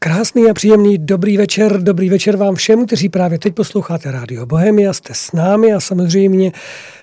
Krásný 0.00 0.50
a 0.50 0.54
příjemný 0.54 0.98
dobrý 0.98 1.36
večer, 1.36 1.82
dobrý 1.82 2.08
večer 2.08 2.36
vám 2.36 2.54
všem, 2.54 2.86
kteří 2.86 3.08
právě 3.08 3.38
teď 3.38 3.54
posloucháte 3.54 4.10
Rádio 4.10 4.46
Bohemia, 4.46 4.92
jste 4.92 5.14
s 5.14 5.32
námi 5.32 5.72
a 5.72 5.80
samozřejmě 5.80 6.52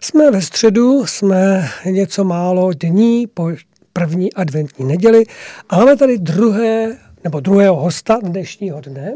jsme 0.02 0.32
ve 0.32 0.42
středu, 0.42 1.05
jsme 1.05 1.70
něco 1.86 2.23
málo 2.23 2.71
dní 2.73 3.28
po 3.28 3.52
první 3.94 4.34
adventní 4.34 4.86
neděli 4.86 5.23
a 5.70 5.78
máme 5.78 5.97
tady 5.97 6.18
druhé 6.18 6.97
nebo 7.23 7.39
druhého 7.39 7.76
hosta 7.76 8.20
dnešního 8.23 8.81
dne. 8.81 9.14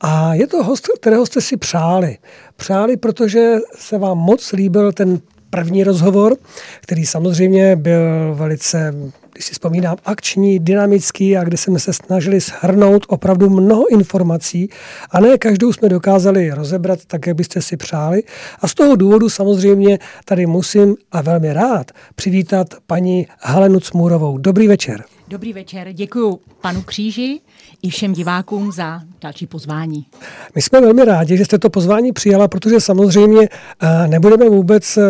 A 0.00 0.34
je 0.34 0.46
to 0.46 0.64
host, 0.64 0.88
kterého 1.00 1.26
jste 1.26 1.40
si 1.40 1.56
přáli. 1.56 2.18
Přáli, 2.56 2.96
protože 2.96 3.56
se 3.76 3.98
vám 3.98 4.18
moc 4.18 4.52
líbil 4.52 4.92
ten 4.92 5.20
první 5.50 5.84
rozhovor, 5.84 6.36
který 6.80 7.06
samozřejmě 7.06 7.76
byl 7.76 8.34
velice 8.34 8.94
když 9.40 9.46
si 9.46 9.52
vzpomínám, 9.52 9.96
akční, 10.04 10.58
dynamický 10.58 11.36
a 11.36 11.44
kde 11.44 11.56
jsme 11.56 11.78
se 11.78 11.92
snažili 11.92 12.40
shrnout 12.40 13.06
opravdu 13.08 13.50
mnoho 13.50 13.92
informací 13.92 14.68
a 15.10 15.20
ne 15.20 15.38
každou 15.38 15.72
jsme 15.72 15.88
dokázali 15.88 16.50
rozebrat 16.50 16.98
tak, 17.06 17.26
jak 17.26 17.36
byste 17.36 17.62
si 17.62 17.76
přáli. 17.76 18.22
A 18.60 18.68
z 18.68 18.74
toho 18.74 18.96
důvodu 18.96 19.28
samozřejmě 19.28 19.98
tady 20.24 20.46
musím 20.46 20.96
a 21.12 21.22
velmi 21.22 21.52
rád 21.52 21.90
přivítat 22.14 22.66
paní 22.86 23.26
Helenu 23.38 23.80
Cmůrovou. 23.80 24.38
Dobrý 24.38 24.68
večer. 24.68 25.04
Dobrý 25.28 25.52
večer, 25.52 25.92
děkuji 25.92 26.38
panu 26.60 26.82
Kříži 26.82 27.40
i 27.82 27.90
všem 27.90 28.12
divákům 28.12 28.72
za 28.72 29.00
další 29.20 29.46
pozvání. 29.46 30.06
My 30.54 30.62
jsme 30.62 30.80
velmi 30.80 31.04
rádi, 31.04 31.36
že 31.36 31.44
jste 31.44 31.58
to 31.58 31.70
pozvání 31.70 32.12
přijala, 32.12 32.48
protože 32.48 32.80
samozřejmě 32.80 33.48
eh, 33.82 34.08
nebudeme 34.08 34.48
vůbec 34.48 34.96
eh, 34.96 35.02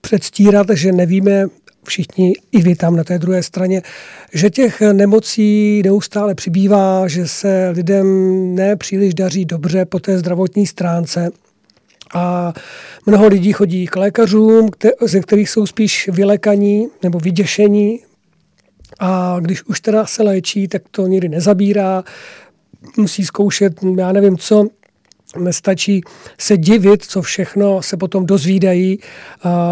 předstírat, 0.00 0.66
že 0.74 0.92
nevíme 0.92 1.46
všichni, 1.90 2.32
i 2.52 2.62
vy 2.62 2.74
tam 2.74 2.96
na 2.96 3.04
té 3.04 3.18
druhé 3.18 3.42
straně, 3.42 3.82
že 4.34 4.50
těch 4.50 4.80
nemocí 4.80 5.82
neustále 5.84 6.34
přibývá, 6.34 7.08
že 7.08 7.28
se 7.28 7.70
lidem 7.70 8.06
nepříliš 8.54 9.14
daří 9.14 9.44
dobře 9.44 9.84
po 9.84 9.98
té 9.98 10.18
zdravotní 10.18 10.66
stránce. 10.66 11.30
A 12.14 12.52
mnoho 13.06 13.28
lidí 13.28 13.52
chodí 13.52 13.86
k 13.86 13.96
lékařům, 13.96 14.68
ze 15.00 15.20
kterých 15.20 15.50
jsou 15.50 15.66
spíš 15.66 16.08
vylekaní 16.12 16.88
nebo 17.02 17.18
vyděšení. 17.18 18.00
A 19.00 19.36
když 19.40 19.64
už 19.64 19.80
teda 19.80 20.06
se 20.06 20.22
léčí, 20.22 20.68
tak 20.68 20.82
to 20.90 21.06
nikdy 21.06 21.28
nezabírá. 21.28 22.04
Musí 22.96 23.24
zkoušet, 23.24 23.72
já 23.98 24.12
nevím 24.12 24.38
co, 24.38 24.68
Nestačí 25.38 26.00
se 26.38 26.56
divit, 26.56 27.04
co 27.04 27.22
všechno 27.22 27.82
se 27.82 27.96
potom 27.96 28.26
dozvídají, 28.26 28.98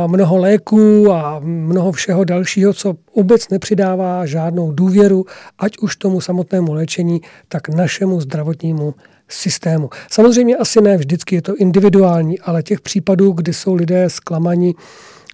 mnoho 0.07 0.37
léků 0.37 1.13
a 1.13 1.41
mnoho 1.45 1.93
všeho 1.93 2.25
dalšího, 2.25 2.73
co 2.73 2.95
vůbec 3.17 3.49
nepřidává 3.49 4.27
žádnou 4.27 4.73
důvěru, 4.73 5.25
ať 5.59 5.79
už 5.79 5.97
tomu 5.97 6.21
samotnému 6.21 6.73
léčení, 6.73 7.21
tak 7.49 7.69
našemu 7.69 8.21
zdravotnímu 8.21 8.95
systému. 9.29 9.91
Samozřejmě 10.11 10.57
asi 10.57 10.81
ne 10.81 10.97
vždycky 10.97 11.35
je 11.35 11.43
to 11.43 11.57
individuální, 11.57 12.41
ale 12.41 12.63
těch 12.63 12.81
případů, 12.81 13.33
kdy 13.33 13.53
jsou 13.53 13.75
lidé 13.75 14.11
zklamaní 14.11 14.75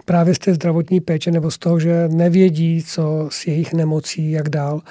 právě 0.05 0.35
z 0.35 0.39
té 0.39 0.53
zdravotní 0.53 1.01
péče 1.01 1.31
nebo 1.31 1.51
z 1.51 1.57
toho, 1.57 1.79
že 1.79 2.07
nevědí, 2.07 2.83
co 2.87 3.27
s 3.31 3.47
jejich 3.47 3.73
nemocí, 3.73 4.31
jak 4.31 4.49
dál, 4.49 4.81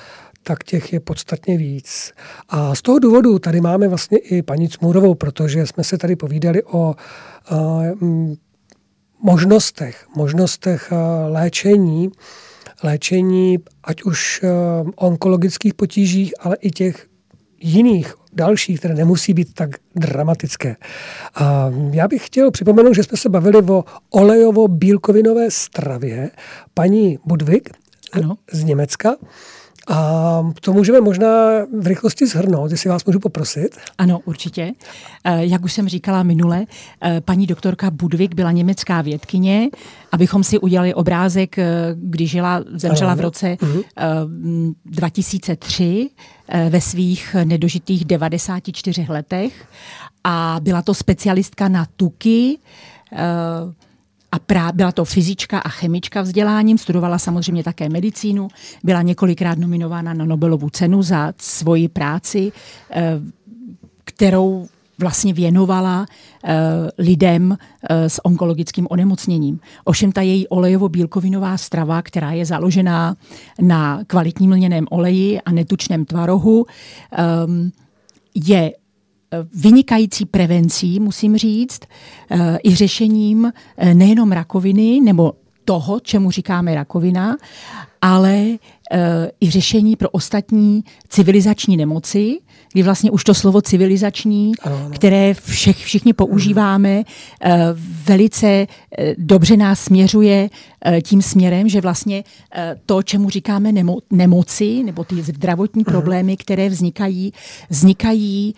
tak 0.47 0.65
těch 0.65 0.93
je 0.93 1.01
podstatně 1.01 1.59
víc. 1.59 2.13
A 2.49 2.75
z 2.75 2.83
toho 2.83 2.99
důvodu 2.99 3.39
tady 3.39 3.61
máme 3.61 3.89
vlastně 3.89 4.19
i 4.19 4.43
paní 4.43 4.69
Cmůrovou, 4.69 5.15
protože 5.15 5.67
jsme 5.67 5.85
se 5.85 5.99
tady 5.99 6.17
povídali 6.17 6.63
o 6.63 6.95
uh, 7.51 8.35
možnostech, 9.23 10.07
možnostech 10.17 10.93
uh, 10.93 10.99
léčení, 11.33 12.11
léčení 12.83 13.59
ať 13.85 14.03
už 14.03 14.43
uh, 14.43 14.91
onkologických 14.97 15.75
potížích, 15.75 16.35
ale 16.41 16.57
i 16.57 16.71
těch 16.71 17.07
jiných 17.61 18.15
dalších, 18.33 18.79
které 18.79 18.95
nemusí 18.95 19.35
být 19.35 19.55
tak 19.55 19.71
dramatické. 19.97 20.77
A 21.35 21.71
já 21.91 22.09
bych 22.09 22.27
chtěl 22.27 22.51
připomenout, 22.51 22.95
že 22.95 23.03
jsme 23.03 23.19
se 23.19 23.29
bavili 23.29 23.59
o 23.59 23.85
olejovo-bílkovinové 24.11 25.47
stravě 25.49 26.31
paní 26.75 27.19
Budvig 27.25 27.71
ano. 28.13 28.35
z 28.53 28.65
Německa. 28.65 29.17
A 29.89 30.51
to 30.61 30.73
můžeme 30.73 31.01
možná 31.01 31.29
v 31.81 31.87
rychlosti 31.87 32.27
zhrnout, 32.27 32.71
jestli 32.71 32.91
vás 32.91 33.05
můžu 33.05 33.21
poprosit. 33.21 33.77
Ano, 33.99 34.21
určitě. 34.25 34.73
Eh, 35.25 35.45
jak 35.47 35.65
už 35.65 35.73
jsem 35.73 35.89
říkala 35.89 36.23
minule, 36.23 36.67
eh, 37.03 37.21
paní 37.21 37.47
doktorka 37.47 37.91
Budvik 37.91 38.35
byla 38.35 38.53
německá 38.53 39.03
vědkyně, 39.03 39.69
abychom 40.13 40.45
si 40.45 40.59
udělali 40.59 40.95
obrázek, 40.95 41.59
eh, 41.59 41.67
když 41.95 42.31
žila, 42.31 42.65
zemřela 42.75 43.13
ano, 43.13 43.19
v 43.19 43.25
roce 43.25 43.47
uh-huh. 43.47 43.85
2003 44.85 46.11
ve 46.69 46.81
svých 46.81 47.37
nedožitých 47.45 48.05
94 48.05 49.07
letech 49.09 49.69
a 50.25 50.57
byla 50.63 50.83
to 50.83 50.95
specialistka 50.95 51.69
na 51.69 51.87
tuky, 51.97 52.59
a 54.35 54.39
prá, 54.39 54.73
byla 54.73 54.93
to 54.93 55.05
fyzička 55.05 55.59
a 55.59 55.69
chemička 55.69 56.23
vzděláním, 56.23 56.79
studovala 56.79 57.19
samozřejmě 57.19 57.65
také 57.65 57.89
medicínu, 57.89 58.49
byla 58.85 59.03
několikrát 59.03 59.59
nominována 59.59 60.15
na 60.15 60.25
Nobelovu 60.25 60.71
cenu 60.71 61.03
za 61.03 61.33
svoji 61.39 61.89
práci, 61.89 62.53
eh, 62.91 63.21
kterou 64.05 64.67
vlastně 64.99 65.33
věnovala 65.33 66.07
eh, 66.45 66.55
lidem 66.99 67.59
eh, 67.91 68.09
s 68.09 68.25
onkologickým 68.25 68.87
onemocněním. 68.91 69.61
Ovšem 69.85 70.13
ta 70.13 70.23
její 70.23 70.49
olejovo-bílkovinová 70.49 71.57
strava, 71.57 72.03
která 72.03 72.33
je 72.33 72.47
založená 72.47 73.17
na 73.61 74.05
kvalitním 74.07 74.53
lněném 74.53 74.87
oleji 74.91 75.41
a 75.41 75.53
netučném 75.53 76.05
tvarohu, 76.05 76.67
je 78.35 78.73
vynikající 79.55 80.27
prevencí, 80.27 81.01
musím 81.01 81.37
říct, 81.37 81.81
eh, 82.31 82.59
i 82.65 82.75
řešením 82.75 83.53
eh, 83.77 83.95
nejenom 83.95 84.33
rakoviny 84.33 85.01
nebo 85.01 85.33
toho, 85.65 86.01
čemu 86.01 86.31
říkáme 86.31 86.75
rakovina, 86.75 87.37
ale 88.03 88.35
eh, 88.35 88.59
i 89.41 89.51
řešení 89.51 89.97
pro 89.97 90.11
ostatní 90.11 90.85
civilizační 91.09 91.77
nemoci, 91.77 92.39
kdy 92.73 92.83
vlastně 92.83 93.11
už 93.11 93.25
to 93.25 93.35
slovo 93.35 93.63
civilizační, 93.63 94.53
ano. 94.63 94.91
které 94.95 95.35
všech, 95.35 95.77
všichni 95.77 96.13
používáme, 96.13 97.03
eh, 97.41 97.59
velice 98.05 98.47
eh, 98.47 98.67
dobře 99.19 99.57
nás 99.57 99.81
směřuje 99.81 100.51
eh, 100.85 101.01
tím 101.03 101.23
směrem, 101.23 101.69
že 101.69 101.81
vlastně 101.81 102.25
to, 102.87 103.03
čemu 103.03 103.31
říkáme 103.31 103.73
nemo, 103.73 103.99
nemoci, 104.11 104.83
nebo 104.83 105.05
ty 105.05 105.23
zdravotní 105.23 105.83
mhm. 105.87 105.93
problémy, 105.93 106.37
které 106.37 106.69
vznikají, 106.69 107.33
vznikají 107.71 108.55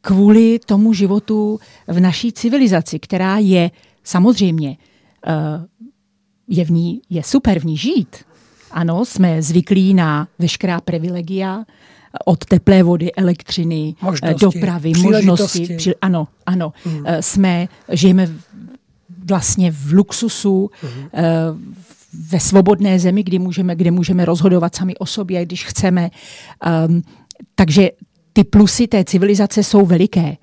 kvůli 0.00 0.58
tomu 0.66 0.92
životu 0.92 1.58
v 1.86 2.00
naší 2.00 2.32
civilizaci, 2.32 2.98
která 2.98 3.38
je 3.38 3.70
samozřejmě 4.04 4.76
je 6.48 6.64
v 6.64 6.70
ní, 6.70 7.00
je 7.10 7.22
super 7.22 7.58
v 7.58 7.64
ní 7.64 7.76
žít. 7.76 8.16
Ano, 8.70 9.04
jsme 9.04 9.42
zvyklí 9.42 9.94
na 9.94 10.28
veškerá 10.38 10.80
privilegia, 10.80 11.64
od 12.24 12.44
teplé 12.44 12.82
vody, 12.82 13.14
elektřiny, 13.14 13.94
možnosti, 14.02 14.40
dopravy, 14.40 14.92
možnosti. 15.02 15.76
Při, 15.76 15.94
ano, 15.96 16.28
ano. 16.46 16.72
Hmm. 16.84 17.04
Jsme, 17.20 17.68
žijeme 17.92 18.28
vlastně 19.28 19.70
v 19.70 19.92
luxusu, 19.92 20.70
hmm. 20.82 21.08
ve 22.30 22.40
svobodné 22.40 22.98
zemi, 22.98 23.22
kdy 23.22 23.38
můžeme, 23.38 23.76
kde 23.76 23.90
můžeme 23.90 24.24
rozhodovat 24.24 24.74
sami 24.74 24.96
o 24.96 25.06
sobě, 25.06 25.44
když 25.44 25.64
chceme. 25.64 26.10
Um, 26.88 27.02
takže 27.54 27.90
ty 28.32 28.44
plusy 28.44 28.86
té 28.86 29.04
civilizace 29.04 29.62
jsou 29.62 29.86
veliké. 29.86 30.36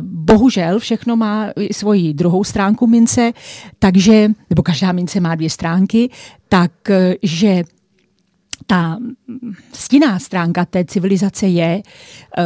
Bohužel 0.00 0.78
všechno 0.78 1.16
má 1.16 1.46
svoji 1.72 2.14
druhou 2.14 2.44
stránku 2.44 2.86
mince, 2.86 3.32
takže, 3.78 4.30
nebo 4.50 4.62
každá 4.62 4.92
mince 4.92 5.20
má 5.20 5.34
dvě 5.34 5.50
stránky, 5.50 6.10
takže 6.48 7.64
ta 8.66 8.98
stinná 9.72 10.18
stránka 10.18 10.64
té 10.64 10.84
civilizace 10.84 11.46
je, 11.46 11.82
eh, 12.38 12.42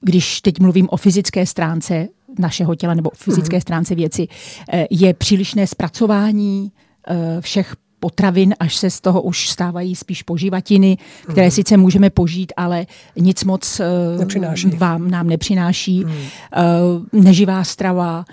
když 0.00 0.40
teď 0.40 0.60
mluvím 0.60 0.88
o 0.90 0.96
fyzické 0.96 1.46
stránce 1.46 2.08
našeho 2.38 2.74
těla 2.74 2.94
nebo 2.94 3.10
fyzické 3.14 3.56
mhm. 3.56 3.60
stránce 3.60 3.94
věci, 3.94 4.28
eh, 4.72 4.86
je 4.90 5.14
přílišné 5.14 5.66
zpracování 5.66 6.72
eh, 7.08 7.40
všech 7.40 7.76
potravin, 8.00 8.54
až 8.60 8.76
se 8.76 8.90
z 8.90 9.00
toho 9.00 9.22
už 9.22 9.48
stávají 9.48 9.96
spíš 9.96 10.22
poživatiny, 10.22 10.98
které 11.22 11.46
mm. 11.46 11.50
sice 11.50 11.76
můžeme 11.76 12.10
požít, 12.10 12.52
ale 12.56 12.86
nic 13.16 13.44
moc 13.44 13.80
nepřináší. 14.18 14.70
vám 14.70 15.10
nám 15.10 15.26
nepřináší. 15.26 16.04
Mm. 16.04 16.14
Neživá 17.12 17.64
strava, 17.64 18.24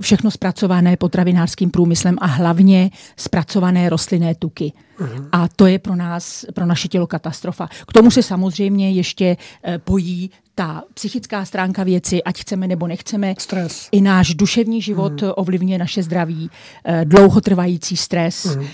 všechno 0.00 0.30
zpracované 0.30 0.96
potravinářským 0.96 1.70
průmyslem 1.70 2.16
a 2.20 2.26
hlavně 2.26 2.90
zpracované 3.16 3.88
rostlinné 3.88 4.34
tuky. 4.34 4.72
Mm. 5.00 5.28
A 5.32 5.48
to 5.56 5.66
je 5.66 5.78
pro 5.78 5.96
nás, 5.96 6.44
pro 6.54 6.66
naše 6.66 6.88
tělo 6.88 7.06
katastrofa. 7.06 7.68
K 7.88 7.92
tomu 7.92 8.10
se 8.10 8.22
samozřejmě 8.22 8.90
ještě 8.90 9.36
pojí 9.78 10.30
ta 10.54 10.82
psychická 10.94 11.44
stránka 11.44 11.84
věci, 11.84 12.22
ať 12.22 12.40
chceme 12.40 12.68
nebo 12.68 12.86
nechceme, 12.86 13.34
stres. 13.38 13.88
i 13.92 14.00
náš 14.00 14.34
duševní 14.34 14.82
život 14.82 15.22
mm. 15.22 15.30
ovlivňuje 15.36 15.78
naše 15.78 16.02
zdraví, 16.02 16.50
eh, 16.84 17.04
dlouhotrvající 17.04 17.96
stres, 17.96 18.56
mm. 18.56 18.64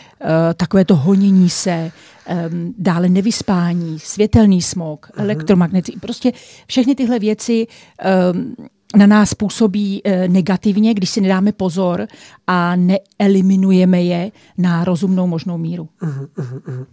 takové 0.54 0.84
to 0.84 0.96
honění 0.96 1.50
se, 1.50 1.92
ehm, 2.26 2.74
dále 2.78 3.08
nevyspání, 3.08 3.98
světelný 3.98 4.62
smog, 4.62 5.06
mm. 5.16 5.22
elektromagnety, 5.22 5.92
prostě 6.00 6.32
všechny 6.66 6.94
tyhle 6.94 7.18
věci 7.18 7.66
ehm, 7.98 8.54
na 8.96 9.06
nás 9.06 9.34
působí 9.34 10.00
e, 10.04 10.28
negativně, 10.28 10.94
když 10.94 11.10
si 11.10 11.20
nedáme 11.20 11.52
pozor 11.52 12.06
a 12.46 12.76
neeliminujeme 12.76 14.02
je 14.02 14.32
na 14.58 14.84
rozumnou 14.84 15.26
možnou 15.26 15.58
míru. 15.58 15.88
Uh-huh. 16.02 16.86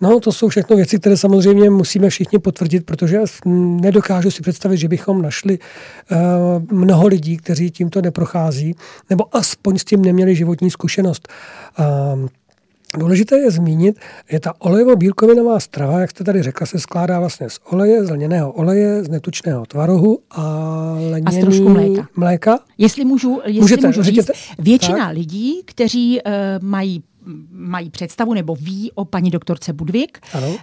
No, 0.00 0.20
to 0.20 0.32
jsou 0.32 0.48
všechno 0.48 0.76
věci, 0.76 0.98
které 0.98 1.16
samozřejmě 1.16 1.70
musíme 1.70 2.10
všichni 2.10 2.38
potvrdit, 2.38 2.86
protože 2.86 3.20
nedokážu 3.80 4.30
si 4.30 4.42
představit, 4.42 4.76
že 4.76 4.88
bychom 4.88 5.22
našli 5.22 5.58
uh, 5.58 6.18
mnoho 6.78 7.06
lidí, 7.06 7.36
kteří 7.36 7.70
tímto 7.70 8.02
neprochází, 8.02 8.74
nebo 9.10 9.36
aspoň 9.36 9.78
s 9.78 9.84
tím 9.84 10.02
neměli 10.02 10.36
životní 10.36 10.70
zkušenost. 10.70 11.28
Uh, 11.78 12.28
Důležité 12.98 13.38
je 13.38 13.50
zmínit, 13.50 13.98
že 14.30 14.40
ta 14.40 14.52
olejovo-bílkovinová 14.60 15.60
strava, 15.60 16.00
jak 16.00 16.10
jste 16.10 16.24
tady 16.24 16.42
řekla, 16.42 16.66
se 16.66 16.78
skládá 16.78 17.20
vlastně 17.20 17.50
z 17.50 17.58
oleje, 17.70 18.04
z 18.04 18.10
lněného 18.10 18.52
oleje, 18.52 19.04
z 19.04 19.08
netučného 19.08 19.66
tvarohu 19.66 20.18
a 20.30 20.42
lněný... 20.98 21.38
A 21.38 21.40
trošku 21.40 21.68
mléka. 21.68 22.08
mléka. 22.16 22.58
Jestli 22.78 23.04
můžu, 23.04 23.40
jestli 23.44 23.60
Můžete, 23.60 23.86
můžu 23.86 24.02
říct, 24.02 24.30
většina 24.58 24.98
tak. 24.98 25.14
lidí, 25.14 25.62
kteří 25.64 26.20
uh, 26.26 26.32
mají, 26.60 27.02
mají 27.50 27.90
představu 27.90 28.34
nebo 28.34 28.54
ví 28.54 28.92
o 28.94 29.04
paní 29.04 29.30
doktorce 29.30 29.72
Budvik, 29.72 30.18
ano. 30.32 30.48
Uh, 30.48 30.56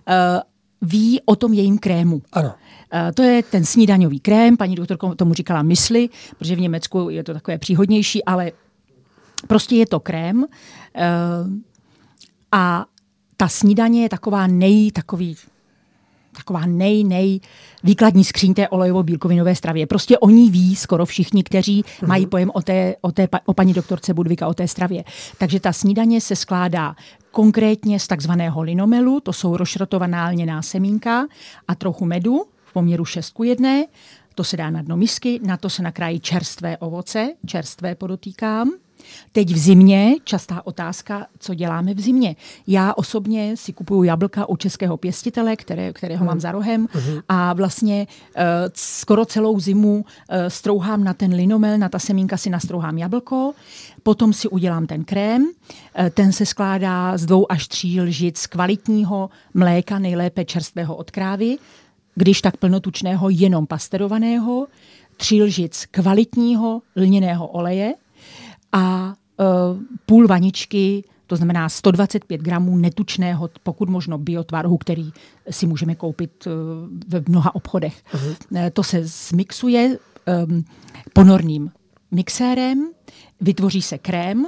ví 0.81 1.21
o 1.25 1.35
tom 1.35 1.53
jejím 1.53 1.77
krému. 1.77 2.21
Ano. 2.31 2.47
Uh, 2.47 3.11
to 3.13 3.23
je 3.23 3.43
ten 3.43 3.65
snídaňový 3.65 4.19
krém, 4.19 4.57
paní 4.57 4.75
doktorka 4.75 5.15
tomu 5.15 5.33
říkala 5.33 5.61
mysli, 5.61 6.09
protože 6.37 6.55
v 6.55 6.59
Německu 6.59 7.09
je 7.09 7.23
to 7.23 7.33
takové 7.33 7.57
příhodnější, 7.57 8.25
ale 8.25 8.51
prostě 9.47 9.75
je 9.75 9.85
to 9.85 9.99
krém. 9.99 10.37
Uh, 10.37 10.45
a 12.51 12.85
ta 13.37 13.47
snídaně 13.47 14.01
je 14.03 14.09
taková 14.09 14.47
nej, 14.47 14.91
takový, 14.91 15.35
taková 16.37 16.65
nej, 16.65 17.03
nej 17.03 17.39
výkladní 17.83 18.23
skříň 18.23 18.53
té 18.53 18.67
olejovo-bílkovinové 18.67 19.55
stravě. 19.55 19.87
Prostě 19.87 20.17
oni 20.17 20.49
ví 20.49 20.75
skoro 20.75 21.05
všichni, 21.05 21.43
kteří 21.43 21.83
uh-huh. 21.83 22.07
mají 22.07 22.27
pojem 22.27 22.51
o, 22.53 22.61
té, 22.61 22.95
o, 23.01 23.11
té, 23.11 23.27
o 23.45 23.53
paní 23.53 23.73
doktorce 23.73 24.13
Budvika, 24.13 24.47
o 24.47 24.53
té 24.53 24.67
stravě. 24.67 25.03
Takže 25.37 25.59
ta 25.59 25.73
snídaně 25.73 26.21
se 26.21 26.35
skládá 26.35 26.95
konkrétně 27.31 27.99
z 27.99 28.07
takzvaného 28.07 28.61
linomelu, 28.61 29.19
to 29.19 29.33
jsou 29.33 29.57
rošrotovaná 29.57 30.29
lněná 30.29 30.61
semínka 30.61 31.27
a 31.67 31.75
trochu 31.75 32.05
medu 32.05 32.45
v 32.65 32.73
poměru 32.73 33.05
6 33.05 33.29
k 33.29 33.43
1. 33.43 33.69
To 34.35 34.43
se 34.43 34.57
dá 34.57 34.69
na 34.69 34.81
dno 34.81 34.97
misky, 34.97 35.39
na 35.43 35.57
to 35.57 35.69
se 35.69 35.81
nakrájí 35.83 36.19
čerstvé 36.19 36.77
ovoce, 36.77 37.33
čerstvé 37.45 37.95
podotýkám. 37.95 38.71
Teď 39.31 39.53
v 39.53 39.57
zimě, 39.57 40.15
častá 40.23 40.67
otázka, 40.67 41.25
co 41.39 41.53
děláme 41.53 41.93
v 41.93 41.99
zimě. 41.99 42.35
Já 42.67 42.93
osobně 42.93 43.57
si 43.57 43.73
kupuju 43.73 44.03
jablka 44.03 44.49
u 44.49 44.55
českého 44.55 44.97
pěstitele, 44.97 45.55
které, 45.55 45.93
kterého 45.93 46.19
hmm. 46.19 46.27
mám 46.27 46.39
za 46.39 46.51
rohem 46.51 46.87
hmm. 46.91 47.19
a 47.29 47.53
vlastně 47.53 48.07
uh, 48.07 48.43
skoro 48.73 49.25
celou 49.25 49.59
zimu 49.59 49.95
uh, 49.95 50.03
strouhám 50.47 51.03
na 51.03 51.13
ten 51.13 51.33
linomel, 51.33 51.77
na 51.77 51.89
ta 51.89 51.99
semínka 51.99 52.37
si 52.37 52.49
nastrouhám 52.49 52.97
jablko, 52.97 53.53
potom 54.03 54.33
si 54.33 54.47
udělám 54.47 54.87
ten 54.87 55.03
krém, 55.03 55.43
uh, 55.43 56.09
ten 56.09 56.31
se 56.31 56.45
skládá 56.45 57.17
z 57.17 57.25
dvou 57.25 57.51
až 57.51 57.67
tří 57.67 58.01
lžic 58.01 58.47
kvalitního 58.47 59.29
mléka, 59.53 59.99
nejlépe 59.99 60.45
čerstvého 60.45 60.95
od 60.95 61.11
krávy, 61.11 61.57
když 62.15 62.41
tak 62.41 62.57
plnotučného, 62.57 63.29
jenom 63.29 63.67
pasterovaného, 63.67 64.67
tří 65.17 65.43
lžic 65.43 65.85
kvalitního 65.91 66.81
lněného 66.95 67.47
oleje, 67.47 67.93
a 68.73 69.13
uh, 69.37 69.45
půl 70.05 70.27
vaničky, 70.27 71.03
to 71.27 71.35
znamená 71.35 71.69
125 71.69 72.41
gramů 72.41 72.77
netučného, 72.77 73.49
pokud 73.63 73.89
možno 73.89 74.17
biotvarohu, 74.17 74.77
který 74.77 75.11
si 75.49 75.67
můžeme 75.67 75.95
koupit 75.95 76.47
uh, 76.47 76.53
ve 77.07 77.23
mnoha 77.27 77.55
obchodech. 77.55 78.03
Uh-huh. 78.13 78.71
To 78.73 78.83
se 78.83 79.01
zmixuje 79.03 79.97
um, 80.47 80.65
ponorným 81.13 81.71
mixérem, 82.11 82.89
vytvoří 83.41 83.81
se 83.81 83.97
krém, 83.97 84.47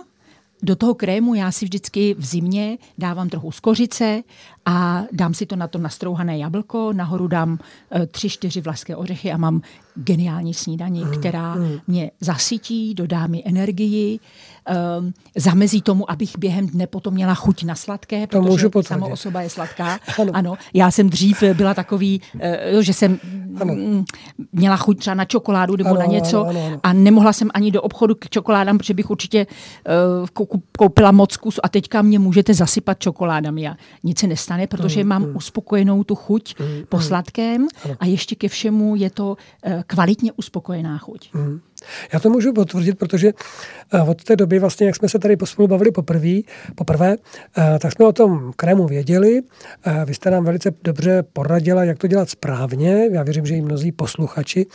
do 0.64 0.76
toho 0.76 0.94
krému 0.94 1.36
já 1.36 1.52
si 1.52 1.66
vždycky 1.66 2.16
v 2.18 2.26
zimě 2.26 2.78
dávám 2.98 3.30
trochu 3.30 3.52
skořice 3.52 4.24
a 4.66 5.04
dám 5.12 5.34
si 5.34 5.46
to 5.46 5.56
na 5.56 5.68
to 5.68 5.78
nastrouhané 5.78 6.38
jablko, 6.38 6.94
nahoru 6.94 7.28
dám 7.28 7.60
e, 7.92 8.06
tři, 8.06 8.30
čtyři 8.30 8.62
vlaské 8.62 8.96
ořechy 8.96 9.32
a 9.32 9.38
mám 9.38 9.62
geniální 9.96 10.54
snídaní, 10.54 11.06
mm, 11.06 11.12
která 11.12 11.56
mm. 11.56 11.80
mě 11.88 12.12
zasytí, 12.22 12.94
dodá 12.94 13.28
mi 13.28 13.44
energii, 13.46 14.20
um, 15.00 15.14
zamezí 15.36 15.82
tomu, 15.82 16.12
abych 16.12 16.38
během 16.38 16.68
dne 16.68 16.88
potom 16.88 17.14
měla 17.14 17.34
chuť 17.34 17.64
na 17.64 17.76
sladké, 17.76 18.28
to 18.28 18.42
protože 18.42 18.70
samo 18.82 19.10
osoba 19.10 19.42
je 19.42 19.50
sladká. 19.50 20.00
ano. 20.22 20.32
ano. 20.34 20.56
Já 20.74 20.92
jsem 20.92 21.10
dřív 21.10 21.44
byla 21.54 21.74
takový, 21.74 22.22
uh, 22.74 22.82
že 22.82 22.94
jsem 22.94 23.20
ano. 23.62 23.76
měla 24.52 24.78
chuť 24.78 25.00
třeba 25.00 25.14
na 25.14 25.26
čokoládu 25.26 25.76
nebo 25.76 25.90
ano, 25.90 26.00
na 26.00 26.06
něco 26.06 26.42
ano, 26.42 26.50
ano, 26.50 26.68
ano. 26.68 26.80
a 26.84 26.94
nemohla 26.94 27.34
jsem 27.34 27.50
ani 27.54 27.72
do 27.72 27.82
obchodu 27.82 28.16
k 28.16 28.30
čokoládám, 28.30 28.78
protože 28.78 28.94
bych 28.94 29.10
určitě 29.10 29.48
uh, 30.32 30.48
koupila 30.78 31.12
moc 31.12 31.38
kus 31.38 31.60
a 31.64 31.70
teďka 31.70 32.02
mě 32.02 32.20
můžete 32.20 32.54
zasypat 32.54 33.00
čokoládami 33.00 33.68
a 33.68 33.76
nic 34.04 34.20
se 34.20 34.28
nestane, 34.28 34.55
protože 34.68 35.04
mm, 35.04 35.10
mám 35.10 35.22
mm. 35.22 35.36
uspokojenou 35.36 36.04
tu 36.04 36.16
chuť 36.16 36.60
mm, 36.60 36.66
po 36.90 36.98
mm. 36.98 37.04
sladkém 37.04 37.68
ano. 37.86 37.96
a 38.00 38.06
ještě 38.06 38.36
ke 38.36 38.48
všemu 38.48 38.96
je 38.96 39.10
to 39.10 39.38
uh, 39.66 39.74
kvalitně 39.88 40.32
uspokojená 40.32 40.98
chuť. 40.98 41.34
Mm. 41.34 41.60
Já 42.14 42.20
to 42.20 42.30
můžu 42.30 42.54
potvrdit, 42.54 42.98
protože 42.98 43.32
eh, 43.94 44.02
od 44.02 44.24
té 44.24 44.36
doby, 44.36 44.60
vlastně, 44.60 44.88
jak 44.88 44.96
jsme 44.96 45.10
se 45.10 45.20
tady 45.20 45.38
pospolu 45.38 45.68
bavili 45.68 45.92
poprvé, 45.92 46.40
poprvé, 46.76 47.16
eh, 47.58 47.80
tak 47.80 47.92
jsme 47.92 48.06
o 48.06 48.14
tom 48.14 48.54
krému 48.56 48.88
věděli. 48.88 49.42
Eh, 49.86 50.06
vy 50.06 50.14
jste 50.14 50.32
nám 50.32 50.46
velice 50.46 50.72
dobře 50.84 51.24
poradila, 51.34 51.84
jak 51.84 51.98
to 51.98 52.08
dělat 52.08 52.30
správně. 52.30 53.10
Já 53.12 53.24
věřím, 53.24 53.46
že 53.46 53.56
i 53.56 53.62
mnozí 53.62 53.92
posluchači. 53.92 54.66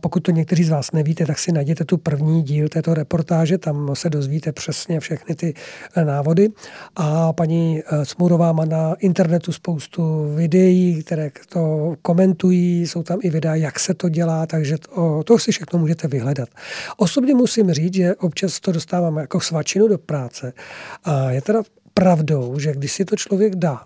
Pokud 0.00 0.20
to 0.20 0.30
někteří 0.30 0.64
z 0.64 0.70
vás 0.70 0.92
nevíte, 0.92 1.26
tak 1.26 1.38
si 1.38 1.52
najděte 1.52 1.84
tu 1.84 1.98
první 1.98 2.42
díl 2.42 2.68
této 2.68 2.94
reportáže, 2.94 3.58
tam 3.58 3.90
se 3.94 4.10
dozvíte 4.10 4.52
přesně 4.52 5.00
všechny 5.00 5.34
ty 5.34 5.54
návody. 6.04 6.48
A 6.96 7.32
paní 7.32 7.82
Smurová 8.02 8.52
má 8.52 8.64
na 8.64 8.94
internetu 8.98 9.52
spoustu 9.52 10.32
videí, 10.34 11.02
které 11.02 11.30
to 11.48 11.94
komentují, 12.02 12.86
jsou 12.86 13.02
tam 13.02 13.18
i 13.22 13.30
videa, 13.30 13.54
jak 13.54 13.80
se 13.80 13.94
to 13.94 14.08
dělá, 14.08 14.46
takže 14.46 14.76
to, 14.78 15.22
to 15.24 15.38
si 15.38 15.52
všechno 15.52 15.78
můžete 15.78 16.07
vyhledat. 16.08 16.48
Osobně 16.96 17.34
musím 17.34 17.72
říct, 17.72 17.94
že 17.94 18.16
občas 18.16 18.60
to 18.60 18.72
dostávám 18.72 19.16
jako 19.16 19.40
svačinu 19.40 19.88
do 19.88 19.98
práce. 19.98 20.52
A 21.04 21.30
je 21.30 21.42
teda 21.42 21.62
pravdou, 21.94 22.58
že 22.58 22.72
když 22.72 22.92
si 22.92 23.04
to 23.04 23.16
člověk 23.16 23.56
dá, 23.56 23.84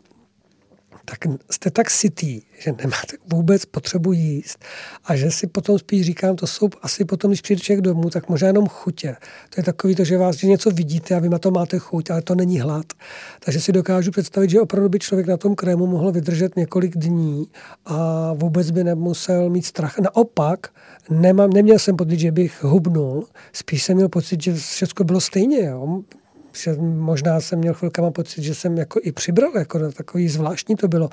tak 1.04 1.18
jste 1.50 1.70
tak 1.70 1.90
sytý, 1.90 2.42
že 2.58 2.72
nemáte 2.72 3.16
vůbec 3.32 3.64
potřebu 3.64 4.12
jíst 4.12 4.64
a 5.04 5.16
že 5.16 5.30
si 5.30 5.46
potom 5.46 5.78
spíš 5.78 6.06
říkám, 6.06 6.36
to 6.36 6.46
jsou 6.46 6.68
asi 6.82 7.04
potom, 7.04 7.30
když 7.30 7.40
přijde 7.40 7.60
člověk 7.60 7.84
domů, 7.84 8.10
tak 8.10 8.28
možná 8.28 8.46
jenom 8.46 8.68
chutě. 8.68 9.16
To 9.50 9.60
je 9.60 9.64
takový 9.64 9.94
to, 9.94 10.04
že 10.04 10.18
vás 10.18 10.36
že 10.36 10.46
něco 10.46 10.70
vidíte 10.70 11.14
a 11.14 11.18
vy 11.18 11.28
na 11.28 11.38
to 11.38 11.50
máte 11.50 11.78
chuť, 11.78 12.10
ale 12.10 12.22
to 12.22 12.34
není 12.34 12.60
hlad. 12.60 12.86
Takže 13.44 13.60
si 13.60 13.72
dokážu 13.72 14.10
představit, 14.10 14.50
že 14.50 14.60
opravdu 14.60 14.88
by 14.88 14.98
člověk 14.98 15.26
na 15.26 15.36
tom 15.36 15.54
krému 15.54 15.86
mohl 15.86 16.12
vydržet 16.12 16.56
několik 16.56 16.96
dní 16.96 17.48
a 17.86 18.32
vůbec 18.32 18.70
by 18.70 18.84
nemusel 18.84 19.50
mít 19.50 19.66
strach. 19.66 19.98
Naopak, 19.98 20.68
nemám, 21.10 21.50
neměl 21.50 21.78
jsem 21.78 21.96
pocit, 21.96 22.18
že 22.18 22.32
bych 22.32 22.64
hubnul, 22.64 23.26
spíš 23.52 23.82
jsem 23.82 23.96
měl 23.96 24.08
pocit, 24.08 24.42
že 24.42 24.54
všechno 24.54 25.04
bylo 25.04 25.20
stejně. 25.20 25.64
Jo 25.64 26.02
že 26.52 26.74
možná 26.80 27.40
jsem 27.40 27.58
měl 27.58 27.74
chvilkama 27.74 28.10
pocit, 28.10 28.42
že 28.42 28.54
jsem 28.54 28.78
jako 28.78 29.00
i 29.02 29.12
přibral, 29.12 29.50
jako 29.58 29.92
takový 29.92 30.28
zvláštní 30.28 30.76
to 30.76 30.88
bylo. 30.88 31.08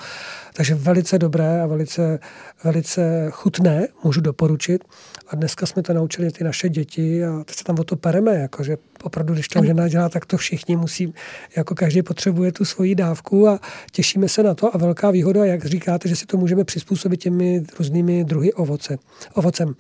Takže 0.54 0.76
velice 0.76 1.20
dobré 1.20 1.62
a 1.62 1.68
velice, 1.68 2.20
velice 2.64 3.28
chutné, 3.32 3.88
můžu 4.04 4.22
doporučit. 4.22 4.84
A 5.28 5.36
dneska 5.36 5.66
jsme 5.66 5.82
to 5.82 5.94
naučili 5.94 6.32
ty 6.32 6.44
naše 6.44 6.70
děti 6.70 7.26
a 7.26 7.44
teď 7.44 7.56
se 7.56 7.64
tam 7.64 7.80
o 7.80 7.84
to 7.84 7.96
pereme, 7.96 8.36
jako 8.36 8.64
že 8.64 8.78
opravdu, 9.04 9.34
když 9.34 9.48
to 9.48 9.66
žena 9.66 9.88
dělá, 9.88 10.10
tak 10.10 10.26
to 10.26 10.38
všichni 10.38 10.76
musí, 10.76 11.14
jako 11.56 11.76
každý 11.76 12.02
potřebuje 12.02 12.52
tu 12.52 12.66
svoji 12.66 12.96
dávku 12.96 13.48
a 13.48 13.60
těšíme 13.92 14.30
se 14.30 14.44
na 14.44 14.54
to. 14.54 14.76
A 14.76 14.78
velká 14.78 15.12
výhoda, 15.12 15.46
jak 15.46 15.66
říkáte, 15.66 16.10
že 16.10 16.16
si 16.16 16.26
to 16.26 16.38
můžeme 16.38 16.64
přizpůsobit 16.64 17.20
těmi 17.20 17.64
různými 17.80 18.24
druhy 18.24 18.54
ovoce, 18.54 18.98
ovocem. 19.34 19.76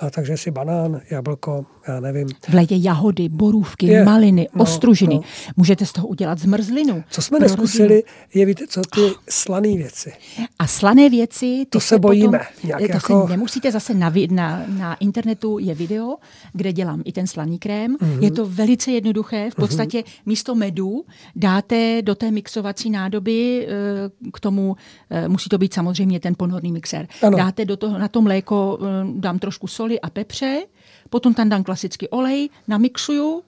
A 0.00 0.10
takže 0.10 0.36
si 0.36 0.50
banán, 0.50 1.00
jablko, 1.10 1.66
já 1.88 2.00
nevím. 2.00 2.28
V 2.48 2.54
létě 2.54 2.74
jahody, 2.78 3.28
borůvky, 3.28 3.86
je, 3.86 4.04
maliny, 4.04 4.48
no, 4.54 4.64
pružiny. 4.80 5.14
No. 5.14 5.22
Můžete 5.56 5.86
z 5.86 5.92
toho 5.92 6.08
udělat 6.08 6.38
zmrzlinu. 6.38 7.04
Co 7.10 7.22
jsme 7.22 7.40
neskusili, 7.40 8.02
je 8.34 8.46
víte 8.46 8.66
co, 8.66 8.82
ty 8.94 9.00
slané 9.28 9.76
věci. 9.76 10.12
A 10.58 10.66
slané 10.66 11.10
věci... 11.10 11.66
To 11.70 11.80
se 11.80 11.98
bojíme. 12.14 12.38
Potom, 12.60 12.78
to 12.78 12.92
jako... 12.92 13.26
se 13.26 13.30
nemusíte 13.30 13.72
zase 13.72 13.94
na, 13.94 14.12
na, 14.30 14.64
na 14.68 14.94
internetu 14.94 15.58
je 15.58 15.74
video, 15.74 16.16
kde 16.52 16.72
dělám 16.72 17.02
i 17.04 17.12
ten 17.12 17.26
slaný 17.26 17.58
krém. 17.58 17.96
Mm-hmm. 17.96 18.22
Je 18.22 18.30
to 18.30 18.46
velice 18.46 18.90
jednoduché. 18.90 19.50
V 19.50 19.54
podstatě 19.54 20.00
mm-hmm. 20.00 20.22
místo 20.26 20.54
medu 20.54 21.04
dáte 21.36 22.02
do 22.02 22.14
té 22.14 22.30
mixovací 22.30 22.90
nádoby, 22.90 23.66
eh, 23.66 24.30
k 24.32 24.40
tomu 24.40 24.76
eh, 25.10 25.28
musí 25.28 25.48
to 25.48 25.58
být 25.58 25.74
samozřejmě 25.74 26.20
ten 26.20 26.34
ponorný 26.34 26.72
mixer. 26.72 27.06
Ano. 27.22 27.38
Dáte 27.38 27.64
do 27.64 27.76
toho, 27.76 27.98
na 27.98 28.08
to 28.08 28.22
mléko, 28.22 28.78
eh, 28.80 28.86
dám 29.14 29.38
trošku 29.38 29.66
soli 29.66 30.00
a 30.00 30.10
pepře, 30.10 30.62
potom 31.10 31.34
tam 31.34 31.48
dám 31.48 31.64
klasický 31.64 32.08
olej, 32.08 32.48
namixuju, 32.68 33.42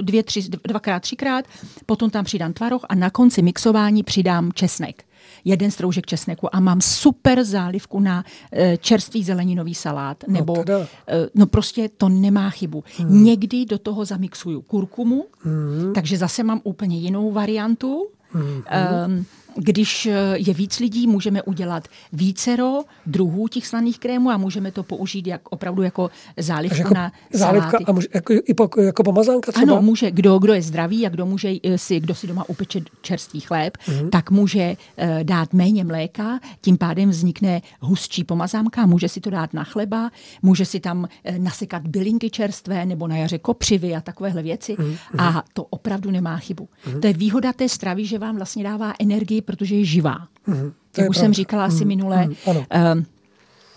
dvě, 0.00 0.22
tři, 0.22 0.42
dvakrát, 0.68 1.00
třikrát, 1.00 1.44
potom 1.86 2.10
tam 2.10 2.24
přidám 2.24 2.52
tvaroh 2.52 2.82
a 2.88 2.94
na 2.94 3.10
konci 3.10 3.42
mixování 3.42 4.02
přidám 4.02 4.52
česnek 4.52 5.04
jeden 5.44 5.70
stroužek 5.70 6.06
česneku 6.06 6.54
a 6.56 6.60
mám 6.60 6.80
super 6.80 7.44
zálivku 7.44 8.00
na 8.00 8.24
e, 8.52 8.76
čerstvý 8.76 9.24
zeleninový 9.24 9.74
salát. 9.74 10.24
No 10.28 10.34
nebo, 10.34 10.64
no, 10.68 10.86
no 11.34 11.46
prostě 11.46 11.88
to 11.88 12.08
nemá 12.08 12.50
chybu. 12.50 12.84
Hmm. 12.98 13.24
Někdy 13.24 13.64
do 13.64 13.78
toho 13.78 14.04
zamixuju 14.04 14.62
kurkumu, 14.62 15.26
hmm. 15.38 15.92
takže 15.94 16.18
zase 16.18 16.42
mám 16.42 16.60
úplně 16.64 16.98
jinou 16.98 17.32
variantu. 17.32 18.06
Hmm. 18.32 18.62
Um, 19.06 19.26
když 19.56 20.06
eh, 20.06 20.12
je 20.36 20.54
víc 20.54 20.78
lidí, 20.78 21.06
můžeme 21.06 21.42
udělat 21.42 21.88
vícero 22.12 22.82
druhů 23.06 23.48
těch 23.48 23.66
slaných 23.66 23.98
krémů 23.98 24.30
a 24.30 24.36
můžeme 24.36 24.72
to 24.72 24.82
použít 24.82 25.26
jak, 25.26 25.40
opravdu 25.50 25.82
jako 25.82 26.10
zálivku 26.36 26.78
jako 26.78 26.94
na 26.94 27.12
zálivka 27.32 27.70
saláty. 27.70 27.84
a 27.84 27.92
může, 27.92 28.08
jako, 28.14 28.34
po, 28.56 28.80
jako 28.80 29.02
pomazánka 29.02 29.52
třeba? 29.52 29.72
Ano, 29.72 29.82
může. 29.82 30.10
Kdo, 30.10 30.38
kdo 30.38 30.54
je 30.54 30.62
zdravý 30.62 31.06
a 31.06 31.08
kdo, 31.08 31.26
může 31.26 31.54
eh, 31.62 31.78
si, 31.78 32.00
kdo 32.00 32.14
si 32.14 32.26
doma 32.26 32.44
upeče 32.48 32.80
čerstvý 33.02 33.40
chléb, 33.40 33.76
mm-hmm. 33.76 34.08
tak 34.10 34.30
může 34.30 34.76
uh, 34.76 35.06
dát 35.22 35.52
méně 35.52 35.84
mléka, 35.84 36.40
tím 36.60 36.78
pádem 36.78 37.10
vznikne 37.10 37.60
hustší 37.80 38.24
pomazánka, 38.24 38.86
může 38.86 39.08
si 39.08 39.20
to 39.20 39.30
dát 39.30 39.54
na 39.54 39.64
chleba, 39.64 40.10
může 40.42 40.64
si 40.64 40.80
tam 40.80 40.98
uh, 40.98 41.38
nasekat 41.38 41.86
bylinky 41.88 42.30
čerstvé 42.30 42.86
nebo 42.86 43.08
na 43.08 43.16
jaře 43.16 43.38
kopřivy 43.38 43.94
a 43.96 44.00
takovéhle 44.00 44.42
věci 44.42 44.76
mm-hmm. 44.76 44.96
a 45.18 45.44
to 45.52 45.64
opravdu 45.64 46.10
nemá 46.10 46.36
chybu. 46.36 46.68
Mm-hmm. 46.86 47.00
To 47.00 47.06
je 47.06 47.12
výhoda 47.12 47.52
té 47.52 47.68
stravy, 47.68 48.06
že 48.06 48.18
vám 48.18 48.36
vlastně 48.36 48.64
dává 48.64 48.94
energii 48.98 49.39
protože 49.40 49.74
je 49.76 49.84
živá. 49.84 50.16
Mm, 50.46 50.56
Jak 50.56 50.64
už 50.64 50.72
pravda. 50.94 51.14
jsem 51.14 51.34
říkala 51.34 51.64
asi 51.64 51.84
mm, 51.84 51.88
minule, 51.88 52.26
mm, 52.26 52.34
ano. 52.46 52.66
Uh, 52.96 53.02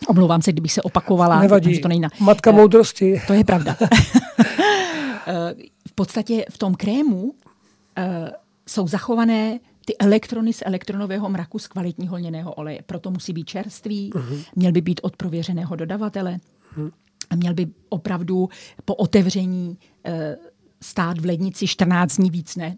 omlouvám 0.08 0.42
se, 0.42 0.52
kdybych 0.52 0.72
se 0.72 0.82
opakovala. 0.82 1.42
Nevadí. 1.42 1.82
To 1.82 1.88
nejna. 1.88 2.10
Matka 2.20 2.50
uh, 2.50 2.56
moudrosti. 2.56 3.22
To 3.28 3.34
je 3.34 3.44
pravda. 3.44 3.76
uh, 3.82 3.88
v 5.88 5.94
podstatě 5.96 6.46
v 6.50 6.58
tom 6.58 6.76
krému 6.76 7.24
uh, 7.24 7.34
jsou 8.68 8.88
zachované 8.88 9.60
ty 9.86 9.98
elektrony 9.98 10.54
z 10.54 10.64
elektronového 10.66 11.30
mraku 11.30 11.60
z 11.60 11.68
kvalitního 11.68 12.16
lněného 12.16 12.54
oleje. 12.54 12.80
Proto 12.86 13.12
musí 13.12 13.34
být 13.34 13.46
čerstvý, 13.46 14.12
uh-huh. 14.14 14.46
měl 14.56 14.72
by 14.72 14.82
být 14.82 15.00
od 15.04 15.18
prověřeného 15.18 15.76
dodavatele 15.76 16.38
uh-huh. 16.78 16.92
a 17.30 17.36
měl 17.36 17.54
by 17.54 17.68
opravdu 17.90 18.50
po 18.86 18.96
otevření 18.96 19.78
uh, 20.08 20.14
stát 20.82 21.20
v 21.20 21.26
lednici 21.26 21.68
14 21.68 22.18
dní 22.18 22.30
víc 22.30 22.56
ne, 22.56 22.78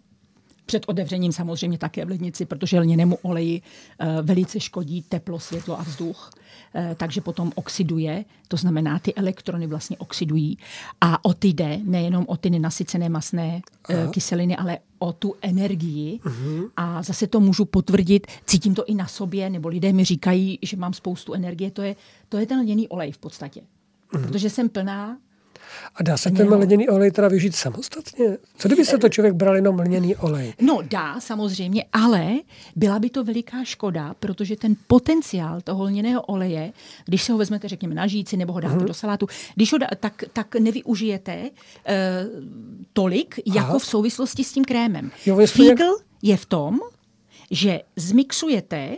před 0.66 0.82
otevřením 0.86 1.32
samozřejmě 1.32 1.78
také 1.78 2.04
v 2.04 2.08
lednici, 2.08 2.46
protože 2.46 2.80
lněnému 2.80 3.18
oleji 3.22 3.62
uh, 3.62 4.06
velice 4.22 4.60
škodí 4.60 5.02
teplo, 5.02 5.40
světlo 5.40 5.80
a 5.80 5.82
vzduch, 5.82 6.30
uh, 6.74 6.94
takže 6.94 7.20
potom 7.20 7.52
oxiduje, 7.54 8.24
to 8.48 8.56
znamená, 8.56 8.98
ty 8.98 9.14
elektrony 9.14 9.66
vlastně 9.66 9.96
oxidují. 9.96 10.58
A 11.00 11.24
o 11.24 11.34
ty 11.34 11.48
jde, 11.48 11.78
nejenom 11.84 12.24
o 12.28 12.36
ty 12.36 12.50
nenasycené 12.50 13.08
masné 13.08 13.62
uh, 13.90 14.10
kyseliny, 14.10 14.56
ale 14.56 14.78
o 14.98 15.12
tu 15.12 15.34
energii. 15.42 16.20
Uh-huh. 16.24 16.70
A 16.76 17.02
zase 17.02 17.26
to 17.26 17.40
můžu 17.40 17.64
potvrdit, 17.64 18.26
cítím 18.46 18.74
to 18.74 18.84
i 18.84 18.94
na 18.94 19.06
sobě, 19.06 19.50
nebo 19.50 19.68
lidé 19.68 19.92
mi 19.92 20.04
říkají, 20.04 20.58
že 20.62 20.76
mám 20.76 20.92
spoustu 20.92 21.34
energie, 21.34 21.70
to 21.70 21.82
je, 21.82 21.96
to 22.28 22.38
je 22.38 22.46
ten 22.46 22.60
lněný 22.60 22.88
olej 22.88 23.12
v 23.12 23.18
podstatě. 23.18 23.60
Uh-huh. 24.12 24.26
Protože 24.26 24.50
jsem 24.50 24.68
plná 24.68 25.18
a 25.94 26.02
dá 26.02 26.16
se 26.16 26.30
ten 26.30 26.54
lněný 26.54 26.88
olej 26.88 27.10
teda 27.10 27.28
využít 27.28 27.56
samostatně? 27.56 28.38
Co 28.56 28.68
kdyby 28.68 28.84
se 28.84 28.98
to 28.98 29.08
člověk 29.08 29.34
bral 29.34 29.56
jenom 29.56 29.78
lněný 29.78 30.16
olej? 30.16 30.54
No 30.60 30.80
dá, 30.90 31.20
samozřejmě, 31.20 31.84
ale 31.92 32.34
byla 32.76 32.98
by 32.98 33.10
to 33.10 33.24
veliká 33.24 33.64
škoda, 33.64 34.14
protože 34.20 34.56
ten 34.56 34.76
potenciál 34.86 35.60
toho 35.60 35.84
lněného 35.84 36.22
oleje, 36.22 36.72
když 37.04 37.22
se 37.22 37.32
ho 37.32 37.38
vezmete, 37.38 37.68
řekněme, 37.68 37.94
na 37.94 38.06
žíci 38.06 38.36
nebo 38.36 38.52
ho 38.52 38.60
dáte 38.60 38.74
hmm. 38.74 38.86
do 38.86 38.94
salátu, 38.94 39.26
když 39.54 39.72
ho 39.72 39.78
dá, 39.78 39.86
tak, 40.00 40.24
tak 40.32 40.54
nevyužijete 40.54 41.42
uh, 41.42 41.50
tolik, 42.92 43.40
Aha. 43.48 43.56
jako 43.56 43.78
v 43.78 43.86
souvislosti 43.86 44.44
s 44.44 44.52
tím 44.52 44.64
krémem. 44.64 45.10
Jo, 45.26 45.46
Fígl 45.46 45.84
jak... 45.84 46.04
je 46.22 46.36
v 46.36 46.46
tom, 46.46 46.78
že 47.50 47.80
zmixujete 47.96 48.96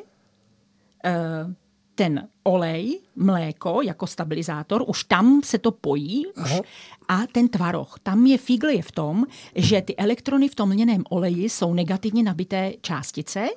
uh, 1.04 1.52
ten 1.98 2.28
olej, 2.42 3.00
mléko 3.16 3.82
jako 3.82 4.06
stabilizátor, 4.06 4.84
už 4.86 5.04
tam 5.04 5.40
se 5.44 5.58
to 5.58 5.70
pojí 5.70 6.26
už, 6.26 6.60
a 7.08 7.26
ten 7.32 7.48
tvaroh. 7.48 7.98
Tam 8.02 8.26
je 8.26 8.38
fígl 8.38 8.68
je 8.68 8.82
v 8.82 8.92
tom, 8.92 9.24
že 9.54 9.82
ty 9.82 9.96
elektrony 9.96 10.48
v 10.48 10.54
tom 10.54 10.70
lněném 10.70 11.02
oleji 11.10 11.48
jsou 11.48 11.74
negativně 11.74 12.22
nabité 12.22 12.72
částice 12.80 13.48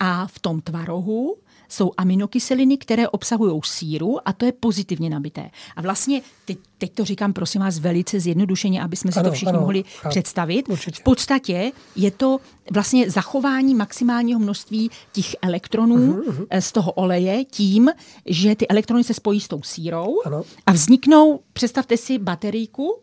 a 0.00 0.26
v 0.26 0.38
tom 0.38 0.60
tvarohu 0.60 1.36
jsou 1.72 1.92
aminokyseliny, 1.96 2.76
které 2.76 3.08
obsahují 3.08 3.60
síru 3.64 4.28
a 4.28 4.32
to 4.32 4.44
je 4.44 4.52
pozitivně 4.52 5.10
nabité. 5.10 5.50
A 5.76 5.82
vlastně, 5.82 6.22
teď, 6.44 6.58
teď 6.78 6.92
to 6.92 7.04
říkám 7.04 7.32
prosím 7.32 7.60
vás 7.60 7.78
velice 7.78 8.20
zjednodušeně, 8.20 8.82
aby 8.82 8.96
jsme 8.96 9.12
si 9.12 9.18
ano, 9.18 9.28
to 9.28 9.34
všichni 9.34 9.52
ano, 9.52 9.60
mohli 9.60 9.84
ano, 10.02 10.10
představit. 10.10 10.68
Určitě. 10.68 11.00
V 11.00 11.04
podstatě 11.04 11.72
je 11.96 12.10
to 12.10 12.38
vlastně 12.72 13.10
zachování 13.10 13.74
maximálního 13.74 14.40
množství 14.40 14.90
těch 15.12 15.36
elektronů 15.42 15.96
uh-huh, 15.96 16.22
uh-huh. 16.22 16.60
z 16.60 16.72
toho 16.72 16.92
oleje 16.92 17.44
tím, 17.44 17.90
že 18.26 18.54
ty 18.54 18.68
elektrony 18.68 19.04
se 19.04 19.14
spojí 19.14 19.40
s 19.40 19.48
tou 19.48 19.62
sírou 19.62 20.16
ano. 20.24 20.42
a 20.66 20.72
vzniknou, 20.72 21.40
představte 21.52 21.96
si 21.96 22.18
baterijku, 22.18 22.98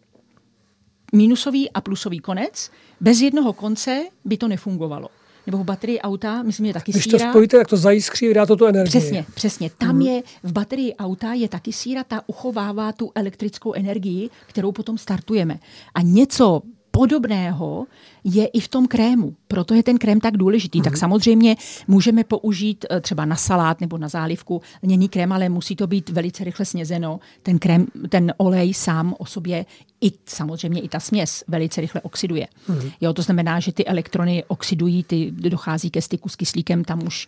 minusový 1.14 1.72
a 1.72 1.82
plusový 1.82 2.20
konec. 2.20 2.72
Bez 3.02 3.22
jednoho 3.22 3.54
konce 3.54 4.04
by 4.26 4.38
to 4.38 4.48
nefungovalo 4.48 5.10
nebo 5.46 5.58
v 5.58 5.64
baterii 5.64 6.00
auta, 6.00 6.44
myslím, 6.44 6.66
že 6.66 6.74
taky 6.74 6.92
Když 6.92 7.04
síra. 7.04 7.18
Když 7.18 7.24
to 7.24 7.32
spojíte, 7.32 7.58
tak 7.58 7.68
to 7.68 7.78
zajiskří, 7.78 8.34
dá 8.34 8.46
to 8.46 8.56
tu 8.56 8.66
energii. 8.66 8.90
Přesně, 8.90 9.26
přesně. 9.36 9.70
Tam 9.78 9.90
hmm. 9.90 10.02
je, 10.02 10.24
v 10.44 10.52
baterii 10.52 10.96
auta 10.96 11.34
je 11.34 11.50
taky 11.50 11.74
síra, 11.74 12.04
ta 12.04 12.22
uchovává 12.28 12.92
tu 12.92 13.12
elektrickou 13.16 13.74
energii, 13.74 14.30
kterou 14.48 14.72
potom 14.72 14.98
startujeme. 14.98 15.60
A 15.96 16.02
něco 16.02 16.62
podobného 17.00 17.88
je 18.24 18.46
i 18.48 18.60
v 18.60 18.68
tom 18.68 18.88
krému. 18.88 19.36
Proto 19.48 19.74
je 19.74 19.84
ten 19.84 19.98
krém 19.98 20.20
tak 20.20 20.38
důležitý. 20.38 20.80
Mm-hmm. 20.80 20.84
Tak 20.84 20.94
mhm. 20.94 21.00
samozřejmě 21.00 21.56
můžeme 21.88 22.24
použít 22.24 22.86
eh, 22.90 23.02
třeba 23.02 23.26
na 23.26 23.36
salát 23.36 23.82
nebo 23.82 23.98
na 23.98 24.08
zálivku 24.08 24.62
lněný 24.84 25.10
krém, 25.10 25.32
ale 25.32 25.50
musí 25.50 25.76
to 25.76 25.88
být 25.88 26.10
velice 26.10 26.44
rychle 26.44 26.66
snězeno. 26.66 27.20
Ten 27.44 27.60
krém, 27.60 27.88
ten 28.10 28.34
olej 28.38 28.74
sám 28.74 29.16
o 29.18 29.26
sobě 29.26 29.66
i 30.02 30.12
samozřejmě 30.26 30.82
i 30.82 30.90
ta 30.90 31.00
směs 31.00 31.44
velice 31.48 31.82
rychle 31.82 32.02
oxiduje. 32.02 32.48
Mm-hmm. 32.70 32.92
Jo, 33.02 33.14
to 33.14 33.22
znamená, 33.22 33.60
že 33.60 33.72
ty 33.72 33.86
elektrony 33.86 34.44
oxidují, 34.48 35.04
ty 35.04 35.32
dochází 35.32 35.90
ke 35.90 36.02
styku 36.02 36.30
s 36.30 36.36
kyslíkem, 36.36 36.84
tam 36.84 37.08
už 37.08 37.28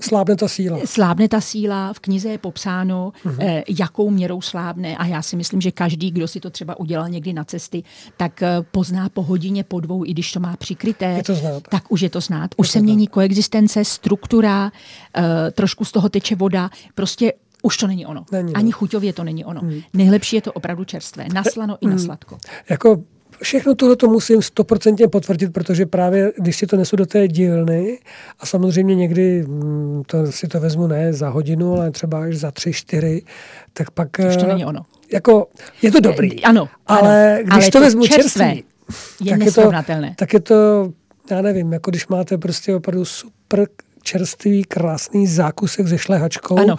slábne 0.00 0.36
ta 0.36 0.48
síla. 0.48 0.78
Slábne 0.84 1.28
ta 1.28 1.40
síla, 1.40 1.92
v 1.92 2.00
knize 2.00 2.28
je 2.28 2.38
popsáno, 2.38 3.12
eh, 3.38 3.62
jakou 3.68 4.10
měrou 4.10 4.40
slábne 4.40 4.96
a 4.96 5.06
já 5.06 5.22
si 5.22 5.36
myslím, 5.36 5.60
že 5.60 5.70
každý, 5.70 6.10
kdo 6.10 6.28
si 6.28 6.40
to 6.40 6.50
třeba 6.50 6.80
udělal 6.80 7.08
někdy 7.08 7.32
na 7.32 7.44
cesty, 7.44 7.82
tak 8.16 8.42
eh, 8.42 8.48
pozná 8.70 9.08
po 9.08 9.22
hodině, 9.22 9.64
po 9.64 9.80
dvou, 9.80 10.04
i 10.04 10.10
když 10.10 10.32
to 10.32 10.40
má 10.40 10.56
přikryté, 10.56 11.06
je 11.06 11.22
to 11.22 11.34
znát. 11.34 11.62
tak 11.70 11.92
už 11.92 12.00
je 12.00 12.10
to 12.10 12.20
znát. 12.20 12.50
Už 12.56 12.68
je 12.68 12.72
se 12.72 12.80
mění 12.80 13.04
znát. 13.04 13.12
koexistence, 13.12 13.84
struktura, 13.84 14.64
uh, 14.64 15.22
trošku 15.52 15.84
z 15.84 15.92
toho 15.92 16.08
teče 16.08 16.36
voda, 16.36 16.70
prostě 16.94 17.32
už 17.62 17.76
to 17.76 17.86
není 17.86 18.06
ono. 18.06 18.24
Není, 18.32 18.54
Ani 18.54 18.70
no. 18.70 18.78
chuťově 18.78 19.12
to 19.12 19.24
není 19.24 19.44
ono. 19.44 19.60
Hmm. 19.60 19.80
Nejlepší 19.92 20.36
je 20.36 20.42
to 20.42 20.52
opravdu 20.52 20.84
čerstvé. 20.84 21.26
Naslano 21.34 21.78
hmm. 21.82 21.92
i 21.92 21.94
na 21.94 22.02
sladko. 22.02 22.38
Jako 22.70 23.02
všechno 23.42 23.74
tohle 23.74 23.96
to 23.96 24.08
musím 24.08 24.42
stoprocentně 24.42 25.08
potvrdit, 25.08 25.52
protože 25.52 25.86
právě 25.86 26.32
když 26.36 26.56
si 26.56 26.66
to 26.66 26.76
nesu 26.76 26.96
do 26.96 27.06
té 27.06 27.28
dílny 27.28 27.98
a 28.40 28.46
samozřejmě 28.46 28.94
někdy 28.94 29.44
hm, 29.46 30.02
to 30.06 30.32
si 30.32 30.48
to 30.48 30.60
vezmu 30.60 30.86
ne 30.86 31.12
za 31.12 31.28
hodinu, 31.28 31.74
ale 31.74 31.90
třeba 31.90 32.22
až 32.22 32.36
za 32.36 32.50
tři, 32.50 32.72
čtyři, 32.72 33.22
tak 33.72 33.90
pak... 33.90 34.08
Už 34.28 34.36
to 34.36 34.44
eh, 34.44 34.48
není 34.48 34.64
ono. 34.64 34.82
Jako, 35.12 35.46
je 35.82 35.92
to 35.92 36.00
dobrý. 36.00 36.44
Ano. 36.44 36.68
Ale 36.86 37.34
ano, 37.34 37.42
když 37.42 37.64
ale 37.64 37.70
to, 37.70 37.80
vezmu 37.80 38.06
čerstvé, 38.06 38.54
čerstvý, 38.54 38.64
je 39.20 39.30
tak. 39.30 39.46
Je 39.46 39.52
to, 39.52 39.70
tak 40.16 40.32
je 40.32 40.40
to, 40.40 40.90
já 41.30 41.42
nevím, 41.42 41.72
jako 41.72 41.90
když 41.90 42.08
máte 42.08 42.38
prostě 42.38 42.74
opravdu 42.74 43.04
super 43.04 43.66
čerstvý, 44.06 44.64
krásný 44.64 45.26
zákusek 45.26 45.88
se 45.88 45.98
šlehačkou 45.98 46.58
ano. 46.58 46.76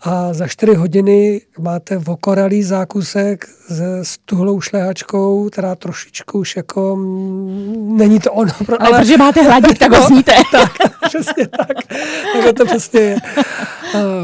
a 0.00 0.32
za 0.32 0.46
čtyři 0.46 0.74
hodiny 0.74 1.40
máte 1.58 1.98
vokoralý 1.98 2.62
zákusek 2.62 3.48
se 3.68 4.04
stuhlou 4.04 4.60
šlehačkou, 4.60 5.48
která 5.50 5.74
trošičku 5.74 6.38
už 6.38 6.56
jako 6.56 6.96
mm, 6.96 7.96
není 7.96 8.20
to 8.20 8.32
ono. 8.32 8.52
Ale, 8.68 8.78
ale 8.78 8.98
protože 8.98 9.16
máte 9.16 9.42
hladík, 9.42 9.78
tak 9.78 9.92
ho 9.92 10.06
sníte. 10.06 10.32
tak, 10.52 10.72
přesně 11.08 11.48
tak. 11.48 11.76
Tak 12.44 12.56
to 12.56 12.66
přesně 12.66 13.00
je. 13.00 13.16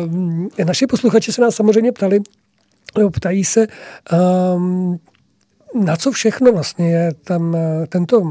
Um, 0.04 0.48
naši 0.64 0.86
posluchači 0.86 1.32
se 1.32 1.42
nás 1.42 1.54
samozřejmě 1.54 1.92
ptali, 1.92 2.20
nebo 2.98 3.10
ptají 3.10 3.44
se, 3.44 3.66
um, 4.56 4.98
na 5.74 5.96
co 5.96 6.12
všechno 6.12 6.52
vlastně 6.52 6.90
je 6.90 7.14
tam 7.24 7.56
tento 7.88 8.22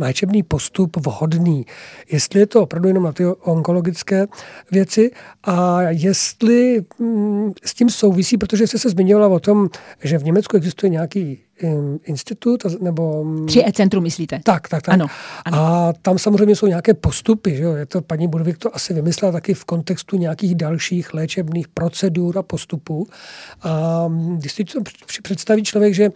léčebný 0.00 0.42
postup 0.42 0.96
vhodný. 0.96 1.66
Jestli 2.12 2.40
je 2.40 2.46
to 2.46 2.62
opravdu 2.62 2.88
jenom 2.88 3.04
na 3.04 3.12
ty 3.12 3.26
onkologické 3.26 4.26
věci 4.70 5.10
a 5.44 5.82
jestli 5.82 6.84
mm, 6.98 7.52
s 7.64 7.74
tím 7.74 7.90
souvisí, 7.90 8.38
protože 8.38 8.66
jste 8.66 8.78
se 8.78 8.90
zmiňovala 8.90 9.28
o 9.28 9.40
tom, 9.40 9.68
že 10.02 10.18
v 10.18 10.24
Německu 10.24 10.56
existuje 10.56 10.90
nějaký 10.90 11.38
institut, 12.04 12.64
nebo... 12.80 13.24
3E 13.24 13.66
mm, 13.66 13.72
centrum 13.72 14.02
myslíte? 14.02 14.40
Tak, 14.44 14.68
tak, 14.68 14.82
tak. 14.82 14.94
Ano, 14.94 15.06
ano. 15.44 15.58
A 15.58 15.92
tam 16.02 16.18
samozřejmě 16.18 16.56
jsou 16.56 16.66
nějaké 16.66 16.94
postupy, 16.94 17.56
že 17.56 17.62
jo? 17.62 17.74
Je 17.74 17.86
to, 17.86 18.02
paní 18.02 18.28
Budovik 18.28 18.58
to 18.58 18.76
asi 18.76 18.94
vymyslela 18.94 19.32
taky 19.32 19.54
v 19.54 19.64
kontextu 19.64 20.16
nějakých 20.16 20.54
dalších 20.54 21.14
léčebných 21.14 21.68
procedur 21.68 22.38
a 22.38 22.42
postupů. 22.42 23.06
A 23.62 24.04
mm, 24.08 24.38
když 24.38 24.52
si 24.52 24.64
to 24.64 24.80
představí 25.22 25.62
člověk, 25.62 25.94
že 25.94 26.10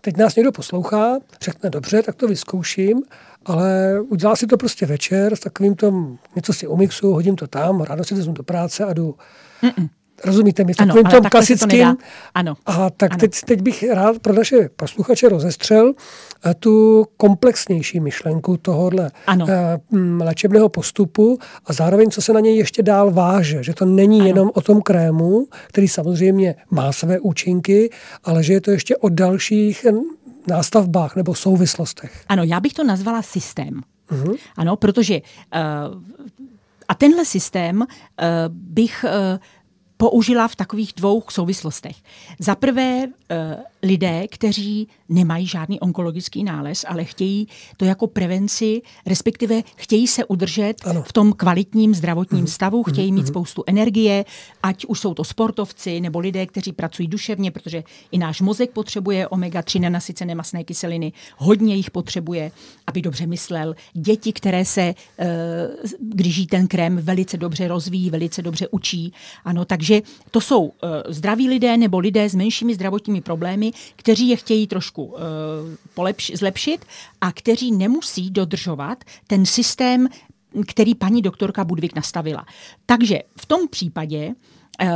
teď 0.00 0.16
nás 0.16 0.36
někdo 0.36 0.52
poslouchá, 0.52 1.18
řekne 1.42 1.70
dobře, 1.70 2.02
tak 2.02 2.14
to 2.14 2.28
vyzkouším 2.28 3.02
ale 3.46 4.00
udělal 4.00 4.36
si 4.36 4.46
to 4.46 4.56
prostě 4.56 4.86
večer 4.86 5.36
s 5.36 5.40
takovým 5.40 5.74
tom, 5.74 6.18
něco 6.36 6.52
si 6.52 6.66
umixu, 6.66 7.12
hodím 7.12 7.36
to 7.36 7.46
tam, 7.46 7.80
ráno 7.80 8.04
si 8.04 8.14
vezmu 8.14 8.32
do 8.32 8.42
práce 8.42 8.84
a 8.84 8.92
jdu. 8.92 9.14
Mm-mm. 9.62 9.88
Rozumíte 10.24 10.64
mi? 10.64 10.74
Takovým 10.74 11.04
tom 11.04 11.24
klasickým. 11.30 11.96
To 11.96 11.96
ano. 12.34 12.54
A 12.66 12.90
tak 12.90 13.10
ano. 13.12 13.18
Teď, 13.18 13.40
teď 13.44 13.62
bych 13.62 13.90
rád 13.92 14.18
pro 14.18 14.32
naše 14.32 14.68
posluchače 14.76 15.28
rozestřel 15.28 15.92
eh, 16.44 16.54
tu 16.54 17.06
komplexnější 17.16 18.00
myšlenku 18.00 18.56
tohohle 18.56 19.10
ano. 19.26 19.46
Eh, 19.48 19.80
léčebného 20.18 20.68
postupu 20.68 21.38
a 21.66 21.72
zároveň, 21.72 22.10
co 22.10 22.22
se 22.22 22.32
na 22.32 22.40
něj 22.40 22.56
ještě 22.56 22.82
dál 22.82 23.10
váže. 23.10 23.62
Že 23.62 23.74
to 23.74 23.84
není 23.84 24.20
ano. 24.20 24.28
jenom 24.28 24.50
o 24.54 24.60
tom 24.60 24.82
krému, 24.82 25.46
který 25.66 25.88
samozřejmě 25.88 26.54
má 26.70 26.92
své 26.92 27.20
účinky, 27.20 27.90
ale 28.24 28.42
že 28.42 28.52
je 28.52 28.60
to 28.60 28.70
ještě 28.70 28.96
o 28.96 29.08
dalších 29.08 29.86
nástavbách 30.46 31.16
nebo 31.16 31.34
souvislostech. 31.34 32.24
Ano, 32.28 32.42
já 32.42 32.60
bych 32.60 32.72
to 32.72 32.84
nazvala 32.84 33.22
systém. 33.22 33.80
Uh-huh. 34.10 34.36
Ano, 34.56 34.76
protože 34.76 35.20
uh, 35.20 36.02
a 36.88 36.94
tenhle 36.94 37.24
systém 37.24 37.80
uh, 37.80 37.86
bych 38.48 39.04
uh, 39.04 39.38
použila 39.96 40.48
v 40.48 40.56
takových 40.56 40.92
dvou 40.96 41.22
souvislostech. 41.30 41.96
Za 42.38 42.54
prvé 42.54 43.06
lidé, 43.82 44.28
kteří 44.28 44.88
nemají 45.08 45.46
žádný 45.46 45.80
onkologický 45.80 46.44
nález, 46.44 46.84
ale 46.88 47.04
chtějí 47.04 47.48
to 47.76 47.84
jako 47.84 48.06
prevenci, 48.06 48.82
respektive 49.06 49.62
chtějí 49.76 50.06
se 50.06 50.24
udržet 50.24 50.74
ano. 50.84 51.02
v 51.02 51.12
tom 51.12 51.32
kvalitním 51.32 51.94
zdravotním 51.94 52.40
mm. 52.40 52.46
stavu, 52.46 52.82
chtějí 52.82 53.10
mm. 53.10 53.14
mít 53.14 53.22
mhm. 53.22 53.28
spoustu 53.28 53.64
energie, 53.66 54.24
ať 54.62 54.84
už 54.84 55.00
jsou 55.00 55.14
to 55.14 55.24
sportovci 55.24 56.00
nebo 56.00 56.18
lidé, 56.18 56.46
kteří 56.46 56.72
pracují 56.72 57.08
duševně, 57.08 57.50
protože 57.50 57.84
i 58.12 58.18
náš 58.18 58.40
mozek 58.40 58.70
potřebuje 58.70 59.28
omega-3 59.28 59.80
nenasycené 59.80 60.34
masné 60.34 60.64
kyseliny, 60.64 61.12
hodně 61.36 61.74
jich 61.74 61.90
potřebuje, 61.90 62.50
aby 62.86 63.02
dobře 63.02 63.26
myslel. 63.26 63.74
Děti, 63.92 64.32
které 64.32 64.64
se, 64.64 64.94
eh, 65.18 65.26
když 66.00 66.36
jí 66.36 66.46
ten 66.46 66.68
krém, 66.68 66.96
velice 66.96 67.36
dobře 67.36 67.68
rozvíjí, 67.68 68.10
velice 68.10 68.42
dobře 68.42 68.68
učí. 68.70 69.12
Ano, 69.44 69.64
takže 69.64 70.02
to 70.30 70.40
jsou 70.40 70.72
eh, 70.82 71.12
zdraví 71.12 71.48
lidé 71.48 71.76
nebo 71.76 71.98
lidé 71.98 72.28
s 72.28 72.34
menšími 72.34 72.74
zdravotními 72.74 73.20
problémy, 73.20 73.69
kteří 73.96 74.28
je 74.28 74.36
chtějí 74.36 74.66
trošku 74.66 75.04
uh, 75.04 75.18
polepš- 75.96 76.36
zlepšit 76.36 76.84
a 77.20 77.32
kteří 77.32 77.72
nemusí 77.72 78.30
dodržovat 78.30 79.04
ten 79.26 79.46
systém, 79.46 80.08
který 80.66 80.94
paní 80.94 81.22
doktorka 81.22 81.64
Budvik 81.64 81.94
nastavila. 81.94 82.46
Takže 82.86 83.18
v 83.36 83.46
tom 83.46 83.68
případě 83.68 84.28
uh, 84.28 84.88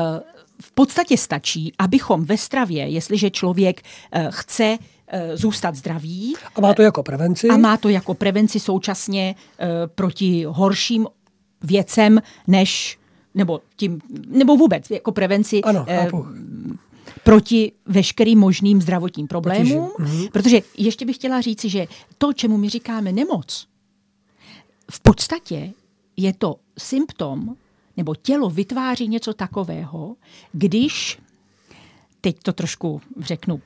v 0.63 0.73
podstatě 0.73 1.17
stačí, 1.17 1.73
abychom 1.79 2.25
ve 2.25 2.39
stravě, 2.39 2.89
jestliže 2.89 3.31
člověk 3.31 3.83
uh, 4.17 4.27
chce 4.31 4.79
zůstat 5.35 5.75
zdravý. 5.75 6.35
A 6.57 6.61
má 6.61 6.75
to 6.75 6.83
jako 6.83 7.03
prevenci? 7.03 7.49
A 7.49 7.57
má 7.57 7.77
to 7.77 7.89
jako 7.89 8.15
prevenci 8.15 8.61
současně 8.61 9.35
proti 9.95 10.45
horším 10.49 11.07
věcem, 11.63 12.21
než 12.47 12.99
nebo 13.35 13.61
tím, 13.77 14.01
nebo 14.27 14.57
vůbec 14.57 14.91
jako 14.91 15.13
prevenci 15.13 15.63
ano, 15.63 15.87
proti 17.25 17.73
veškerým 17.87 18.39
možným 18.39 18.83
zdravotním 18.83 19.27
problémům, 19.27 19.89
mm-hmm. 19.89 20.31
protože 20.31 20.61
ještě 20.77 21.05
bych 21.07 21.17
chtěla 21.17 21.41
říci, 21.41 21.69
že 21.69 21.87
to, 22.19 22.33
čemu 22.33 22.57
my 22.57 22.69
říkáme 22.69 23.13
nemoc, 23.13 23.67
v 24.91 25.01
podstatě 25.01 25.73
je 26.17 26.33
to 26.33 26.57
symptom, 26.79 27.57
nebo 27.97 28.15
tělo 28.15 28.51
vytváří 28.51 29.09
něco 29.09 29.35
takového, 29.35 30.17
když, 30.53 31.19
teď 32.21 32.37
to 32.43 32.53
trošku 32.53 33.01
řeknu 33.19 33.63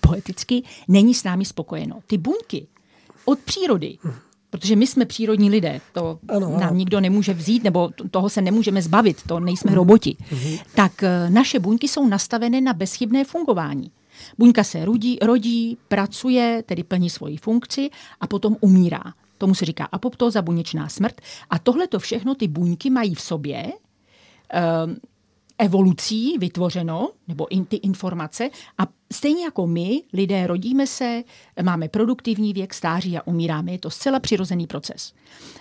poeticky, 0.00 0.62
není 0.88 1.14
s 1.14 1.24
námi 1.24 1.44
spokojeno. 1.44 2.00
Ty 2.06 2.18
buňky 2.18 2.66
od 3.24 3.38
přírody 3.38 3.98
protože 4.52 4.76
my 4.76 4.86
jsme 4.86 5.04
přírodní 5.04 5.50
lidé, 5.50 5.80
to 5.92 6.18
ano, 6.28 6.46
ano. 6.46 6.60
nám 6.60 6.78
nikdo 6.78 7.00
nemůže 7.00 7.34
vzít, 7.34 7.64
nebo 7.64 7.90
toho 8.10 8.28
se 8.28 8.42
nemůžeme 8.42 8.82
zbavit, 8.82 9.22
to 9.26 9.40
nejsme 9.40 9.74
roboti, 9.74 10.16
mm. 10.32 10.56
tak 10.74 11.02
eh, 11.02 11.30
naše 11.30 11.58
buňky 11.58 11.88
jsou 11.88 12.08
nastavené 12.08 12.60
na 12.60 12.72
bezchybné 12.72 13.24
fungování. 13.24 13.90
Buňka 14.38 14.64
se 14.64 14.84
rodí, 14.84 15.18
rodí, 15.22 15.78
pracuje, 15.88 16.62
tedy 16.66 16.82
plní 16.82 17.10
svoji 17.10 17.36
funkci 17.36 17.90
a 18.20 18.26
potom 18.26 18.56
umírá. 18.60 19.02
Tomu 19.38 19.54
se 19.54 19.64
říká 19.64 19.88
apoptóza, 19.92 20.42
buněčná 20.42 20.88
smrt. 20.88 21.20
A 21.50 21.58
tohle 21.58 21.86
to 21.86 21.98
všechno 21.98 22.34
ty 22.34 22.48
buňky 22.48 22.90
mají 22.90 23.14
v 23.14 23.20
sobě. 23.20 23.72
Evolucí 25.62 26.38
vytvořeno, 26.38 27.10
nebo 27.28 27.52
in, 27.52 27.64
ty 27.64 27.76
informace. 27.76 28.50
A 28.78 28.86
stejně 29.12 29.44
jako 29.44 29.66
my, 29.66 30.02
lidé, 30.12 30.46
rodíme 30.46 30.86
se, 30.86 31.22
máme 31.62 31.88
produktivní 31.88 32.52
věk, 32.52 32.74
stáří 32.74 33.18
a 33.18 33.26
umíráme. 33.26 33.72
Je 33.72 33.78
to 33.78 33.90
zcela 33.90 34.20
přirozený 34.20 34.66
proces. 34.66 35.12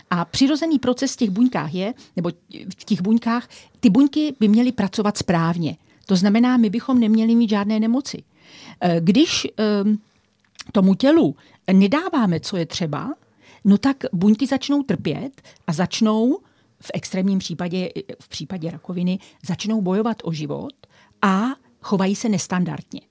A 0.10 0.26
přirozený 0.26 0.80
proces 0.80 1.14
v 1.14 1.18
těch 1.18 1.30
buňkách 1.30 1.74
je, 1.74 1.94
nebo 2.16 2.30
v 2.78 2.84
těch 2.86 3.02
buňkách, 3.02 3.50
ty 3.80 3.90
buňky 3.90 4.36
by 4.40 4.48
měly 4.48 4.72
pracovat 4.72 5.18
správně. 5.18 5.78
To 6.06 6.16
znamená, 6.16 6.58
my 6.58 6.70
bychom 6.70 7.00
neměli 7.00 7.36
mít 7.36 7.50
žádné 7.50 7.80
nemoci. 7.80 8.24
Eh, 8.82 9.02
když 9.04 9.48
ehm, 9.58 9.98
tomu 10.72 10.96
tělu 10.96 11.36
nedáváme, 11.74 12.40
co 12.40 12.58
je 12.58 12.66
třeba, 12.66 13.14
no 13.66 13.78
tak 13.78 13.98
buňky 14.14 14.48
začnou 14.48 14.84
trpět 14.84 15.42
a 15.68 15.74
začnou 15.74 16.40
v 16.82 16.92
extrémním 16.94 17.40
případě, 17.40 17.90
v 18.20 18.30
případě 18.30 18.72
rakoviny, 18.72 19.20
začnou 19.46 19.82
bojovat 19.82 20.18
o 20.24 20.32
život 20.32 20.74
a 21.22 21.46
chovají 21.82 22.16
se 22.16 22.30
nestandardně. 22.30 23.02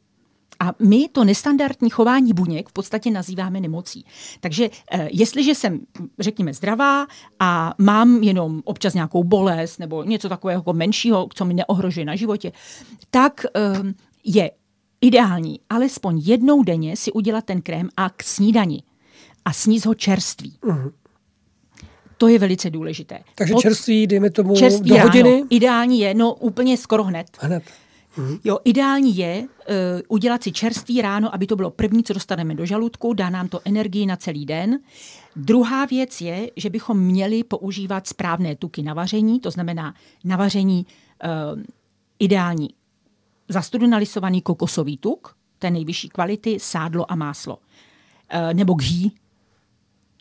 A 0.60 0.74
my 0.78 1.08
to 1.08 1.24
nestandardní 1.24 1.90
chování 1.90 2.32
buněk 2.32 2.68
v 2.68 2.72
podstatě 2.72 3.10
nazýváme 3.10 3.60
nemocí. 3.60 4.04
Takže 4.40 4.70
eh, 4.90 5.08
jestliže 5.12 5.54
jsem, 5.54 5.80
řekněme, 6.18 6.54
zdravá 6.54 7.06
a 7.38 7.74
mám 7.78 8.22
jenom 8.22 8.62
občas 8.64 8.94
nějakou 8.94 9.24
bolest 9.24 9.78
nebo 9.78 10.04
něco 10.04 10.28
takového 10.28 10.60
jako 10.60 10.72
menšího, 10.72 11.28
co 11.34 11.44
mi 11.44 11.54
neohrožuje 11.54 12.06
na 12.06 12.16
životě, 12.16 12.52
tak 13.10 13.44
eh, 13.44 13.60
je 14.24 14.50
ideální 15.00 15.60
alespoň 15.70 16.20
jednou 16.24 16.62
denně 16.62 16.96
si 16.96 17.12
udělat 17.12 17.44
ten 17.44 17.62
krém 17.62 17.88
a 17.96 18.10
k 18.10 18.22
snídani 18.22 18.82
a 19.44 19.52
sníst 19.52 19.86
ho 19.86 19.94
čerství. 19.94 20.58
Uh-huh. 20.62 20.92
To 22.20 22.28
je 22.28 22.38
velice 22.38 22.70
důležité. 22.70 23.18
Takže 23.34 23.54
Od, 23.54 23.60
čerství, 23.60 24.06
dejme 24.06 24.30
tomu, 24.30 24.56
čerství 24.56 24.90
do 24.90 25.00
hodiny? 25.00 25.30
Ráno. 25.30 25.46
Ideální 25.50 26.00
je, 26.00 26.14
no 26.14 26.34
úplně 26.34 26.76
skoro 26.76 27.04
hned. 27.04 27.26
Hned. 27.40 27.62
Mhm. 28.16 28.38
Jo, 28.44 28.58
ideální 28.64 29.16
je 29.16 29.40
uh, 29.40 29.46
udělat 30.08 30.42
si 30.42 30.52
čerstvý 30.52 31.02
ráno, 31.02 31.34
aby 31.34 31.46
to 31.46 31.56
bylo 31.56 31.70
první, 31.70 32.02
co 32.04 32.12
dostaneme 32.12 32.54
do 32.54 32.66
žaludku, 32.66 33.12
dá 33.14 33.30
nám 33.30 33.48
to 33.48 33.60
energii 33.64 34.06
na 34.06 34.16
celý 34.16 34.46
den. 34.46 34.78
Druhá 35.36 35.84
věc 35.84 36.20
je, 36.20 36.50
že 36.56 36.70
bychom 36.70 36.98
měli 36.98 37.44
používat 37.44 38.06
správné 38.06 38.56
tuky 38.56 38.82
na 38.82 38.94
vaření, 38.94 39.40
to 39.40 39.50
znamená 39.50 39.94
na 40.24 40.36
vaření 40.36 40.86
uh, 41.24 41.62
ideální 42.18 42.68
zastudenalisovaný 43.48 44.42
kokosový 44.42 44.96
tuk, 44.96 45.36
té 45.58 45.70
nejvyšší 45.70 46.08
kvality, 46.08 46.58
sádlo 46.60 47.12
a 47.12 47.14
máslo. 47.14 47.56
Uh, 47.56 48.54
nebo 48.54 48.74
ghee, 48.74 49.10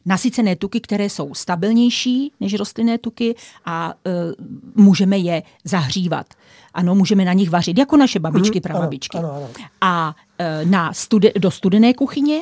nasycené 0.10 0.56
tuky, 0.56 0.82
které 0.82 1.10
jsou 1.10 1.34
stabilnější 1.34 2.32
než 2.40 2.54
rostlinné 2.54 2.98
tuky 2.98 3.36
a 3.66 3.94
uh, 4.06 4.84
můžeme 4.86 5.18
je 5.18 5.44
zahřívat. 5.64 6.34
Ano, 6.74 6.96
můžeme 6.96 7.26
na 7.26 7.34
nich 7.34 7.50
vařit, 7.50 7.78
jako 7.78 7.98
naše 7.98 8.20
babičky, 8.20 8.58
mm, 8.58 8.62
prababičky. 8.62 9.18
Ano, 9.18 9.32
ano, 9.32 9.38
ano. 9.38 9.50
A 9.82 10.16
uh, 10.64 10.70
na 10.70 10.92
studi- 10.92 11.40
do 11.40 11.52
studené 11.52 11.94
kuchyně 11.94 12.42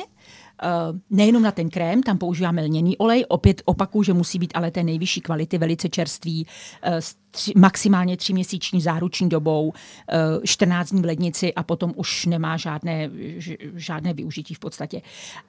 nejenom 1.10 1.42
na 1.42 1.52
ten 1.52 1.70
krém, 1.70 2.02
tam 2.02 2.18
používáme 2.18 2.62
lněný 2.62 2.96
olej, 2.96 3.24
opět 3.28 3.62
opakuju, 3.64 4.02
že 4.02 4.12
musí 4.12 4.38
být 4.38 4.52
ale 4.54 4.70
té 4.70 4.82
nejvyšší 4.82 5.20
kvality, 5.20 5.58
velice 5.58 5.88
čerstvý, 5.88 6.46
uh, 6.86 6.92
tři, 7.30 7.52
maximálně 7.56 8.16
tříměsíční 8.16 8.80
záruční 8.80 9.28
dobou, 9.28 9.68
uh, 9.68 9.74
14 10.44 10.90
dní 10.90 11.02
v 11.02 11.04
lednici 11.04 11.54
a 11.54 11.62
potom 11.62 11.92
už 11.96 12.26
nemá 12.26 12.56
žádné, 12.56 13.10
žádné 13.74 14.14
využití 14.14 14.54
v 14.54 14.58
podstatě. 14.58 15.02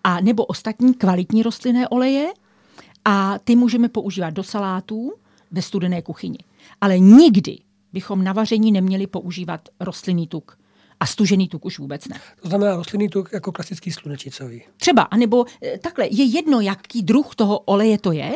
A 0.03 0.21
nebo 0.21 0.45
ostatní 0.45 0.93
kvalitní 0.93 1.43
rostlinné 1.43 1.87
oleje 1.87 2.31
a 3.05 3.39
ty 3.39 3.55
můžeme 3.55 3.89
používat 3.89 4.29
do 4.29 4.43
salátů 4.43 5.13
ve 5.51 5.61
studené 5.61 6.01
kuchyni. 6.01 6.37
Ale 6.81 6.99
nikdy 6.99 7.57
bychom 7.93 8.23
na 8.23 8.33
vaření 8.33 8.71
neměli 8.71 9.07
používat 9.07 9.69
rostlinný 9.79 10.27
tuk 10.27 10.58
A 10.99 11.05
stužený 11.05 11.47
tuk 11.47 11.65
už 11.65 11.79
vůbec 11.79 12.07
ne. 12.07 12.19
To 12.41 12.49
znamená 12.49 12.75
rostlinný 12.75 13.09
tuk 13.09 13.29
jako 13.33 13.51
klasický 13.51 13.91
slunečnicový. 13.91 14.61
Třeba, 14.77 15.01
anebo 15.01 15.45
eh, 15.63 15.77
takhle, 15.77 16.07
je 16.11 16.23
jedno, 16.23 16.61
jaký 16.61 17.03
druh 17.03 17.35
toho 17.35 17.59
oleje 17.59 17.97
to 17.97 18.11
je, 18.11 18.31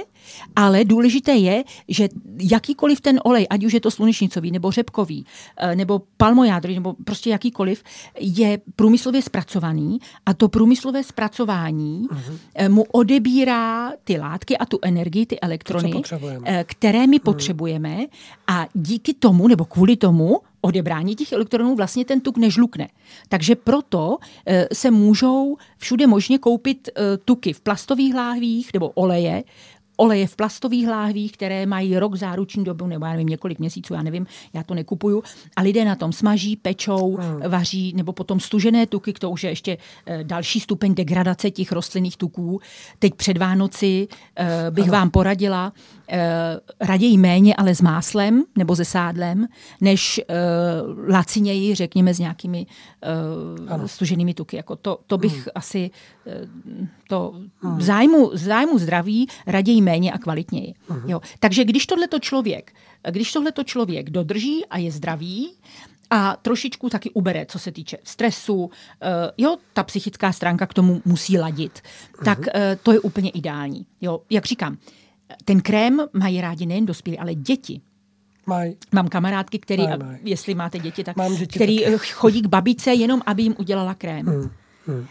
ale 0.56 0.84
důležité 0.84 1.32
je, 1.32 1.64
že 1.88 2.10
jakýkoliv 2.40 3.02
ten 3.02 3.20
olej, 3.24 3.48
ať 3.50 3.64
už 3.64 3.74
je 3.74 3.80
to 3.80 3.92
slunečnicový, 3.92 4.52
nebo 4.52 4.72
řepkový, 4.72 5.26
eh, 5.58 5.76
nebo 5.76 6.02
palmojádrový, 6.18 6.76
nebo 6.76 6.94
prostě 6.94 7.30
jakýkoliv, 7.30 7.84
je 8.20 8.60
průmyslově 8.76 9.22
zpracovaný 9.22 10.00
a 10.26 10.34
to 10.34 10.50
průmyslové 10.50 11.04
zpracování 11.04 12.08
uh-huh. 12.08 12.70
mu 12.70 12.84
odebírá 12.84 13.92
ty 14.04 14.20
látky 14.20 14.58
a 14.58 14.66
tu 14.66 14.80
energii, 14.82 15.26
ty 15.26 15.40
elektrony, 15.40 15.92
to, 15.92 16.02
které 16.64 17.08
my 17.08 17.18
uh-huh. 17.18 17.24
potřebujeme 17.24 18.06
a 18.48 18.68
díky 18.74 19.14
tomu, 19.14 19.48
nebo 19.48 19.66
kvůli 19.66 19.96
tomu, 19.96 20.42
odebrání 20.64 21.16
těch 21.16 21.32
elektronů 21.32 21.76
vlastně 21.76 22.06
ten 22.06 22.22
tuk 22.22 22.38
nežlukne. 22.38 22.88
Takže 23.30 23.56
proto 23.56 24.18
e, 24.46 24.68
se 24.74 24.92
můžou 24.92 25.58
všude 25.78 26.08
možně 26.08 26.38
koupit 26.38 26.90
e, 26.90 27.18
tuky 27.18 27.54
v 27.54 27.62
plastových 27.62 28.16
láhvích 28.16 28.70
nebo 28.74 28.90
oleje, 28.90 29.44
oleje 29.98 30.28
v 30.28 30.36
plastových 30.36 30.88
láhvích, 30.88 31.32
které 31.32 31.66
mají 31.66 31.98
rok 31.98 32.16
záruční 32.16 32.64
dobu, 32.64 32.88
nebo 32.88 33.06
já 33.06 33.12
nevím, 33.12 33.28
několik 33.28 33.60
měsíců, 33.60 33.94
já 33.94 34.04
nevím, 34.04 34.28
já 34.54 34.64
to 34.64 34.74
nekupuju. 34.74 35.24
A 35.56 35.62
lidé 35.62 35.86
na 35.86 35.96
tom 35.96 36.12
smaží, 36.12 36.56
pečou, 36.56 37.16
hmm. 37.16 37.42
vaří, 37.48 37.94
nebo 37.96 38.14
potom 38.14 38.40
stužené 38.40 38.88
tuky, 38.88 39.14
to 39.14 39.30
už 39.30 39.44
je 39.44 39.50
ještě 39.50 39.78
e, 40.06 40.24
další 40.24 40.60
stupeň 40.60 40.96
degradace 40.96 41.52
těch 41.52 41.72
rostlinných 41.72 42.18
tuků. 42.18 42.62
Teď 43.00 43.14
před 43.14 43.38
Vánoci 43.38 44.08
e, 44.38 44.72
bych 44.72 44.84
ano. 44.84 44.92
vám 44.92 45.10
poradila, 45.10 45.74
eh, 45.76 46.03
raději 46.80 47.18
méně, 47.18 47.56
ale 47.56 47.76
s 47.76 47.82
máslem 47.82 48.44
nebo 48.58 48.76
se 48.76 48.86
sádlem, 48.86 49.48
než 49.82 50.22
eh, 50.28 50.34
laciněji, 51.12 51.76
řekněme, 51.76 52.14
s 52.14 52.20
nějakými 52.20 52.66
eh, 53.04 53.88
stuženými 53.88 54.34
tuky. 54.34 54.58
Jako 54.58 54.76
to, 54.76 55.00
to 55.08 55.18
bych 55.18 55.34
hmm. 55.34 55.46
asi 55.56 55.92
eh, 56.28 56.48
to 57.08 57.34
hmm. 57.62 57.82
zájmu, 57.82 58.32
zájmu 58.34 58.80
zdraví 58.80 59.28
raději 59.48 59.82
méně 59.82 60.12
a 60.12 60.18
kvalitněji. 60.18 60.74
Hmm. 60.90 61.10
Jo. 61.10 61.22
Takže 61.40 61.66
když 61.66 61.86
tohleto 61.86 62.20
člověk, 62.20 62.74
když 63.12 63.34
tohleto 63.34 63.64
člověk 63.64 64.10
dodrží 64.10 64.66
a 64.66 64.78
je 64.78 64.92
zdravý, 64.92 65.52
a 66.10 66.38
trošičku 66.42 66.90
taky 66.90 67.10
ubere, 67.10 67.46
co 67.46 67.60
se 67.60 67.72
týče 67.72 67.98
stresu. 68.04 68.56
Uh, 68.56 68.70
jo, 69.38 69.58
ta 69.74 69.84
psychická 69.84 70.32
stránka 70.32 70.68
k 70.68 70.74
tomu 70.74 71.02
musí 71.06 71.38
ladit. 71.38 71.82
Tak 72.26 72.40
uh, 72.40 72.46
to 72.84 72.92
je 72.92 73.00
úplně 73.00 73.30
ideální. 73.30 73.86
Jo, 74.02 74.22
jak 74.30 74.46
říkám, 74.46 74.78
ten 75.46 75.62
krém 75.62 76.02
mají 76.14 76.42
rádi 76.42 76.66
nejen 76.66 76.86
dospělí, 76.86 77.20
ale 77.20 77.36
děti. 77.36 77.82
Maj. 78.46 78.74
Mám 78.92 79.08
kamarádky, 79.08 79.60
který, 79.60 79.88
maj, 79.88 79.98
maj. 79.98 80.18
jestli 80.24 80.56
máte 80.56 80.80
děti, 80.80 81.04
tak 81.04 81.16
Mám 81.16 81.36
děti 81.36 81.56
který 81.56 81.84
taky. 81.84 81.98
chodí 81.98 82.42
k 82.42 82.48
babice 82.48 82.94
jenom, 82.94 83.22
aby 83.26 83.44
jim 83.44 83.56
udělala 83.58 83.94
krém. 83.94 84.26
Hmm. 84.26 84.50
Hmm. 84.88 85.00
Uh, 85.00 85.06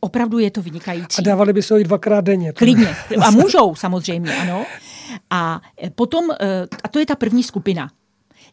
opravdu 0.00 0.38
je 0.38 0.50
to 0.50 0.62
vynikající. 0.62 1.22
A 1.22 1.22
dávali 1.22 1.52
by 1.52 1.62
se 1.62 1.74
ho 1.74 1.80
i 1.80 1.84
dvakrát 1.84 2.20
denně. 2.20 2.52
Klidně. 2.52 2.96
A 3.22 3.30
můžou 3.30 3.74
samozřejmě, 3.74 4.34
ano. 4.34 4.66
A 5.30 5.60
eh, 5.82 5.90
potom, 5.90 6.24
uh, 6.24 6.34
a 6.84 6.88
to 6.88 6.98
je 6.98 7.06
ta 7.06 7.16
první 7.16 7.42
skupina. 7.42 7.90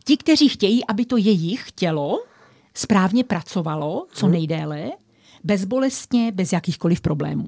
Ti, 0.04 0.18
kteří 0.18 0.50
chtějí, 0.50 0.86
aby 0.86 1.06
to 1.06 1.18
jejich 1.18 1.72
tělo 1.72 2.24
správně 2.74 3.24
pracovalo, 3.24 4.08
co 4.12 4.26
hmm. 4.26 4.34
nejdéle, 4.34 4.92
bezbolestně, 5.44 6.32
bez 6.32 6.54
jakýchkoliv 6.54 7.02
problémů. 7.02 7.46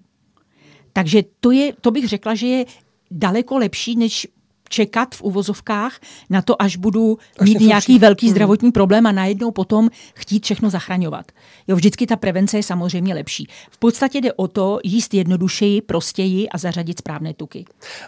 Takže 0.94 1.24
to, 1.40 1.52
je, 1.52 1.74
to 1.82 1.92
bych 1.92 2.08
řekla, 2.08 2.36
že 2.36 2.48
je 2.48 2.66
daleko 3.12 3.58
lepší, 3.58 3.96
než 3.96 4.28
čekat 4.70 5.16
v 5.16 5.22
uvozovkách 5.22 6.00
na 6.30 6.42
to, 6.42 6.62
až 6.62 6.76
budu 6.76 7.18
až 7.40 7.50
mít 7.50 7.60
nějaký 7.60 7.84
všichni. 7.84 8.00
velký 8.00 8.26
mhm. 8.26 8.32
zdravotní 8.32 8.72
problém 8.72 9.08
a 9.08 9.12
najednou 9.12 9.52
potom 9.52 9.90
chtít 10.16 10.44
všechno 10.44 10.70
zachraňovat. 10.70 11.32
Jo, 11.68 11.76
vždycky 11.76 12.08
ta 12.08 12.16
prevence 12.16 12.58
je 12.58 12.64
samozřejmě 12.64 13.14
lepší. 13.14 13.48
V 13.72 13.78
podstatě 13.78 14.22
jde 14.22 14.34
o 14.34 14.48
to 14.48 14.80
jíst 14.84 15.14
jednodušeji, 15.14 15.82
prostěji 15.82 16.50
a 16.50 16.58
zařadit 16.58 17.00
správné 17.00 17.34
tuky. 17.34 17.66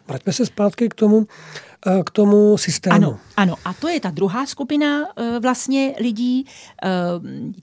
Vraťme 0.07 0.33
se 0.33 0.45
zpátky 0.45 0.89
k 0.89 0.93
tomu, 0.93 1.27
k 2.03 2.09
tomu 2.09 2.57
systému. 2.57 2.95
Ano, 2.95 3.19
ano, 3.37 3.55
a 3.65 3.73
to 3.73 3.87
je 3.87 3.99
ta 3.99 4.11
druhá 4.11 4.45
skupina 4.45 5.05
eh, 5.15 5.39
vlastně 5.39 5.95
lidí, 5.99 6.45
eh, 6.83 6.89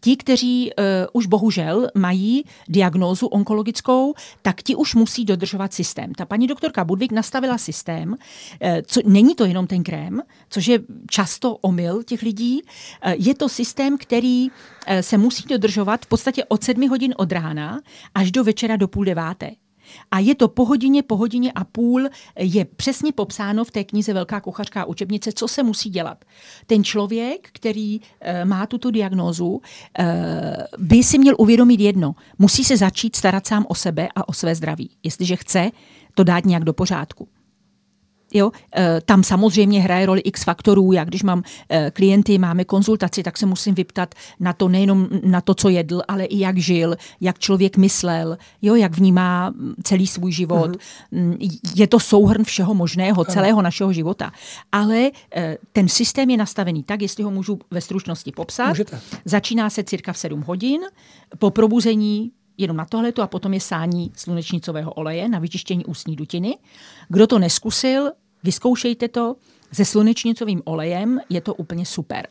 ti, 0.00 0.16
kteří 0.16 0.72
už 1.12 1.26
bohužel 1.26 1.88
mají 1.94 2.44
diagnózu 2.68 3.26
onkologickou, 3.26 4.14
tak 4.42 4.62
ti 4.62 4.74
už 4.74 4.94
musí 4.94 5.24
dodržovat 5.24 5.72
systém. 5.74 6.14
Ta 6.14 6.24
paní 6.24 6.46
doktorka 6.46 6.84
Budvik 6.84 7.12
nastavila 7.12 7.58
systém, 7.58 8.16
co, 8.86 9.00
není 9.04 9.34
to 9.34 9.44
jenom 9.44 9.66
ten 9.66 9.82
krém, 9.82 10.22
což 10.48 10.66
je 10.66 10.80
často 11.10 11.56
omyl 11.56 12.02
těch 12.02 12.22
lidí, 12.22 12.62
je 13.14 13.34
to 13.34 13.48
systém, 13.48 13.98
který 13.98 14.48
se 15.00 15.18
musí 15.18 15.44
dodržovat 15.48 16.04
v 16.04 16.06
podstatě 16.06 16.44
od 16.44 16.64
sedmi 16.64 16.86
hodin 16.86 17.14
od 17.16 17.32
rána 17.32 17.80
až 18.14 18.30
do 18.30 18.44
večera 18.44 18.76
do 18.76 18.88
půl 18.88 19.04
deváté. 19.04 19.50
A 20.10 20.18
je 20.18 20.34
to 20.34 20.48
po 20.48 20.64
hodině, 20.64 21.02
po 21.02 21.16
hodině 21.16 21.52
a 21.52 21.64
půl 21.64 22.08
je 22.38 22.64
přesně 22.64 23.12
popsáno 23.12 23.64
v 23.64 23.70
té 23.70 23.84
knize 23.84 24.12
Velká 24.12 24.40
kuchařská 24.40 24.84
učebnice, 24.84 25.32
co 25.32 25.48
se 25.48 25.62
musí 25.62 25.90
dělat. 25.90 26.24
Ten 26.66 26.84
člověk, 26.84 27.48
který 27.52 28.00
e, 28.20 28.44
má 28.44 28.66
tuto 28.66 28.90
diagnózu, 28.90 29.60
e, 29.98 30.56
by 30.78 31.02
si 31.02 31.18
měl 31.18 31.34
uvědomit 31.38 31.80
jedno. 31.80 32.14
Musí 32.38 32.64
se 32.64 32.76
začít 32.76 33.16
starat 33.16 33.46
sám 33.46 33.66
o 33.68 33.74
sebe 33.74 34.08
a 34.14 34.28
o 34.28 34.32
své 34.32 34.54
zdraví, 34.54 34.90
jestliže 35.02 35.36
chce 35.36 35.70
to 36.14 36.24
dát 36.24 36.46
nějak 36.46 36.64
do 36.64 36.72
pořádku. 36.72 37.28
Jo, 38.36 38.52
e, 38.76 39.00
tam 39.00 39.24
samozřejmě 39.24 39.80
hraje 39.80 40.06
roli 40.06 40.20
x 40.20 40.44
faktorů. 40.44 40.92
Já 40.92 41.04
když 41.04 41.22
mám 41.22 41.42
e, 41.68 41.90
klienty, 41.90 42.38
máme 42.38 42.64
konzultaci, 42.64 43.22
tak 43.22 43.38
se 43.38 43.46
musím 43.46 43.74
vyptat 43.74 44.14
na 44.40 44.52
to 44.52 44.68
nejenom 44.68 45.08
na 45.24 45.40
to, 45.40 45.54
co 45.54 45.68
jedl, 45.68 46.02
ale 46.08 46.24
i 46.24 46.38
jak 46.38 46.58
žil, 46.58 46.96
jak 47.20 47.38
člověk 47.38 47.76
myslel, 47.76 48.38
jo, 48.62 48.74
jak 48.74 48.96
vnímá 48.96 49.54
celý 49.82 50.06
svůj 50.06 50.32
život. 50.32 50.70
Mm-hmm. 50.70 51.58
Je 51.74 51.86
to 51.86 52.00
souhrn 52.00 52.44
všeho 52.44 52.74
možného, 52.74 53.24
celého 53.24 53.62
našeho 53.62 53.92
života. 53.92 54.32
Ale 54.72 55.10
e, 55.36 55.58
ten 55.72 55.88
systém 55.88 56.30
je 56.30 56.36
nastavený 56.36 56.82
tak, 56.82 57.02
jestli 57.02 57.24
ho 57.24 57.30
můžu 57.30 57.58
ve 57.70 57.80
stručnosti 57.80 58.32
popsat. 58.32 58.68
Můžete. 58.68 59.00
Začíná 59.24 59.70
se 59.70 59.84
cirka 59.84 60.12
v 60.12 60.18
7 60.18 60.42
hodin. 60.42 60.80
Po 61.38 61.50
probuzení 61.50 62.30
jenom 62.58 62.76
na 62.76 62.84
tohleto 62.84 63.22
a 63.22 63.26
potom 63.26 63.54
je 63.54 63.60
sání 63.60 64.12
slunečnicového 64.16 64.92
oleje 64.92 65.28
na 65.28 65.38
vyčištění 65.38 65.84
ústní 65.84 66.16
dutiny. 66.16 66.58
Kdo 67.08 67.26
to 67.26 67.38
neskusil, 67.38 68.10
vyzkoušejte 68.46 69.08
to 69.08 69.36
se 69.72 69.84
slunečnicovým 69.84 70.62
olejem, 70.64 71.20
je 71.30 71.40
to 71.40 71.54
úplně 71.54 71.86
super. 71.86 72.26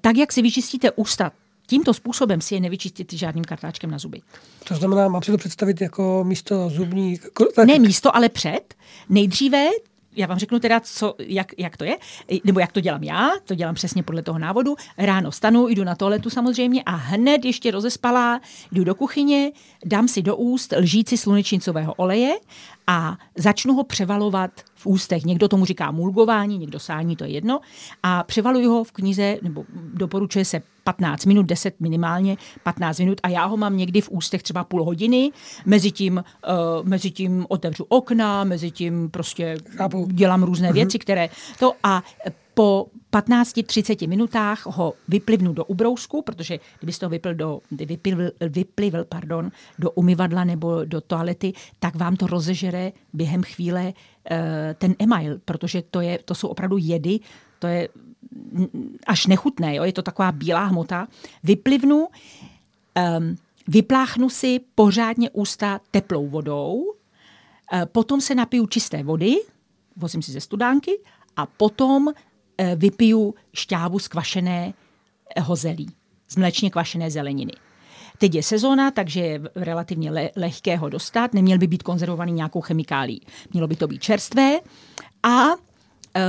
Tak, 0.00 0.16
jak 0.16 0.32
si 0.32 0.42
vyčistíte 0.42 0.90
ústa 0.90 1.32
tímto 1.66 1.94
způsobem 1.94 2.40
si 2.40 2.54
je 2.54 2.60
nevyčistit 2.60 3.12
žádným 3.12 3.44
kartáčkem 3.44 3.90
na 3.90 3.98
zuby. 3.98 4.20
To 4.68 4.74
znamená, 4.74 5.08
mám 5.08 5.22
si 5.22 5.30
to 5.30 5.38
představit 5.38 5.80
jako 5.80 6.24
místo 6.24 6.68
zubní... 6.68 7.18
Tak... 7.54 7.66
Ne 7.66 7.78
místo, 7.78 8.16
ale 8.16 8.28
před. 8.28 8.74
Nejdříve 9.08 9.68
já 10.16 10.26
vám 10.26 10.38
řeknu 10.38 10.58
teda, 10.58 10.80
co, 10.80 11.14
jak, 11.18 11.52
jak 11.58 11.76
to 11.76 11.84
je, 11.84 11.96
nebo 12.44 12.60
jak 12.60 12.72
to 12.72 12.80
dělám 12.80 13.02
já, 13.02 13.30
to 13.44 13.54
dělám 13.54 13.74
přesně 13.74 14.02
podle 14.02 14.22
toho 14.22 14.38
návodu. 14.38 14.76
Ráno 14.98 15.32
stanu, 15.32 15.68
jdu 15.68 15.84
na 15.84 15.94
toaletu 15.94 16.30
samozřejmě 16.30 16.82
a 16.82 16.90
hned 16.90 17.44
ještě 17.44 17.70
rozespalá 17.70 18.40
jdu 18.72 18.84
do 18.84 18.94
kuchyně, 18.94 19.52
dám 19.84 20.08
si 20.08 20.22
do 20.22 20.36
úst 20.36 20.74
lžíci 20.78 21.16
slunečnicového 21.16 21.94
oleje 21.94 22.34
a 22.86 23.16
začnu 23.36 23.74
ho 23.74 23.84
převalovat 23.84 24.50
v 24.82 24.86
ústech. 24.86 25.24
Někdo 25.24 25.48
tomu 25.48 25.64
říká 25.64 25.90
mulgování, 25.90 26.58
někdo 26.58 26.78
sání, 26.78 27.16
to 27.16 27.24
je 27.24 27.30
jedno. 27.30 27.60
A 28.02 28.22
převaluji 28.22 28.66
ho 28.66 28.84
v 28.84 28.92
knize, 28.92 29.38
nebo 29.42 29.64
doporučuje 29.94 30.44
se 30.44 30.62
15 30.84 31.24
minut, 31.24 31.46
10 31.46 31.80
minimálně, 31.80 32.36
15 32.62 32.98
minut 32.98 33.20
a 33.22 33.28
já 33.28 33.44
ho 33.44 33.56
mám 33.56 33.76
někdy 33.76 34.00
v 34.00 34.10
ústech 34.10 34.42
třeba 34.42 34.64
půl 34.64 34.84
hodiny, 34.84 35.30
mezi 35.66 35.90
tím, 35.90 36.16
uh, 36.48 36.88
mezi 36.88 37.10
tím 37.10 37.46
otevřu 37.48 37.86
okna, 37.88 38.44
mezi 38.44 38.70
tím 38.70 39.10
prostě 39.10 39.56
Chápu. 39.76 40.08
dělám 40.12 40.42
různé 40.42 40.70
uh-huh. 40.70 40.74
věci, 40.74 40.98
které 40.98 41.28
to 41.58 41.72
a 41.82 42.02
po 42.54 42.86
15-30 43.12 44.08
minutách 44.08 44.66
ho 44.66 44.94
vyplivnu 45.08 45.52
do 45.52 45.64
ubrousku, 45.64 46.22
protože 46.22 46.58
kdybyste 46.78 47.06
ho 47.06 47.10
vypil 47.10 47.34
do, 47.34 47.60
vyplivl, 47.70 48.30
vyplivl 48.40 49.04
pardon, 49.04 49.50
do 49.78 49.90
umyvadla 49.90 50.44
nebo 50.44 50.84
do 50.84 51.00
toalety, 51.00 51.52
tak 51.78 51.96
vám 51.96 52.16
to 52.16 52.26
rozežere 52.26 52.92
během 53.12 53.42
chvíle 53.42 53.84
uh, 53.84 54.36
ten 54.78 54.94
email, 54.98 55.40
protože 55.44 55.82
to, 55.90 56.00
je, 56.00 56.18
to 56.24 56.34
jsou 56.34 56.48
opravdu 56.48 56.76
jedy, 56.80 57.20
to 57.58 57.66
je 57.66 57.88
až 59.06 59.26
nechutné, 59.26 59.74
jo? 59.74 59.84
je 59.84 59.92
to 59.92 60.02
taková 60.02 60.32
bílá 60.32 60.64
hmota. 60.64 61.08
Vyplivnu, 61.44 62.06
um, 62.06 63.36
vypláchnu 63.68 64.30
si 64.30 64.60
pořádně 64.74 65.30
ústa 65.30 65.80
teplou 65.90 66.28
vodou, 66.28 66.74
uh, 66.74 67.84
potom 67.84 68.20
se 68.20 68.34
napiju 68.34 68.66
čisté 68.66 69.02
vody, 69.02 69.36
vozím 69.96 70.22
si 70.22 70.32
ze 70.32 70.40
studánky 70.40 70.90
a 71.36 71.46
potom 71.46 72.08
Eh, 72.08 72.31
vypiju 72.76 73.34
šťávu 73.54 73.98
z 73.98 74.08
kvašeného 74.08 75.54
zelí, 75.54 75.86
z 76.28 76.36
mlečně 76.36 76.70
kvašené 76.70 77.10
zeleniny. 77.10 77.52
Teď 78.18 78.34
je 78.34 78.42
sezóna, 78.42 78.90
takže 78.90 79.20
je 79.20 79.40
relativně 79.54 80.10
le- 80.10 80.30
lehké 80.36 80.76
ho 80.76 80.88
dostat, 80.88 81.34
neměl 81.34 81.58
by 81.58 81.66
být 81.66 81.82
konzervovaný 81.82 82.32
nějakou 82.32 82.60
chemikálí. 82.60 83.22
Mělo 83.52 83.68
by 83.68 83.76
to 83.76 83.86
být 83.86 84.02
čerstvé 84.02 84.60
a 85.22 85.46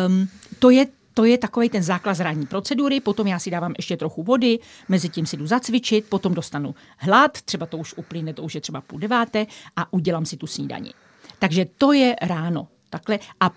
um, 0.08 0.28
to 0.60 0.70
je 0.70 0.86
to 1.14 1.26
je 1.26 1.38
takový 1.38 1.70
ten 1.70 1.84
základ 1.84 2.20
ranní 2.20 2.46
procedury, 2.46 3.00
potom 3.00 3.28
já 3.28 3.40
si 3.40 3.52
dávám 3.52 3.74
ještě 3.78 3.98
trochu 3.98 4.24
vody, 4.24 4.60
mezi 4.90 5.10
tím 5.10 5.26
si 5.26 5.38
jdu 5.38 5.48
zacvičit, 5.48 6.10
potom 6.10 6.34
dostanu 6.34 6.76
hlad, 6.98 7.42
třeba 7.42 7.66
to 7.66 7.78
už 7.78 7.94
uplyne, 7.94 8.34
to 8.34 8.44
už 8.44 8.56
je 8.56 8.62
třeba 8.62 8.82
půl 8.82 9.00
deváté 9.00 9.46
a 9.76 9.94
udělám 9.94 10.26
si 10.26 10.38
tu 10.38 10.48
snídani. 10.48 10.94
Takže 11.40 11.66
to 11.78 11.94
je 11.94 12.16
ráno. 12.22 12.68
Takhle. 12.90 13.20
A 13.40 13.52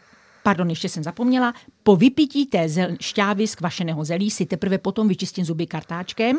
pardon, 0.47 0.71
ještě 0.71 0.89
jsem 0.89 1.03
zapomněla, 1.03 1.55
po 1.83 1.97
vypití 1.97 2.47
té 2.47 2.69
zel, 2.69 2.89
šťávy 3.01 3.47
z 3.47 3.55
kvašeného 3.55 4.05
zelí 4.05 4.31
si 4.31 4.47
teprve 4.47 4.79
potom 4.79 5.09
vyčistím 5.09 5.45
zuby 5.45 5.67
kartáčkem 5.67 6.39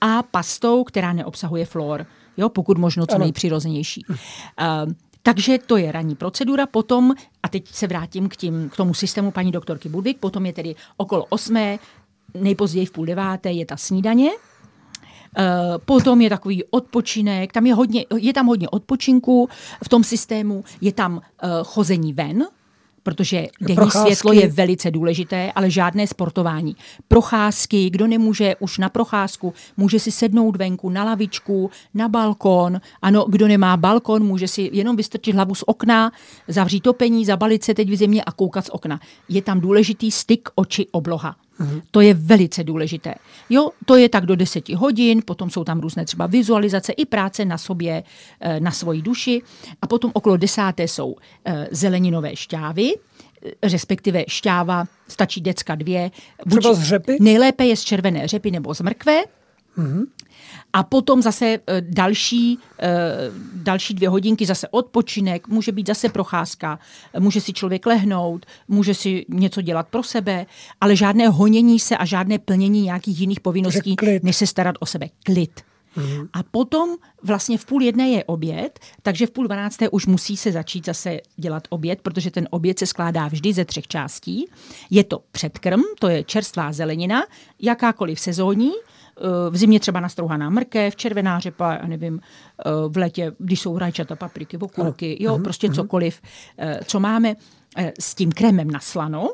a 0.00 0.22
pastou, 0.22 0.84
která 0.84 1.12
neobsahuje 1.12 1.66
flor. 1.66 2.06
Jo, 2.36 2.48
pokud 2.48 2.78
možno 2.78 3.06
co 3.06 3.18
nejpřirozenější. 3.18 4.04
Uh, 4.08 4.16
takže 5.22 5.58
to 5.58 5.76
je 5.76 5.92
ranní 5.92 6.14
procedura. 6.14 6.66
Potom, 6.66 7.14
a 7.42 7.48
teď 7.48 7.68
se 7.68 7.86
vrátím 7.86 8.28
k, 8.28 8.36
tím, 8.36 8.70
k 8.70 8.76
tomu 8.76 8.94
systému 8.94 9.30
paní 9.30 9.52
doktorky 9.52 9.88
Budvik, 9.88 10.18
potom 10.18 10.46
je 10.46 10.52
tedy 10.52 10.74
okolo 10.96 11.26
osmé, 11.28 11.78
nejpozději 12.34 12.86
v 12.86 12.90
půl 12.90 13.06
deváté 13.06 13.52
je 13.52 13.66
ta 13.66 13.76
snídaně, 13.76 14.30
Uh, 15.38 15.78
potom 15.78 16.20
je 16.20 16.30
takový 16.30 16.64
odpočinek, 16.70 17.52
tam 17.52 17.66
je, 17.66 17.74
hodně, 17.74 18.06
je 18.18 18.32
tam 18.32 18.46
hodně 18.46 18.68
odpočinku 18.68 19.48
v 19.84 19.88
tom 19.88 20.04
systému, 20.04 20.64
je 20.80 20.92
tam 20.92 21.14
uh, 21.14 21.22
chození 21.62 22.12
ven, 22.12 22.46
protože 23.02 23.46
denní 23.60 23.74
Procházky. 23.76 24.16
světlo 24.16 24.32
je 24.32 24.48
velice 24.48 24.90
důležité, 24.90 25.52
ale 25.54 25.70
žádné 25.70 26.06
sportování. 26.06 26.76
Procházky, 27.08 27.90
kdo 27.90 28.06
nemůže 28.06 28.56
už 28.60 28.78
na 28.78 28.88
procházku, 28.88 29.54
může 29.76 29.98
si 29.98 30.10
sednout 30.10 30.56
venku 30.56 30.90
na 30.90 31.04
lavičku, 31.04 31.70
na 31.94 32.08
balkon. 32.08 32.80
Ano, 33.02 33.26
kdo 33.28 33.48
nemá 33.48 33.76
balkon, 33.76 34.22
může 34.24 34.48
si 34.48 34.70
jenom 34.72 34.96
vystrčit 34.96 35.34
hlavu 35.34 35.54
z 35.54 35.64
okna, 35.66 36.12
zavřít 36.48 36.80
topení, 36.80 37.24
zabalit 37.24 37.64
se 37.64 37.74
teď 37.74 37.90
v 37.90 37.96
zimě 37.96 38.24
a 38.24 38.32
koukat 38.32 38.66
z 38.66 38.70
okna. 38.70 39.00
Je 39.28 39.42
tam 39.42 39.60
důležitý 39.60 40.10
styk 40.10 40.48
oči 40.54 40.86
obloha. 40.92 41.36
Mm-hmm. 41.60 41.82
To 41.90 42.00
je 42.00 42.14
velice 42.14 42.64
důležité. 42.64 43.14
Jo, 43.50 43.70
to 43.84 43.96
je 43.96 44.08
tak 44.08 44.26
do 44.26 44.36
deseti 44.36 44.74
hodin, 44.74 45.22
potom 45.24 45.50
jsou 45.50 45.64
tam 45.64 45.80
různé 45.80 46.04
třeba 46.04 46.26
vizualizace 46.26 46.92
i 46.92 47.04
práce 47.04 47.44
na 47.44 47.58
sobě, 47.58 48.02
eh, 48.40 48.60
na 48.60 48.70
svoji 48.70 49.02
duši 49.02 49.42
a 49.82 49.86
potom 49.86 50.10
okolo 50.14 50.36
desáté 50.36 50.88
jsou 50.88 51.16
eh, 51.44 51.68
zeleninové 51.70 52.36
šťávy, 52.36 52.92
eh, 52.94 53.68
respektive 53.68 54.24
šťáva, 54.28 54.84
stačí 55.08 55.40
decka 55.40 55.74
dvě. 55.74 56.10
Třeba 56.48 56.74
z 56.74 56.82
řepy? 56.82 57.16
Nejlépe 57.20 57.66
je 57.66 57.76
z 57.76 57.84
červené 57.84 58.28
řepy 58.28 58.50
nebo 58.50 58.74
z 58.74 58.80
mrkve. 58.80 59.22
Mm-hmm. 59.78 60.04
A 60.72 60.82
potom 60.82 61.22
zase 61.22 61.46
eh, 61.46 61.80
další, 61.80 62.58
eh, 62.78 62.88
další 63.54 63.94
dvě 63.94 64.08
hodinky, 64.08 64.46
zase 64.46 64.68
odpočinek, 64.68 65.48
může 65.48 65.72
být 65.72 65.86
zase 65.86 66.08
procházka, 66.08 66.78
může 67.18 67.40
si 67.40 67.52
člověk 67.52 67.86
lehnout, 67.86 68.46
může 68.68 68.94
si 68.94 69.26
něco 69.28 69.62
dělat 69.62 69.88
pro 69.88 70.02
sebe, 70.02 70.46
ale 70.80 70.96
žádné 70.96 71.28
honění 71.28 71.78
se 71.78 71.96
a 71.96 72.04
žádné 72.04 72.38
plnění 72.38 72.82
nějakých 72.82 73.20
jiných 73.20 73.40
povinností, 73.40 73.96
než 74.22 74.36
se 74.36 74.46
starat 74.46 74.76
o 74.80 74.86
sebe. 74.86 75.08
Klid. 75.24 75.60
Mm. 75.96 76.28
A 76.32 76.42
potom 76.42 76.96
vlastně 77.22 77.58
v 77.58 77.64
půl 77.64 77.82
jedné 77.82 78.08
je 78.08 78.24
oběd, 78.24 78.78
takže 79.02 79.26
v 79.26 79.30
půl 79.30 79.46
dvanácté 79.46 79.88
už 79.88 80.06
musí 80.06 80.36
se 80.36 80.52
začít 80.52 80.86
zase 80.86 81.20
dělat 81.36 81.62
oběd, 81.70 82.00
protože 82.02 82.30
ten 82.30 82.48
oběd 82.50 82.78
se 82.78 82.86
skládá 82.86 83.28
vždy 83.28 83.52
ze 83.52 83.64
třech 83.64 83.86
částí. 83.86 84.46
Je 84.90 85.04
to 85.04 85.22
předkrm, 85.32 85.80
to 85.98 86.08
je 86.08 86.24
čerstvá 86.24 86.72
zelenina, 86.72 87.22
jakákoliv 87.60 88.20
sezónní, 88.20 88.72
v 89.50 89.56
zimě 89.56 89.80
třeba 89.80 90.00
nastrouhaná 90.00 90.50
mrkev, 90.50 90.96
červená 90.96 91.40
řepa, 91.40 91.72
já 91.72 91.86
nevím, 91.86 92.20
eh, 92.20 92.70
v 92.88 92.96
létě, 92.96 93.32
když 93.38 93.60
jsou 93.60 93.78
rajčata, 93.78 94.16
papriky, 94.16 94.58
okurky, 94.58 95.16
jo, 95.20 95.36
mm-hmm. 95.36 95.42
prostě 95.42 95.66
mhm. 95.66 95.74
cokoliv, 95.74 96.20
eh, 96.58 96.80
co 96.84 97.00
máme 97.00 97.34
eh, 97.76 97.92
s 98.00 98.14
tím 98.14 98.32
krémem 98.32 98.70
na 98.70 98.80
slano, 98.80 99.28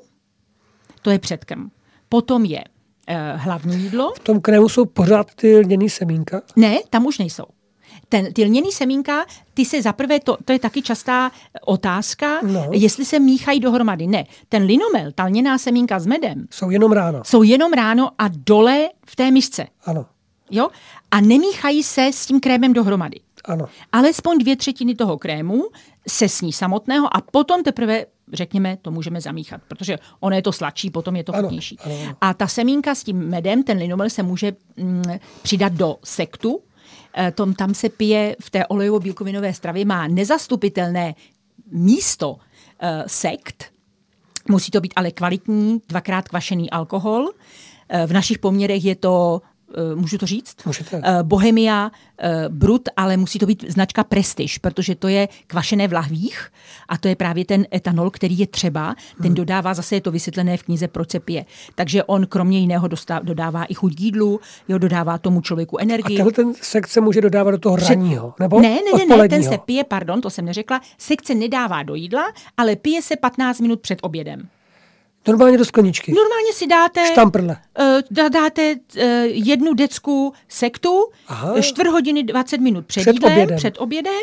to 1.02 1.10
je 1.10 1.18
předkrm. 1.18 1.70
Potom 2.08 2.44
je 2.44 2.64
hlavní 3.34 3.82
jídlo. 3.82 4.12
V 4.16 4.18
tom 4.18 4.40
krému 4.40 4.68
jsou 4.68 4.84
pořád 4.84 5.34
ty 5.34 5.56
lněný 5.56 5.90
semínka? 5.90 6.42
Ne, 6.56 6.78
tam 6.90 7.06
už 7.06 7.18
nejsou. 7.18 7.44
Ten, 8.08 8.32
ty 8.32 8.44
lněný 8.44 8.72
semínka, 8.72 9.24
ty 9.54 9.64
se 9.64 9.82
zaprvé, 9.82 10.20
to, 10.20 10.36
to 10.44 10.52
je 10.52 10.58
taky 10.58 10.82
častá 10.82 11.30
otázka, 11.64 12.40
no. 12.42 12.68
jestli 12.72 13.04
se 13.04 13.18
míchají 13.18 13.60
dohromady. 13.60 14.06
Ne, 14.06 14.24
ten 14.48 14.62
linomel, 14.62 15.12
ta 15.14 15.24
lněná 15.24 15.58
semínka 15.58 15.98
s 15.98 16.06
medem. 16.06 16.46
Jsou 16.50 16.70
jenom 16.70 16.92
ráno. 16.92 17.22
Jsou 17.24 17.42
jenom 17.42 17.72
ráno 17.72 18.10
a 18.18 18.28
dole 18.28 18.88
v 19.06 19.16
té 19.16 19.30
misce. 19.30 19.66
Ano. 19.84 20.06
Jo? 20.50 20.68
A 21.10 21.20
nemíchají 21.20 21.82
se 21.82 22.06
s 22.06 22.26
tím 22.26 22.40
krémem 22.40 22.72
dohromady. 22.72 23.20
Ano. 23.44 23.64
Alespoň 23.92 24.38
dvě 24.38 24.56
třetiny 24.56 24.94
toho 24.94 25.18
krému 25.18 25.64
se 26.08 26.28
sní 26.28 26.52
samotného 26.52 27.16
a 27.16 27.20
potom 27.20 27.62
teprve 27.62 28.06
řekněme, 28.32 28.78
to 28.82 28.90
můžeme 28.90 29.20
zamíchat, 29.20 29.60
protože 29.68 29.98
ono 30.20 30.36
je 30.36 30.42
to 30.42 30.52
sladší, 30.52 30.90
potom 30.90 31.16
je 31.16 31.24
to 31.24 31.32
chutnější. 31.32 31.78
A 32.20 32.34
ta 32.34 32.46
semínka 32.46 32.94
s 32.94 33.04
tím 33.04 33.28
medem, 33.28 33.62
ten 33.62 33.78
linomel 33.78 34.10
se 34.10 34.22
může 34.22 34.52
mm, 34.76 35.02
přidat 35.42 35.72
do 35.72 35.96
sektu, 36.04 36.60
Eh, 36.60 36.75
tom, 37.34 37.54
tam 37.54 37.74
se 37.74 37.88
pije 37.88 38.36
v 38.40 38.50
té 38.50 38.64
olejovo-bílkovinové 38.64 39.52
stravě, 39.52 39.84
má 39.84 40.06
nezastupitelné 40.08 41.14
místo 41.72 42.30
uh, 42.30 42.38
sekt. 43.06 43.64
Musí 44.48 44.70
to 44.70 44.80
být 44.80 44.92
ale 44.96 45.10
kvalitní, 45.10 45.82
dvakrát 45.88 46.28
kvašený 46.28 46.70
alkohol. 46.70 47.22
Uh, 47.22 48.06
v 48.06 48.12
našich 48.12 48.38
poměrech 48.38 48.84
je 48.84 48.94
to 48.94 49.42
Eh, 49.42 49.55
můžu 49.94 50.18
to 50.18 50.26
říct? 50.26 50.56
Můžete. 50.66 51.00
Eh, 51.04 51.22
Bohemia, 51.22 51.90
eh, 52.18 52.44
Brut, 52.48 52.88
ale 52.96 53.16
musí 53.16 53.38
to 53.38 53.46
být 53.46 53.64
značka 53.68 54.04
Prestige, 54.04 54.58
protože 54.60 54.94
to 54.94 55.08
je 55.08 55.28
kvašené 55.46 55.88
v 55.88 55.92
lahvích 55.92 56.52
a 56.88 56.98
to 56.98 57.08
je 57.08 57.16
právě 57.16 57.44
ten 57.44 57.66
etanol, 57.74 58.10
který 58.10 58.38
je 58.38 58.46
třeba. 58.46 58.94
Ten 59.16 59.26
hmm. 59.26 59.34
dodává, 59.34 59.74
zase 59.74 59.94
je 59.94 60.00
to 60.00 60.10
vysvětlené 60.10 60.56
v 60.56 60.62
knize, 60.62 60.88
proč 60.88 61.10
se 61.10 61.20
pije. 61.20 61.44
Takže 61.74 62.04
on 62.04 62.26
kromě 62.26 62.58
jiného 62.58 62.88
dostá, 62.88 63.18
dodává 63.18 63.64
i 63.64 63.74
chuť 63.74 64.00
jídlu, 64.00 64.40
jo, 64.68 64.78
dodává 64.78 65.18
tomu 65.18 65.40
člověku 65.40 65.78
energii. 65.78 66.16
A 66.16 66.18
tenhle 66.18 66.32
ten 66.32 66.54
sekce 66.54 67.00
může 67.00 67.20
dodávat 67.20 67.50
do 67.50 67.58
toho 67.58 67.76
ranního, 67.76 68.34
nebo 68.40 68.60
Ne, 68.60 68.68
ne, 68.68 69.06
ne, 69.06 69.16
ne, 69.16 69.28
ten 69.28 69.42
se 69.42 69.58
pije, 69.58 69.84
pardon, 69.84 70.20
to 70.20 70.30
jsem 70.30 70.44
neřekla, 70.44 70.80
sekce 70.98 71.34
nedává 71.34 71.82
do 71.82 71.94
jídla, 71.94 72.24
ale 72.56 72.76
pije 72.76 73.02
se 73.02 73.16
15 73.16 73.60
minut 73.60 73.80
před 73.80 73.98
obědem. 74.02 74.48
Normálně 75.28 75.58
do 75.58 75.64
skleničky. 75.64 76.12
Normálně 76.12 76.52
si 76.52 76.66
dáte... 76.66 77.06
Štamprle. 77.06 77.56
Uh, 78.12 78.28
dáte 78.28 78.74
uh, 78.74 79.02
jednu 79.24 79.74
decku 79.74 80.32
sektu, 80.48 81.04
Aha. 81.28 81.60
čtvrt 81.60 81.90
hodiny 81.90 82.22
20 82.22 82.60
minut 82.60 82.86
před, 82.86 83.00
před, 83.00 83.12
jídlem, 83.12 83.32
obědem. 83.32 83.56
před 83.56 83.74
obědem 83.78 84.22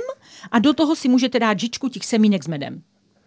a 0.51 0.59
do 0.59 0.73
toho 0.73 0.95
si 0.95 1.09
můžete 1.09 1.39
dát 1.39 1.59
žičku 1.59 1.89
těch 1.89 2.05
semínek 2.05 2.43
s 2.43 2.47
medem. 2.47 2.81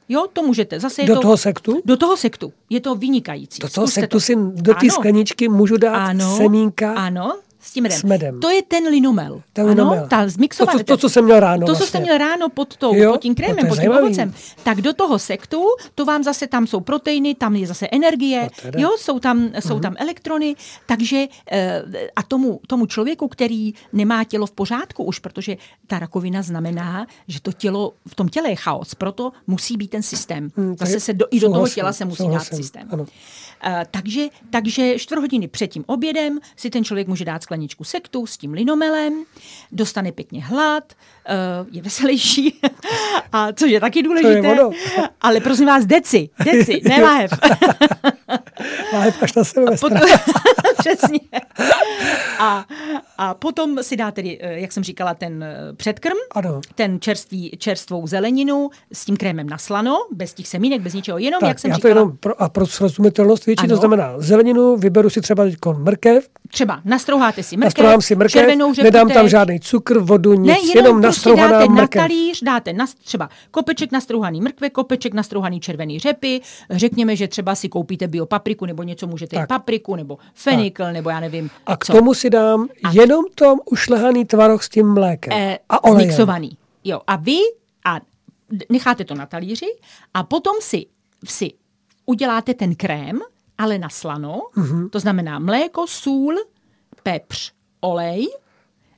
Jo, 0.08 0.26
to 0.32 0.42
můžete. 0.42 0.80
Zase 0.80 1.02
je 1.02 1.08
do 1.08 1.14
to, 1.14 1.20
toho 1.20 1.36
sektu? 1.36 1.82
Do 1.84 1.96
toho 1.96 2.16
sektu. 2.16 2.52
Je 2.70 2.80
to 2.80 2.94
vynikající. 2.94 3.58
Do 3.60 3.68
toho 3.68 3.86
Zkuste 3.86 4.00
sektu 4.00 4.16
to. 4.16 4.20
si 4.20 4.36
do 4.36 4.74
té 4.74 4.90
skleničky 4.90 5.48
můžu 5.48 5.76
dát 5.76 5.94
ano, 5.94 6.36
semínka? 6.36 6.94
Ano, 6.94 7.38
s 7.66 7.72
tím 7.72 7.82
medem. 7.82 7.98
S 7.98 8.02
medem. 8.02 8.40
To 8.40 8.50
je 8.50 8.62
ten 8.62 8.88
linomel. 8.88 9.42
Ten. 9.52 9.70
Ano, 9.70 10.06
ta 10.08 10.28
zmixovaná. 10.28 10.78
To, 10.78 10.84
to, 10.84 10.92
to, 10.92 10.96
co 10.96 11.08
jsem 11.08 11.24
měl 11.24 11.40
ráno. 11.40 11.60
To, 11.60 11.66
vlastně. 11.66 11.86
co 11.86 11.92
jsem 11.92 12.02
měl 12.02 12.18
ráno 12.18 12.48
pod, 12.48 12.76
tou, 12.76 12.94
jo, 12.94 13.12
pod 13.12 13.20
tím 13.20 13.34
krémem, 13.34 13.64
no 13.64 13.68
pod 13.68 13.80
tím 13.80 13.90
ovocem. 13.90 14.34
Tak 14.62 14.80
do 14.80 14.92
toho 14.92 15.18
sektu, 15.18 15.64
to 15.94 16.04
vám 16.04 16.24
zase, 16.24 16.46
tam 16.46 16.66
jsou 16.66 16.80
proteiny, 16.80 17.34
tam 17.34 17.56
je 17.56 17.66
zase 17.66 17.88
energie, 17.92 18.48
no 18.64 18.70
jo, 18.76 18.96
jsou 18.98 19.18
tam, 19.18 19.50
jsou 19.60 19.74
mhm. 19.74 19.82
tam 19.82 19.94
elektrony, 19.98 20.56
takže 20.86 21.26
eh, 21.50 21.82
a 22.16 22.22
tomu, 22.22 22.60
tomu 22.66 22.86
člověku, 22.86 23.28
který 23.28 23.74
nemá 23.92 24.24
tělo 24.24 24.46
v 24.46 24.52
pořádku 24.52 25.04
už, 25.04 25.18
protože 25.18 25.56
ta 25.86 25.98
rakovina 25.98 26.42
znamená, 26.42 27.06
že 27.28 27.40
to 27.40 27.52
tělo, 27.52 27.92
v 28.08 28.14
tom 28.14 28.28
těle 28.28 28.48
je 28.50 28.56
chaos, 28.56 28.94
proto 28.94 29.32
musí 29.46 29.76
být 29.76 29.88
ten 29.88 30.02
systém. 30.02 30.50
Hmm, 30.56 30.76
zase 30.78 31.00
se 31.00 31.12
do, 31.12 31.26
i 31.30 31.40
do 31.40 31.52
toho 31.52 31.68
těla 31.68 31.92
se 31.92 32.04
musí 32.04 32.28
dát 32.28 32.44
systém. 32.44 32.88
Ano. 32.92 33.06
Uh, 33.66 33.72
takže, 33.90 34.26
takže 34.50 34.98
čtvrt 34.98 35.18
hodiny 35.18 35.48
před 35.48 35.66
tím 35.66 35.84
obědem 35.86 36.38
si 36.56 36.70
ten 36.70 36.84
člověk 36.84 37.08
může 37.08 37.24
dát 37.24 37.42
skleničku 37.42 37.84
sektu 37.84 38.26
s 38.26 38.36
tím 38.36 38.52
linomelem, 38.52 39.24
dostane 39.72 40.12
pěkně 40.12 40.44
hlad, 40.44 40.92
uh, 41.62 41.74
je 41.74 41.82
veselější, 41.82 42.60
a 43.32 43.52
což 43.52 43.70
je 43.70 43.80
taky 43.80 44.02
důležité. 44.02 44.48
Je 44.48 44.58
ale 45.20 45.40
prosím 45.40 45.66
vás, 45.66 45.86
deci, 45.86 46.30
deci, 46.44 46.80
ne 46.88 47.02
láhev. 47.02 47.30
láhev 48.92 49.22
až 49.22 49.34
na 49.34 49.44
Silvestra. 49.44 50.00
Přesně. 50.78 51.20
A, 52.38 52.64
a 53.18 53.34
potom 53.34 53.82
si 53.82 53.96
dá 53.96 54.10
tedy, 54.10 54.38
eh, 54.40 54.60
jak 54.60 54.72
jsem 54.72 54.84
říkala, 54.84 55.14
ten 55.14 55.44
předkrm, 55.76 56.16
ano. 56.34 56.60
ten 56.74 57.00
čerstvý, 57.00 57.50
čerstvou 57.58 58.06
zeleninu 58.06 58.70
s 58.92 59.04
tím 59.04 59.16
krémem 59.16 59.48
na 59.48 59.58
slano, 59.58 59.96
bez 60.12 60.34
těch 60.34 60.48
semínek, 60.48 60.80
bez 60.80 60.94
ničeho, 60.94 61.18
jenom, 61.18 61.40
tak, 61.40 61.48
jak 61.48 61.58
jsem 61.58 61.70
já 61.70 61.76
říkala. 61.76 61.94
To 61.94 61.98
jenom 61.98 62.16
pro, 62.16 62.42
a 62.42 62.48
pro 62.48 62.66
srozumitelnost 62.66 63.45
větší, 63.46 63.64
ano. 63.64 63.68
to 63.68 63.76
znamená 63.76 64.14
zeleninu, 64.16 64.76
vyberu 64.76 65.10
si 65.10 65.20
třeba 65.20 65.44
mrkev, 65.78 66.28
Třeba 66.48 66.80
nastrouháte 66.84 67.42
si 67.42 67.56
mrkev, 67.56 67.66
Nastrouhám 67.66 68.00
si 68.00 68.16
mrkev, 68.16 68.32
červenou 68.32 68.74
řepu 68.74 68.84
nedám 68.84 69.10
tam 69.10 69.28
žádný 69.28 69.60
cukr, 69.60 69.98
vodu, 69.98 70.34
nic, 70.34 70.46
ne, 70.46 70.58
jenom, 70.58 70.76
jenom 70.76 71.02
prostě 71.02 71.36
dáte 71.36 71.68
mrkev. 71.68 72.00
na 72.00 72.02
talíř, 72.02 72.42
dáte 72.42 72.72
na, 72.72 72.86
třeba 73.04 73.28
kopeček 73.50 73.92
nastrouhaný 73.92 74.40
mrkve, 74.40 74.70
kopeček 74.70 75.14
nastrouhaný 75.14 75.60
červený 75.60 75.98
řepy, 75.98 76.40
řekněme, 76.70 77.16
že 77.16 77.28
třeba 77.28 77.54
si 77.54 77.68
koupíte 77.68 78.08
biopapriku 78.08 78.66
nebo 78.66 78.82
něco, 78.82 79.06
můžete 79.06 79.36
tak. 79.36 79.48
papriku 79.48 79.96
nebo 79.96 80.18
fenikl, 80.34 80.82
tak. 80.82 80.92
nebo 80.92 81.10
já 81.10 81.20
nevím 81.20 81.50
A 81.66 81.76
k 81.76 81.86
co. 81.86 81.92
tomu 81.92 82.14
si 82.14 82.30
dám 82.30 82.68
a 82.84 82.90
jenom 82.92 83.24
tom 83.34 83.58
ušlehaný 83.64 84.24
tvaroh 84.24 84.62
s 84.62 84.68
tím 84.68 84.94
mlékem 84.94 85.32
e, 85.32 85.58
a 85.68 85.84
olejem. 85.84 86.00
Zmixovaný. 86.00 86.56
Jo, 86.84 87.00
a 87.06 87.16
vy 87.16 87.38
a 87.84 88.00
necháte 88.68 89.04
to 89.04 89.14
na 89.14 89.26
talíři 89.26 89.66
a 90.14 90.22
potom 90.22 90.54
si, 90.60 90.86
si 91.24 91.52
uděláte 92.06 92.54
ten 92.54 92.74
krém, 92.74 93.18
ale 93.58 93.78
na 93.78 93.88
slano, 93.88 94.40
mm-hmm. 94.56 94.90
to 94.90 95.00
znamená 95.00 95.38
mléko, 95.38 95.86
sůl, 95.86 96.34
pepř, 97.02 97.52
olej, 97.80 98.26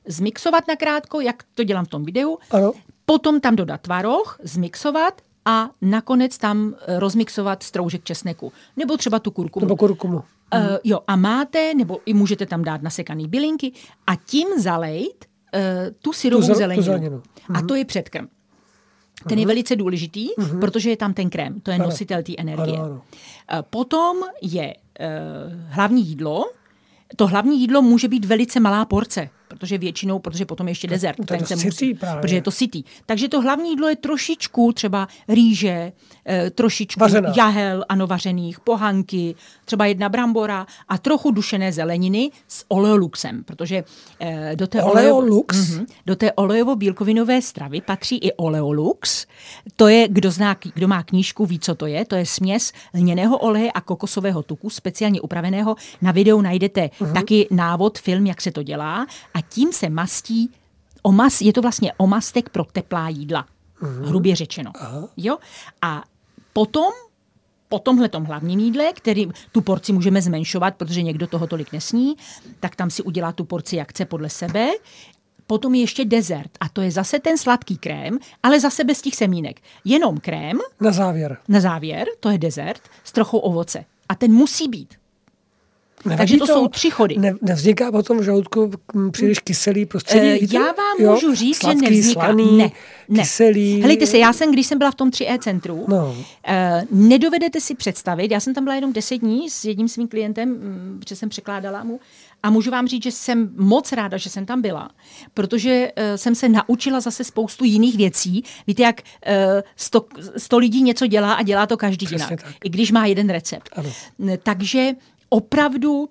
zmixovat 0.07 0.67
nakrátko, 0.67 1.21
jak 1.21 1.43
to 1.53 1.63
dělám 1.63 1.85
v 1.85 1.89
tom 1.89 2.03
videu, 2.05 2.37
Ano. 2.51 2.71
potom 3.05 3.39
tam 3.39 3.55
dodat 3.55 3.81
tvaroh, 3.81 4.39
zmixovat 4.43 5.21
a 5.45 5.69
nakonec 5.81 6.37
tam 6.37 6.75
eh, 6.87 6.99
rozmixovat 6.99 7.63
stroužek 7.63 8.03
česneku. 8.03 8.51
Nebo 8.77 8.97
třeba 8.97 9.19
tu 9.19 9.31
kurkumu. 9.31 9.65
Nebo 9.65 9.75
kurkumu. 9.77 10.17
Uh, 10.17 10.61
jo, 10.83 10.99
a 11.07 11.15
máte, 11.15 11.73
nebo 11.73 11.99
i 12.05 12.13
můžete 12.13 12.45
tam 12.45 12.63
dát 12.63 12.81
nasekaný 12.81 13.27
bylinky 13.27 13.71
a 14.07 14.15
tím 14.15 14.47
zalejt 14.57 15.25
uh, 15.53 15.59
tu 16.01 16.13
syrovou 16.13 16.41
Tu 16.41 16.47
zel- 16.47 16.53
tu 16.53 16.57
zeleninu. 16.59 16.83
zeleninu. 16.83 17.21
A 17.53 17.61
to 17.61 17.75
je 17.75 17.85
předkrm. 17.85 18.27
Ten 19.27 19.39
je 19.39 19.45
velice 19.45 19.75
důležitý, 19.75 20.27
protože 20.61 20.89
je 20.89 20.97
tam 20.97 21.13
ten 21.13 21.29
krém, 21.29 21.59
to 21.61 21.71
je 21.71 21.75
Ano. 21.75 21.85
nositel 21.85 22.23
té 22.23 22.33
energie. 22.37 22.77
Ano, 22.77 22.85
ano. 22.85 23.01
Eh, 23.51 23.57
Potom 23.69 24.17
je 24.41 24.75
uh, 24.99 25.05
hlavní 25.69 26.05
jídlo. 26.07 26.51
To 27.15 27.27
hlavní 27.27 27.61
jídlo 27.61 27.81
může 27.81 28.07
být 28.07 28.25
velice 28.25 28.59
malá 28.59 28.85
porce, 28.85 29.29
protože 29.49 29.77
většinou, 29.77 30.19
protože 30.19 30.45
potom 30.45 30.67
je 30.67 30.71
ještě 30.71 30.87
dezert. 30.87 31.15
to 31.15 31.23
ten 31.23 31.39
dost 31.39 31.49
se 31.49 31.57
sytý 31.57 31.93
právě. 31.93 32.21
Protože 32.21 32.35
je 32.35 32.41
to 32.41 32.51
sytý. 32.51 32.83
Takže 33.05 33.29
to 33.29 33.41
hlavní 33.41 33.69
jídlo 33.69 33.89
je 33.89 33.95
trošičku 33.95 34.73
třeba 34.73 35.07
rýže, 35.27 35.91
eh, 36.25 36.49
trošičku 36.49 36.99
Vařená. 36.99 37.33
jahel, 37.37 37.85
ano, 37.89 38.07
vařených, 38.07 38.59
pohanky, 38.59 39.35
třeba 39.65 39.85
jedna 39.85 40.09
brambora 40.09 40.67
a 40.87 40.97
trochu 40.97 41.31
dušené 41.31 41.71
zeleniny 41.73 42.31
s 42.47 42.65
oleoluxem, 42.67 43.43
protože 43.43 43.83
eh, 44.19 44.51
do 44.55 44.67
té 44.67 44.83
Oleolux? 44.83 45.69
Mhm. 45.69 45.85
do 46.05 46.15
té 46.15 46.31
olejovo-bílkovinové 46.31 47.41
stravy 47.41 47.81
patří 47.81 48.17
i 48.17 48.33
oleolux. 48.33 49.25
To 49.75 49.87
je, 49.87 50.07
kdo, 50.07 50.31
zná, 50.31 50.57
kdo 50.73 50.87
má 50.87 51.03
knížku, 51.03 51.45
ví, 51.45 51.59
co 51.59 51.75
to 51.75 51.85
je. 51.85 52.05
To 52.05 52.15
je 52.15 52.25
směs 52.25 52.71
lněného 52.93 53.37
oleje 53.37 53.71
a 53.71 53.81
kokosového 53.81 54.43
tuku, 54.43 54.69
speciálně 54.69 55.21
upraveného. 55.21 55.75
Na 56.01 56.11
videu 56.11 56.41
najdete 56.41 56.89
taky 57.13 57.47
návod, 57.51 57.99
film, 57.99 58.25
jak 58.25 58.41
se 58.41 58.51
to 58.51 58.63
dělá. 58.63 59.07
A 59.33 59.38
tím 59.41 59.73
se 59.73 59.89
mastí, 59.89 60.51
omas, 61.01 61.41
je 61.41 61.53
to 61.53 61.61
vlastně 61.61 61.93
omastek 61.97 62.49
pro 62.49 62.63
teplá 62.65 63.09
jídla. 63.09 63.45
Hrubě 64.05 64.35
řečeno. 64.35 64.71
Jo? 65.17 65.37
A 65.81 66.03
potom 66.53 66.91
po 67.69 67.79
tomhle 67.79 68.09
hlavním 68.23 68.59
jídle, 68.59 68.93
který 68.93 69.27
tu 69.51 69.61
porci 69.61 69.93
můžeme 69.93 70.21
zmenšovat, 70.21 70.75
protože 70.75 71.01
někdo 71.01 71.27
toho 71.27 71.47
tolik 71.47 71.71
nesní, 71.73 72.15
tak 72.59 72.75
tam 72.75 72.89
si 72.89 73.03
udělá 73.03 73.31
tu 73.31 73.45
porci 73.45 73.75
jak 73.75 73.89
chce 73.89 74.05
podle 74.05 74.29
sebe. 74.29 74.69
Potom 75.47 75.75
je 75.75 75.81
ještě 75.81 76.05
dezert 76.05 76.51
a 76.59 76.69
to 76.69 76.81
je 76.81 76.91
zase 76.91 77.19
ten 77.19 77.37
sladký 77.37 77.77
krém, 77.77 78.19
ale 78.43 78.59
zase 78.59 78.83
bez 78.83 79.01
těch 79.01 79.15
semínek. 79.15 79.61
Jenom 79.85 80.17
krém 80.17 80.57
Na 80.79 80.91
závěr. 80.91 81.37
na 81.47 81.59
závěr, 81.59 82.07
to 82.19 82.29
je 82.29 82.37
dezert, 82.37 82.81
s 83.03 83.11
trochou 83.11 83.37
ovoce. 83.37 83.85
A 84.09 84.15
ten 84.15 84.31
musí 84.31 84.67
být. 84.67 84.98
Nevadí 86.05 86.17
Takže 86.17 86.37
to 86.37 86.47
jsou 86.47 86.67
tři 86.67 86.89
chody. 86.89 87.15
Ne, 87.17 87.33
nevzniká 87.41 87.91
potom 87.91 88.17
v 88.19 88.23
žaludku 88.23 88.71
mm, 88.93 89.11
příliš 89.11 89.39
kyselý 89.39 89.85
prostředí? 89.85 90.27
Eh, 90.27 90.37
víte? 90.39 90.55
Já 90.55 90.61
vám 90.63 90.97
Jo? 90.99 91.13
můžu 91.13 91.35
říct, 91.35 91.57
Sladký, 91.57 91.85
že 91.85 91.91
nevzniká. 91.91 92.21
Slaný, 92.21 92.57
ne, 92.57 92.71
ne. 93.09 93.19
Kyselý. 93.21 93.81
Helejte 93.81 94.07
se, 94.07 94.17
já 94.17 94.33
jsem, 94.33 94.51
když 94.51 94.67
jsem 94.67 94.77
byla 94.77 94.91
v 94.91 94.95
tom 94.95 95.09
3E 95.09 95.39
centru, 95.39 95.85
No. 95.87 96.15
eh, 96.47 96.83
nedovedete 96.91 97.61
si 97.61 97.75
představit, 97.75 98.31
já 98.31 98.39
jsem 98.39 98.53
tam 98.53 98.63
byla 98.63 98.75
jenom 98.75 98.93
10 98.93 99.17
dní 99.17 99.49
s 99.49 99.65
jedním 99.65 99.87
svým 99.87 100.07
klientem, 100.07 100.49
mm, 100.49 100.97
protože 100.99 101.15
jsem 101.15 101.29
překládala 101.29 101.83
mu, 101.83 101.99
a 102.43 102.49
můžu 102.49 102.71
vám 102.71 102.87
říct, 102.87 103.03
že 103.03 103.11
jsem 103.11 103.49
moc 103.57 103.91
ráda, 103.91 104.17
že 104.17 104.29
jsem 104.29 104.45
tam 104.45 104.61
byla, 104.61 104.89
protože 105.33 105.91
eh, 105.95 106.17
jsem 106.17 106.35
se 106.35 106.49
naučila 106.49 106.99
zase 106.99 107.23
spoustu 107.23 107.63
jiných 107.65 107.97
věcí. 107.97 108.43
Víte, 108.67 108.83
jak 108.83 109.01
eh, 109.25 109.63
100, 109.75 110.05
100 110.37 110.57
lidí 110.57 110.81
něco 110.81 111.07
dělá 111.07 111.33
a 111.33 111.43
dělá 111.43 111.65
to 111.67 111.77
každý 111.77 112.05
Přesně 112.05 112.25
jinak, 112.25 112.43
tak. 112.43 112.55
i 112.63 112.69
když 112.69 112.91
má 112.91 113.05
jeden 113.05 113.29
recept. 113.29 113.69
Ano. 113.75 113.89
Takže 114.43 114.91
opravdu 115.29 116.09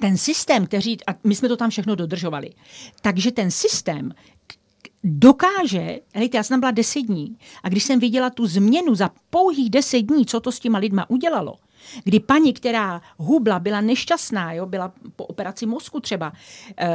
ten 0.00 0.16
systém, 0.16 0.66
který, 0.66 0.96
a 1.06 1.14
my 1.24 1.34
jsme 1.34 1.48
to 1.48 1.56
tam 1.56 1.70
všechno 1.70 1.94
dodržovali, 1.94 2.50
takže 3.02 3.32
ten 3.32 3.50
systém 3.50 4.12
dokáže, 5.04 6.00
hejte, 6.14 6.36
já 6.36 6.42
jsem 6.42 6.60
byla 6.60 6.70
deset 6.70 7.00
dní 7.00 7.38
a 7.62 7.68
když 7.68 7.84
jsem 7.84 8.00
viděla 8.00 8.30
tu 8.30 8.46
změnu 8.46 8.94
za 8.94 9.10
pouhých 9.30 9.70
deset 9.70 10.02
dní, 10.02 10.26
co 10.26 10.40
to 10.40 10.52
s 10.52 10.58
těma 10.58 10.78
lidma 10.78 11.10
udělalo, 11.10 11.54
kdy 12.04 12.20
paní, 12.20 12.52
která 12.52 13.02
hubla, 13.18 13.58
byla 13.58 13.80
nešťastná, 13.80 14.52
jo, 14.52 14.66
byla 14.66 14.92
po 15.16 15.24
operaci 15.24 15.66
mozku 15.66 16.00
třeba, 16.00 16.32
eh, 16.78 16.88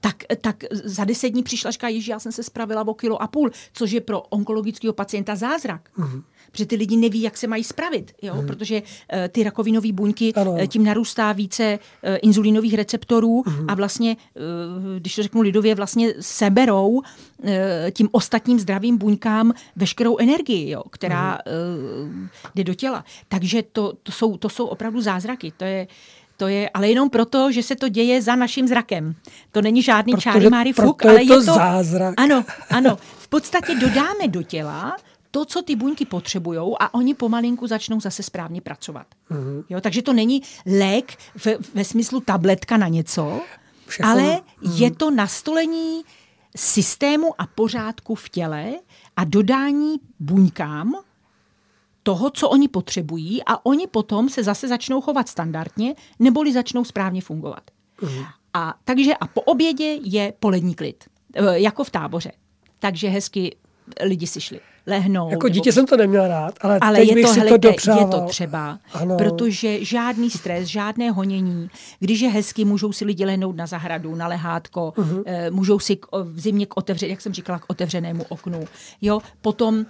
tak, 0.00 0.16
tak 0.40 0.64
za 0.72 1.04
deset 1.04 1.30
dní 1.30 1.42
přišla, 1.42 1.70
říká, 1.70 1.88
já 1.88 2.18
jsem 2.18 2.32
se 2.32 2.42
spravila 2.42 2.88
o 2.88 2.94
kilo 2.94 3.22
a 3.22 3.26
půl, 3.26 3.50
což 3.72 3.90
je 3.90 4.00
pro 4.00 4.20
onkologického 4.20 4.92
pacienta 4.92 5.36
zázrak. 5.36 5.90
Mm. 5.96 6.22
Protože 6.54 6.66
ty 6.66 6.76
lidi 6.76 6.96
neví, 6.96 7.22
jak 7.22 7.36
se 7.36 7.46
mají 7.46 7.64
spravit, 7.64 8.12
jo? 8.22 8.34
Mm. 8.34 8.46
protože 8.46 8.82
eh, 9.12 9.28
ty 9.28 9.42
rakovinové 9.42 9.92
buňky 9.92 10.32
Ano. 10.32 10.56
eh, 10.58 10.66
tím 10.66 10.84
narůstá 10.84 11.32
více 11.32 11.78
uh, 11.78 12.16
inzulínových 12.22 12.74
receptorů 12.74 13.42
mm. 13.46 13.70
a 13.70 13.74
vlastně, 13.74 14.16
uh, 14.16 14.98
když 14.98 15.14
to 15.14 15.22
řeknu 15.22 15.40
lidově, 15.40 15.74
vlastně 15.74 16.14
seberou 16.20 16.88
uh, 16.88 17.02
tím 17.90 18.08
ostatním 18.12 18.58
zdravým 18.58 18.98
buňkám 18.98 19.52
veškerou 19.76 20.18
energii, 20.18 20.70
jo, 20.70 20.82
která 20.90 21.38
uh, 21.46 22.52
jde 22.54 22.64
do 22.64 22.74
těla. 22.74 23.04
Takže 23.28 23.62
to, 23.72 23.92
to, 24.02 24.12
jsou, 24.12 24.36
to 24.36 24.48
jsou 24.48 24.66
opravdu 24.66 25.00
zázraky. 25.00 25.52
To 25.56 25.64
je, 25.64 25.86
to 26.36 26.48
je, 26.48 26.70
ale 26.74 26.88
jenom 26.88 27.10
proto, 27.10 27.52
že 27.52 27.62
se 27.62 27.76
to 27.76 27.88
děje 27.88 28.22
za 28.22 28.36
naším 28.36 28.68
zrakem. 28.68 29.14
To 29.52 29.62
není 29.62 29.82
žádný 29.82 30.14
čáry 30.18 30.50
máry 30.50 30.72
fuk, 30.72 31.02
proto 31.02 31.08
je 31.08 31.18
ale 31.18 31.26
to 31.26 31.34
je 31.34 31.38
to 31.38 31.54
zázrak. 31.54 32.14
Ano, 32.16 32.44
ano. 32.70 32.98
V 33.18 33.28
podstatě 33.28 33.74
dodáme 33.74 34.28
do 34.28 34.42
těla 34.42 34.96
to, 35.34 35.44
co 35.44 35.62
ty 35.62 35.76
buňky 35.76 36.04
potřebují 36.04 36.58
a 36.80 36.94
oni 36.94 37.14
pomalinku 37.14 37.66
začnou 37.66 38.00
zase 38.00 38.22
správně 38.22 38.60
pracovat. 38.60 39.06
Mhm. 39.30 39.40
Mm-hmm. 39.40 39.64
Jo, 39.68 39.80
takže 39.80 40.02
to 40.02 40.12
není 40.12 40.42
lék 40.78 41.18
ve, 41.44 41.56
ve 41.74 41.84
smyslu 41.84 42.20
tabletka 42.20 42.76
na 42.76 42.88
něco, 42.88 43.40
Všechno- 43.88 44.10
ale 44.10 44.22
mhm. 44.22 44.76
je 44.76 44.90
to 44.90 45.10
nastolení 45.10 46.02
systému 46.56 47.40
a 47.40 47.46
pořádku 47.46 48.14
v 48.14 48.28
těle 48.28 48.74
a 49.16 49.24
dodání 49.24 49.96
buňkám 50.20 50.94
toho, 52.02 52.30
co 52.30 52.48
oni 52.48 52.68
potřebují 52.68 53.42
a 53.46 53.66
oni 53.66 53.86
potom 53.86 54.28
se 54.28 54.44
zase 54.44 54.68
začnou 54.68 55.00
chovat 55.00 55.28
standardně, 55.28 55.94
neboli 56.18 56.52
začnou 56.52 56.84
správně 56.84 57.20
fungovat. 57.20 57.70
Mhm. 58.02 58.24
A 58.54 58.74
takže 58.84 59.14
a 59.14 59.26
po 59.26 59.40
obědě 59.40 59.98
je 60.02 60.32
polední 60.40 60.74
klid, 60.74 61.04
e, 61.34 61.60
jako 61.60 61.84
v 61.84 61.90
táboře. 61.90 62.32
Takže 62.78 63.08
hezky 63.08 63.56
lidi 64.02 64.26
si 64.26 64.40
šli 64.40 64.60
lehnout. 64.86 65.32
Jako 65.32 65.46
nebo 65.46 65.54
dítě 65.54 65.72
jsem 65.72 65.86
to 65.86 65.96
neměl 65.96 66.28
rád, 66.28 66.54
ale, 66.60 66.78
ale 66.78 66.98
teď 66.98 67.08
je 67.08 67.14
bych 67.14 67.24
to, 67.24 67.32
si 67.32 67.38
helejte, 67.38 67.58
to 67.58 67.66
je 67.66 67.72
dopřával. 67.72 68.08
to 68.08 68.20
třeba, 68.20 68.78
Ano. 68.92 69.16
protože 69.16 69.84
žádný 69.84 70.30
stres, 70.30 70.68
žádné 70.68 71.10
honění, 71.10 71.70
když 72.00 72.20
je 72.20 72.28
hezky, 72.28 72.64
můžou 72.64 72.92
si 72.92 73.04
lidi 73.04 73.24
lehnout 73.24 73.56
na 73.56 73.66
zahradu, 73.66 74.14
na 74.14 74.26
lehátko, 74.28 74.92
uh-huh. 74.96 75.50
můžou 75.50 75.78
si 75.78 75.98
v 76.24 76.40
zimě 76.40 76.66
k 76.66 76.76
otevře, 76.76 77.06
jak 77.06 77.20
jsem 77.20 77.32
říkala, 77.32 77.58
k 77.58 77.64
otevřenému 77.68 78.24
oknu. 78.28 78.64
Jo, 79.02 79.20
potom 79.40 79.86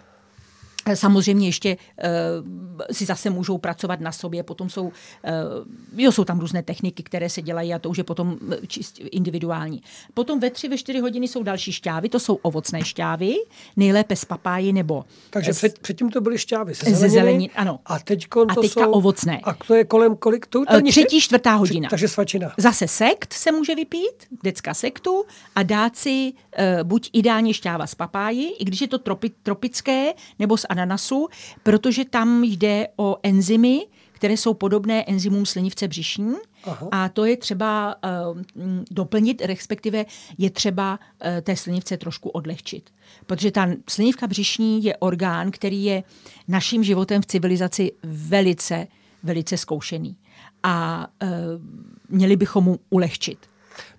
Samozřejmě 0.95 1.49
ještě 1.49 1.77
uh, 1.77 2.81
si 2.93 3.05
zase 3.05 3.31
můžou 3.31 3.59
pracovat 3.59 4.01
na 4.01 4.13
sobě, 4.13 4.43
potom 4.43 4.71
jsou, 4.71 4.85
uh, 4.85 4.93
jo, 5.97 6.13
jsou 6.13 6.25
tam 6.25 6.41
různé 6.41 6.63
techniky, 6.63 7.03
které 7.03 7.29
se 7.31 7.43
dělají 7.43 7.75
a 7.75 7.79
to 7.79 7.91
už 7.91 7.99
je 7.99 8.05
potom 8.05 8.37
eh, 8.53 8.67
čist 8.67 8.99
individuální. 9.01 9.83
Potom 10.15 10.41
ve 10.41 10.51
tři, 10.51 10.69
ve 10.69 10.79
čtyři 10.79 10.99
hodiny 11.01 11.29
jsou 11.29 11.43
další 11.43 11.73
šťávy, 11.73 12.09
to 12.09 12.21
jsou 12.21 12.35
ovocné 12.35 12.85
šťávy, 12.85 13.35
nejlépe 13.77 14.17
z 14.17 14.25
papáji 14.25 14.73
nebo 14.73 15.05
Takže 15.31 15.53
z- 15.55 15.57
před, 15.57 15.79
předtím 15.79 16.11
to 16.11 16.21
byly 16.21 16.39
šťávy 16.39 16.75
ze 16.75 16.79
Ze 16.85 16.91
zeleniny. 16.97 17.11
zelenin, 17.21 17.51
ano. 17.55 17.81
A, 17.87 17.99
teďko 17.99 18.47
A 18.49 18.55
to 18.55 18.61
teďka 18.61 18.85
jsou, 18.85 18.91
ovocné. 18.91 19.41
A 19.45 19.55
to 19.55 19.75
je 19.75 19.85
kolem 19.85 20.17
kolik? 20.17 20.47
To, 20.47 20.65
to 20.65 20.81
třetí, 20.91 21.21
čtvrtá 21.21 21.55
hodina. 21.55 21.89
Takže 21.91 22.09
svačina. 22.09 22.53
Zase 22.57 22.89
sekt 22.89 23.33
se 23.33 23.53
může 23.53 23.75
vypít, 23.75 24.27
decka 24.43 24.75
sektu 24.75 25.25
a 25.57 25.63
dát 25.63 25.97
si 25.97 26.33
uh, 26.33 26.89
buď 26.89 27.11
ideálně 27.13 27.55
šťáva 27.55 27.87
z 27.87 27.95
papáji, 27.95 28.49
i 28.59 28.65
když 28.65 28.81
je 28.81 28.89
to 28.89 28.99
tropi, 28.99 29.31
tropické, 29.43 30.13
nebo 30.39 30.57
z 30.57 30.67
ananasu, 30.75 31.29
protože 31.63 32.05
tam 32.05 32.45
jde 32.45 32.89
o 32.97 33.17
enzymy, 33.23 33.87
které 34.13 34.35
jsou 34.37 34.55
podobné 34.55 35.05
enzymům 35.05 35.47
slinivce 35.47 35.89
břišní. 35.89 36.35
Aha. 36.65 36.89
A 36.93 37.09
to 37.09 37.25
je 37.25 37.37
třeba 37.37 37.95
uh, 37.95 38.39
doplnit, 38.91 39.43
respektive 39.45 40.05
je 40.39 40.51
třeba 40.51 40.99
uh, 40.99 41.41
té 41.43 41.57
slinivce 41.57 41.97
trošku 41.97 42.29
odlehčit. 42.29 42.91
Protože 43.27 43.51
ta 43.51 43.69
slinivka 43.89 44.27
břišní 44.27 44.85
je 44.85 44.97
orgán, 44.97 45.51
který 45.51 45.85
je 45.85 46.03
naším 46.49 46.85
životem 46.85 47.23
v 47.23 47.27
civilizaci 47.27 47.93
velice, 48.03 48.87
velice 49.23 49.57
zkoušený. 49.57 50.17
A 50.63 51.07
uh, 51.23 51.29
měli 52.09 52.37
bychom 52.37 52.65
mu 52.65 52.79
ulehčit. 52.91 53.39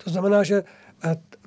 To 0.04 0.10
znamená, 0.10 0.44
že 0.44 0.64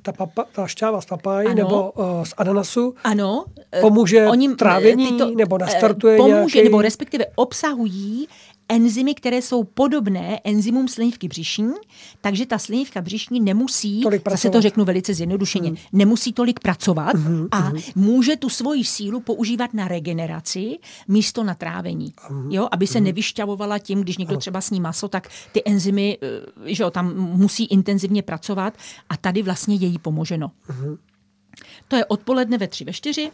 ta, 0.02 0.12
papa, 0.12 0.44
ta 0.52 0.66
šťáva 0.66 1.00
z 1.00 1.06
papáji 1.06 1.54
nebo 1.54 1.90
uh, 1.90 2.24
z 2.24 2.34
ananasu 2.38 2.94
Ano. 3.04 3.44
eh, 3.72 3.80
Pomůže 3.80 4.26
oni, 4.26 4.48
eh, 4.52 4.54
trávení 4.56 5.34
nebo 5.34 5.56
eh, 5.56 5.58
nastartuje 5.58 6.16
Pomůže, 6.16 6.58
nějaký- 6.58 6.62
nebo 6.62 6.82
respektive 6.82 7.26
obsahují 7.34 8.28
enzymy, 8.68 9.14
které 9.14 9.42
jsou 9.42 9.64
podobné 9.64 10.40
enzymům 10.44 10.88
slinivky 10.88 11.28
břišní, 11.28 11.72
takže 12.20 12.46
ta 12.46 12.58
slinivka 12.58 13.00
břišní 13.02 13.40
nemusí, 13.40 14.00
Tolik 14.00 14.30
zase 14.30 14.50
to 14.50 14.60
řeknu 14.60 14.84
velice 14.84 15.14
zjednodušeně, 15.14 15.72
nemusí 15.92 16.32
tolik 16.32 16.60
pracovat 16.60 17.14
Mhm, 17.14 17.48
a 17.52 17.72
může 17.94 18.36
tu 18.36 18.48
svoji 18.48 18.84
sílu 18.84 19.20
používat 19.20 19.74
na 19.74 19.88
regeneraci 19.88 20.78
místo 21.08 21.44
na 21.44 21.54
trávení. 21.54 22.12
Mhm, 22.30 22.50
Jo, 22.50 22.68
aby 22.70 22.86
se 22.86 23.00
nevyšťavovala 23.00 23.78
tím, 23.78 24.00
když 24.00 24.16
někdo 24.18 24.36
třeba 24.36 24.60
sní 24.60 24.80
maso, 24.80 25.08
tak 25.08 25.28
ty 25.52 25.62
enzymy, 25.64 26.18
eh, 26.22 26.74
že 26.74 26.82
jo, 26.82 26.90
tam 26.90 27.16
musí 27.16 27.64
intenzivně 27.64 28.22
pracovat 28.22 28.74
a 29.08 29.16
tady 29.16 29.42
vlastně 29.42 29.74
je 29.74 29.86
jí 29.86 29.98
pomoženo. 29.98 30.50
Mhm. 30.68 30.98
To 31.88 31.96
je 31.96 32.04
odpoledne 32.04 32.58
ve 32.58 32.68
tři, 32.68 32.84
ve 32.84 32.92
čtyři. 32.92 33.30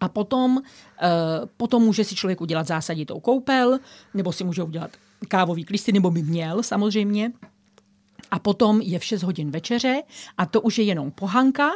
A 0.00 0.08
potom, 0.08 0.56
uh, 0.56 0.62
potom 1.56 1.82
může 1.82 2.04
si 2.04 2.14
člověk 2.14 2.40
udělat 2.40 2.66
zásaditou 2.66 3.20
koupel, 3.20 3.78
nebo 4.14 4.32
si 4.32 4.44
může 4.44 4.62
udělat 4.62 4.90
kávový 5.28 5.64
klísty, 5.64 5.92
nebo 5.92 6.10
by 6.10 6.22
měl 6.22 6.62
samozřejmě. 6.62 7.32
A 8.30 8.38
potom 8.38 8.80
je 8.80 8.98
v 8.98 9.04
6 9.04 9.22
hodin 9.22 9.50
večeře 9.50 10.02
a 10.38 10.46
to 10.46 10.60
už 10.60 10.78
je 10.78 10.84
jenom 10.84 11.10
pohanka, 11.10 11.70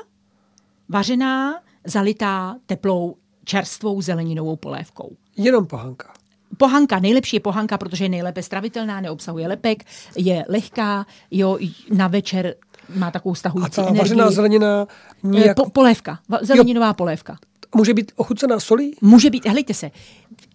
vařená, 0.88 1.60
zalitá 1.86 2.56
teplou 2.66 3.16
čerstvou 3.44 4.02
zeleninovou 4.02 4.56
polévkou. 4.56 5.16
Jenom 5.36 5.66
pohanka. 5.66 6.12
Pohanka, 6.56 6.98
nejlepší 6.98 7.36
je 7.36 7.40
pohanka, 7.40 7.78
protože 7.78 8.04
je 8.04 8.08
nejlépe 8.08 8.42
stravitelná, 8.42 9.00
neobsahuje 9.00 9.48
lepek, 9.48 9.84
je 10.16 10.44
lehká, 10.48 11.06
jo, 11.30 11.58
na 11.90 12.08
večer 12.08 12.54
má 12.94 13.10
takovou 13.10 13.32
A 13.32 13.36
stahující 13.36 13.76
ta 13.76 13.82
energii. 13.82 13.98
vařená 13.98 14.30
zelenina 14.30 14.86
Eh, 14.88 15.28
nijak, 15.28 15.56
Po, 15.56 15.70
polévka, 15.70 16.18
zeleninová 16.42 16.92
polévka. 16.92 17.38
Může 17.74 17.94
být 17.94 18.12
ochucená 18.16 18.60
solí? 18.60 18.94
Může 19.00 19.30
být, 19.30 19.46
helejte 19.46 19.74
se, 19.74 19.90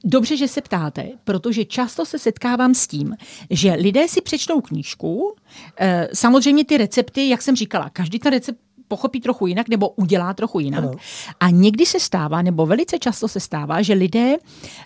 dobře, 0.04 0.38
že 0.38 0.48
se 0.48 0.62
ptáte, 0.62 1.10
protože 1.24 1.66
často 1.66 2.06
se 2.06 2.20
setkávám 2.20 2.74
s 2.74 2.88
tím, 2.88 3.16
že 3.50 3.74
lidé 3.74 4.08
si 4.08 4.22
přečtou 4.22 4.62
knížku, 4.62 5.36
eh, 5.80 6.08
samozřejmě 6.14 6.66
ty 6.66 6.78
recepty, 6.78 7.30
jak 7.30 7.42
jsem 7.42 7.56
říkala, 7.56 7.90
každý 7.90 8.20
ten 8.20 8.32
recept 8.32 8.60
pochopí 8.88 9.22
trochu 9.22 9.48
jinak 9.48 9.70
nebo 9.70 9.90
udělá 9.90 10.34
trochu 10.34 10.60
jinak. 10.60 10.84
Ano. 10.84 10.94
A 11.40 11.50
někdy 11.50 11.86
se 11.86 12.00
stává, 12.00 12.42
nebo 12.42 12.66
velice 12.66 13.00
často 13.00 13.28
se 13.28 13.40
stává, 13.40 13.82
že 13.82 13.94
lidé 13.94 14.36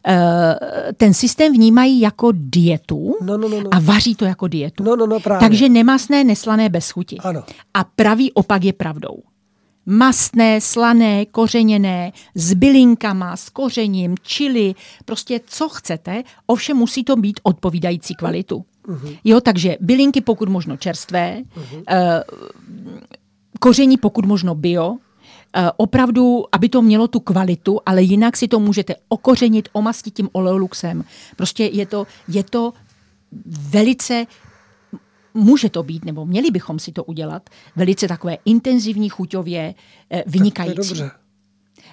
eh, 0.08 0.56
ten 0.98 1.14
systém 1.14 1.54
vnímají 1.54 2.00
jako 2.00 2.32
dietu 2.36 3.16
No, 3.22 3.38
no, 3.38 3.50
no, 3.50 3.62
no. 3.62 3.70
a 3.74 3.80
vaří 3.80 4.16
to 4.16 4.26
jako 4.26 4.48
dietu. 4.48 4.84
No, 4.84 4.96
no, 4.96 5.08
no, 5.08 5.20
právě. 5.20 5.48
Takže 5.48 5.70
nemastné, 5.70 6.24
neslané, 6.24 6.70
bez 6.70 6.90
chuti. 6.90 7.18
Ano. 7.18 7.44
A 7.74 7.84
pravý 7.84 8.34
opak 8.34 8.64
je 8.64 8.74
pravdou. 8.74 9.18
Mastné, 9.86 10.62
slané, 10.62 11.26
kořeněné, 11.26 12.12
s 12.36 12.54
bylinkama, 12.54 13.38
s 13.38 13.50
kořením, 13.50 14.16
čili, 14.22 14.76
prostě 15.06 15.40
co 15.46 15.70
chcete, 15.70 16.24
ovšem 16.46 16.78
musí 16.78 17.04
to 17.04 17.16
být 17.16 17.40
odpovídající 17.44 18.16
kvalitu. 18.16 18.66
Mhm. 18.88 19.16
Jo, 19.24 19.42
takže 19.42 19.78
bylinky 19.80 20.22
pokud 20.22 20.50
možno 20.50 20.78
čerstvé, 20.78 21.44
eh, 21.88 22.24
koření 23.60 23.98
pokud 23.98 24.26
možno 24.26 24.56
bio, 24.56 24.98
eh, 25.56 25.72
opravdu, 25.78 26.46
aby 26.52 26.70
to 26.70 26.82
mělo 26.82 27.08
tu 27.08 27.20
kvalitu, 27.20 27.80
ale 27.86 28.02
jinak 28.02 28.38
si 28.38 28.48
to 28.48 28.60
můžete 28.60 28.96
okořenit, 29.10 29.70
omastit 29.72 30.14
tím 30.14 30.30
oleoluxem. 30.32 31.04
Prostě 31.36 31.66
je 31.66 31.86
to, 31.86 32.08
je 32.28 32.44
to 32.44 32.74
velice 33.72 34.26
může 35.34 35.70
to 35.70 35.84
být, 35.84 36.06
nebo 36.06 36.26
měli 36.26 36.52
bychom 36.52 36.80
si 36.80 36.92
to 36.92 37.04
udělat, 37.04 37.50
velice 37.76 38.08
takové 38.08 38.38
intenzivní, 38.46 39.10
chuťově, 39.10 39.62
eh, 39.70 39.74
To 40.10 40.16
je 40.16 40.24
vynikající. 40.28 40.76
dobře. 40.76 41.12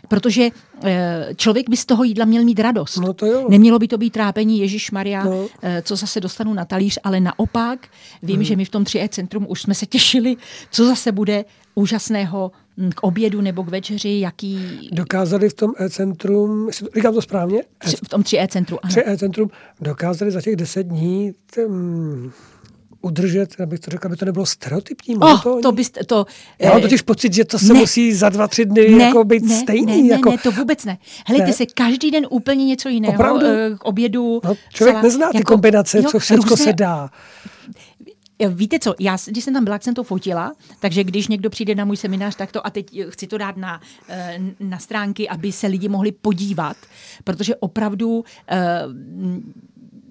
Protože 0.08 0.48
eh, 0.84 1.28
člověk 1.36 1.68
by 1.70 1.76
z 1.76 1.86
toho 1.86 2.04
jídla 2.04 2.24
měl 2.24 2.44
mít 2.44 2.60
radost. 2.60 2.96
No 2.96 3.12
to 3.12 3.26
jo. 3.26 3.46
Nemělo 3.50 3.78
by 3.78 3.88
to 3.88 3.98
být 3.98 4.10
trápení 4.10 4.58
Ježíš 4.60 4.90
Maria, 4.90 5.24
No. 5.24 5.30
no. 5.30 5.48
co 5.82 5.96
zase 5.96 6.20
dostanu 6.20 6.54
na 6.54 6.64
talíř, 6.64 6.98
ale 7.04 7.20
naopak 7.20 7.88
vím, 8.22 8.36
Hmm. 8.36 8.44
že 8.44 8.56
my 8.56 8.64
v 8.64 8.68
tom 8.70 8.84
3E 8.84 9.08
centrum 9.08 9.46
už 9.48 9.62
jsme 9.62 9.74
se 9.74 9.86
těšili, 9.86 10.36
co 10.70 10.86
zase 10.86 11.12
bude 11.12 11.44
úžasného 11.74 12.52
hm, 12.78 12.90
k 12.94 13.02
obědu 13.02 13.40
nebo 13.40 13.64
k 13.64 13.68
večeři, 13.68 14.18
jaký 14.20 14.88
Dokázali 14.92 15.48
v 15.48 15.54
tom 15.54 15.72
e-centrum, 15.78 16.68
říkám 16.96 17.14
to 17.14 17.22
správně, 17.22 17.62
v 18.04 18.08
tom 18.08 18.22
3E 18.22 18.48
centru. 18.48 18.78
Ano. 18.82 18.90
3 18.90 19.02
e-centrum, 19.06 19.50
dokázali 19.80 20.30
za 20.30 20.40
těch 20.40 20.56
10 20.56 20.82
dní 20.82 21.32
tým, 21.54 22.32
udržet, 23.02 23.60
abych 23.60 23.80
to 23.80 23.90
řekl, 23.90 24.06
aby 24.08 24.16
to 24.16 24.24
nebylo 24.24 24.46
stereotypní. 24.46 25.14
Oh, 25.16 25.20
monotónní. 25.28 25.62
to 25.62 25.72
byste, 25.72 26.04
to, 26.04 26.26
Já 26.58 26.68
mám 26.68 26.78
eh, 26.78 26.82
totiž 26.82 27.02
pocit, 27.02 27.32
že 27.32 27.44
to 27.44 27.58
se 27.58 27.72
ne. 27.72 27.78
musí 27.80 28.14
za 28.14 28.28
dva, 28.28 28.48
tři 28.48 28.64
dny 28.64 28.92
jako 29.02 29.24
být 29.24 29.42
ne, 29.42 29.60
stejný. 29.60 30.02
Ne, 30.02 30.08
jako, 30.08 30.30
ne, 30.30 30.38
to 30.38 30.52
vůbec 30.52 30.84
ne. 30.84 30.98
Helejte 31.26 31.46
Ne? 31.46 31.52
se, 31.52 31.66
každý 31.66 32.10
den 32.10 32.26
úplně 32.30 32.64
něco 32.64 32.88
jiného. 32.88 33.14
Opravdu? 33.14 33.46
eh, 33.46 33.70
K 33.78 33.84
obědu. 33.84 34.40
no, 34.44 34.54
člověk 34.72 34.92
salát, 34.94 35.02
nezná 35.02 35.30
ty 35.30 35.36
jako- 35.36 35.52
kombinace, 35.52 35.98
jo, 35.98 36.10
co 36.10 36.18
všechno 36.18 36.56
se 36.56 36.72
dá. 36.72 37.10
Víte 38.48 38.78
co, 38.78 38.94
já, 39.00 39.16
když 39.26 39.44
jsem 39.44 39.54
tam 39.54 39.64
byla, 39.64 39.78
jsem 39.78 39.94
to 39.94 40.02
fotila, 40.04 40.52
takže 40.80 41.04
když 41.04 41.28
někdo 41.28 41.50
přijde 41.50 41.74
na 41.74 41.84
můj 41.84 41.96
seminář, 41.96 42.36
tak 42.36 42.52
to 42.52 42.66
a 42.66 42.70
teď 42.70 42.98
eh, 42.98 43.06
chci 43.10 43.26
to 43.26 43.38
dát 43.38 43.56
na, 43.56 43.80
na 44.60 44.78
stránky, 44.78 45.28
aby 45.28 45.52
se 45.52 45.66
lidi 45.66 45.88
mohli 45.88 46.12
podívat, 46.12 46.76
protože 47.24 47.56
opravdu 47.56 48.24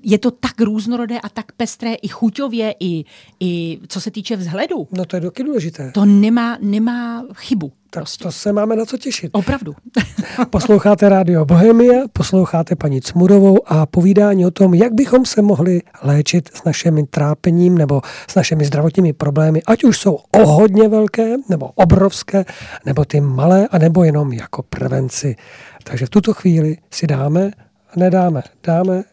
je 0.04 0.18
to 0.18 0.32
tak 0.32 0.62
různorodé 0.62 1.20
a 1.20 1.30
tak 1.30 1.52
pestré 1.52 1.94
i 1.94 2.08
chuťově, 2.08 2.76
i, 2.80 3.06
i 3.40 3.80
co 3.88 4.02
se 4.02 4.12
týče 4.12 4.36
vzhledu. 4.36 4.88
No 4.92 5.06
to 5.06 5.16
je 5.16 5.20
doky 5.20 5.44
důležité. 5.44 5.92
To 5.94 6.06
nemá, 6.06 6.58
nemá 6.62 7.26
chybu. 7.34 7.72
Tak 7.90 8.02
Prostě. 8.02 8.24
to 8.24 8.32
se 8.32 8.54
máme 8.54 8.76
na 8.76 8.86
co 8.86 8.98
těšit. 8.98 9.30
Opravdu. 9.34 9.76
Posloucháte 10.50 11.10
Rádio 11.10 11.46
Bohemia, 11.46 12.02
posloucháte 12.14 12.76
paní 12.76 13.02
Cmurovou 13.02 13.58
a 13.66 13.86
povídání 13.86 14.46
o 14.46 14.52
tom, 14.52 14.74
jak 14.74 14.94
bychom 14.94 15.26
se 15.26 15.42
mohli 15.42 15.82
léčit 16.04 16.50
s 16.54 16.64
našimi 16.64 17.04
trápením 17.04 17.78
nebo 17.78 18.02
s 18.28 18.36
našimi 18.36 18.66
zdravotními 18.66 19.14
problémy, 19.14 19.62
ať 19.68 19.84
už 19.84 19.98
jsou 20.00 20.20
o 20.32 20.46
hodně 20.46 20.90
velké 20.90 21.36
nebo 21.50 21.72
obrovské, 21.76 22.46
nebo 22.86 23.06
ty 23.06 23.22
malé, 23.22 23.68
anebo 23.68 24.04
jenom 24.04 24.34
jako 24.34 24.64
prevenci. 24.64 25.36
Takže 25.84 26.06
v 26.06 26.10
tuto 26.10 26.34
chvíli 26.34 26.78
si 26.92 27.08
dáme, 27.08 27.52
nedáme, 27.96 28.44
dáme, 28.64 29.04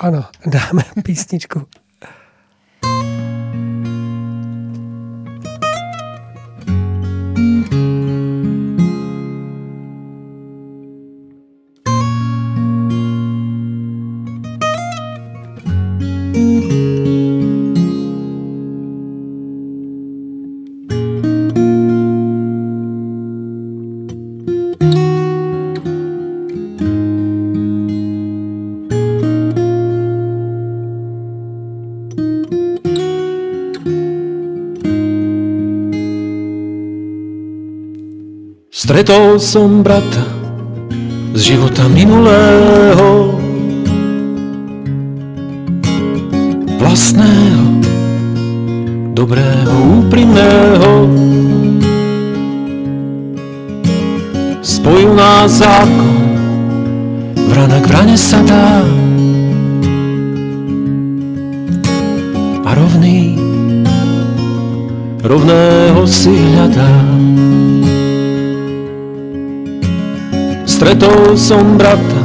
ano, 0.00 0.24
dáme 0.46 0.82
písničku. 1.04 1.66
Stretol 38.90 39.38
som 39.38 39.86
brata 39.86 40.26
z 41.38 41.54
života 41.54 41.86
minulého 41.86 43.38
Vlastného, 46.74 47.86
dobrého, 49.14 49.74
úprimného. 49.94 51.06
Spojil 54.58 55.14
nás 55.14 55.62
zákon, 55.62 56.18
vrana 57.46 57.78
k 57.78 57.86
vrane 57.94 58.18
sa 58.18 58.42
dá. 58.42 58.82
A 62.66 62.70
rovný, 62.74 63.38
rovného 65.22 66.02
si 66.10 66.34
hľadá 66.34 66.90
Stretol 70.80 71.36
som 71.36 71.76
brata, 71.76 72.24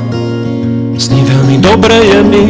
s 0.96 1.12
ním 1.12 1.28
veľmi 1.28 1.60
dobre 1.60 1.92
je 1.92 2.20
mi. 2.24 2.46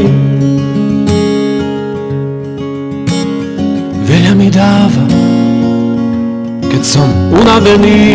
Veľa 4.05 4.37
mi 4.37 4.53
dáva, 4.53 5.01
keď 6.69 6.81
som 6.85 7.09
unavený. 7.33 8.05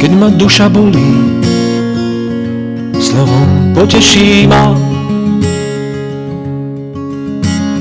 Keď 0.00 0.10
ma 0.16 0.32
duša 0.32 0.72
bolí, 0.72 1.36
slovom 2.96 3.76
poteší 3.76 4.48
ma. 4.48 4.72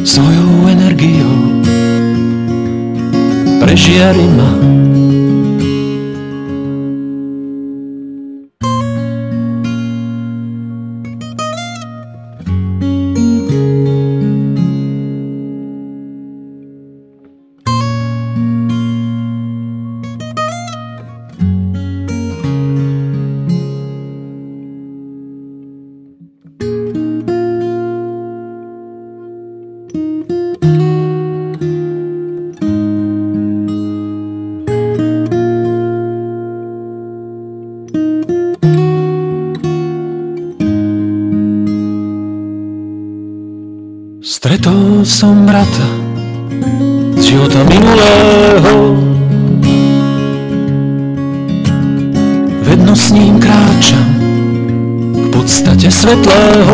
Svojou 0.03 0.67
energiou 0.67 1.63
prežiari 3.63 4.27
ma. 4.35 4.88
Som 45.19 45.43
brata 45.43 45.83
z 47.19 47.23
života 47.27 47.59
minulého. 47.67 48.95
Vedno 52.63 52.95
s 52.95 53.11
ním 53.11 53.35
kráčam 53.35 54.15
k 55.11 55.25
podstate 55.35 55.91
svetlého 55.91 56.68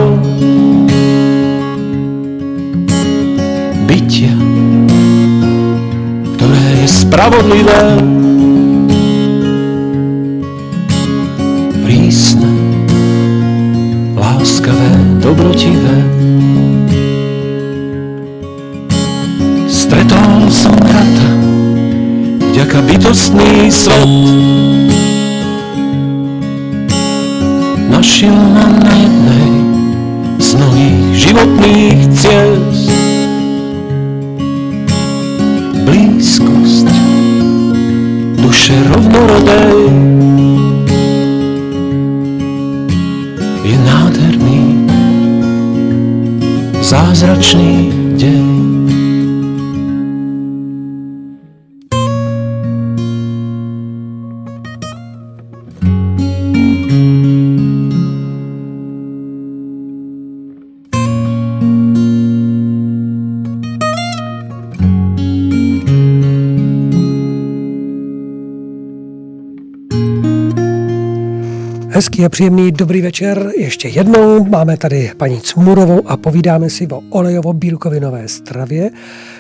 Hezký 71.95 72.25
a 72.25 72.29
příjemný 72.29 72.71
dobrý 72.71 73.01
večer. 73.01 73.51
Ještě 73.57 73.87
jednou 73.87 74.45
máme 74.45 74.77
tady 74.77 75.11
paní 75.17 75.41
Cmurovou 75.41 76.07
a 76.07 76.17
povídáme 76.17 76.69
si 76.69 76.87
o 76.87 77.01
olejovo-bílkovinové 77.09 78.25
stravě, 78.25 78.89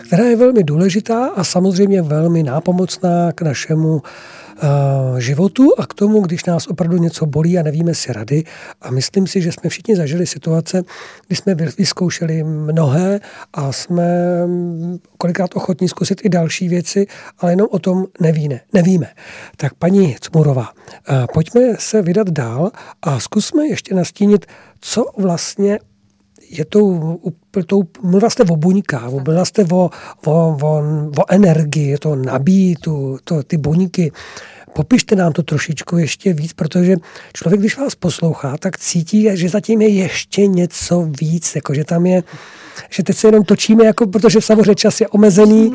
která 0.07 0.23
je 0.23 0.35
velmi 0.35 0.63
důležitá 0.63 1.25
a 1.25 1.43
samozřejmě 1.43 2.01
velmi 2.01 2.43
nápomocná 2.43 3.31
k 3.31 3.41
našemu 3.41 4.01
Eh, 4.57 5.21
životu 5.21 5.71
a 5.77 5.85
k 5.85 5.93
tomu, 5.93 6.21
když 6.21 6.45
nás 6.45 6.67
opravdu 6.67 6.97
něco 6.97 7.25
bolí 7.25 7.59
a 7.59 7.63
nevíme 7.63 7.95
si 7.95 8.13
rady. 8.13 8.43
A 8.81 8.91
myslím 8.91 9.27
si, 9.27 9.41
že 9.41 9.51
jsme 9.51 9.69
všichni 9.69 9.95
zažili 9.95 10.27
situace, 10.27 10.83
kdy 11.27 11.35
jsme 11.35 11.55
vyzkoušeli 11.55 12.43
mnohé 12.43 13.19
a 13.53 13.71
jsme 13.71 14.07
mm, 14.45 14.97
kolikrát 15.17 15.55
ochotní 15.55 15.89
zkusit 15.89 16.21
i 16.25 16.29
další 16.29 16.69
věci, 16.69 17.07
ale 17.39 17.51
jenom 17.51 17.67
o 17.71 17.79
tom 17.79 18.05
nevíme. 18.21 18.59
nevíme. 18.73 19.07
Tak 19.57 19.73
paní 19.73 20.15
Cmurová, 20.19 20.67
eh, 21.09 21.27
pojďme 21.33 21.61
se 21.79 22.01
vydat 22.01 22.29
dál 22.29 22.71
a 23.01 23.19
zkusme 23.19 23.67
ještě 23.67 23.95
nastínit, 23.95 24.45
co 24.79 25.05
vlastně 25.17 25.79
je 26.49 26.65
tou, 26.65 27.19
tou 27.67 27.83
mluvila 28.01 28.29
jste 28.29 28.43
o 28.43 28.55
buňkách, 28.55 29.09
mluvila 29.09 29.45
jste 29.45 29.65
o, 29.71 29.89
o, 30.25 30.57
o, 30.61 30.83
o 31.17 31.31
energii, 31.31 31.97
to 31.97 32.15
nabíjí 32.15 32.75
tu, 32.75 33.17
to, 33.23 33.43
ty 33.43 33.57
buňky. 33.57 34.11
Popište 34.73 35.15
nám 35.15 35.33
to 35.33 35.43
trošičku 35.43 35.97
ještě 35.97 36.33
víc, 36.33 36.53
protože 36.53 36.95
člověk, 37.33 37.59
když 37.59 37.77
vás 37.77 37.95
poslouchá, 37.95 38.57
tak 38.57 38.77
cítí, 38.77 39.29
že 39.33 39.49
zatím 39.49 39.81
je 39.81 39.89
ještě 39.89 40.47
něco 40.47 41.09
víc, 41.19 41.55
jako 41.55 41.73
že 41.73 41.83
tam 41.83 42.05
je, 42.05 42.23
že 42.89 43.03
teď 43.03 43.17
se 43.17 43.27
jenom 43.27 43.43
točíme, 43.43 43.85
jako, 43.85 44.07
protože 44.07 44.41
samozřejmě 44.41 44.75
čas 44.75 45.01
je 45.01 45.07
omezený. 45.07 45.73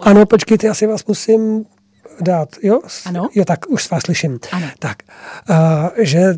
Ano, 0.00 0.26
počkejte, 0.26 0.66
já 0.66 0.74
si 0.74 0.86
vás 0.86 1.06
musím 1.06 1.64
dát, 2.20 2.48
jo? 2.62 2.80
Ano. 3.06 3.28
Jo, 3.34 3.44
tak 3.44 3.70
už 3.70 3.90
vás 3.90 4.02
slyším. 4.02 4.38
Ano. 4.52 4.66
Tak, 4.78 4.96
uh, 5.50 5.56
že 5.98 6.34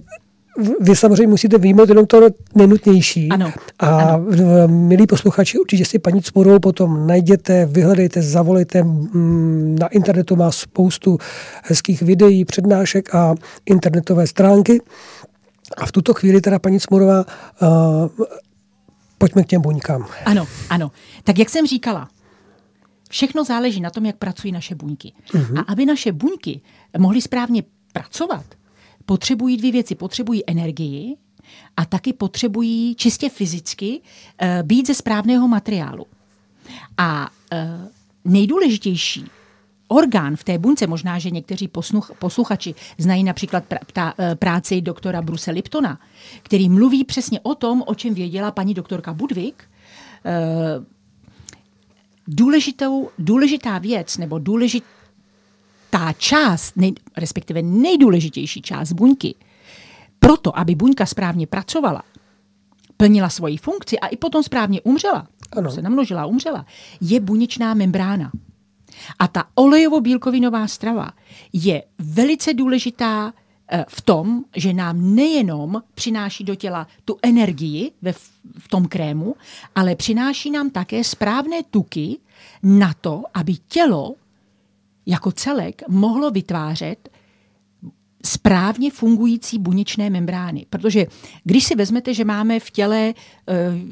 vy 0.80 0.96
samozřejmě 0.96 1.26
musíte 1.26 1.58
výjmout 1.58 1.88
jenom 1.88 2.06
to 2.06 2.20
nejnutnější. 2.54 3.28
Ano. 3.28 3.52
A 3.78 3.86
ano. 3.86 4.26
milí 4.66 5.06
posluchači, 5.06 5.58
určitě 5.58 5.84
si 5.84 5.98
paní 5.98 6.22
Cmurovou 6.22 6.58
potom 6.58 7.06
najděte, 7.06 7.66
vyhledejte, 7.66 8.22
zavolejte. 8.22 8.82
Mm, 8.82 9.76
na 9.80 9.86
internetu 9.86 10.36
má 10.36 10.52
spoustu 10.52 11.18
hezkých 11.64 12.02
videí, 12.02 12.44
přednášek 12.44 13.14
a 13.14 13.34
internetové 13.66 14.26
stránky. 14.26 14.80
A 15.76 15.86
v 15.86 15.92
tuto 15.92 16.14
chvíli 16.14 16.40
teda 16.40 16.58
paní 16.58 16.80
Cmurová, 16.80 17.24
uh, 17.62 18.26
pojďme 19.18 19.44
k 19.44 19.46
těm 19.46 19.62
buňkám. 19.62 20.06
Ano, 20.24 20.46
ano. 20.70 20.90
Tak 21.24 21.38
jak 21.38 21.50
jsem 21.50 21.66
říkala, 21.66 22.08
všechno 23.10 23.44
záleží 23.44 23.80
na 23.80 23.90
tom, 23.90 24.06
jak 24.06 24.16
pracují 24.16 24.52
naše 24.52 24.74
buňky. 24.74 25.12
Uh-huh. 25.34 25.58
A 25.58 25.72
aby 25.72 25.86
naše 25.86 26.12
buňky 26.12 26.60
mohly 26.98 27.20
správně 27.20 27.62
pracovat, 27.92 28.44
potřebují 29.12 29.56
dvě 29.56 29.72
věci. 29.72 29.94
Potřebují 29.94 30.42
energii 30.46 31.16
a 31.76 31.84
taky 31.84 32.12
potřebují 32.12 32.94
čistě 32.94 33.28
fyzicky 33.28 34.00
uh, 34.00 34.48
být 34.62 34.86
ze 34.86 34.94
správného 34.94 35.48
materiálu. 35.48 36.06
A 36.98 37.28
uh, 37.52 37.58
nejdůležitější 38.24 39.24
orgán 39.88 40.36
v 40.36 40.44
té 40.44 40.58
buňce, 40.58 40.86
možná, 40.86 41.18
že 41.18 41.30
někteří 41.30 41.68
posluch, 41.68 42.12
posluchači 42.18 42.74
znají 42.98 43.24
například 43.24 43.64
pr- 43.68 43.84
ptá, 43.86 44.14
eh, 44.18 44.34
práci 44.34 44.80
doktora 44.80 45.22
Bruse 45.22 45.50
Liptona, 45.50 46.00
který 46.42 46.68
mluví 46.68 47.04
přesně 47.04 47.40
o 47.40 47.54
tom, 47.54 47.82
o 47.86 47.94
čem 47.94 48.14
věděla 48.14 48.50
paní 48.50 48.74
doktorka 48.74 49.12
Budvik. 49.12 49.64
Důležitou, 52.26 53.10
důležitá 53.18 53.78
věc 53.78 54.18
nebo 54.18 54.38
důležitý 54.38 54.86
ta 55.94 56.12
část, 56.12 56.76
nej, 56.76 56.92
respektive 57.16 57.62
nejdůležitější 57.62 58.62
část 58.62 58.92
buňky, 58.92 59.34
proto, 60.18 60.58
aby 60.58 60.74
buňka 60.74 61.06
správně 61.06 61.46
pracovala, 61.46 62.02
plnila 62.96 63.28
svoji 63.28 63.56
funkci 63.56 63.98
a 63.98 64.06
i 64.06 64.16
potom 64.16 64.42
správně 64.42 64.80
umřela, 64.80 65.28
ano. 65.52 65.70
se 65.70 65.82
namnožila 65.82 66.22
a 66.22 66.26
umřela, 66.26 66.66
je 67.00 67.20
buněčná 67.20 67.74
membrána. 67.74 68.30
A 69.18 69.28
ta 69.28 69.44
olejovo-bílkovinová 69.54 70.66
strava 70.66 71.10
je 71.52 71.82
velice 71.98 72.54
důležitá 72.54 73.32
eh, 73.68 73.84
v 73.88 74.00
tom, 74.00 74.44
že 74.56 74.72
nám 74.72 75.14
nejenom 75.14 75.82
přináší 75.94 76.44
do 76.44 76.54
těla 76.54 76.86
tu 77.04 77.18
energii 77.22 77.92
ve, 78.02 78.12
v 78.58 78.68
tom 78.68 78.86
krému, 78.86 79.34
ale 79.74 79.96
přináší 79.96 80.50
nám 80.50 80.70
také 80.70 81.04
správné 81.04 81.62
tuky 81.62 82.18
na 82.62 82.94
to, 83.00 83.22
aby 83.34 83.54
tělo 83.68 84.14
jako 85.06 85.32
celek 85.32 85.82
mohlo 85.88 86.30
vytvářet 86.30 87.08
správně 88.26 88.90
fungující 88.90 89.58
buněčné 89.58 90.10
membrány. 90.10 90.66
Protože 90.70 91.06
když 91.44 91.64
si 91.64 91.74
vezmete, 91.74 92.14
že 92.14 92.24
máme 92.24 92.60
v 92.60 92.70
těle, 92.70 92.98
e, 92.98 93.14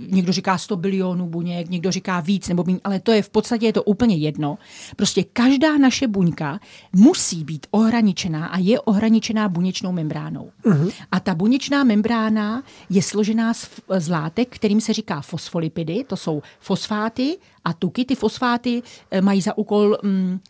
někdo 0.08 0.32
říká 0.32 0.58
100 0.58 0.76
bilionů 0.76 1.26
buněk, 1.26 1.70
někdo 1.70 1.90
říká 1.90 2.20
víc, 2.20 2.48
nebo 2.48 2.64
méně, 2.64 2.80
ale 2.84 3.00
to 3.00 3.12
je 3.12 3.22
v 3.22 3.30
podstatě 3.30 3.66
je 3.66 3.72
to 3.72 3.82
úplně 3.82 4.16
jedno. 4.16 4.58
Prostě 4.96 5.24
každá 5.24 5.78
naše 5.78 6.08
buňka 6.08 6.60
musí 6.92 7.44
být 7.44 7.66
ohraničená 7.70 8.46
a 8.46 8.58
je 8.58 8.80
ohraničená 8.80 9.48
buněčnou 9.48 9.92
membránou. 9.92 10.50
Uh-huh. 10.64 10.92
A 11.12 11.20
ta 11.20 11.34
buněčná 11.34 11.84
membrána 11.84 12.62
je 12.90 13.02
složená 13.02 13.54
z, 13.54 13.70
z 13.98 14.08
látek, 14.08 14.48
kterým 14.54 14.80
se 14.80 14.92
říká 14.92 15.20
fosfolipidy, 15.20 16.04
to 16.04 16.16
jsou 16.16 16.42
fosfáty 16.60 17.38
a 17.64 17.72
tuky. 17.72 18.04
Ty 18.04 18.14
fosfáty 18.14 18.82
e, 19.10 19.20
mají 19.20 19.40
za 19.40 19.58
úkol... 19.58 19.98
Mm, 20.02 20.40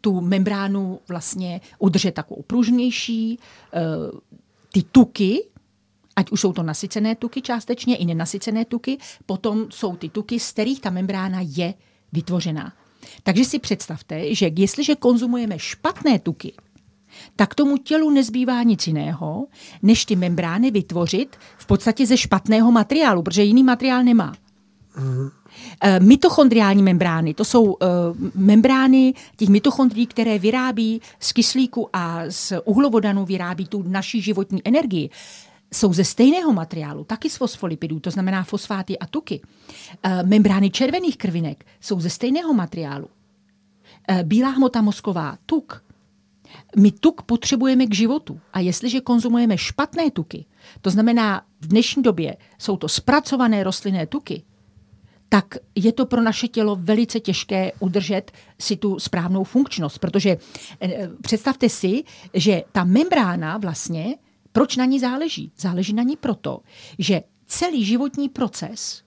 tu 0.00 0.20
membránu 0.20 1.00
vlastně 1.08 1.60
udržet 1.78 2.14
takovou 2.14 2.42
pružnější. 2.42 3.38
Eh, 3.72 3.78
ty 4.72 4.82
tuky, 4.82 5.44
ať 6.16 6.30
už 6.30 6.40
jsou 6.40 6.52
to 6.52 6.62
nasycené 6.62 7.14
tuky 7.14 7.42
částečně, 7.42 7.96
i 7.96 8.04
nenasycené 8.04 8.64
tuky, 8.64 8.98
potom 9.26 9.66
jsou 9.70 9.96
ty 9.96 10.08
tuky, 10.08 10.40
z 10.40 10.52
kterých 10.52 10.80
ta 10.80 10.90
membrána 10.90 11.38
je 11.42 11.74
vytvořená. 12.12 12.72
Takže 13.22 13.44
si 13.44 13.58
představte, 13.58 14.34
že 14.34 14.50
jestliže 14.56 14.94
konzumujeme 14.94 15.58
špatné 15.58 16.18
tuky, 16.18 16.52
tak 17.36 17.54
tomu 17.54 17.76
tělu 17.76 18.10
nezbývá 18.10 18.62
nic 18.62 18.86
jiného, 18.86 19.46
než 19.82 20.04
ty 20.04 20.16
membrány 20.16 20.70
vytvořit 20.70 21.36
v 21.58 21.66
podstatě 21.66 22.06
ze 22.06 22.16
špatného 22.16 22.72
materiálu, 22.72 23.22
protože 23.22 23.42
jiný 23.42 23.64
materiál 23.64 24.04
nemá. 24.04 24.34
Mm. 24.98 25.39
Eh, 25.82 26.00
mitochondriální 26.00 26.82
membrány, 26.82 27.34
to 27.34 27.44
jsou 27.44 27.62
uh, 27.64 27.78
membrány 28.34 29.14
těch 29.36 29.48
mitochondrií, 29.48 30.06
které 30.06 30.38
vyrábí 30.38 31.00
z 31.20 31.32
kyslíku 31.32 31.88
a 31.92 32.22
z 32.28 32.52
uhlovodanu 32.64 33.24
vyrábí 33.24 33.66
tu 33.66 33.84
naši 33.86 34.20
životní 34.20 34.60
energii. 34.64 35.10
jsou 35.72 35.92
ze 35.92 36.04
stejného 36.04 36.52
materiálu, 36.52 37.04
taky 37.04 37.30
z 37.30 37.36
fosfolipidů, 37.36 38.00
to 38.00 38.10
znamená 38.10 38.44
fosfáty 38.44 38.98
a 38.98 39.06
tuky. 39.06 39.40
E, 40.02 40.22
membrány 40.22 40.70
červených 40.70 41.16
krvinek 41.16 41.64
jsou 41.80 42.00
ze 42.00 42.10
stejného 42.10 42.54
materiálu. 42.54 43.08
Bílá 44.22 44.50
hmota 44.50 44.82
mozková, 44.82 45.38
tuk. 45.46 45.84
My 46.76 46.90
tuk 46.90 47.22
potřebujeme 47.22 47.86
k 47.86 47.94
životu. 47.94 48.40
A 48.52 48.60
jestliže 48.60 49.00
konzumujeme 49.00 49.58
špatné 49.58 50.10
tuky, 50.10 50.44
to 50.80 50.90
znamená 50.90 51.42
v 51.60 51.66
dnešní 51.66 52.02
době 52.02 52.36
jsou 52.58 52.76
to 52.76 52.88
zpracované 52.88 53.64
rostlinné 53.64 54.06
tuky, 54.06 54.42
tak 55.32 55.54
je 55.74 55.92
to 55.92 56.06
pro 56.06 56.22
naše 56.22 56.48
tělo 56.48 56.76
velice 56.76 57.20
těžké 57.20 57.72
udržet 57.78 58.32
si 58.60 58.76
tu 58.76 58.98
správnou 58.98 59.44
funkčnost. 59.44 59.98
Protože 59.98 60.36
eh, 60.80 61.08
představte 61.22 61.68
si, 61.68 62.04
že 62.34 62.62
ta 62.72 62.84
membrána 62.84 63.58
vlastně, 63.58 64.16
proč 64.52 64.76
na 64.76 64.84
ní 64.84 65.00
záleží? 65.00 65.52
Záleží 65.56 65.92
na 65.92 66.02
ní 66.02 66.16
proto, 66.16 66.60
že 66.98 67.22
celý 67.46 67.84
životní 67.84 68.28
proces 68.28 69.02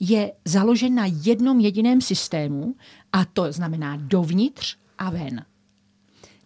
je 0.00 0.32
založen 0.44 0.94
na 0.94 1.04
jednom 1.06 1.60
jediném 1.60 2.00
systému 2.00 2.74
a 3.12 3.24
to 3.24 3.52
znamená 3.52 3.96
dovnitř 4.00 4.76
a 4.98 5.10
ven. 5.10 5.44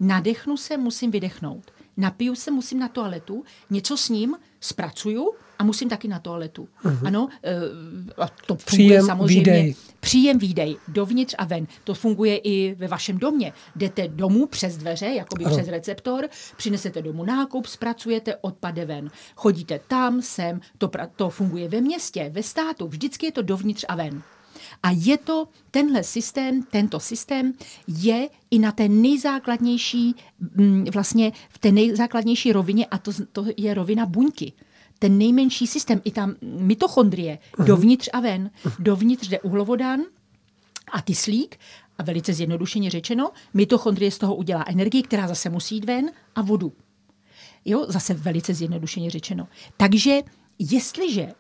Nadechnu 0.01 0.57
se, 0.57 0.77
musím 0.77 1.11
vydechnout. 1.11 1.71
Napiju 1.97 2.35
se, 2.35 2.51
musím 2.51 2.79
na 2.79 2.89
toaletu, 2.89 3.45
něco 3.71 3.97
s 3.97 4.09
ním 4.09 4.37
zpracuju 4.61 5.33
a 5.59 5.65
musím 5.65 5.89
taky 5.89 6.09
na 6.09 6.19
toaletu. 6.19 6.69
Uh-huh. 6.85 7.07
Ano, 7.07 7.25
uh, 7.25 8.25
a 8.25 8.29
to 8.47 8.55
funguje 8.55 8.65
Příjem, 8.65 9.07
samozřejmě. 9.07 9.41
Výdej. 9.41 9.75
Příjem, 10.01 10.39
výdej, 10.39 10.77
dovnitř 10.89 11.35
a 11.39 11.45
ven. 11.45 11.67
To 11.85 11.95
funguje 11.95 12.37
i 12.37 12.75
ve 12.75 12.89
vašem 12.89 13.19
domě. 13.19 13.53
Jdete 13.77 14.09
domů 14.09 14.47
přes 14.47 14.77
dveře, 14.77 15.07
jakoby 15.07 15.45
uh-huh. 15.45 15.57
přes 15.57 15.69
receptor, 15.69 16.29
přinesete 16.57 17.03
domů 17.03 17.25
nákup, 17.25 17.67
zpracujete, 17.67 18.37
odpade 18.37 18.85
ven. 18.85 19.11
Chodíte 19.37 19.81
tam, 19.89 20.23
sem, 20.23 20.61
to, 20.79 20.91
to 21.17 21.31
funguje 21.31 21.69
ve 21.69 21.81
městě, 21.81 22.31
ve 22.35 22.43
státu, 22.43 22.89
vždycky 22.89 23.27
je 23.27 23.33
to 23.33 23.43
dovnitř 23.43 23.85
a 23.89 23.95
ven. 23.95 24.23
A 24.83 24.91
je 24.91 25.19
to 25.19 25.49
tenhle 25.71 26.03
systém, 26.03 26.63
tento 26.63 27.01
systém 27.01 27.53
je 27.89 28.29
i 28.51 28.59
na 28.59 28.73
té 28.73 28.89
nejzákladnější, 28.89 30.15
mm, 30.57 30.85
vlastně 30.93 31.33
v 31.49 31.59
té 31.59 31.73
nejzákladnější 31.73 32.53
rovině 32.53 32.87
a 32.87 32.99
to, 32.99 33.13
to 33.33 33.45
je 33.57 33.75
rovina 33.75 34.07
buňky 34.07 34.53
ten 35.03 35.19
nejmenší 35.19 35.67
systém, 35.67 36.01
i 36.05 36.11
tam 36.11 36.35
mitochondrie, 36.43 37.39
uh-huh. 37.39 37.65
dovnitř 37.65 38.09
a 38.13 38.21
ven. 38.21 38.51
Dovnitř 38.79 39.29
jde 39.29 39.41
uhlovodán 39.41 40.01
a 40.93 41.03
kyslík, 41.03 41.59
a 41.99 42.03
velice 42.03 42.35
zjednodušeně 42.35 42.91
řečeno, 42.91 43.31
mitochondrie 43.55 44.11
z 44.11 44.19
toho 44.19 44.35
udělá 44.35 44.65
energii, 44.69 45.03
která 45.03 45.29
zase 45.29 45.51
musí 45.51 45.75
jít 45.75 45.85
ven, 45.85 46.11
a 46.35 46.43
vodu. 46.43 46.73
Jo, 47.65 47.87
zase 47.89 48.15
velice 48.15 48.55
zjednodušeně 48.55 49.11
řečeno. 49.11 49.49
Takže 49.77 50.19
jestliže 50.59 51.33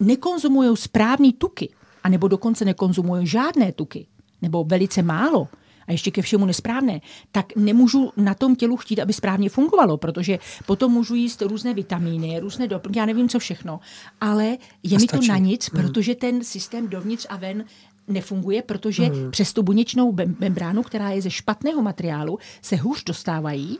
nekonzumují 0.00 0.76
správný 0.76 1.32
tuky, 1.32 1.68
anebo 2.04 2.28
dokonce 2.28 2.64
nekonzumují 2.64 3.26
žádné 3.26 3.72
tuky, 3.72 4.06
nebo 4.42 4.64
velice 4.64 5.02
málo, 5.02 5.48
a 5.86 5.92
ještě 5.92 6.10
ke 6.10 6.22
všemu 6.22 6.46
nesprávné, 6.46 7.00
tak 7.32 7.56
nemůžu 7.56 8.12
na 8.16 8.34
tom 8.34 8.56
tělu 8.56 8.76
chtít, 8.76 9.00
aby 9.00 9.12
správně 9.12 9.48
fungovalo, 9.48 9.96
protože 9.96 10.38
potom 10.66 10.92
můžu 10.92 11.14
jíst 11.14 11.42
různé 11.42 11.74
vitamíny, 11.74 12.40
různé 12.40 12.68
doplňky, 12.68 12.98
já 12.98 13.06
nevím 13.06 13.28
co 13.28 13.38
všechno, 13.38 13.80
ale 14.20 14.56
je 14.82 14.98
mi 14.98 15.06
to 15.06 15.20
na 15.28 15.38
nic, 15.38 15.70
hmm. 15.72 15.82
protože 15.82 16.14
ten 16.14 16.44
systém 16.44 16.88
dovnitř 16.88 17.26
a 17.28 17.36
ven 17.36 17.64
nefunguje, 18.08 18.62
protože 18.62 19.04
hmm. 19.04 19.30
přes 19.30 19.52
tu 19.52 19.62
buněčnou 19.62 20.16
membránu, 20.38 20.82
která 20.82 21.10
je 21.10 21.22
ze 21.22 21.30
špatného 21.30 21.82
materiálu, 21.82 22.38
se 22.62 22.76
hůř 22.76 23.04
dostávají 23.04 23.78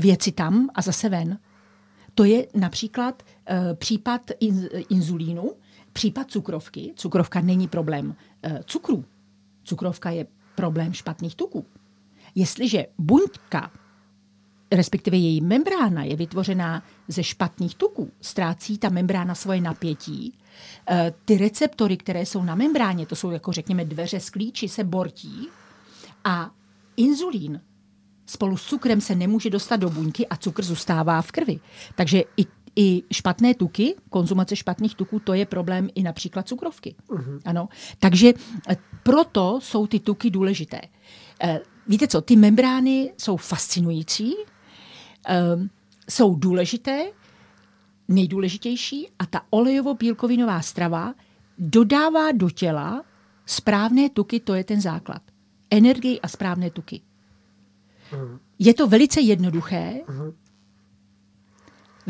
věci 0.00 0.32
tam 0.32 0.68
a 0.74 0.82
zase 0.82 1.08
ven. 1.08 1.38
To 2.14 2.24
je 2.24 2.46
například 2.54 3.22
uh, 3.22 3.56
případ 3.74 4.30
in, 4.40 4.68
inzulínu, 4.88 5.52
případ 5.92 6.30
cukrovky. 6.30 6.92
Cukrovka 6.96 7.40
není 7.40 7.68
problém 7.68 8.06
uh, 8.06 8.58
cukru. 8.64 9.04
Cukrovka 9.64 10.10
je 10.10 10.26
problém 10.54 10.92
špatných 10.92 11.34
tuků. 11.34 11.66
Jestliže 12.34 12.86
buňka, 12.98 13.70
respektive 14.72 15.16
její 15.16 15.40
membrána 15.40 16.04
je 16.04 16.16
vytvořená 16.16 16.82
ze 17.08 17.22
špatných 17.22 17.74
tuků, 17.74 18.12
ztrácí 18.20 18.78
ta 18.78 18.88
membrána 18.88 19.34
svoje 19.34 19.60
napětí, 19.60 20.38
eh, 20.90 21.12
ty 21.24 21.38
receptory, 21.38 21.96
které 21.96 22.26
jsou 22.26 22.42
na 22.42 22.54
membráně, 22.54 23.06
to 23.06 23.16
jsou 23.16 23.30
jako 23.30 23.52
řekněme 23.52 23.84
dveře 23.84 24.20
z 24.20 24.30
klíči, 24.30 24.68
se 24.68 24.84
bortí 24.84 25.48
a 26.24 26.50
inzulín 26.96 27.60
spolu 28.30 28.56
s 28.56 28.66
cukrem 28.66 29.00
se 29.00 29.14
nemůže 29.14 29.50
dostat 29.50 29.76
do 29.76 29.90
buňky 29.90 30.26
a 30.28 30.36
cukr 30.36 30.64
zůstává 30.64 31.22
v 31.22 31.32
krvi. 31.32 31.60
Takže 31.94 32.22
i 32.36 32.44
i 32.80 33.02
špatné 33.12 33.54
tuky, 33.54 33.94
konzumace 34.10 34.56
špatných 34.56 34.94
tuků, 34.94 35.18
to 35.18 35.34
je 35.34 35.46
problém 35.46 35.88
i 35.94 36.02
například 36.02 36.48
cukrovky. 36.48 36.94
Uh-huh. 37.08 37.40
Ano. 37.44 37.68
Takže 37.98 38.32
eh, 38.68 38.76
proto 39.02 39.58
jsou 39.62 39.86
ty 39.86 40.00
tuky 40.00 40.30
důležité. 40.30 40.80
Eh, 41.42 41.60
víte 41.86 42.08
co, 42.08 42.20
ty 42.20 42.36
membrány 42.36 43.12
jsou 43.18 43.36
fascinující, 43.36 44.34
eh, 45.28 45.68
jsou 46.08 46.34
důležité, 46.34 47.12
nejdůležitější 48.08 49.08
a 49.18 49.26
ta 49.26 49.42
olejovo-bílkovinová 49.50 50.60
strava 50.60 51.14
dodává 51.58 52.32
do 52.32 52.50
těla 52.50 53.04
správné 53.46 54.08
tuky, 54.08 54.40
to 54.40 54.54
je 54.54 54.64
ten 54.64 54.80
základ. 54.80 55.22
Energii 55.70 56.20
a 56.20 56.28
správné 56.28 56.70
tuky. 56.70 57.00
Uh-huh. 58.12 58.38
Je 58.58 58.74
to 58.74 58.88
velice 58.88 59.20
jednoduché, 59.20 60.00
uh-huh 60.06 60.32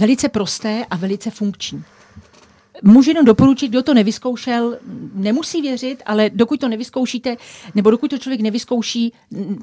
velice 0.01 0.28
prosté 0.28 0.84
a 0.90 0.96
velice 0.96 1.30
funkční. 1.30 1.84
Můžu 2.82 3.11
jenom 3.11 3.24
doporučit, 3.24 3.68
kdo 3.68 3.82
to 3.82 3.94
nevyzkoušel, 3.94 4.76
nemusí 5.14 5.62
věřit, 5.62 6.03
ale 6.07 6.30
dokud 6.34 6.61
to 6.61 6.68
nevyzkoušíte, 6.68 7.36
nebo 7.74 7.90
dokud 7.90 8.11
to 8.11 8.18
člověk 8.18 8.40
nevyzkouší, 8.40 9.12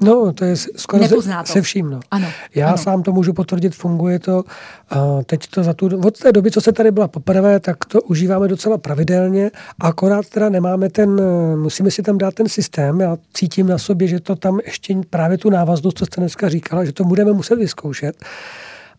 No, 0.02 0.32
to 0.32 0.44
je 0.44 0.56
skoro 0.56 1.22
se, 1.22 1.32
se 1.44 1.62
vším. 1.62 1.90
No. 1.90 2.00
Ano, 2.10 2.28
Já 2.54 2.68
ano. 2.68 2.78
sám 2.78 3.02
to 3.02 3.12
můžu 3.12 3.32
potvrdit, 3.32 3.74
funguje 3.74 4.18
to. 4.18 4.44
A 4.90 5.22
teď 5.26 5.46
to 5.46 5.62
za 5.62 5.74
tu, 5.74 6.00
od 6.04 6.18
té 6.18 6.32
doby, 6.32 6.50
co 6.50 6.60
se 6.60 6.72
tady 6.72 6.90
byla 6.90 7.08
poprvé, 7.08 7.60
tak 7.60 7.84
to 7.84 8.02
užíváme 8.02 8.48
docela 8.48 8.78
pravidelně, 8.78 9.50
akorát 9.80 10.28
teda 10.28 10.48
nemáme 10.48 10.90
ten, 10.90 11.20
musíme 11.56 11.90
si 11.90 12.02
tam 12.02 12.18
dát 12.18 12.34
ten 12.34 12.48
systém. 12.48 13.00
Já 13.00 13.16
cítím 13.34 13.66
na 13.66 13.78
sobě, 13.78 14.08
že 14.08 14.20
to 14.20 14.36
tam 14.36 14.60
ještě 14.64 14.96
právě 15.10 15.38
tu 15.38 15.50
návaznost, 15.50 15.98
co 15.98 16.06
jste 16.06 16.20
dneska 16.20 16.48
říkala, 16.48 16.84
že 16.84 16.92
to 16.92 17.04
budeme 17.04 17.32
muset 17.32 17.56
vyzkoušet 17.56 18.16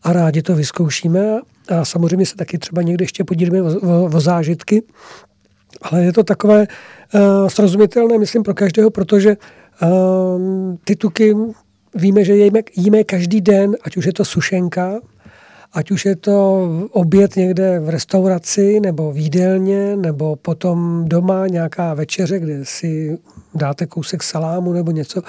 a 0.03 0.13
rádi 0.13 0.41
to 0.41 0.55
vyzkoušíme. 0.55 1.39
A 1.69 1.85
samozřejmě 1.85 2.25
se 2.25 2.35
taky 2.35 2.57
třeba 2.57 2.81
někde 2.81 3.03
ještě 3.03 3.23
podílíme 3.23 3.61
o, 3.61 3.79
o, 3.79 4.05
o 4.05 4.19
zážitky, 4.19 4.83
ale 5.81 6.03
je 6.03 6.13
to 6.13 6.23
takové 6.23 6.67
uh, 7.13 7.47
srozumitelné, 7.47 8.17
myslím, 8.17 8.43
pro 8.43 8.53
každého, 8.53 8.89
protože 8.89 9.37
uh, 9.81 10.75
ty 10.83 10.95
tuky 10.95 11.35
víme, 11.95 12.23
že 12.25 12.35
jíme, 12.35 12.59
jíme 12.75 13.03
každý 13.03 13.41
den, 13.41 13.75
ať 13.83 13.97
už 13.97 14.05
je 14.05 14.13
to 14.13 14.25
sušenka, 14.25 14.99
ať 15.73 15.91
už 15.91 16.05
je 16.05 16.15
to 16.15 16.67
oběd 16.91 17.35
někde 17.35 17.79
v 17.79 17.89
restauraci 17.89 18.79
nebo 18.79 19.11
v 19.11 19.17
jídelně, 19.17 19.95
nebo 19.95 20.35
potom 20.35 21.05
doma 21.07 21.47
nějaká 21.47 21.93
večeře, 21.93 22.39
kde 22.39 22.65
si 22.65 23.17
dáte 23.55 23.85
kousek 23.85 24.23
salámu 24.23 24.73
nebo 24.73 24.91
něco, 24.91 25.21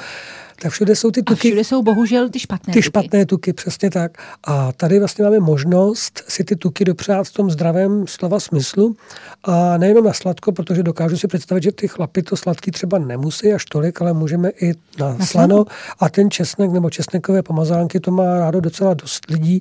tak 0.62 0.72
všude 0.72 0.96
jsou 0.96 1.11
ty 1.11 1.22
tuky. 1.22 1.48
A 1.48 1.50
všude 1.50 1.64
jsou 1.64 1.82
bohužel 1.82 2.28
ty 2.28 2.38
špatné 2.38 2.72
Ty 2.72 2.78
tuky. 2.78 2.82
špatné 2.82 3.26
tuky, 3.26 3.52
přesně 3.52 3.90
tak. 3.90 4.18
A 4.44 4.72
tady 4.72 4.98
vlastně 4.98 5.24
máme 5.24 5.40
možnost 5.40 6.22
si 6.28 6.44
ty 6.44 6.56
tuky 6.56 6.84
dopřát 6.84 7.26
v 7.26 7.32
tom 7.32 7.50
zdravém 7.50 8.06
slova 8.06 8.40
smyslu. 8.40 8.96
A 9.44 9.76
nejenom 9.78 10.04
na 10.04 10.12
sladko, 10.12 10.52
protože 10.52 10.82
dokážu 10.82 11.16
si 11.18 11.28
představit, 11.28 11.62
že 11.62 11.72
ty 11.72 11.88
chlapy 11.88 12.22
to 12.22 12.36
sladký 12.36 12.70
třeba 12.70 12.98
nemusí 12.98 13.52
až 13.52 13.64
tolik, 13.64 14.02
ale 14.02 14.12
můžeme 14.12 14.50
i 14.50 14.74
na, 14.98 15.16
na 15.18 15.26
slano. 15.26 15.64
A 16.00 16.08
ten 16.08 16.30
česnek 16.30 16.70
nebo 16.70 16.90
česnekové 16.90 17.42
pomazánky, 17.42 18.00
to 18.00 18.11
má 18.11 18.38
rádo 18.38 18.61
docela 18.61 18.94
dost 18.94 19.30
lidí. 19.30 19.61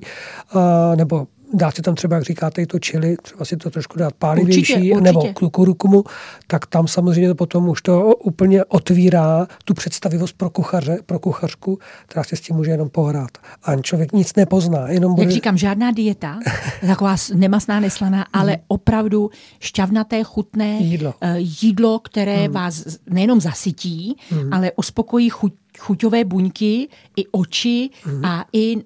A, 0.52 0.92
nebo 0.96 1.26
dát 1.52 1.76
si 1.76 1.82
tam 1.82 1.94
třeba, 1.94 2.16
jak 2.16 2.24
říkáte, 2.24 2.62
i 2.62 2.66
to 2.66 2.78
čili, 2.78 3.16
třeba 3.22 3.44
si 3.44 3.56
to 3.56 3.70
trošku 3.70 3.98
dát 3.98 4.14
pálivější, 4.14 4.60
určitě, 4.60 4.94
určitě. 4.94 5.00
nebo 5.00 5.50
kurukumu, 5.50 6.04
tak 6.46 6.66
tam 6.66 6.88
samozřejmě 6.88 7.34
potom 7.34 7.68
už 7.68 7.82
to 7.82 8.16
úplně 8.16 8.64
otvírá 8.64 9.46
tu 9.64 9.74
představivost 9.74 10.36
pro 10.36 10.50
kuchaře, 10.50 10.98
pro 11.06 11.18
kuchařku, 11.18 11.78
která 12.06 12.24
se 12.24 12.36
s 12.36 12.40
tím 12.40 12.56
může 12.56 12.70
jenom 12.70 12.88
pohrát. 12.88 13.30
A 13.62 13.76
člověk 13.76 14.12
nic 14.12 14.34
nepozná. 14.36 14.88
Jenom 14.88 15.14
bude... 15.14 15.24
Jak 15.24 15.32
říkám, 15.32 15.58
žádná 15.58 15.90
dieta, 15.90 16.38
taková 16.86 17.16
nemasná, 17.34 17.80
neslaná, 17.80 18.26
ale 18.32 18.52
hmm. 18.52 18.62
opravdu 18.68 19.30
šťavnaté, 19.60 20.22
chutné 20.24 20.78
jídlo, 20.80 21.14
uh, 21.22 21.30
jídlo 21.36 21.98
které 21.98 22.36
hmm. 22.36 22.52
vás 22.54 22.84
nejenom 23.10 23.40
zasytí, 23.40 24.16
hmm. 24.30 24.52
ale 24.52 24.72
uspokojí 24.76 25.28
chuť, 25.28 25.52
chuťové 25.78 26.24
buňky, 26.24 26.88
i 27.16 27.26
oči 27.26 27.90
hmm. 28.04 28.24
a 28.24 28.44
i 28.52 28.76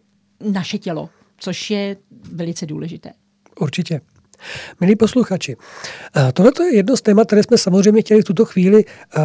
naše 0.51 0.79
tělo 0.79 1.09
což 1.45 1.71
je 1.71 1.97
velice 2.33 2.67
důležité. 2.67 3.11
Určitě. 3.61 4.01
Milí 4.81 4.97
posluchači, 4.97 5.57
eh, 6.17 6.33
tohle 6.33 6.53
je 6.61 6.77
jedno 6.77 6.97
z 6.97 7.03
témat, 7.03 7.27
které 7.27 7.43
jsme 7.43 7.59
samozřejmě 7.59 8.01
chtěli 8.01 8.21
v 8.23 8.25
tuto 8.25 8.45
chvíli 8.45 8.85
uh, 8.85 9.23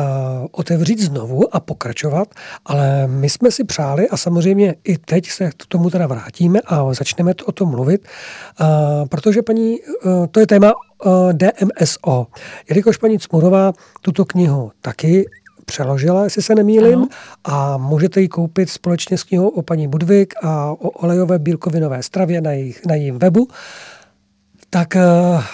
otevřít 0.52 1.00
znovu 1.00 1.56
a 1.56 1.60
pokračovat, 1.60 2.28
ale 2.66 3.08
my 3.08 3.30
jsme 3.30 3.52
si 3.52 3.64
přáli 3.64 4.10
a 4.10 4.18
samozřejmě 4.18 4.76
i 4.84 4.98
teď 4.98 5.30
se 5.30 5.50
k 5.58 5.66
tomu 5.68 5.90
teda 5.90 6.08
vrátíme 6.08 6.60
a 6.66 6.94
začneme 6.94 7.34
to 7.34 7.46
o 7.46 7.52
tom 7.52 7.70
mluvit, 7.70 8.08
uh, 8.62 8.68
protože 9.08 9.42
paní, 9.42 9.78
to 10.32 10.40
je 10.40 10.48
téma 10.48 10.74
DMSO. 11.32 12.28
Jelikož 12.70 12.98
paní 12.98 13.20
Cmurová 13.20 13.74
tuto 14.02 14.26
knihu 14.26 14.72
taky 14.82 15.26
přeložila, 15.70 16.24
jestli 16.24 16.42
se 16.42 16.56
nemýlim, 16.56 17.00
ano. 17.00 17.08
a 17.44 17.78
můžete 17.78 18.22
ji 18.22 18.28
koupit 18.28 18.70
společně 18.70 19.18
s 19.18 19.24
knihou 19.24 19.48
o 19.48 19.62
paní 19.62 19.88
Budvik 19.88 20.34
a 20.44 20.72
o 20.72 20.90
olejové 20.90 21.40
bílkovinové 21.40 22.04
stravě 22.04 22.42
na, 22.42 22.52
jejich, 22.52 22.86
na 22.86 22.96
jejím 22.96 23.20
webu 23.20 23.48
tak 24.70 24.96
eh, 24.96 25.02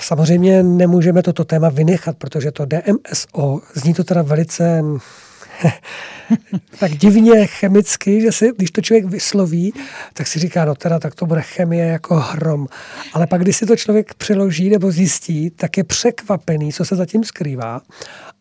samozřejmě 0.01 0.63
nemůžeme 0.63 1.24
toto 1.24 1.45
téma 1.45 1.70
vynechat, 1.70 2.18
protože 2.18 2.51
to 2.51 2.66
DMSO, 2.66 3.61
zní 3.74 3.93
to 3.93 4.03
teda 4.03 4.22
velice 4.22 4.84
tak 6.80 6.91
divně 6.91 7.47
chemicky, 7.47 8.22
že 8.22 8.32
si, 8.32 8.51
když 8.57 8.72
to 8.72 8.82
člověk 8.82 9.05
vysloví, 9.05 9.74
tak 10.13 10.28
si 10.28 10.39
říká, 10.39 10.66
no 10.66 10.76
teda, 10.76 10.99
tak 10.99 11.16
to 11.16 11.26
bude 11.26 11.41
chemie 11.41 11.86
jako 11.86 12.16
hrom. 12.16 12.68
Ale 13.13 13.28
pak, 13.28 13.41
když 13.41 13.57
si 13.57 13.66
to 13.66 13.76
člověk 13.76 14.13
přeloží 14.13 14.70
nebo 14.70 14.91
zjistí, 14.91 15.49
tak 15.49 15.78
je 15.78 15.84
překvapený, 15.84 16.74
co 16.74 16.86
se 16.86 16.95
zatím 16.95 17.24
skrývá. 17.24 17.82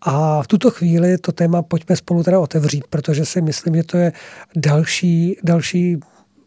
A 0.04 0.42
v 0.42 0.46
tuto 0.46 0.70
chvíli 0.70 1.18
to 1.18 1.32
téma 1.32 1.62
pojďme 1.62 1.96
spolu 1.96 2.22
teda 2.22 2.40
otevřít, 2.40 2.84
protože 2.90 3.24
si 3.24 3.42
myslím, 3.42 3.74
že 3.74 3.82
to 3.82 3.96
je 3.96 4.12
další, 4.56 5.36
další 5.42 6.00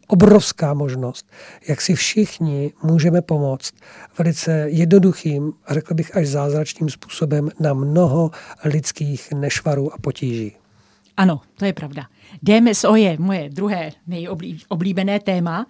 obrovská 0.08 0.74
možnost, 0.74 1.32
jak 1.68 1.82
si 1.82 1.96
všichni 1.96 2.74
můžeme 2.84 3.22
pomoct 3.22 3.74
velice 4.18 4.52
jednoduchým 4.68 5.54
řekl 5.70 5.94
bych 5.94 6.18
až 6.18 6.28
zázračným 6.28 6.90
způsobem 6.90 7.50
na 7.60 7.74
mnoho 7.74 8.32
lidských 8.66 9.32
nešvarů 9.32 9.94
a 9.94 9.98
potíží. 9.98 10.56
Ano, 11.18 11.42
to 11.58 11.66
je 11.66 11.74
pravda. 11.74 12.04
DMSO 12.44 12.96
je 12.96 13.18
moje 13.20 13.50
druhé 13.50 13.92
nejoblíbené 14.08 15.20
téma. 15.20 15.66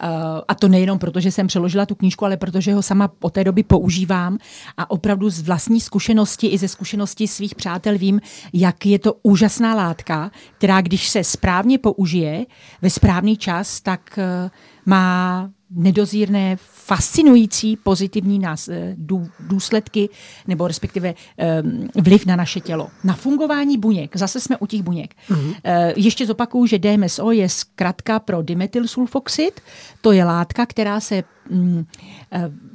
Eh, 0.00 0.06
a 0.48 0.54
to 0.54 0.68
nejenom 0.68 0.98
proto, 0.98 1.20
že 1.20 1.30
jsem 1.30 1.46
přeložila 1.46 1.86
tu 1.86 1.94
knížku, 1.94 2.24
ale 2.24 2.36
protože 2.36 2.74
ho 2.74 2.82
sama 2.82 3.08
po 3.08 3.30
té 3.30 3.44
doby 3.44 3.62
používám 3.62 4.38
a 4.76 4.90
opravdu 4.90 5.30
z 5.30 5.40
vlastní 5.40 5.80
zkušenosti 5.80 6.46
i 6.46 6.58
ze 6.58 6.68
zkušenosti 6.68 7.28
svých 7.28 7.54
přátel 7.54 7.98
vím, 7.98 8.20
jak 8.52 8.86
je 8.86 8.98
to 8.98 9.14
úžasná 9.22 9.74
látka, 9.74 10.30
která 10.58 10.80
když 10.80 11.08
se 11.08 11.24
správně 11.24 11.78
použije 11.78 12.46
ve 12.82 12.90
správný 12.90 13.36
čas, 13.36 13.80
tak 13.80 14.18
eh, 14.18 14.50
má 14.86 15.50
nedozírné, 15.70 16.56
fascinující 16.60 17.76
pozitivní 17.76 18.38
nás, 18.38 18.68
eh, 18.68 18.96
důsledky 19.40 20.08
nebo 20.46 20.68
respektive 20.68 21.14
um, 21.62 21.88
vliv 22.02 22.26
na 22.26 22.36
naše 22.36 22.60
tělo. 22.60 22.88
Na 23.04 23.14
fungování 23.14 23.78
buněk, 23.78 24.16
zase 24.16 24.40
jsme 24.40 24.56
u 24.56 24.66
těch 24.66 24.82
buněk. 24.82 25.14
Mm-hmm. 25.30 25.48
Uh, 25.48 25.54
ještě 25.96 26.26
zopakuju, 26.26 26.66
že 26.66 26.78
DMSO 26.78 27.30
je 27.30 27.48
zkratka 27.48 28.18
pro 28.18 28.42
dimethylsulfoxid, 28.42 29.60
to 30.00 30.12
je 30.12 30.24
látka, 30.24 30.66
která 30.66 31.00
se 31.00 31.24
um, 31.50 31.86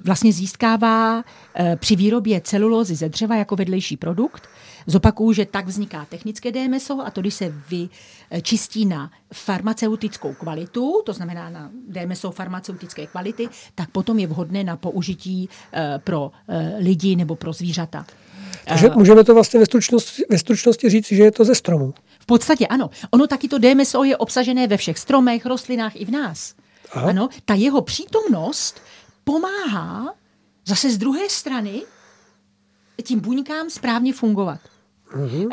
vlastně 0.05 0.34
získává 0.34 1.18
uh, 1.18 1.24
při 1.76 1.95
výrobě 1.95 2.41
celulózy 2.41 2.95
ze 2.95 3.10
dřeva 3.10 3.36
jako 3.36 3.55
vedlejší 3.55 3.97
produkt. 3.97 4.47
Zopakuju, 4.88 5.34
že 5.34 5.46
tak 5.46 5.68
vzniká 5.68 6.06
technické 6.06 6.52
DMSO 6.52 7.02
a 7.06 7.12
to, 7.12 7.22
když 7.22 7.34
se 7.34 7.54
vyčistí 7.70 8.86
na 8.86 9.12
farmaceutickou 9.34 10.34
kvalitu, 10.34 11.02
to 11.06 11.14
znamená 11.14 11.50
na 11.50 11.72
DMSO 11.88 12.32
farmaceutické 12.32 13.08
kvality, 13.08 13.50
tak 13.76 13.90
potom 13.90 14.20
je 14.20 14.28
vhodné 14.28 14.64
na 14.64 14.78
použití 14.78 15.50
eh, 15.74 16.00
pro 16.04 16.32
eh, 16.48 16.76
lidi 16.80 17.16
nebo 17.16 17.36
pro 17.36 17.54
zvířata. 17.54 18.06
Takže 18.66 18.88
eh, 18.88 18.96
můžeme 18.96 19.24
to 19.24 19.34
vlastně 19.34 19.60
ve 19.60 19.66
stručnosti, 19.66 20.24
ve 20.30 20.38
stručnosti 20.38 20.90
říct, 20.90 21.08
že 21.08 21.24
je 21.24 21.32
to 21.32 21.46
ze 21.46 21.56
stromu. 21.56 21.94
V 22.20 22.26
podstatě 22.26 22.68
ano. 22.68 22.90
Ono 23.12 23.28
taky 23.28 23.48
to 23.48 23.58
DMSO 23.58 24.04
je 24.04 24.18
obsažené 24.18 24.68
ve 24.68 24.78
všech 24.78 24.98
stromech, 24.98 25.46
rostlinách 25.46 25.96
i 25.96 26.06
v 26.06 26.12
nás. 26.12 26.54
Aha. 26.92 27.10
Ano, 27.10 27.30
ta 27.46 27.54
jeho 27.54 27.82
přítomnost 27.82 28.82
pomáhá 29.24 30.14
zase 30.66 30.90
z 30.90 30.98
druhé 30.98 31.30
strany 31.30 31.82
tím 33.02 33.20
buňkám 33.20 33.70
správně 33.70 34.14
fungovat. 34.14 34.60
Mm-hmm. 35.16 35.45
Uh, 35.45 35.50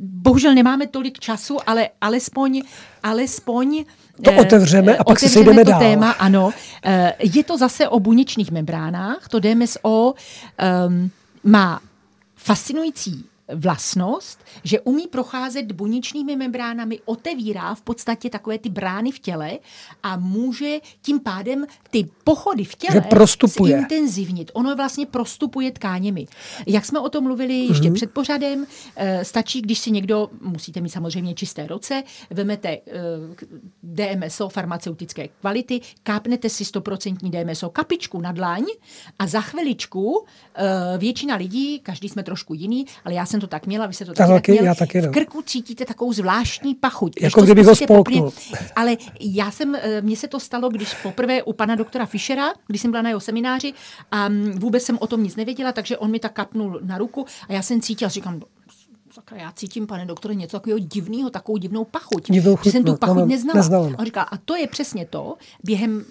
bohužel 0.00 0.54
nemáme 0.54 0.86
tolik 0.86 1.18
času, 1.18 1.58
ale 1.66 1.88
alespoň, 2.00 2.62
alespoň 3.02 3.84
to 4.24 4.30
eh, 4.30 4.40
otevřeme 4.40 4.96
a 4.96 5.04
pak 5.04 5.18
se 5.18 5.28
sejdeme 5.28 5.64
to 5.64 5.70
dál. 5.70 5.80
téma, 5.80 6.10
ano. 6.10 6.50
Eh, 6.84 7.12
je 7.18 7.44
to 7.44 7.58
zase 7.58 7.88
o 7.88 8.00
buněčných 8.00 8.50
membránách. 8.50 9.28
To 9.28 9.40
DMSO 9.40 10.14
um, 10.88 11.10
má 11.44 11.80
fascinující 12.36 13.24
vlastnost, 13.54 14.44
že 14.64 14.80
umí 14.80 15.06
procházet 15.06 15.72
buněčnými 15.72 16.36
membránami, 16.36 17.00
otevírá 17.04 17.74
v 17.74 17.82
podstatě 17.82 18.30
takové 18.30 18.58
ty 18.58 18.68
brány 18.68 19.10
v 19.10 19.18
těle 19.18 19.58
a 20.02 20.16
může 20.16 20.78
tím 21.02 21.20
pádem 21.20 21.66
ty 21.90 22.08
pochody 22.24 22.64
v 22.64 22.74
těle 22.74 23.02
zintenzivnit. 23.78 24.50
Ono 24.54 24.76
vlastně 24.76 25.06
prostupuje 25.06 25.72
tkáněmi. 25.72 26.26
Jak 26.66 26.84
jsme 26.84 27.00
o 27.00 27.08
tom 27.08 27.24
mluvili 27.24 27.54
ještě 27.54 27.88
mm-hmm. 27.88 27.94
před 27.94 28.10
pořadem, 28.10 28.66
eh, 28.96 29.24
stačí, 29.24 29.62
když 29.62 29.78
si 29.78 29.90
někdo, 29.90 30.30
musíte 30.40 30.80
mít 30.80 30.88
samozřejmě 30.88 31.34
čisté 31.34 31.66
ruce, 31.66 32.02
vemete 32.30 32.68
eh, 32.68 32.80
DMSO 33.82 34.48
farmaceutické 34.48 35.28
kvality, 35.28 35.80
kápnete 36.02 36.48
si 36.48 36.64
100% 36.64 37.44
DMSO 37.44 37.70
kapičku 37.70 38.20
na 38.20 38.32
dlaň 38.32 38.64
a 39.18 39.26
za 39.26 39.40
chviličku 39.40 40.24
eh, 40.54 40.98
většina 40.98 41.36
lidí, 41.36 41.80
každý 41.80 42.08
jsme 42.08 42.22
trošku 42.22 42.54
jiný, 42.54 42.86
ale 43.04 43.14
já 43.14 43.26
jsem 43.26 43.37
jsem 43.38 43.48
to 43.48 43.50
tak 43.50 43.66
měla, 43.66 43.86
vy 43.86 43.94
se 43.94 44.04
to 44.04 44.12
taky, 44.12 44.32
taky 44.32 44.52
měl. 44.52 44.64
Já 44.64 44.74
taky, 44.74 45.02
no. 45.02 45.08
V 45.08 45.12
krku 45.12 45.42
cítíte 45.42 45.84
takovou 45.84 46.12
zvláštní 46.12 46.74
pachuť. 46.74 47.22
Jako 47.22 47.42
kdybych 47.42 47.66
ho 47.66 47.76
spolknul. 47.76 48.32
ale 48.76 48.96
já 49.20 49.50
jsem, 49.50 49.74
eh, 49.74 50.02
mně 50.02 50.16
se 50.16 50.28
to 50.28 50.40
stalo, 50.40 50.68
když 50.68 50.94
poprvé 50.94 51.42
u 51.42 51.52
pana 51.52 51.74
doktora 51.74 52.06
Fischera, 52.06 52.52
když 52.66 52.82
jsem 52.82 52.90
byla 52.90 53.02
na 53.02 53.08
jeho 53.08 53.20
semináři 53.20 53.72
a 54.10 54.28
mm, 54.28 54.50
vůbec 54.50 54.82
jsem 54.82 54.98
o 55.00 55.06
tom 55.06 55.22
nic 55.22 55.36
nevěděla, 55.36 55.72
takže 55.72 55.98
on 55.98 56.10
mi 56.10 56.18
tak 56.18 56.32
kapnul 56.32 56.80
na 56.82 56.98
ruku 56.98 57.26
a 57.48 57.52
já 57.52 57.62
jsem 57.62 57.80
cítila, 57.80 58.08
říkám, 58.08 58.40
sakra, 59.12 59.38
já 59.38 59.52
cítím, 59.52 59.86
pane 59.86 60.06
doktore, 60.06 60.34
něco 60.34 60.56
takového 60.56 60.78
divného, 60.78 61.30
takovou 61.30 61.58
divnou 61.58 61.84
pachuť. 61.84 62.30
Divnou 62.30 62.56
chuť, 62.56 62.64
že 62.64 62.70
jsem 62.70 62.84
tu 62.84 62.90
no, 62.90 62.98
pachuť 62.98 63.16
no, 63.16 63.26
neznala. 63.26 63.58
neznala. 63.58 63.90
A 63.98 64.04
říká, 64.04 64.22
a 64.22 64.36
to 64.36 64.56
je 64.56 64.66
přesně 64.66 65.06
to, 65.06 65.36
během 65.64 66.04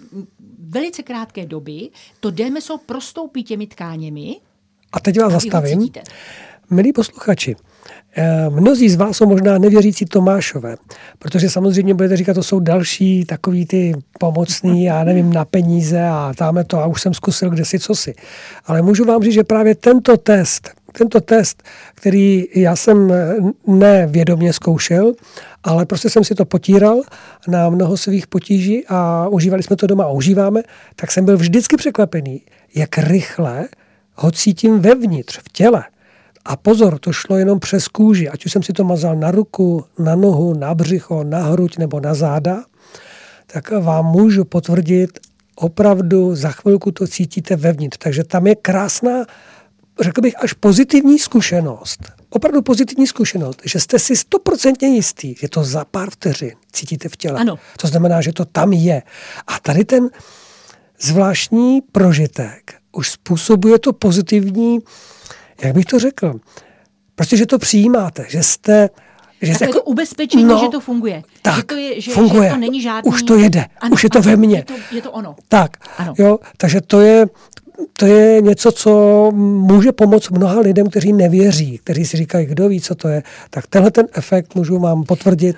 velice 0.58 1.02
krátké 1.02 1.46
doby 1.46 1.90
to 2.20 2.30
DMSO 2.30 2.78
prostoupí 2.78 3.44
těmi 3.44 3.66
tkáněmi. 3.66 4.40
A 4.92 5.00
teď 5.00 5.20
vás 5.20 5.32
zastavím. 5.32 5.88
Milí 6.70 6.92
posluchači, 6.92 7.56
eh, 8.16 8.50
mnozí 8.50 8.88
z 8.88 8.96
vás 8.96 9.16
jsou 9.16 9.26
možná 9.26 9.58
nevěřící 9.58 10.04
Tomášové, 10.04 10.76
protože 11.18 11.50
samozřejmě 11.50 11.94
budete 11.94 12.16
říkat, 12.16 12.34
to 12.34 12.42
jsou 12.42 12.60
další 12.60 13.24
takový 13.24 13.66
ty 13.66 13.94
pomocný, 14.18 14.84
já 14.84 15.04
nevím, 15.04 15.32
na 15.32 15.44
peníze 15.44 16.08
a 16.08 16.32
táme 16.36 16.64
to 16.64 16.78
a 16.78 16.86
už 16.86 17.02
jsem 17.02 17.14
zkusil 17.14 17.50
kde 17.50 17.64
si 17.64 17.78
co 17.78 17.94
si. 17.94 18.14
Ale 18.66 18.82
můžu 18.82 19.04
vám 19.04 19.22
říct, 19.22 19.34
že 19.34 19.44
právě 19.44 19.74
tento 19.74 20.16
test, 20.16 20.70
tento 20.92 21.20
test, 21.20 21.62
který 21.94 22.44
já 22.54 22.76
jsem 22.76 23.12
eh, 23.12 23.36
nevědomě 23.66 24.52
zkoušel, 24.52 25.12
ale 25.64 25.86
prostě 25.86 26.10
jsem 26.10 26.24
si 26.24 26.34
to 26.34 26.44
potíral 26.44 27.00
na 27.48 27.70
mnoho 27.70 27.96
svých 27.96 28.26
potíží 28.26 28.84
a 28.88 29.28
užívali 29.28 29.62
jsme 29.62 29.76
to 29.76 29.86
doma 29.86 30.04
a 30.04 30.10
užíváme, 30.10 30.62
tak 30.96 31.12
jsem 31.12 31.24
byl 31.24 31.36
vždycky 31.36 31.76
překvapený, 31.76 32.42
jak 32.74 32.98
rychle 32.98 33.68
ho 34.14 34.30
cítím 34.30 34.80
vevnitř, 34.80 35.38
v 35.38 35.52
těle. 35.52 35.84
A 36.48 36.56
pozor, 36.56 36.98
to 36.98 37.12
šlo 37.12 37.36
jenom 37.36 37.60
přes 37.60 37.88
kůži, 37.88 38.28
ať 38.28 38.46
už 38.46 38.52
jsem 38.52 38.62
si 38.62 38.72
to 38.72 38.84
mazal 38.84 39.16
na 39.16 39.30
ruku, 39.30 39.84
na 39.98 40.16
nohu, 40.16 40.54
na 40.54 40.74
břicho, 40.74 41.24
na 41.24 41.38
hruď 41.38 41.78
nebo 41.78 42.00
na 42.00 42.14
záda, 42.14 42.64
tak 43.46 43.70
vám 43.70 44.06
můžu 44.06 44.44
potvrdit, 44.44 45.18
opravdu 45.56 46.34
za 46.34 46.50
chvilku 46.50 46.92
to 46.92 47.06
cítíte 47.06 47.56
vevnitř. 47.56 47.96
Takže 47.98 48.24
tam 48.24 48.46
je 48.46 48.54
krásná, 48.54 49.26
řekl 50.00 50.20
bych, 50.20 50.42
až 50.42 50.52
pozitivní 50.52 51.18
zkušenost. 51.18 52.00
Opravdu 52.30 52.62
pozitivní 52.62 53.06
zkušenost, 53.06 53.62
že 53.64 53.80
jste 53.80 53.98
si 53.98 54.16
stoprocentně 54.16 54.88
jistý, 54.88 55.34
že 55.40 55.48
to 55.48 55.64
za 55.64 55.84
pár 55.84 56.10
vteřin 56.10 56.52
cítíte 56.72 57.08
v 57.08 57.16
těle. 57.16 57.40
Ano. 57.40 57.58
To 57.76 57.86
znamená, 57.86 58.20
že 58.20 58.32
to 58.32 58.44
tam 58.44 58.72
je. 58.72 59.02
A 59.46 59.58
tady 59.62 59.84
ten 59.84 60.10
zvláštní 61.00 61.80
prožitek 61.92 62.74
už 62.92 63.10
způsobuje 63.10 63.78
to 63.78 63.92
pozitivní 63.92 64.78
jak 65.62 65.74
bych 65.74 65.84
to 65.84 65.98
řekl, 65.98 66.40
prostě, 67.14 67.36
že 67.36 67.46
to 67.46 67.58
přijímáte, 67.58 68.26
že 68.28 68.42
jste 68.42 68.88
že 69.42 69.52
tak 69.52 69.68
jako, 69.68 69.82
ubezpečení, 69.82 70.44
no, 70.44 70.58
že 70.58 70.68
to 70.68 70.80
funguje. 70.80 71.22
Tak, 71.42 71.56
že 71.56 71.62
to, 71.62 71.74
je, 71.74 72.00
že, 72.00 72.10
funguje. 72.12 72.48
Že 72.48 72.54
to 72.54 72.60
není 72.60 72.82
žádný... 72.82 73.08
Už 73.08 73.22
to 73.22 73.36
jede, 73.36 73.66
ano, 73.80 73.92
už 73.92 74.04
je 74.04 74.10
to 74.10 74.18
ano, 74.18 74.30
ve 74.30 74.36
mně. 74.36 74.56
Je 74.56 74.64
to, 74.64 74.74
je 74.92 75.02
to 75.02 75.12
ono. 75.12 75.36
Tak, 75.48 75.76
ano. 75.98 76.14
jo, 76.18 76.38
takže 76.56 76.80
to 76.80 77.00
je, 77.00 77.26
to 77.92 78.06
je 78.06 78.40
něco, 78.42 78.72
co 78.72 78.90
může 79.34 79.92
pomoct 79.92 80.30
mnoha 80.30 80.60
lidem, 80.60 80.90
kteří 80.90 81.12
nevěří, 81.12 81.78
kteří 81.78 82.04
si 82.04 82.16
říkají, 82.16 82.46
kdo 82.46 82.68
ví, 82.68 82.80
co 82.80 82.94
to 82.94 83.08
je. 83.08 83.22
Tak 83.50 83.66
tenhle 83.66 83.90
ten 83.90 84.06
efekt 84.12 84.54
můžu 84.54 84.78
vám 84.78 85.04
potvrdit. 85.04 85.56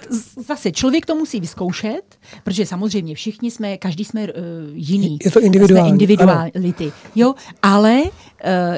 Zase 0.49 0.73
člověk 0.73 1.07
to 1.07 1.15
musí 1.15 1.41
vyzkoušet, 1.41 2.03
protože 2.45 2.67
samozřejmě 2.67 3.15
všichni 3.15 3.51
jsme, 3.51 3.77
každý 3.77 4.05
jsme 4.05 4.23
uh, 4.23 4.29
jiný. 4.73 5.19
Je 5.25 5.31
to 5.31 5.41
individuální. 5.41 5.89
Jsme 5.89 5.95
individuality. 5.95 6.85
Ano. 6.85 6.93
Jo, 7.15 7.35
ale 7.63 8.03
uh, 8.03 8.11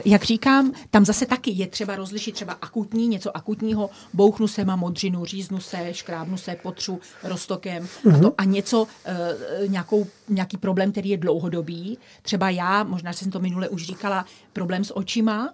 jak 0.05 0.25
říkám, 0.25 0.73
tam 0.91 1.05
zase 1.05 1.27
taky 1.27 1.51
je 1.51 1.67
třeba 1.67 1.97
rozlišit 1.97 2.35
třeba 2.35 2.53
akutní, 2.53 3.09
něco 3.09 3.37
akutního, 3.37 3.91
bouchnu 4.15 4.49
se, 4.49 4.65
mám 4.65 4.79
modřinu, 4.79 5.25
říznu 5.25 5.61
se, 5.61 5.95
škrábnu 5.95 6.37
se, 6.37 6.57
potřu 6.63 7.01
roztokem 7.23 7.85
uh-huh. 7.85 8.15
a, 8.15 8.19
to, 8.19 8.27
mhm. 8.27 8.35
a 8.39 8.45
něco, 8.45 8.83
uh, 8.83 9.69
nějakou, 9.69 10.07
nějaký 10.29 10.57
problém, 10.57 10.93
který 10.93 11.09
je 11.09 11.17
dlouhodobý. 11.17 11.99
Třeba 12.23 12.51
já, 12.51 12.85
možná 12.85 13.13
jsem 13.13 13.31
to 13.31 13.41
minule 13.41 13.69
už 13.69 13.87
říkala, 13.87 14.25
problém 14.53 14.85
s 14.85 14.97
očima, 14.97 15.51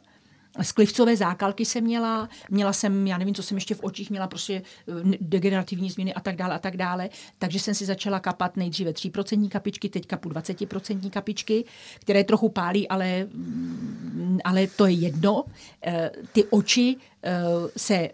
Sklivcové 0.62 1.16
zákalky 1.16 1.64
jsem 1.64 1.84
měla, 1.84 2.28
měla 2.50 2.72
jsem, 2.72 3.06
já 3.06 3.18
nevím, 3.18 3.34
co 3.34 3.42
jsem 3.42 3.56
ještě 3.56 3.74
v 3.74 3.84
očích 3.84 4.10
měla, 4.10 4.26
prostě 4.26 4.62
eh, 4.88 4.92
degenerativní 5.20 5.90
změny 5.90 6.14
a 6.14 6.20
tak 6.20 6.36
dále 6.36 6.54
a 6.54 6.58
tak 6.58 6.76
dále. 6.76 7.08
Takže 7.38 7.60
jsem 7.60 7.74
si 7.74 7.84
začala 7.84 8.20
kapat 8.20 8.56
nejdříve 8.56 8.90
3% 8.90 9.48
kapičky, 9.48 9.88
teď 9.88 10.06
kapu 10.06 10.28
20% 10.28 11.10
kapičky, 11.10 11.64
které 12.00 12.24
trochu 12.24 12.48
pálí, 12.48 12.88
ale, 12.88 13.24
mm, 13.24 14.38
ale 14.44 14.66
to 14.66 14.86
je 14.86 14.92
jedno. 14.92 15.44
Eh, 15.82 16.10
ty 16.32 16.44
oči 16.44 16.96
eh, 17.22 17.40
se, 17.76 18.08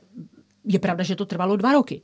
je 0.64 0.78
pravda, 0.78 1.04
že 1.04 1.16
to 1.16 1.26
trvalo 1.26 1.56
dva 1.56 1.72
roky 1.72 2.02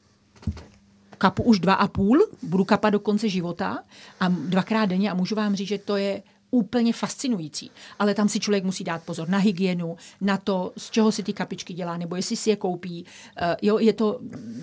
kapu 1.21 1.43
už 1.43 1.61
dva 1.61 1.75
a 1.75 1.89
půl, 1.89 2.19
budu 2.43 2.65
kapat 2.65 2.93
do 2.93 3.01
konce 3.01 3.29
života 3.29 3.79
a 4.21 4.29
dvakrát 4.29 4.87
denně 4.87 5.11
a 5.11 5.15
můžu 5.15 5.35
vám 5.35 5.55
říct, 5.55 5.69
že 5.69 5.79
to 5.79 5.97
je 5.97 6.23
úplně 6.51 6.93
fascinující. 6.93 7.71
Ale 7.99 8.15
tam 8.15 8.29
si 8.29 8.41
člověk 8.41 8.65
musí 8.65 8.85
dát 8.85 9.03
pozor 9.03 9.29
na 9.29 9.39
hygienu, 9.39 9.97
na 10.21 10.37
to, 10.37 10.73
z 10.77 10.91
čeho 10.91 11.13
si 11.13 11.23
ty 11.23 11.33
kapičky 11.33 11.75
dělá, 11.75 11.97
nebo 11.97 12.17
jestli 12.17 12.37
si 12.37 12.51
je 12.51 12.57
koupí. 12.57 13.05
Uh, 13.43 13.49
jo, 13.63 13.79
je 13.79 13.93
to 13.93 14.21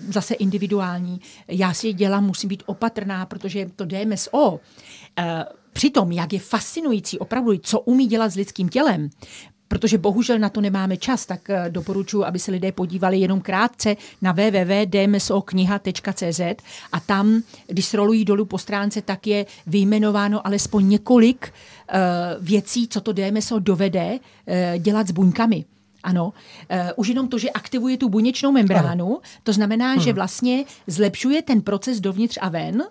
zase 0.08 0.34
individuální. 0.34 1.20
Já 1.48 1.74
si 1.74 1.86
je 1.86 1.92
dělám, 1.92 2.26
musím 2.26 2.48
být 2.48 2.62
opatrná, 2.66 3.26
protože 3.26 3.70
to 3.76 3.84
DMSO, 3.84 4.60
eh, 5.18 5.44
Přitom, 5.72 6.12
jak 6.12 6.32
je 6.32 6.38
fascinující 6.38 7.18
opravdu, 7.18 7.58
co 7.58 7.80
umí 7.80 8.06
dělat 8.06 8.28
s 8.28 8.34
lidským 8.34 8.68
tělem, 8.68 9.10
protože 9.68 9.98
bohužel 9.98 10.38
na 10.38 10.48
to 10.48 10.60
nemáme 10.60 10.96
čas, 10.96 11.26
tak 11.26 11.50
eh, 11.50 11.64
doporučuji, 11.68 12.24
aby 12.24 12.38
se 12.38 12.50
lidé 12.50 12.72
podívali 12.72 13.18
jenom 13.18 13.40
krátce 13.40 13.96
na 14.22 14.32
www.dmsokniha.cz 14.32 16.40
a 16.92 17.00
tam, 17.00 17.42
když 17.66 17.86
srolují 17.86 18.24
dolů 18.24 18.44
po 18.44 18.58
stránce, 18.58 19.02
tak 19.02 19.26
je 19.26 19.46
vyjmenováno 19.66 20.46
alespoň 20.46 20.88
několik 20.88 21.48
uh, 21.48 21.96
věcí, 22.40 22.88
co 22.88 23.00
to 23.00 23.12
DMSO 23.12 23.58
dovede 23.58 24.12
uh, 24.12 24.18
dělat 24.78 25.08
s 25.08 25.10
buňkami. 25.10 25.64
Ano, 26.02 26.24
uh, 26.24 26.32
už 26.96 27.08
jenom 27.08 27.28
to, 27.28 27.38
že 27.38 27.50
aktivuje 27.50 27.96
tu 27.96 28.08
buněčnou 28.08 28.52
membránu, 28.52 29.18
to 29.42 29.52
znamená, 29.52 29.92
hmm. 29.92 30.00
že 30.00 30.12
vlastně 30.12 30.64
zlepšuje 30.86 31.42
ten 31.42 31.62
proces 31.62 32.00
dovnitř 32.00 32.38
a 32.40 32.48
ven, 32.48 32.82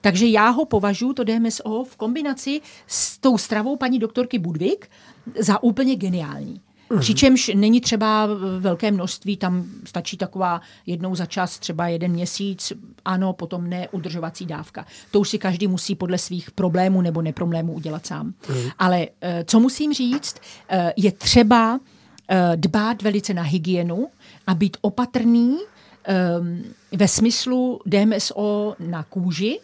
takže 0.00 0.26
já 0.26 0.48
ho 0.48 0.64
považuji, 0.64 1.12
to 1.12 1.24
DMSO, 1.24 1.84
v 1.84 1.96
kombinaci 1.96 2.60
s 2.86 3.18
tou 3.18 3.38
stravou 3.38 3.76
paní 3.76 3.98
doktorky 3.98 4.38
Budvik 4.38 4.90
za 5.38 5.62
úplně 5.62 5.96
geniální. 5.96 6.60
Mm. 6.90 7.00
Přičemž 7.00 7.50
není 7.54 7.80
třeba 7.80 8.28
velké 8.58 8.90
množství, 8.90 9.36
tam 9.36 9.64
stačí 9.84 10.16
taková 10.16 10.60
jednou 10.86 11.14
za 11.14 11.26
čas, 11.26 11.58
třeba 11.58 11.88
jeden 11.88 12.12
měsíc, 12.12 12.72
ano, 13.04 13.32
potom 13.32 13.70
ne 13.70 13.88
udržovací 13.88 14.46
dávka. 14.46 14.86
To 15.10 15.20
už 15.20 15.28
si 15.28 15.38
každý 15.38 15.66
musí 15.66 15.94
podle 15.94 16.18
svých 16.18 16.50
problémů 16.50 17.02
nebo 17.02 17.22
neproblémů 17.22 17.72
udělat 17.72 18.06
sám. 18.06 18.26
Mm. 18.26 18.56
Ale 18.78 19.06
eh, 19.20 19.44
co 19.46 19.60
musím 19.60 19.92
říct, 19.92 20.36
eh, 20.68 20.92
je 20.96 21.12
třeba 21.12 21.80
eh, 22.28 22.52
dbát 22.56 23.02
velice 23.02 23.34
na 23.34 23.42
hygienu 23.42 24.08
a 24.46 24.54
být 24.54 24.76
opatrný 24.80 25.58
ehm, 26.04 26.62
ve 26.96 27.08
smyslu 27.08 27.80
DMSO 27.86 28.74
na 28.78 29.02
kůži 29.02 29.58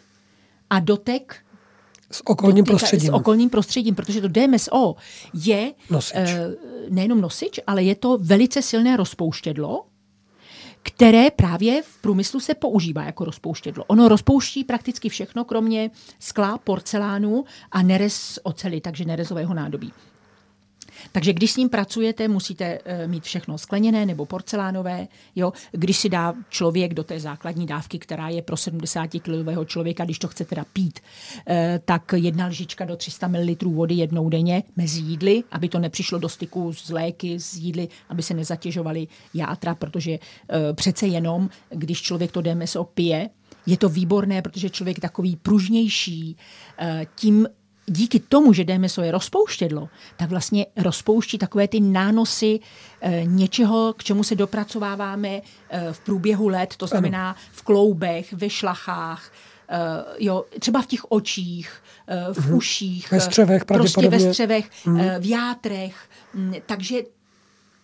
a 0.69 0.79
dotek 0.79 1.35
s 2.11 2.21
okolním 2.25 2.65
dotyka, 2.65 2.77
prostředím. 2.77 3.09
S 3.09 3.13
okolním 3.13 3.49
prostředím, 3.49 3.95
protože 3.95 4.21
to 4.21 4.27
DMSO 4.27 4.95
je 5.33 5.73
nosič. 5.89 6.15
Uh, 6.15 6.53
nejenom 6.89 7.21
nosič, 7.21 7.59
ale 7.67 7.83
je 7.83 7.95
to 7.95 8.17
velice 8.17 8.61
silné 8.61 8.97
rozpouštědlo, 8.97 9.85
které 10.83 11.31
právě 11.31 11.81
v 11.81 12.01
průmyslu 12.01 12.39
se 12.39 12.53
používá 12.53 13.03
jako 13.03 13.25
rozpouštědlo. 13.25 13.83
Ono 13.87 14.07
rozpouští 14.07 14.63
prakticky 14.63 15.09
všechno, 15.09 15.45
kromě 15.45 15.91
skla, 16.19 16.57
porcelánu 16.57 17.45
a 17.71 17.81
nerez 17.81 18.39
oceli, 18.43 18.81
takže 18.81 19.05
nerezového 19.05 19.53
nádobí. 19.53 19.93
Takže 21.11 21.33
když 21.33 21.51
s 21.51 21.57
ním 21.57 21.69
pracujete, 21.69 22.27
musíte 22.27 22.79
uh, 22.79 23.11
mít 23.11 23.23
všechno 23.23 23.57
skleněné 23.57 24.05
nebo 24.05 24.25
porcelánové. 24.25 25.07
Jo? 25.35 25.53
Když 25.71 25.97
si 25.97 26.09
dá 26.09 26.33
člověk 26.49 26.93
do 26.93 27.03
té 27.03 27.19
základní 27.19 27.65
dávky, 27.65 27.99
která 27.99 28.29
je 28.29 28.41
pro 28.41 28.57
70 28.57 29.07
kilového 29.07 29.65
člověka, 29.65 30.05
když 30.05 30.19
to 30.19 30.27
chce 30.27 30.45
teda 30.45 30.65
pít, 30.73 30.99
uh, 31.49 31.55
tak 31.85 32.13
jedna 32.15 32.47
lžička 32.47 32.85
do 32.85 32.95
300 32.95 33.27
ml 33.27 33.55
vody 33.61 33.95
jednou 33.95 34.29
denně 34.29 34.63
mezi 34.75 35.01
jídly, 35.01 35.43
aby 35.51 35.69
to 35.69 35.79
nepřišlo 35.79 36.19
do 36.19 36.29
styku 36.29 36.73
s 36.73 36.89
léky, 36.89 37.39
s 37.39 37.53
jídly, 37.53 37.87
aby 38.09 38.23
se 38.23 38.33
nezatěžovaly 38.33 39.07
játra, 39.33 39.75
protože 39.75 40.11
uh, 40.11 40.57
přece 40.75 41.07
jenom, 41.07 41.49
když 41.69 42.01
člověk 42.01 42.31
to 42.31 42.41
DMSO 42.41 42.83
pije, 42.83 43.29
je 43.65 43.77
to 43.77 43.89
výborné, 43.89 44.41
protože 44.41 44.69
člověk 44.69 44.99
takový 44.99 45.35
pružnější, 45.35 46.37
tím 47.15 47.47
díky 47.89 48.19
tomu, 48.19 48.53
že 48.53 48.63
DMSO 48.63 49.01
je 49.01 49.11
rozpouštědlo, 49.11 49.89
tak 50.17 50.29
vlastně 50.29 50.65
rozpouští 50.75 51.37
takové 51.37 51.67
ty 51.67 51.79
nánosy 51.79 52.59
e, 53.01 53.23
něčeho, 53.25 53.93
k 53.97 54.03
čemu 54.03 54.23
se 54.23 54.35
dopracováváme 54.35 55.29
e, 55.29 55.41
v 55.93 55.99
průběhu 55.99 56.47
let, 56.47 56.75
to 56.77 56.87
znamená 56.87 57.35
v 57.51 57.61
kloubech, 57.61 58.33
ve 58.33 58.49
šlachách, 58.49 59.31
e, 59.69 59.77
jo, 60.19 60.45
třeba 60.59 60.81
v 60.81 60.85
těch 60.85 61.11
očích, 61.11 61.71
e, 62.07 62.33
v 62.33 62.37
uh-huh. 62.37 62.55
uších, 62.55 63.11
ve 63.11 63.19
střevech, 63.19 63.65
prostě 63.65 64.09
ve 64.09 64.19
střevech, 64.19 64.69
uh-huh. 64.85 65.01
e, 65.01 65.19
v 65.19 65.29
játrech. 65.29 66.09
Takže 66.65 67.01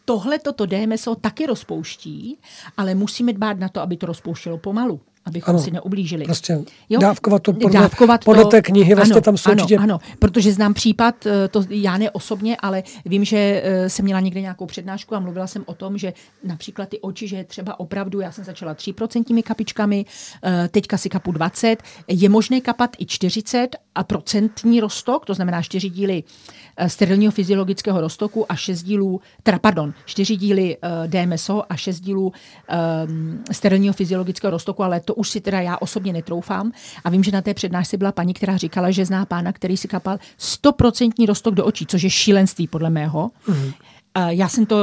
tohle 0.06 0.40
toto 0.40 0.66
DMSO 0.66 1.16
taky 1.16 1.46
rozpouští, 1.46 2.38
ale 2.78 2.96
musíme 2.96 3.34
dbát 3.34 3.60
na 3.60 3.70
to, 3.70 3.82
aby 3.82 3.98
to 3.98 4.06
rozpouštělo 4.06 4.58
pomalu 4.58 5.02
abychom 5.26 5.56
ano, 5.56 5.64
si 5.64 5.72
neublížili. 5.72 6.26
Vlastně 6.26 6.60
jo? 6.90 7.00
dávkovat 7.00 7.44
to 7.44 7.54
podle, 7.54 7.80
dávkovat 7.80 8.26
podle 8.26 8.44
to, 8.44 8.50
té 8.50 8.62
knihy, 8.62 8.96
vlastně 8.96 9.14
ano, 9.14 9.22
tam 9.22 9.38
jsou 9.38 9.52
ano, 9.52 9.64
určitě... 9.64 9.78
Ano, 9.78 10.00
protože 10.20 10.54
znám 10.54 10.74
případ, 10.74 11.26
eh, 11.26 11.48
to 11.48 11.64
já 11.70 11.98
ne 11.98 12.12
osobně, 12.12 12.58
ale 12.60 12.84
vím, 13.06 13.26
že 13.26 13.62
eh, 13.64 13.90
jsem 13.90 14.06
měla 14.06 14.20
někde 14.20 14.42
nějakou 14.42 14.66
přednášku 14.66 15.16
a 15.16 15.20
mluvila 15.20 15.48
jsem 15.48 15.64
o 15.66 15.74
tom, 15.74 15.98
že 15.98 16.14
například 16.44 16.90
ty 16.90 17.00
oči, 17.00 17.28
že 17.28 17.44
třeba 17.44 17.80
opravdu, 17.80 18.20
já 18.20 18.32
jsem 18.32 18.44
začala 18.44 18.74
3% 18.74 19.44
kapičkami, 19.44 20.06
eh, 20.44 20.68
teďka 20.72 20.98
si 20.98 21.10
kapu 21.10 21.32
20, 21.32 21.84
je 22.08 22.30
možné 22.30 22.62
kapat 22.62 22.96
i 23.00 23.06
40 23.06 23.76
a 23.96 24.04
procentní 24.04 24.80
rostok, 24.80 25.26
to 25.26 25.34
znamená 25.34 25.62
4 25.62 25.90
díly 25.90 26.24
sterilního 26.88 27.32
fyziologického 27.32 28.02
roztoku 28.02 28.52
a 28.52 28.56
6 28.56 28.84
dílů, 28.84 29.22
teda 29.44 29.60
pardon, 29.60 29.94
4 30.06 30.36
díly 30.36 30.78
DMSO 31.08 31.64
a 31.70 31.76
6 31.76 32.00
dílů 32.00 32.34
um, 33.08 33.44
sterilního 33.52 33.94
fyziologického 33.94 34.52
roztoku, 34.52 34.84
ale 34.84 35.00
to 35.00 35.14
to 35.14 35.18
už 35.18 35.30
si 35.30 35.42
teda 35.42 35.62
já 35.62 35.78
osobně 35.78 36.14
netroufám. 36.14 36.72
A 37.04 37.10
vím, 37.10 37.24
že 37.24 37.32
na 37.32 37.42
té 37.42 37.54
přednášce 37.54 37.98
byla 37.98 38.12
paní, 38.12 38.34
která 38.34 38.58
říkala, 38.58 38.92
že 38.92 39.06
zná 39.06 39.26
pána, 39.26 39.54
který 39.54 39.78
si 39.78 39.88
kapal 39.88 40.18
stoprocentní 40.38 41.26
rostok 41.26 41.56
do 41.56 41.66
očí, 41.66 41.86
což 41.86 42.04
je 42.04 42.10
šílenství 42.10 42.68
podle 42.68 42.90
mého. 42.90 43.32
Mm-hmm. 43.48 43.74
Já 44.28 44.50
jsem 44.50 44.66
to 44.66 44.78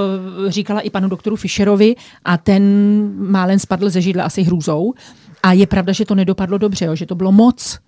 říkala 0.48 0.80
i 0.80 0.90
panu 0.90 1.08
doktoru 1.08 1.36
Fischerovi 1.36 1.96
a 2.24 2.36
ten 2.36 2.62
málen 3.30 3.58
spadl 3.58 3.90
ze 3.90 4.00
židle 4.00 4.22
asi 4.22 4.42
hrůzou. 4.42 4.94
A 5.42 5.52
je 5.52 5.66
pravda, 5.66 5.92
že 5.92 6.04
to 6.04 6.14
nedopadlo 6.14 6.58
dobře, 6.58 6.84
jo, 6.84 6.96
že 6.96 7.06
to 7.06 7.14
bylo 7.14 7.32
moc. 7.32 7.78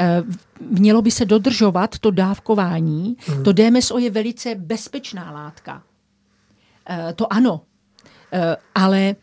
E, 0.00 0.22
mělo 0.60 1.02
by 1.02 1.10
se 1.10 1.24
dodržovat 1.24 1.98
to 1.98 2.10
dávkování. 2.10 3.16
Mm. 3.28 3.44
To 3.44 3.52
DMSO 3.52 3.98
je 3.98 4.10
velice 4.10 4.54
bezpečná 4.54 5.30
látka. 5.30 5.82
E, 6.90 7.12
to 7.12 7.32
ano. 7.32 7.60
E, 8.32 8.56
ale 8.74 9.14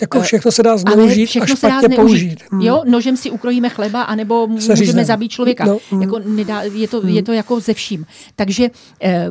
jako 0.00 0.20
všechno 0.20 0.52
se 0.52 0.62
dá 0.62 0.76
zneužít 0.76 1.26
všechno 1.26 1.52
a 1.52 1.56
špatně 1.56 1.80
se 1.80 1.88
dá 1.88 1.96
použít. 1.96 2.42
Hmm. 2.50 2.60
Jo, 2.60 2.82
nožem 2.86 3.16
si 3.16 3.30
ukrojíme 3.30 3.68
chleba, 3.68 4.02
anebo 4.02 4.46
můžeme 4.46 4.76
říznem. 4.76 5.04
zabít 5.04 5.30
člověka. 5.30 5.64
No, 5.64 5.78
hmm. 5.90 6.02
jako 6.02 6.18
nedá, 6.18 6.62
je, 6.62 6.88
to, 6.88 7.00
hmm. 7.00 7.08
je 7.08 7.22
to 7.22 7.32
jako 7.32 7.60
ze 7.60 7.74
vším. 7.74 8.06
Takže 8.36 8.70
eh, 9.02 9.26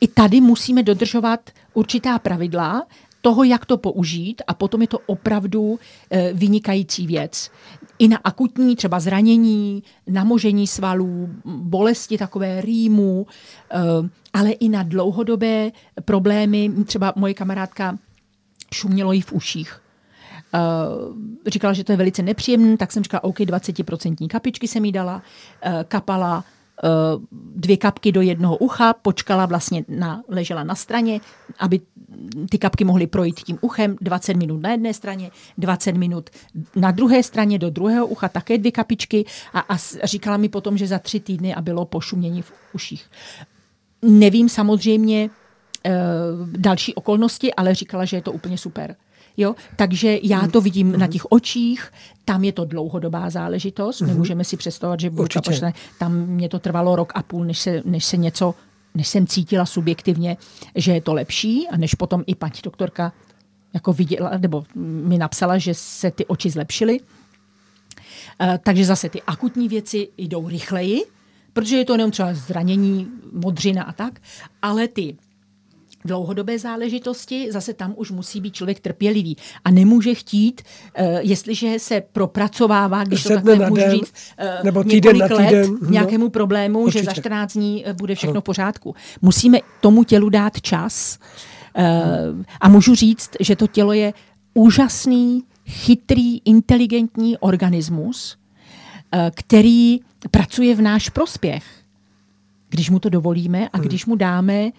i 0.00 0.08
tady 0.08 0.40
musíme 0.40 0.82
dodržovat 0.82 1.40
určitá 1.74 2.18
pravidla 2.18 2.86
toho, 3.20 3.44
jak 3.44 3.66
to 3.66 3.76
použít 3.76 4.42
a 4.46 4.54
potom 4.54 4.82
je 4.82 4.88
to 4.88 4.98
opravdu 5.06 5.78
eh, 6.10 6.30
vynikající 6.32 7.06
věc. 7.06 7.50
I 7.98 8.08
na 8.08 8.16
akutní 8.24 8.76
třeba 8.76 9.00
zranění, 9.00 9.82
namožení 10.06 10.66
svalů, 10.66 11.28
bolesti 11.44 12.18
takové 12.18 12.60
rýmu, 12.60 13.26
eh, 13.70 13.78
ale 14.32 14.50
i 14.50 14.68
na 14.68 14.82
dlouhodobé 14.82 15.72
problémy. 16.04 16.70
Třeba 16.84 17.12
moje 17.16 17.34
kamarádka 17.34 17.98
šumělo 18.72 19.12
jí 19.12 19.20
v 19.20 19.32
uších 19.32 19.80
Uh, 20.54 21.16
říkala, 21.46 21.72
že 21.72 21.84
to 21.84 21.92
je 21.92 21.96
velice 21.96 22.22
nepříjemné, 22.22 22.76
tak 22.76 22.92
jsem 22.92 23.02
říkala, 23.02 23.24
OK, 23.24 23.38
20% 23.38 24.28
kapičky 24.28 24.68
jsem 24.68 24.84
jí 24.84 24.92
dala, 24.92 25.22
uh, 25.66 25.72
kapala 25.88 26.44
dvě 27.56 27.76
kapky 27.76 28.12
do 28.12 28.20
jednoho 28.20 28.56
ucha, 28.56 28.92
počkala 28.92 29.46
vlastně, 29.46 29.84
na, 29.88 30.22
ležela 30.28 30.64
na 30.64 30.74
straně, 30.74 31.20
aby 31.58 31.80
ty 32.50 32.58
kapky 32.58 32.84
mohly 32.84 33.06
projít 33.06 33.40
tím 33.40 33.58
uchem, 33.60 33.96
20 34.00 34.34
minut 34.34 34.62
na 34.62 34.70
jedné 34.70 34.94
straně, 34.94 35.30
20 35.58 35.92
minut 35.92 36.30
na 36.76 36.90
druhé 36.90 37.22
straně, 37.22 37.58
do 37.58 37.70
druhého 37.70 38.06
ucha 38.06 38.28
také 38.28 38.58
dvě 38.58 38.72
kapičky 38.72 39.24
a, 39.52 39.60
a 39.60 39.76
říkala 40.04 40.36
mi 40.36 40.48
potom, 40.48 40.76
že 40.76 40.86
za 40.86 40.98
tři 40.98 41.20
týdny 41.20 41.54
a 41.54 41.60
bylo 41.60 41.84
pošumění 41.84 42.42
v 42.42 42.52
uších. 42.72 43.10
Nevím 44.02 44.48
samozřejmě 44.48 45.30
e, 45.84 45.92
další 46.56 46.94
okolnosti, 46.94 47.54
ale 47.54 47.74
říkala, 47.74 48.04
že 48.04 48.16
je 48.16 48.22
to 48.22 48.32
úplně 48.32 48.58
super. 48.58 48.96
Jo? 49.36 49.54
Takže 49.76 50.18
já 50.22 50.48
to 50.48 50.60
vidím 50.60 50.86
mm. 50.86 50.98
na 50.98 51.06
těch 51.06 51.32
očích, 51.32 51.92
tam 52.24 52.44
je 52.44 52.52
to 52.52 52.64
dlouhodobá 52.64 53.30
záležitost, 53.30 54.00
mm. 54.00 54.08
nemůžeme 54.08 54.44
si 54.44 54.56
představovat, 54.56 55.00
že 55.00 55.10
pošle, 55.10 55.72
tam 55.98 56.26
mě 56.26 56.48
to 56.48 56.58
trvalo 56.58 56.96
rok 56.96 57.12
a 57.14 57.22
půl, 57.22 57.44
než 57.44 57.58
se, 57.58 57.82
než 57.84 58.04
se 58.04 58.16
něco, 58.16 58.54
než 58.94 59.08
jsem 59.08 59.26
cítila 59.26 59.66
subjektivně, 59.66 60.36
že 60.74 60.92
je 60.92 61.00
to 61.00 61.14
lepší 61.14 61.68
a 61.68 61.76
než 61.76 61.94
potom 61.94 62.24
i 62.26 62.34
paní 62.34 62.60
doktorka 62.62 63.12
jako 63.74 63.92
viděla, 63.92 64.30
nebo 64.38 64.64
mi 64.74 65.18
napsala, 65.18 65.58
že 65.58 65.74
se 65.74 66.10
ty 66.10 66.26
oči 66.26 66.50
zlepšily. 66.50 67.00
Uh, 67.00 68.56
takže 68.62 68.84
zase 68.84 69.08
ty 69.08 69.22
akutní 69.22 69.68
věci 69.68 70.08
jdou 70.18 70.48
rychleji, 70.48 71.02
protože 71.52 71.76
je 71.76 71.84
to 71.84 71.92
jenom 71.92 72.10
třeba 72.10 72.34
zranění, 72.34 73.08
modřina 73.32 73.82
a 73.82 73.92
tak, 73.92 74.20
ale 74.62 74.88
ty 74.88 75.16
dlouhodobé 76.04 76.58
záležitosti, 76.58 77.48
zase 77.52 77.74
tam 77.74 77.94
už 77.96 78.10
musí 78.10 78.40
být 78.40 78.54
člověk 78.54 78.80
trpělivý 78.80 79.36
a 79.64 79.70
nemůže 79.70 80.14
chtít, 80.14 80.62
uh, 81.00 81.06
jestliže 81.20 81.78
se 81.78 82.02
propracovává, 82.12 83.04
když 83.04 83.22
to 83.22 83.28
takhle 83.28 83.70
můžu 83.70 83.90
říct, 83.90 84.14
uh, 84.40 84.64
nebo 84.64 84.84
týden 84.84 85.18
na 85.18 85.28
týden, 85.28 85.44
let 85.44 85.68
no. 85.82 85.90
nějakému 85.90 86.28
problému, 86.28 86.80
určitě. 86.80 86.98
že 86.98 87.04
za 87.04 87.12
14 87.12 87.52
dní 87.52 87.86
eh, 87.86 87.92
bude 87.92 88.14
všechno 88.14 88.40
v 88.40 88.44
pořádku. 88.44 88.94
Musíme 89.22 89.58
tomu 89.80 90.04
tělu 90.04 90.28
dát 90.28 90.60
čas 90.60 91.18
uh, 91.76 91.82
a 92.60 92.68
můžu 92.68 92.94
říct, 92.94 93.30
že 93.40 93.56
to 93.56 93.66
tělo 93.66 93.92
je 93.92 94.12
úžasný, 94.54 95.42
chytrý, 95.66 96.40
inteligentní 96.44 97.38
organismus, 97.38 98.36
uh, 99.14 99.20
který 99.34 100.00
pracuje 100.30 100.74
v 100.74 100.82
náš 100.82 101.08
prospěch, 101.08 101.64
když 102.68 102.90
mu 102.90 102.98
to 102.98 103.08
dovolíme 103.08 103.68
a 103.68 103.78
hmm. 103.78 103.86
když 103.86 104.06
mu 104.06 104.16
dáme 104.16 104.70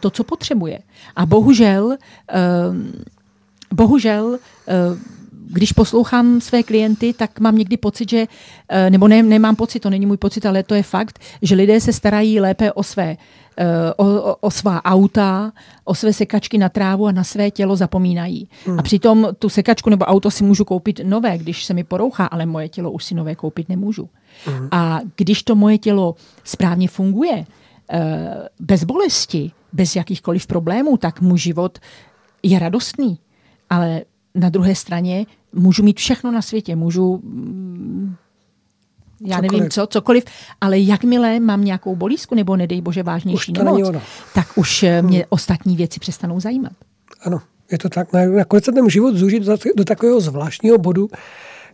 to, 0.00 0.10
co 0.10 0.24
potřebuje. 0.24 0.78
A 1.16 1.26
bohužel, 1.26 1.96
eh, 2.32 2.36
bohužel, 3.74 4.38
eh, 4.68 4.74
když 5.52 5.72
poslouchám 5.72 6.40
své 6.40 6.62
klienty, 6.62 7.12
tak 7.12 7.40
mám 7.40 7.58
někdy 7.58 7.76
pocit, 7.76 8.10
že, 8.10 8.26
nebo 8.88 9.08
ne, 9.08 9.22
nemám 9.22 9.56
pocit, 9.56 9.80
to 9.80 9.90
není 9.90 10.06
můj 10.06 10.16
pocit, 10.16 10.46
ale 10.46 10.62
to 10.62 10.74
je 10.74 10.82
fakt, 10.82 11.18
že 11.42 11.54
lidé 11.54 11.80
se 11.80 11.92
starají 11.92 12.40
lépe 12.40 12.72
o 12.72 12.82
své 12.82 13.16
o, 13.96 14.04
o, 14.04 14.36
o 14.40 14.50
svá 14.50 14.84
auta, 14.84 15.52
o 15.84 15.94
své 15.94 16.12
sekačky 16.12 16.58
na 16.58 16.68
trávu 16.68 17.06
a 17.06 17.12
na 17.12 17.24
své 17.24 17.50
tělo 17.50 17.76
zapomínají. 17.76 18.48
Hmm. 18.66 18.78
A 18.78 18.82
přitom 18.82 19.28
tu 19.38 19.48
sekačku 19.48 19.90
nebo 19.90 20.04
auto 20.04 20.30
si 20.30 20.44
můžu 20.44 20.64
koupit 20.64 21.00
nové, 21.04 21.38
když 21.38 21.64
se 21.64 21.74
mi 21.74 21.84
porouchá, 21.84 22.26
ale 22.26 22.46
moje 22.46 22.68
tělo 22.68 22.90
už 22.90 23.04
si 23.04 23.14
nové 23.14 23.34
koupit 23.34 23.68
nemůžu. 23.68 24.08
Hmm. 24.44 24.68
A 24.70 25.00
když 25.16 25.42
to 25.42 25.54
moje 25.54 25.78
tělo 25.78 26.14
správně 26.44 26.88
funguje, 26.88 27.44
bez 28.60 28.84
bolesti, 28.84 29.50
bez 29.72 29.96
jakýchkoliv 29.96 30.46
problémů, 30.46 30.96
tak 30.96 31.20
můj 31.20 31.38
život 31.38 31.78
je 32.42 32.58
radostný. 32.58 33.18
Ale 33.70 34.02
na 34.34 34.48
druhé 34.48 34.74
straně 34.74 35.26
můžu 35.52 35.82
mít 35.82 35.98
všechno 35.98 36.30
na 36.30 36.42
světě, 36.42 36.76
můžu 36.76 37.20
mm, 37.22 38.16
já 39.26 39.36
cokoliv. 39.36 39.52
nevím 39.52 39.70
co, 39.70 39.86
cokoliv, 39.86 40.24
ale 40.60 40.78
jakmile 40.78 41.40
mám 41.40 41.64
nějakou 41.64 41.96
bolízku 41.96 42.34
nebo 42.34 42.56
nedej 42.56 42.80
bože 42.80 43.02
vážnější 43.02 43.52
nemoc, 43.52 44.02
tak 44.34 44.46
už 44.56 44.82
eh, 44.82 45.02
mě 45.02 45.18
hmm. 45.18 45.26
ostatní 45.28 45.76
věci 45.76 46.00
přestanou 46.00 46.40
zajímat. 46.40 46.72
Ano, 47.22 47.40
je 47.72 47.78
to 47.78 47.88
tak. 47.88 48.12
Nakonec 48.12 48.64
se 48.64 48.72
ten 48.72 48.90
život 48.90 49.16
zúžit 49.16 49.42
do 49.76 49.84
takového 49.84 50.20
zvláštního 50.20 50.78
bodu, 50.78 51.08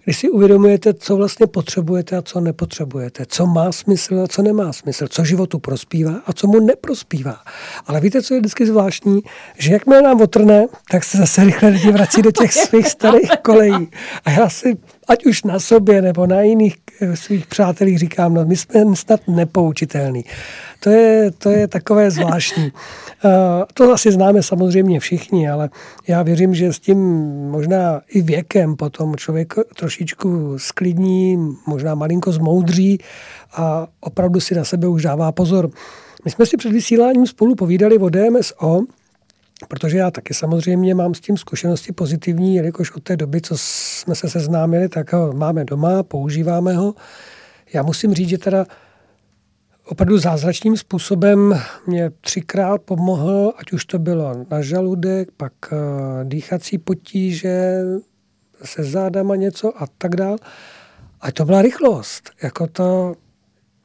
kdy 0.07 0.15
si 0.15 0.31
uvědomujete, 0.31 0.95
co 0.95 1.17
vlastně 1.17 1.47
potřebujete 1.47 2.17
a 2.17 2.23
co 2.23 2.41
nepotřebujete, 2.41 3.27
co 3.27 3.47
má 3.47 3.73
smysl 3.73 4.21
a 4.21 4.27
co 4.27 4.43
nemá 4.43 4.73
smysl, 4.73 5.09
co 5.09 5.25
životu 5.25 5.59
prospívá 5.59 6.13
a 6.27 6.33
co 6.33 6.47
mu 6.47 6.61
neprospívá. 6.61 7.37
Ale 7.87 8.01
víte, 8.01 8.23
co 8.23 8.35
je 8.35 8.41
vždycky 8.41 8.67
zvláštní? 8.67 9.23
Že 9.59 9.73
jakmile 9.73 10.03
nám 10.03 10.21
otrne, 10.21 10.67
tak 10.91 11.05
se 11.05 11.19
zase 11.19 11.45
rychle 11.45 11.69
lidi 11.69 11.91
vrací 11.91 12.23
do 12.23 12.33
těch 12.33 12.53
svých 12.53 12.89
starých 12.89 13.31
kolejí. 13.43 13.89
A 14.25 14.31
já 14.31 14.49
si, 14.49 14.77
ať 15.09 15.27
už 15.27 15.43
na 15.43 15.61
sobě 15.61 16.03
nebo 16.03 16.27
na 16.27 16.41
jiných 16.41 16.77
eh, 17.01 17.17
svých 17.17 17.47
přátelích 17.47 17.99
říkám, 17.99 18.35
no 18.35 18.45
my 18.45 18.57
jsme 18.57 18.97
snad 18.97 19.21
nepoučitelní. 19.29 20.25
To 20.81 20.91
je, 20.91 21.31
to 21.31 21.51
je 21.51 21.69
takové 21.69 22.11
zvláštní. 22.11 22.73
To 23.75 23.93
asi 23.93 24.13
známe 24.13 24.43
samozřejmě 24.43 25.01
všichni, 25.01 25.49
ale 25.49 25.71
já 26.09 26.23
věřím, 26.23 26.55
že 26.55 26.73
s 26.73 26.79
tím 26.79 26.99
možná 27.51 28.01
i 28.09 28.23
věkem 28.23 28.77
potom 28.77 29.17
člověk 29.17 29.55
trošičku 29.77 30.59
sklidní, 30.59 31.57
možná 31.67 31.95
malinko 31.95 32.33
zmoudří 32.33 32.99
a 33.53 33.87
opravdu 34.01 34.41
si 34.41 34.55
na 34.55 34.65
sebe 34.65 34.89
už 34.89 35.03
dává 35.03 35.33
pozor. 35.33 35.71
My 36.25 36.31
jsme 36.31 36.47
si 36.47 36.57
před 36.57 36.73
vysíláním 36.73 37.27
spolu 37.27 37.55
povídali 37.55 37.99
o 37.99 38.09
DMSO, 38.09 38.81
protože 39.69 39.99
já 39.99 40.11
taky 40.11 40.35
samozřejmě 40.35 40.95
mám 40.95 41.15
s 41.15 41.21
tím 41.21 41.37
zkušenosti 41.37 41.93
pozitivní, 41.93 42.55
jelikož 42.55 42.93
od 42.93 43.03
té 43.03 43.17
doby, 43.17 43.41
co 43.41 43.55
jsme 43.59 44.15
se 44.15 44.29
seznámili, 44.29 44.89
tak 44.89 45.13
ho 45.13 45.33
máme 45.33 45.65
doma, 45.65 46.03
používáme 46.03 46.75
ho. 46.75 46.95
Já 47.73 47.83
musím 47.83 48.15
říct, 48.15 48.29
že 48.29 48.39
teda 48.39 48.67
opravdu 49.87 50.19
zázračným 50.19 50.77
způsobem 50.77 51.61
mě 51.87 52.11
třikrát 52.21 52.83
pomohl, 52.83 53.53
ať 53.57 53.73
už 53.73 53.85
to 53.85 53.99
bylo 53.99 54.45
na 54.51 54.63
žaludek, 54.63 55.29
pak 55.37 55.53
uh, 55.73 55.79
dýchací 56.29 56.79
potíže, 56.79 57.83
se 58.65 58.85
zádama 58.85 59.37
něco 59.37 59.83
a 59.83 59.87
tak 59.99 60.17
dál. 60.17 60.37
A 61.21 61.33
to 61.33 61.45
byla 61.45 61.63
rychlost. 61.63 62.31
Jako 62.43 62.67
to, 62.67 63.15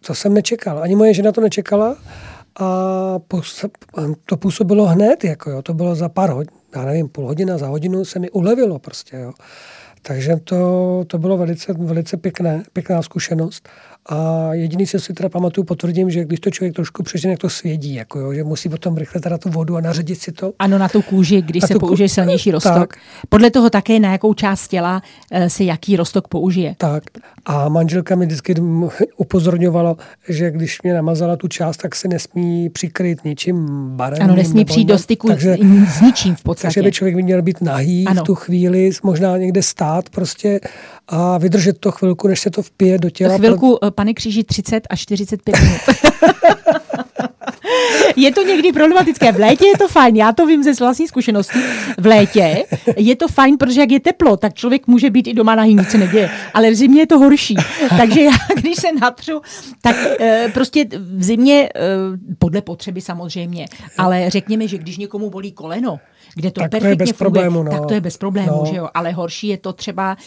to 0.05 0.15
jsem 0.15 0.34
nečekal. 0.34 0.80
Ani 0.80 0.95
moje 0.95 1.13
žena 1.13 1.32
to 1.32 1.41
nečekala 1.41 1.97
a 2.60 3.20
to 4.26 4.38
působilo 4.38 4.86
hned. 4.86 5.24
Jako 5.24 5.49
jo. 5.49 5.62
To 5.62 5.74
bylo 5.74 5.95
za 5.95 6.10
pár 6.10 6.30
hodin, 6.30 6.58
já 6.76 6.86
nevím, 6.86 7.10
půl 7.10 7.28
hodina, 7.28 7.58
za 7.58 7.68
hodinu 7.68 8.06
se 8.06 8.20
mi 8.20 8.30
ulevilo 8.30 8.80
prostě. 8.80 9.18
Jo. 9.18 9.34
Takže 10.02 10.38
to, 10.43 11.04
to 11.08 11.18
bylo 11.18 11.38
velice, 11.38 11.74
velice 11.74 12.18
pěkné, 12.18 12.64
pěkná 12.74 13.02
zkušenost. 13.02 13.70
A 14.12 14.49
jediný, 14.53 14.88
co 14.88 14.99
si 14.99 15.14
teda 15.14 15.30
pamatuju, 15.30 15.66
potvrdím, 15.66 16.09
že 16.09 16.26
když 16.26 16.39
to 16.39 16.49
člověk 16.49 16.76
trošku 16.76 17.03
přežene, 17.03 17.32
jak 17.32 17.39
to 17.39 17.49
svědí, 17.49 17.93
jako 17.93 18.20
jo, 18.20 18.34
že 18.34 18.43
musí 18.43 18.70
potom 18.70 18.97
rychle 18.97 19.22
teda 19.22 19.38
tu 19.38 19.49
vodu 19.49 19.78
a 19.78 19.82
naředit 19.82 20.16
si 20.16 20.32
to. 20.32 20.53
Ano, 20.59 20.78
na 20.78 20.89
tu 20.89 21.01
kůži, 21.01 21.41
když 21.41 21.62
na 21.62 21.68
se 21.68 21.80
použije 21.80 22.09
ků... 22.09 22.14
silnější 22.14 22.51
rostok. 22.51 22.74
Tak. 22.74 22.95
Podle 23.30 23.51
toho 23.51 23.70
také, 23.70 23.99
na 23.99 24.12
jakou 24.12 24.34
část 24.34 24.68
těla 24.68 25.01
eh, 25.32 25.49
se 25.49 25.64
jaký 25.64 25.95
rostok 25.95 26.28
použije. 26.28 26.76
Tak. 26.78 27.03
A 27.45 27.70
manželka 27.70 28.16
mi 28.16 28.26
vždycky 28.26 28.55
upozorňovala, 29.18 29.95
že 30.30 30.51
když 30.51 30.82
mě 30.82 30.93
namazala 30.93 31.36
tu 31.36 31.47
část, 31.47 31.78
tak 31.78 31.95
se 31.95 32.07
nesmí 32.07 32.70
přikryt 32.70 33.26
ničím 33.26 33.89
barem. 33.95 34.22
Ano, 34.22 34.36
nesmí 34.36 34.66
přijít 34.66 34.86
do 34.86 34.97
styku 34.97 35.28
takže, 35.28 35.57
s 35.88 36.01
ničím 36.01 36.36
v 36.36 36.43
podstatě. 36.43 36.68
Takže 36.68 36.82
by 36.82 36.91
člověk 36.91 37.16
měl 37.16 37.41
být 37.41 37.62
nahý 37.62 38.07
ano. 38.07 38.24
v 38.24 38.26
tu 38.26 38.36
chvíli, 38.36 38.89
možná 39.03 39.38
někde 39.38 39.64
stát 39.64 40.09
prostě 40.09 40.59
a 41.12 41.38
vydržet 41.38 41.78
to 41.80 41.91
chvilku, 41.91 42.28
než 42.28 42.39
se 42.39 42.49
to 42.49 42.62
vpije 42.62 42.97
do 42.97 43.09
těla. 43.09 43.38
Chvilku. 43.38 43.80
Eh, 43.86 43.91
pane 43.91 44.14
Kříži, 44.14 44.43
30 44.43 44.88
až 44.89 45.01
45 45.01 45.55
minut. 45.62 45.80
je 48.16 48.32
to 48.32 48.41
někdy 48.43 48.72
problematické. 48.72 49.32
V 49.32 49.39
létě 49.39 49.66
je 49.66 49.78
to 49.78 49.88
fajn, 49.88 50.16
já 50.16 50.32
to 50.32 50.45
vím 50.45 50.64
ze 50.64 50.74
vlastní 50.74 51.07
zkušenosti. 51.07 51.59
V 51.97 52.05
létě 52.05 52.64
je 52.97 53.16
to 53.16 53.28
fajn, 53.28 53.57
protože 53.57 53.80
jak 53.80 53.91
je 53.91 53.99
teplo, 53.99 54.38
tak 54.38 54.53
člověk 54.53 54.88
může 54.88 55.09
být 55.09 55.28
i 55.28 55.34
doma 55.34 55.55
na 55.55 55.66
nic 55.66 55.89
se 55.89 55.97
neděje. 55.97 56.30
Ale 56.53 56.72
v 56.72 56.76
zimě 56.76 57.01
je 57.01 57.07
to 57.07 57.20
horší. 57.20 57.55
Takže 57.97 58.22
já, 58.22 58.32
když 58.55 58.76
se 58.76 58.88
natřu, 59.01 59.41
tak 59.82 59.95
e, 60.20 60.49
prostě 60.53 60.86
v 61.16 61.24
zimě, 61.24 61.70
e, 61.76 61.80
podle 62.39 62.62
potřeby 62.62 63.01
samozřejmě, 63.01 63.66
ale 63.97 64.30
řekněme, 64.30 64.68
že 64.68 64.78
když 64.78 64.97
někomu 64.97 65.30
bolí 65.30 65.51
koleno, 65.51 65.99
kde 66.36 66.51
to 66.51 66.62
tak 66.62 66.72
perfektně 66.72 66.95
to 66.95 67.03
je 67.03 67.07
bez 67.07 67.18
funguje, 67.18 67.43
problému, 67.43 67.64
no. 67.64 67.72
tak 67.72 67.86
to 67.86 67.93
je 67.93 68.01
bez 68.01 68.18
problému, 68.18 68.57
no. 68.59 68.66
že 68.66 68.76
jo? 68.76 68.89
Ale 68.93 69.12
horší 69.12 69.47
je 69.47 69.57
to 69.57 69.74
třeba... 69.74 70.18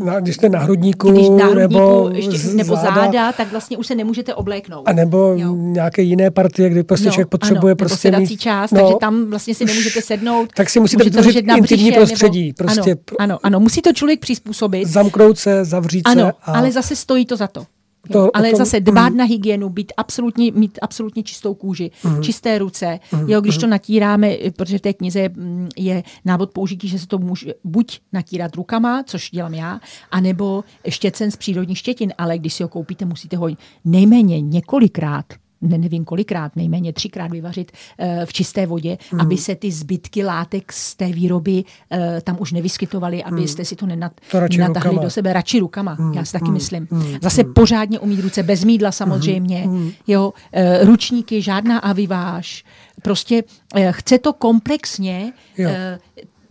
Uh, 0.00 0.06
na, 0.06 0.20
když 0.20 0.34
jste 0.34 0.48
na 0.48 0.58
hrudníku, 0.58 1.10
když 1.10 1.28
na 1.28 1.46
hrudníku 1.46 1.58
nebo, 1.58 2.10
ještě, 2.12 2.48
nebo 2.48 2.76
záda, 2.76 2.94
záda, 2.94 3.32
tak 3.32 3.50
vlastně 3.50 3.76
už 3.76 3.86
se 3.86 3.94
nemůžete 3.94 4.34
obléknout. 4.34 4.88
A 4.88 4.92
nebo 4.92 5.34
jo. 5.36 5.54
nějaké 5.54 6.02
jiné 6.08 6.30
partie, 6.30 6.70
kdy 6.70 6.82
prostě 6.82 7.06
no, 7.06 7.12
člověk 7.12 7.28
potřebuje 7.28 7.72
ano, 7.72 7.76
prostě 7.76 8.10
mít... 8.10 8.40
část, 8.40 8.70
no, 8.70 8.80
takže 8.80 8.94
tam 9.00 9.30
vlastně 9.30 9.54
si 9.54 9.64
nemůžete 9.64 10.02
sednout. 10.02 10.50
Tak 10.56 10.70
si 10.70 10.80
musíte 10.80 11.04
vytvořit 11.04 11.46
intimní 11.56 11.92
prostředí. 11.92 12.46
Nebo, 12.46 12.54
prostě. 12.56 12.90
Ano, 12.90 12.98
ano, 13.18 13.38
ano, 13.42 13.60
musí 13.60 13.82
to 13.82 13.92
člověk 13.92 14.20
přizpůsobit. 14.20 14.88
Zamknout 14.88 15.38
se, 15.38 15.64
zavřít 15.64 16.02
ano, 16.04 16.26
se. 16.26 16.32
A... 16.42 16.52
ale 16.52 16.72
zase 16.72 16.96
stojí 16.96 17.26
to 17.26 17.36
za 17.36 17.46
to. 17.46 17.66
To, 18.12 18.36
ale 18.36 18.50
tom, 18.50 18.58
zase 18.58 18.80
dbát 18.80 19.08
mm. 19.08 19.16
na 19.16 19.24
hygienu, 19.24 19.68
být 19.68 19.92
absolutně, 19.96 20.52
mít 20.52 20.78
absolutně 20.82 21.22
čistou 21.22 21.54
kůži, 21.54 21.90
mm. 22.04 22.22
čisté 22.22 22.58
ruce. 22.58 22.98
Mm. 23.12 23.30
Jo, 23.30 23.40
když 23.40 23.56
mm. 23.56 23.60
to 23.60 23.66
natíráme, 23.66 24.36
protože 24.56 24.78
v 24.78 24.80
té 24.80 24.92
knize 24.92 25.20
je, 25.20 25.30
je 25.76 26.02
návod 26.24 26.50
použití, 26.50 26.88
že 26.88 26.98
se 26.98 27.06
to 27.06 27.18
může 27.18 27.54
buď 27.64 28.00
natírat 28.12 28.54
rukama, 28.54 29.02
což 29.02 29.30
dělám 29.30 29.54
já, 29.54 29.80
anebo 30.10 30.64
štěcen 30.88 31.30
z 31.30 31.36
přírodních 31.36 31.78
štětin, 31.78 32.12
ale 32.18 32.38
když 32.38 32.54
si 32.54 32.62
ho 32.62 32.68
koupíte, 32.68 33.04
musíte 33.04 33.36
ho 33.36 33.48
nejméně 33.84 34.40
několikrát 34.40 35.26
ne, 35.60 35.78
nevím 35.78 36.04
kolikrát, 36.04 36.56
nejméně 36.56 36.92
třikrát 36.92 37.30
vyvařit 37.30 37.72
uh, 37.98 38.06
v 38.24 38.32
čisté 38.32 38.66
vodě, 38.66 38.98
mm. 39.12 39.20
aby 39.20 39.36
se 39.36 39.54
ty 39.54 39.72
zbytky 39.72 40.24
látek 40.24 40.72
z 40.72 40.94
té 40.94 41.06
výroby 41.06 41.64
uh, 41.64 41.98
tam 42.22 42.36
už 42.40 42.52
nevyskytovaly, 42.52 43.24
abyste 43.24 43.62
mm. 43.62 43.66
si 43.66 43.76
to 43.76 43.86
nenat, 43.86 44.12
to 44.30 44.40
nenatahli 44.40 44.90
rukama. 44.90 45.02
do 45.02 45.10
sebe. 45.10 45.32
Radši 45.32 45.58
rukama, 45.58 45.96
mm. 45.98 46.12
já 46.12 46.24
si 46.24 46.32
taky 46.32 46.44
mm. 46.44 46.52
myslím. 46.52 46.88
Mm. 46.90 47.16
Zase 47.22 47.44
mm. 47.44 47.54
pořádně 47.54 47.98
umít 47.98 48.20
ruce, 48.20 48.42
bez 48.42 48.64
mídla 48.64 48.92
samozřejmě. 48.92 49.64
Mm. 49.66 49.90
Jo, 50.06 50.32
uh, 50.32 50.86
ručníky, 50.86 51.42
žádná 51.42 51.78
aviváž. 51.78 52.64
Prostě 53.02 53.42
chce 53.90 54.18
to 54.18 54.32
komplexně 54.32 55.32
uh, 55.58 55.66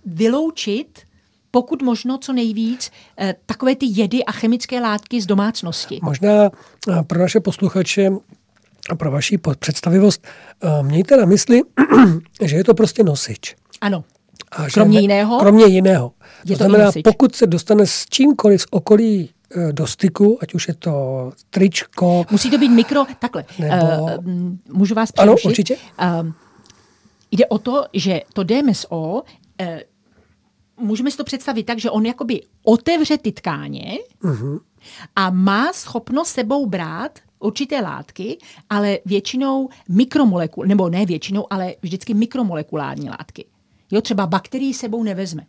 vyloučit 0.05 0.99
pokud 1.51 1.81
možno 1.81 2.17
co 2.17 2.33
nejvíc 2.33 2.91
takové 3.45 3.75
ty 3.75 3.85
jedy 3.89 4.25
a 4.25 4.31
chemické 4.31 4.79
látky 4.79 5.21
z 5.21 5.25
domácnosti. 5.25 5.99
Možná 6.03 6.49
pro 7.07 7.19
naše 7.19 7.39
posluchače 7.39 8.09
a 8.89 8.95
pro 8.95 9.11
vaši 9.11 9.39
představivost, 9.59 10.27
eh, 10.63 10.83
mějte 10.83 11.17
na 11.17 11.25
mysli, 11.25 11.61
že 12.41 12.55
je 12.55 12.63
to 12.63 12.73
prostě 12.73 13.03
nosič. 13.03 13.55
Ano. 13.81 14.03
A 14.51 14.69
kromě 14.69 14.99
jiného? 14.99 15.39
Kromě 15.39 15.65
jiného. 15.65 16.11
Je 16.45 16.57
to, 16.57 16.63
to 16.63 16.69
znamená, 16.69 16.91
pokud 17.03 17.35
se 17.35 17.47
dostane 17.47 17.85
s 17.85 18.05
čímkoliv 18.09 18.61
z 18.61 18.65
okolí 18.71 19.29
eh, 19.51 19.73
do 19.73 19.87
styku, 19.87 20.37
ať 20.41 20.53
už 20.53 20.67
je 20.67 20.73
to 20.73 21.31
tričko. 21.49 22.25
Musí 22.31 22.51
to 22.51 22.57
být 22.57 22.69
mikro, 22.69 23.05
takhle. 23.19 23.45
Nebo... 23.59 24.03
Uh, 24.03 24.23
můžu 24.69 24.95
vás 24.95 25.11
přerušit? 25.11 25.45
Ano, 25.45 25.51
určitě. 25.51 25.75
Uh, 25.75 26.31
jde 27.31 27.45
o 27.45 27.57
to, 27.57 27.85
že 27.93 28.21
to 28.33 28.43
DMSO, 28.43 28.97
uh, 28.97 29.23
můžeme 30.79 31.11
si 31.11 31.17
to 31.17 31.23
představit 31.23 31.63
tak, 31.63 31.79
že 31.79 31.89
on 31.89 32.05
jakoby 32.05 32.41
otevře 32.63 33.17
ty 33.17 33.31
tkáně 33.31 33.97
uh-huh. 34.23 34.59
a 35.15 35.29
má 35.29 35.73
schopnost 35.73 36.29
sebou 36.29 36.65
brát 36.65 37.19
určité 37.39 37.81
látky, 37.81 38.37
ale 38.69 38.99
většinou 39.05 39.69
mikromolekul, 39.89 40.65
nebo 40.65 40.89
ne 40.89 41.05
většinou, 41.05 41.45
ale 41.49 41.75
vždycky 41.81 42.13
mikromolekulární 42.13 43.09
látky. 43.09 43.45
Jo, 43.91 44.01
třeba 44.01 44.27
bakterii 44.27 44.73
sebou 44.73 45.03
nevezme. 45.03 45.45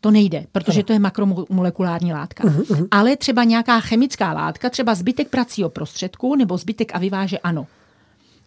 To 0.00 0.10
nejde, 0.10 0.46
protože 0.52 0.82
to 0.82 0.92
je 0.92 0.98
makromolekulární 0.98 2.12
látka. 2.12 2.44
Uh-huh, 2.44 2.62
uh-huh. 2.62 2.88
Ale 2.90 3.16
třeba 3.16 3.44
nějaká 3.44 3.80
chemická 3.80 4.32
látka, 4.32 4.70
třeba 4.70 4.94
zbytek 4.94 5.28
pracího 5.28 5.68
prostředku 5.68 6.36
nebo 6.36 6.56
zbytek 6.56 6.94
a 6.94 6.98
vyváže 6.98 7.38
ano. 7.38 7.66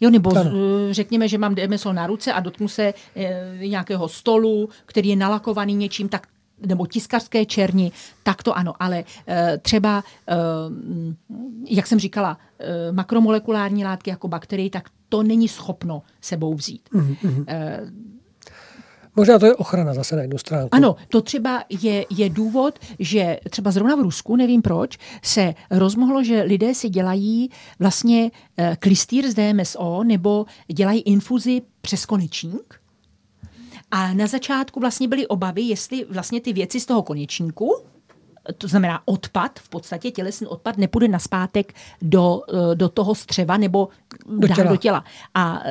Jo, 0.02 0.10
nebo 0.10 0.38
ano. 0.38 0.52
řekněme, 0.92 1.28
že 1.28 1.38
mám 1.38 1.56
DMSO 1.56 1.94
na 1.94 2.08
ruce 2.08 2.34
a 2.34 2.40
dotknu 2.40 2.68
se 2.68 2.94
e, 3.16 3.68
nějakého 3.68 4.10
stolu, 4.10 4.70
který 4.86 5.10
je 5.10 5.16
nalakovaný 5.16 5.76
něčím, 5.76 6.10
tak 6.10 6.28
nebo 6.66 6.88
tiskarské 6.88 7.46
černi, 7.46 7.92
tak 8.24 8.44
to 8.44 8.58
ano, 8.58 8.74
ale 8.80 9.04
e, 9.28 9.58
třeba, 9.58 10.04
e, 10.28 10.36
jak 11.70 11.88
jsem 11.88 12.00
říkala, 12.00 12.38
e, 12.60 12.92
makromolekulární 12.92 13.86
látky 13.86 14.10
jako 14.10 14.28
bakterie, 14.28 14.70
tak 14.70 14.90
to 15.10 15.24
není 15.24 15.48
schopno 15.48 16.02
sebou 16.22 16.54
vzít. 16.54 16.90
Mm-hmm. 16.94 17.46
Možná 19.16 19.40
to 19.40 19.46
je 19.46 19.56
ochrana 19.56 19.94
zase 19.94 20.16
na 20.16 20.22
jednu 20.22 20.38
stránku. 20.38 20.70
Ano, 20.72 20.96
to 21.08 21.22
třeba 21.22 21.64
je, 21.82 22.06
je 22.10 22.30
důvod, 22.30 22.80
že 23.00 23.40
třeba 23.50 23.72
zrovna 23.72 23.96
v 23.96 24.00
Rusku, 24.00 24.36
nevím 24.36 24.62
proč, 24.62 24.98
se 25.24 25.54
rozmohlo, 25.72 26.24
že 26.24 26.42
lidé 26.42 26.74
si 26.76 26.90
dělají 26.90 27.50
vlastně 27.80 28.32
klistýr 28.80 29.32
z 29.32 29.34
DMSO 29.34 30.04
nebo 30.04 30.46
dělají 30.74 31.02
infuzi 31.02 31.62
přes 31.82 32.06
konečník 32.06 32.81
a 33.92 34.14
na 34.14 34.28
začátku 34.28 34.80
vlastně 34.80 35.08
byly 35.08 35.28
obavy, 35.28 35.62
jestli 35.62 36.06
vlastně 36.10 36.42
ty 36.42 36.54
věci 36.54 36.80
z 36.80 36.86
toho 36.86 37.04
konečníku, 37.04 37.84
to 38.58 38.68
znamená 38.68 39.02
odpad, 39.06 39.60
v 39.60 39.70
podstatě 39.70 40.12
tělesný 40.12 40.48
odpad, 40.48 40.78
nepůjde 40.78 41.08
naspátek 41.08 41.74
do, 42.02 42.42
do 42.74 42.90
toho 42.90 43.16
střeva 43.16 43.58
nebo 43.58 43.88
do 44.26 44.48
těla. 44.48 44.70
do 44.72 44.78
těla. 44.78 45.04
A 45.34 45.62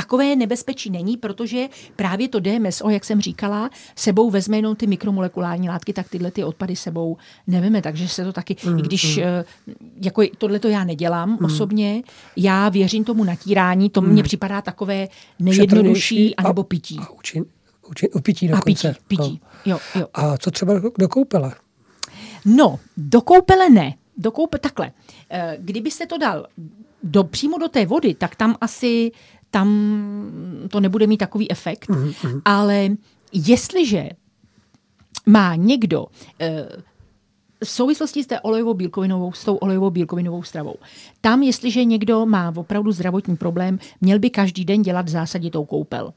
takové 0.00 0.36
nebezpečí 0.36 0.90
není, 0.90 1.16
protože 1.16 1.68
právě 1.96 2.28
to 2.28 2.40
DMSO, 2.40 2.90
jak 2.90 3.04
jsem 3.04 3.20
říkala, 3.20 3.70
sebou 3.96 4.30
vezme 4.30 4.56
jenom 4.56 4.76
ty 4.76 4.86
mikromolekulární 4.86 5.68
látky, 5.68 5.92
tak 5.92 6.08
tyhle 6.08 6.30
ty 6.30 6.44
odpady 6.44 6.76
sebou 6.76 7.16
nevíme, 7.46 7.82
takže 7.82 8.08
se 8.08 8.24
to 8.24 8.32
taky, 8.32 8.56
mm, 8.64 8.78
i 8.78 8.82
když 8.82 9.16
mm. 9.16 9.74
jako 10.02 10.22
tohle 10.38 10.58
to 10.58 10.68
já 10.68 10.84
nedělám 10.84 11.30
mm. 11.30 11.44
osobně, 11.44 12.02
já 12.36 12.68
věřím 12.68 13.04
tomu 13.04 13.24
natírání, 13.24 13.90
to 13.90 14.00
mm. 14.00 14.08
mně 14.08 14.22
připadá 14.22 14.62
takové 14.62 15.08
nejjednodušší, 15.38 16.36
anebo 16.36 16.62
pití. 16.62 16.98
A 17.00 17.10
učin, 17.10 17.44
učin, 17.90 18.08
pití 18.22 18.48
dokonce. 18.48 18.88
A 18.88 18.92
pití, 18.92 19.04
pití. 19.08 19.40
No. 19.66 19.72
Jo, 19.72 19.78
jo. 19.94 20.06
A 20.14 20.38
co 20.38 20.50
třeba 20.50 20.74
do 20.98 21.08
koupele? 21.08 21.54
No, 22.44 22.78
do 22.96 23.20
koupele 23.20 23.70
ne. 23.70 23.94
Do 24.16 24.30
koupe, 24.30 24.58
takhle. 24.58 24.92
Eh, 25.30 25.56
kdybyste 25.60 26.06
to 26.06 26.18
dal 26.18 26.46
do, 27.02 27.24
přímo 27.24 27.58
do 27.58 27.68
té 27.68 27.86
vody, 27.86 28.14
tak 28.14 28.36
tam 28.36 28.56
asi 28.60 29.10
tam 29.50 29.68
to 30.70 30.80
nebude 30.80 31.06
mít 31.06 31.16
takový 31.16 31.50
efekt. 31.50 31.88
Mm-hmm. 31.88 32.42
Ale 32.44 32.88
jestliže 33.32 34.10
má 35.26 35.54
někdo 35.54 36.06
eh, 36.40 36.68
v 37.64 37.70
souvislosti 37.70 38.24
s, 38.24 38.26
té 38.26 38.40
olejovou 38.40 38.74
bílkovinovou, 38.74 39.32
s 39.32 39.44
tou 39.44 39.56
olejovou 39.56 39.90
bílkovinovou 39.90 40.42
stravou. 40.42 40.74
Tam, 41.20 41.42
jestliže 41.42 41.84
někdo 41.84 42.26
má 42.26 42.52
opravdu 42.56 42.92
zdravotní 42.92 43.36
problém, 43.36 43.78
měl 44.00 44.18
by 44.18 44.30
každý 44.30 44.64
den 44.64 44.82
dělat 44.82 45.08
zásaditou 45.08 45.64
koupel. 45.64 46.12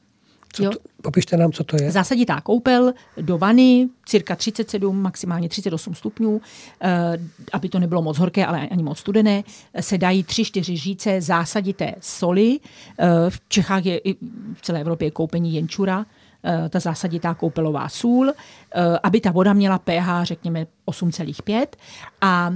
Co 0.52 0.62
to, 0.62 0.78
popište 1.02 1.36
nám, 1.36 1.52
co 1.52 1.64
to 1.64 1.76
je. 1.82 1.90
Zásaditá 1.90 2.40
koupel 2.40 2.92
do 3.20 3.38
vany, 3.38 3.88
cirka 4.06 4.36
37, 4.36 5.02
maximálně 5.02 5.48
38 5.48 5.94
stupňů, 5.94 6.40
eh, 6.80 7.18
aby 7.52 7.68
to 7.68 7.78
nebylo 7.78 8.02
moc 8.02 8.18
horké, 8.18 8.46
ale 8.46 8.68
ani 8.68 8.82
moc 8.82 8.98
studené, 8.98 9.44
se 9.80 9.98
dají 9.98 10.24
3-4 10.24 10.76
žíce 10.76 11.20
zásadité 11.20 11.94
soli. 12.00 12.60
Eh, 12.98 13.06
v 13.28 13.40
Čechách 13.48 13.86
je 13.86 13.98
i 13.98 14.14
v 14.54 14.62
celé 14.62 14.80
Evropě 14.80 15.06
je 15.06 15.10
koupení 15.10 15.54
jenčura, 15.54 16.06
eh, 16.44 16.68
ta 16.68 16.80
zásaditá 16.80 17.34
koupelová 17.34 17.88
sůl, 17.88 18.32
aby 19.02 19.20
ta 19.20 19.30
voda 19.30 19.52
měla 19.52 19.78
pH, 19.78 20.24
řekněme, 20.24 20.66
8,5 20.84 21.76
a 22.20 22.52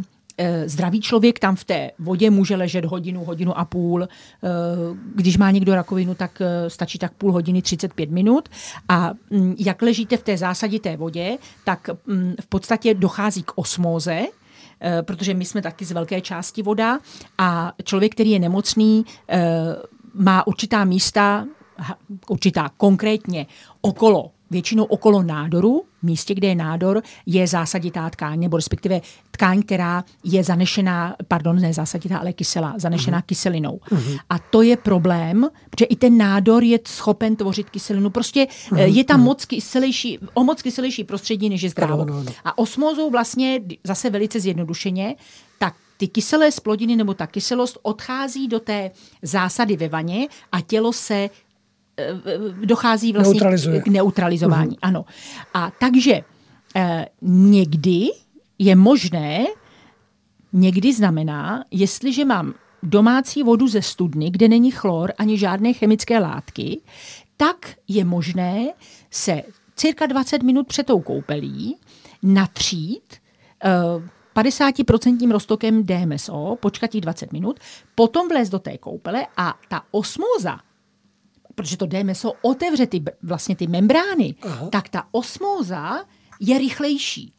zdravý 0.67 1.01
člověk 1.01 1.39
tam 1.39 1.57
v 1.57 1.65
té 1.65 1.91
vodě 1.99 2.31
může 2.31 2.57
ležet 2.57 2.85
hodinu, 2.85 3.25
hodinu 3.25 3.59
a 3.59 3.65
půl. 3.65 4.03
Eh, 4.03 4.09
když 5.15 5.37
má 5.37 5.51
někdo 5.51 5.75
rakovinu, 5.75 6.15
tak 6.15 6.41
eh, 6.41 6.71
stačí 6.71 6.99
tak 6.99 7.13
půl 7.13 7.33
hodiny, 7.33 7.63
35 7.63 8.11
minut. 8.11 8.49
A 8.89 9.13
mm, 9.31 9.55
jak 9.59 9.83
ležíte 9.83 10.17
v 10.17 10.23
té 10.23 10.37
zásadité 10.37 10.97
vodě, 10.97 11.39
tak 11.65 11.91
mm, 12.07 12.35
v 12.41 12.47
podstatě 12.47 12.95
dochází 12.95 13.43
k 13.43 13.53
osmóze, 13.55 14.27
protože 15.03 15.35
my 15.35 15.45
jsme 15.45 15.63
taky 15.63 15.85
z 15.85 15.93
velké 15.93 16.21
části 16.21 16.63
voda 16.63 16.99
a 17.39 17.73
člověk, 17.85 18.13
který 18.13 18.31
je 18.31 18.39
nemocný, 18.39 19.05
má 20.15 20.47
určitá 20.47 20.85
místa, 20.85 21.47
určitá 22.29 22.71
konkrétně 22.77 23.47
okolo 23.81 24.31
většinou 24.51 24.85
okolo 24.85 25.23
nádoru, 25.23 25.83
místě, 26.03 26.35
kde 26.35 26.49
je 26.49 26.55
nádor, 26.55 27.03
je 27.27 27.47
zásaditá 27.47 28.11
tkáň, 28.11 28.41
nebo 28.41 28.57
respektive 28.57 29.01
tkáň, 29.31 29.63
která 29.63 30.05
je 30.25 30.45
zanešená, 30.45 31.17
pardon, 31.29 31.61
ne 31.61 31.75
zásaditá, 31.75 32.19
ale 32.19 32.33
kyselá, 32.33 32.75
zanešená 32.79 33.21
uh-huh. 33.21 33.27
kyselinou. 33.27 33.81
Uh-huh. 33.91 34.19
A 34.31 34.39
to 34.39 34.63
je 34.63 34.77
problém, 34.77 35.49
protože 35.71 35.85
i 35.85 35.97
ten 35.97 36.19
nádor 36.19 36.65
je 36.65 36.79
schopen 36.87 37.37
tvořit 37.37 37.71
kyselinu. 37.71 38.11
Prostě 38.11 38.45
uh-huh. 38.45 38.97
je 38.97 39.05
tam 39.05 39.21
moc 39.21 39.45
kyselější, 39.45 40.19
o 40.35 40.45
moc 40.45 40.63
kyselější 40.63 41.05
prostředí, 41.05 41.49
než 41.49 41.63
je 41.63 41.71
zdravo. 41.71 42.05
No, 42.05 42.15
no, 42.15 42.23
no. 42.23 42.33
A 42.45 42.59
osmózou 42.59 43.11
vlastně, 43.11 43.61
zase 43.85 44.11
velice 44.11 44.41
zjednodušeně, 44.41 45.17
tak 45.59 45.75
ty 45.97 46.09
kyselé 46.09 46.53
splodiny 46.53 46.97
nebo 46.97 47.15
ta 47.15 47.27
kyselost 47.27 47.79
odchází 47.83 48.49
do 48.49 48.61
té 48.61 48.91
zásady 49.23 49.77
ve 49.77 49.89
vaně 49.89 50.29
a 50.53 50.61
tělo 50.61 50.93
se 50.93 51.31
dochází 52.65 53.13
vlastně 53.13 53.33
Neutralizuje. 53.33 53.81
k 53.83 53.89
neutralizování. 53.89 54.71
Mm. 54.71 54.77
Ano. 54.83 55.05
A 55.55 55.73
takže 55.81 56.21
eh, 56.77 57.07
někdy 57.23 58.09
je 58.59 58.77
možné, 58.77 59.47
někdy 60.53 60.93
znamená, 60.93 61.65
jestliže 61.71 62.25
mám 62.25 62.55
domácí 62.83 63.43
vodu 63.43 63.69
ze 63.69 63.83
studny, 63.83 64.31
kde 64.31 64.49
není 64.49 64.71
chlor 64.71 65.13
ani 65.19 65.39
žádné 65.39 65.73
chemické 65.73 66.19
látky, 66.19 66.81
tak 67.37 67.75
je 67.89 68.05
možné 68.05 68.69
se 69.11 69.43
cirka 69.77 70.07
20 70.07 70.43
minut 70.43 70.67
před 70.67 70.87
tou 70.87 71.01
koupelí 71.01 71.77
natřít 72.23 73.15
eh, 73.65 73.71
50% 74.37 75.31
roztokem 75.31 75.87
DMSO, 75.87 76.57
počkat 76.61 76.95
20 76.95 77.33
minut, 77.33 77.61
potom 77.95 78.29
vlézt 78.29 78.53
do 78.53 78.59
té 78.59 78.79
koupele 78.79 79.27
a 79.37 79.59
ta 79.69 79.83
osmóza 79.91 80.61
protože 81.57 81.77
to 81.77 81.87
DMSO 81.87 82.33
otevře 82.43 82.87
ty, 82.87 83.05
vlastně 83.23 83.57
ty 83.57 83.67
membrány, 83.67 84.35
Aha. 84.43 84.69
tak 84.71 84.89
ta 84.89 85.05
osmóza 85.11 86.05
je 86.41 86.59
rychlejší. 86.59 87.33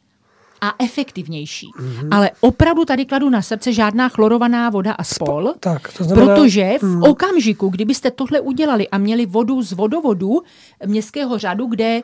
a 0.60 0.74
efektivnější. 0.78 1.70
Mm-hmm. 1.78 2.08
Ale 2.10 2.30
opravdu 2.40 2.84
tady 2.84 3.06
kladu 3.06 3.30
na 3.30 3.42
srdce 3.42 3.72
žádná 3.72 4.08
chlorovaná 4.08 4.70
voda 4.70 4.92
a 4.92 5.04
spol, 5.04 5.54
tak, 5.60 5.92
to 5.92 6.04
znamená, 6.04 6.34
protože 6.34 6.78
v 6.78 6.82
mm. 6.82 7.02
okamžiku, 7.02 7.68
kdybyste 7.68 8.10
tohle 8.10 8.40
udělali 8.40 8.88
a 8.88 8.98
měli 8.98 9.26
vodu 9.26 9.62
z 9.62 9.72
vodovodu 9.72 10.42
městského 10.86 11.38
řadu, 11.38 11.66
kde 11.66 12.02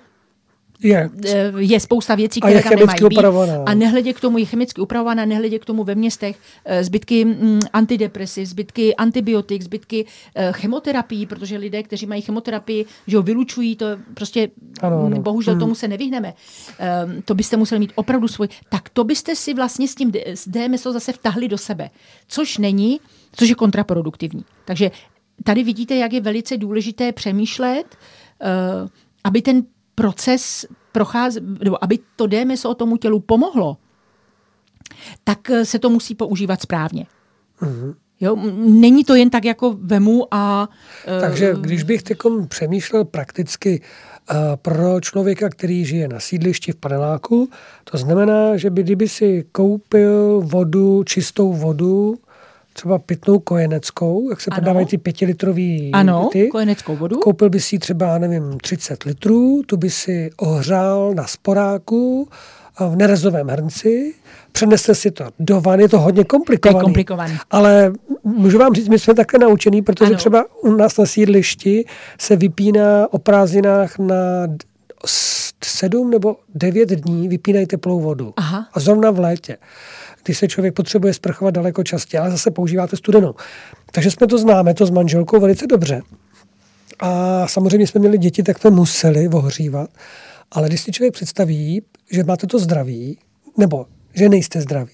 je. 0.85 1.11
Eh, 1.27 1.53
je 1.59 1.81
spousta 1.81 2.15
věcí, 2.15 2.41
které 2.41 2.63
tam 2.63 2.73
nemají 2.79 2.99
být. 3.09 3.19
A 3.67 3.75
nehledě 3.75 4.13
k 4.13 4.21
tomu 4.21 4.39
je 4.39 4.45
chemicky 4.45 4.81
upravovaná, 4.81 5.25
nehledě 5.25 5.59
k 5.59 5.65
tomu 5.65 5.85
ve 5.85 5.95
městech 5.95 6.37
eh, 6.65 6.85
zbytky 6.85 7.25
mm, 7.25 7.61
antidepresiv, 7.73 8.49
zbytky 8.49 8.97
antibiotik, 8.97 9.63
zbytky 9.63 10.05
uh, 10.05 10.43
chemoterapii, 10.53 11.27
protože 11.27 11.57
lidé, 11.57 11.83
kteří 11.83 12.07
mají 12.07 12.23
chemoterapii, 12.23 12.87
že 13.07 13.17
ho 13.17 13.23
vylučují, 13.23 13.77
to 13.77 13.87
prostě 14.15 14.51
ano, 14.81 15.07
ano. 15.07 15.21
bohužel 15.21 15.55
hmm. 15.55 15.61
tomu 15.61 15.75
se 15.75 15.89
nevyhneme. 15.89 16.35
Um, 17.07 17.23
to 17.23 17.35
byste 17.35 17.57
museli 17.57 17.79
mít 17.79 17.93
opravdu 17.95 18.29
svůj. 18.29 18.49
Tak 18.69 18.89
to 18.89 19.05
byste 19.05 19.37
si 19.37 19.55
vlastně 19.55 19.89
s 19.89 19.95
tím 19.95 20.13
s 20.25 20.49
DMSO 20.49 20.93
zase 20.93 21.13
vtahli 21.13 21.49
do 21.49 21.59
sebe, 21.59 21.91
což 22.29 22.59
není, 22.59 23.01
což 23.33 23.49
je 23.49 23.55
kontraproduktivní. 23.55 24.45
Takže 24.65 24.91
tady 25.45 25.63
vidíte, 25.63 25.97
jak 25.97 26.13
je 26.13 26.21
velice 26.21 26.57
důležité 26.57 27.13
přemýšlet, 27.13 27.97
aby 29.25 29.43
ten 29.43 29.63
proces 29.95 30.67
prochází, 30.93 31.41
nebo 31.65 31.85
aby 31.85 31.99
to 32.17 32.27
DMSO 32.27 32.75
tomu 32.75 32.97
tělu 32.97 33.21
pomohlo, 33.21 33.77
tak 35.25 35.51
eh, 35.51 35.65
se 35.65 35.79
to 35.79 35.91
musí 35.91 36.15
používat 36.15 36.63
správně. 36.63 37.07
Mm-hmm. 37.61 37.95
Jo, 38.21 38.37
není 38.57 39.05
to 39.05 39.15
jen 39.15 39.31
tak 39.31 39.45
jako 39.45 39.77
vemu 39.81 40.27
a... 40.31 40.69
Uh, 41.17 41.21
Takže 41.21 41.55
když 41.61 41.83
bych 41.83 42.03
teďkom 42.03 42.49
přemýšlel 42.49 43.05
prakticky 43.05 43.81
uh, 43.81 44.37
pro 44.57 45.01
člověka, 45.01 45.49
který 45.49 45.85
žije 45.85 46.09
na 46.09 46.21
sídlišti 46.21 46.73
v 46.73 46.77
paneláku, 46.77 47.49
to 47.85 47.99
znamená, 47.99 48.57
že 48.57 48.71
by 48.71 48.83
kdyby 48.83 49.09
si 49.09 49.45
koupil 49.53 50.41
vodu, 50.45 51.05
čistou 51.05 51.53
vodu, 51.53 52.17
třeba 52.75 52.99
pitnou 52.99 53.39
kojeneckou, 53.39 54.31
jak 54.31 54.41
se 54.41 54.51
ano. 54.51 54.57
prodávají 54.61 54.87
ty 54.87 54.99
pětilitrový 54.99 55.91
Ano, 55.93 56.29
ty. 56.33 56.49
kojeneckou 56.49 56.97
vodu. 56.97 57.17
Koupil 57.19 57.51
by 57.51 57.61
si 57.61 57.79
třeba, 57.79 58.19
nevím, 58.19 58.59
30 58.63 59.03
litrů, 59.03 59.63
tu 59.67 59.77
by 59.77 59.91
si 59.91 60.31
ohřál 60.37 61.15
na 61.15 61.27
sporáku 61.27 62.29
v 62.81 62.97
nerezovém 62.97 63.49
hrnci, 63.49 64.15
přenesl 64.53 64.95
si 64.95 65.11
to 65.11 65.25
do 65.39 65.61
vany, 65.61 65.83
je 65.83 65.89
to 65.89 66.01
hodně 66.01 66.25
komplikované. 66.25 66.83
Komplikovaný. 66.83 67.35
Ale 67.51 67.93
můžu 68.25 68.59
vám 68.59 68.75
říct, 68.75 68.89
my 68.89 68.99
jsme 68.99 69.15
také 69.15 69.39
naučení, 69.39 69.83
protože 69.83 70.07
ano. 70.11 70.17
třeba 70.17 70.45
u 70.63 70.73
nás 70.73 70.99
na 70.99 71.07
sídlišti 71.07 71.85
se 72.21 72.37
vypíná 72.37 73.07
o 73.13 73.19
prázdninách 73.19 73.99
na 73.99 74.17
sedm 75.65 76.11
nebo 76.11 76.37
devět 76.55 76.89
dní 76.89 77.29
vypínají 77.29 77.67
teplou 77.67 78.01
vodu. 78.01 78.33
Aha. 78.37 78.69
A 78.73 78.81
zrovna 78.81 79.11
v 79.11 79.19
létě 79.19 79.57
kdy 80.25 80.35
se 80.35 80.49
člověk 80.49 80.75
potřebuje 80.75 81.15
sprchovat 81.15 81.55
daleko 81.55 81.85
častěji, 81.85 82.19
ale 82.19 82.31
zase 82.31 82.51
používáte 82.51 82.97
studenou. 82.97 83.35
Takže 83.93 84.11
jsme 84.11 84.27
to 84.27 84.39
známe, 84.39 84.75
to 84.75 84.87
s 84.87 84.91
manželkou 84.91 85.41
velice 85.41 85.67
dobře. 85.67 86.03
A 87.01 87.49
samozřejmě 87.49 87.87
jsme 87.87 88.01
měli 88.01 88.19
děti, 88.19 88.43
tak 88.43 88.59
jsme 88.59 88.71
museli 88.71 89.29
ohřívat. 89.29 89.91
Ale 90.53 90.69
když 90.69 90.81
si 90.81 90.93
člověk 90.93 91.15
představí, 91.15 91.83
že 92.11 92.25
máte 92.25 92.47
to 92.47 92.59
zdraví, 92.59 93.19
nebo 93.59 93.87
že 94.15 94.29
nejste 94.29 94.61
zdraví, 94.61 94.93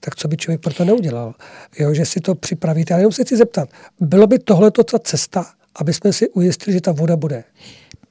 tak 0.00 0.16
co 0.16 0.28
by 0.28 0.36
člověk 0.36 0.60
pro 0.60 0.74
to 0.74 0.84
neudělal? 0.84 1.34
Jo, 1.78 1.94
že 1.94 2.06
si 2.06 2.20
to 2.20 2.34
připravíte. 2.34 2.94
Ale 2.94 3.00
jenom 3.00 3.12
se 3.12 3.24
chci 3.24 3.36
zeptat, 3.36 3.68
bylo 4.00 4.26
by 4.26 4.38
tohle 4.38 4.70
ta 4.70 4.98
cesta, 4.98 5.46
aby 5.76 5.92
jsme 5.92 6.12
si 6.12 6.28
ujistili, 6.28 6.74
že 6.74 6.80
ta 6.80 6.92
voda 6.92 7.16
bude? 7.16 7.44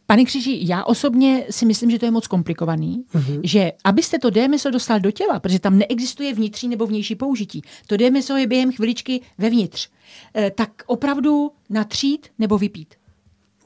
Pane 0.07 0.25
Kříži, 0.25 0.59
já 0.61 0.83
osobně 0.83 1.45
si 1.49 1.65
myslím, 1.65 1.91
že 1.91 1.99
to 1.99 2.05
je 2.05 2.11
moc 2.11 2.27
komplikovaný, 2.27 3.05
mm-hmm. 3.13 3.39
že 3.43 3.71
abyste 3.83 4.19
to 4.19 4.29
DMSO 4.29 4.69
dostal 4.69 4.99
do 4.99 5.11
těla, 5.11 5.39
protože 5.39 5.59
tam 5.59 5.77
neexistuje 5.77 6.33
vnitřní 6.33 6.69
nebo 6.69 6.85
vnější 6.85 7.15
použití, 7.15 7.61
to 7.87 7.97
DMSO 7.97 8.35
je 8.35 8.47
během 8.47 8.71
chviličky 8.71 9.21
vevnitř, 9.37 9.89
eh, 10.35 10.51
tak 10.51 10.83
opravdu 10.85 11.51
natřít 11.69 12.27
nebo 12.39 12.57
vypít. 12.57 12.95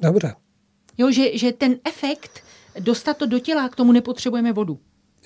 Dobře. 0.02 0.36
Jo, 0.98 1.12
že, 1.12 1.38
že 1.38 1.52
ten 1.52 1.76
efekt, 1.84 2.44
dostat 2.80 3.18
to 3.18 3.26
do 3.26 3.40
těla, 3.40 3.70
k 3.70 3.76
tomu 3.76 3.92
nepotřebujeme 3.92 4.54
vodu. 4.54 4.80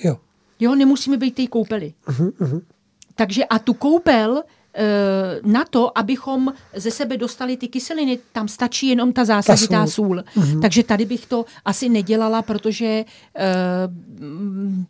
Jo. 0.04 0.18
Jo, 0.60 0.76
nemusíme 0.76 1.18
být 1.18 1.36
té 1.36 1.48
koupeli. 1.48 1.94
Mm-hmm. 2.08 2.62
Takže 3.16 3.46
a 3.46 3.60
tu 3.60 3.74
koupel 3.74 4.44
na 5.44 5.66
to, 5.66 5.98
abychom 5.98 6.54
ze 6.76 6.92
sebe 6.92 7.18
dostali 7.18 7.58
ty 7.58 7.68
kyseliny, 7.68 8.20
tam 8.32 8.48
stačí 8.48 8.88
jenom 8.88 9.14
ta 9.14 9.26
zásaditá 9.26 9.80
ta 9.80 9.88
sůl. 9.88 10.06
sůl. 10.08 10.24
Mm-hmm. 10.44 10.62
Takže 10.62 10.84
tady 10.84 11.06
bych 11.06 11.26
to 11.26 11.46
asi 11.66 11.90
nedělala, 11.90 12.42
protože 12.42 13.06
uh, 13.06 14.84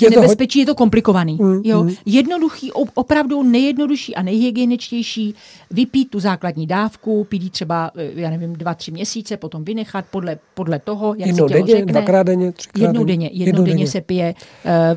je, 0.00 0.06
je 0.06 0.10
nebezpečí, 0.10 0.58
to... 0.58 0.62
je 0.62 0.66
to 0.66 0.74
komplikovaný. 0.74 1.38
Mm, 1.40 1.60
jo? 1.64 1.84
Mm. 1.84 1.94
Jednoduchý, 2.06 2.72
opravdu 2.72 3.42
nejjednodušší 3.42 4.14
a 4.14 4.22
nejhygieničtější 4.22 5.34
vypít 5.70 6.10
tu 6.10 6.20
základní 6.20 6.66
dávku, 6.66 7.24
pít 7.24 7.52
třeba, 7.52 7.90
eh, 7.96 8.10
já 8.14 8.30
nevím, 8.30 8.52
dva, 8.52 8.74
tři 8.74 8.90
měsíce, 8.90 9.36
potom 9.36 9.64
vynechat 9.64 10.04
podle, 10.10 10.38
podle 10.54 10.78
toho, 10.78 11.14
jak 11.18 11.26
jednou 11.26 11.48
si 11.48 11.54
tělo 11.54 11.66
denně, 11.66 11.76
řekne. 11.76 11.92
dvakrát 11.92 12.22
denně, 12.22 12.52
třikrát 12.52 12.82
Jednou 12.82 13.04
denně, 13.04 13.26
jednou, 13.26 13.46
jednou 13.46 13.64
denně, 13.64 13.74
denně 13.74 13.86
se 13.86 14.00
pije. 14.00 14.34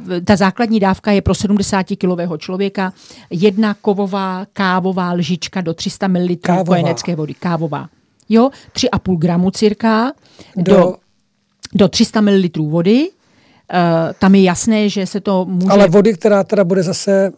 Uh, 0.07 0.19
ta 0.25 0.35
základní 0.35 0.79
dávka 0.79 1.11
je 1.11 1.21
pro 1.21 1.33
70-kilového 1.33 2.37
člověka 2.37 2.93
jedna 3.29 3.73
kovová 3.73 4.45
kávová 4.53 5.11
lžička 5.11 5.61
do 5.61 5.73
300 5.73 6.07
ml 6.07 6.35
kojenecké 6.67 7.15
vody. 7.15 7.33
Kávová. 7.33 7.89
Jo, 8.29 8.49
3,5 8.73 9.17
gramu 9.17 9.51
cirka 9.51 10.11
do, 10.55 10.75
do, 10.75 10.95
do 11.73 11.87
300 11.87 12.21
ml 12.21 12.47
vody 12.57 13.09
tam 14.19 14.35
je 14.35 14.41
jasné, 14.41 14.89
že 14.89 15.05
se 15.05 15.21
to 15.21 15.45
může... 15.45 15.67
Ale 15.69 15.87
vody, 15.87 16.13
která 16.13 16.43
teda 16.43 16.63
bude 16.63 16.83
zase 16.83 17.31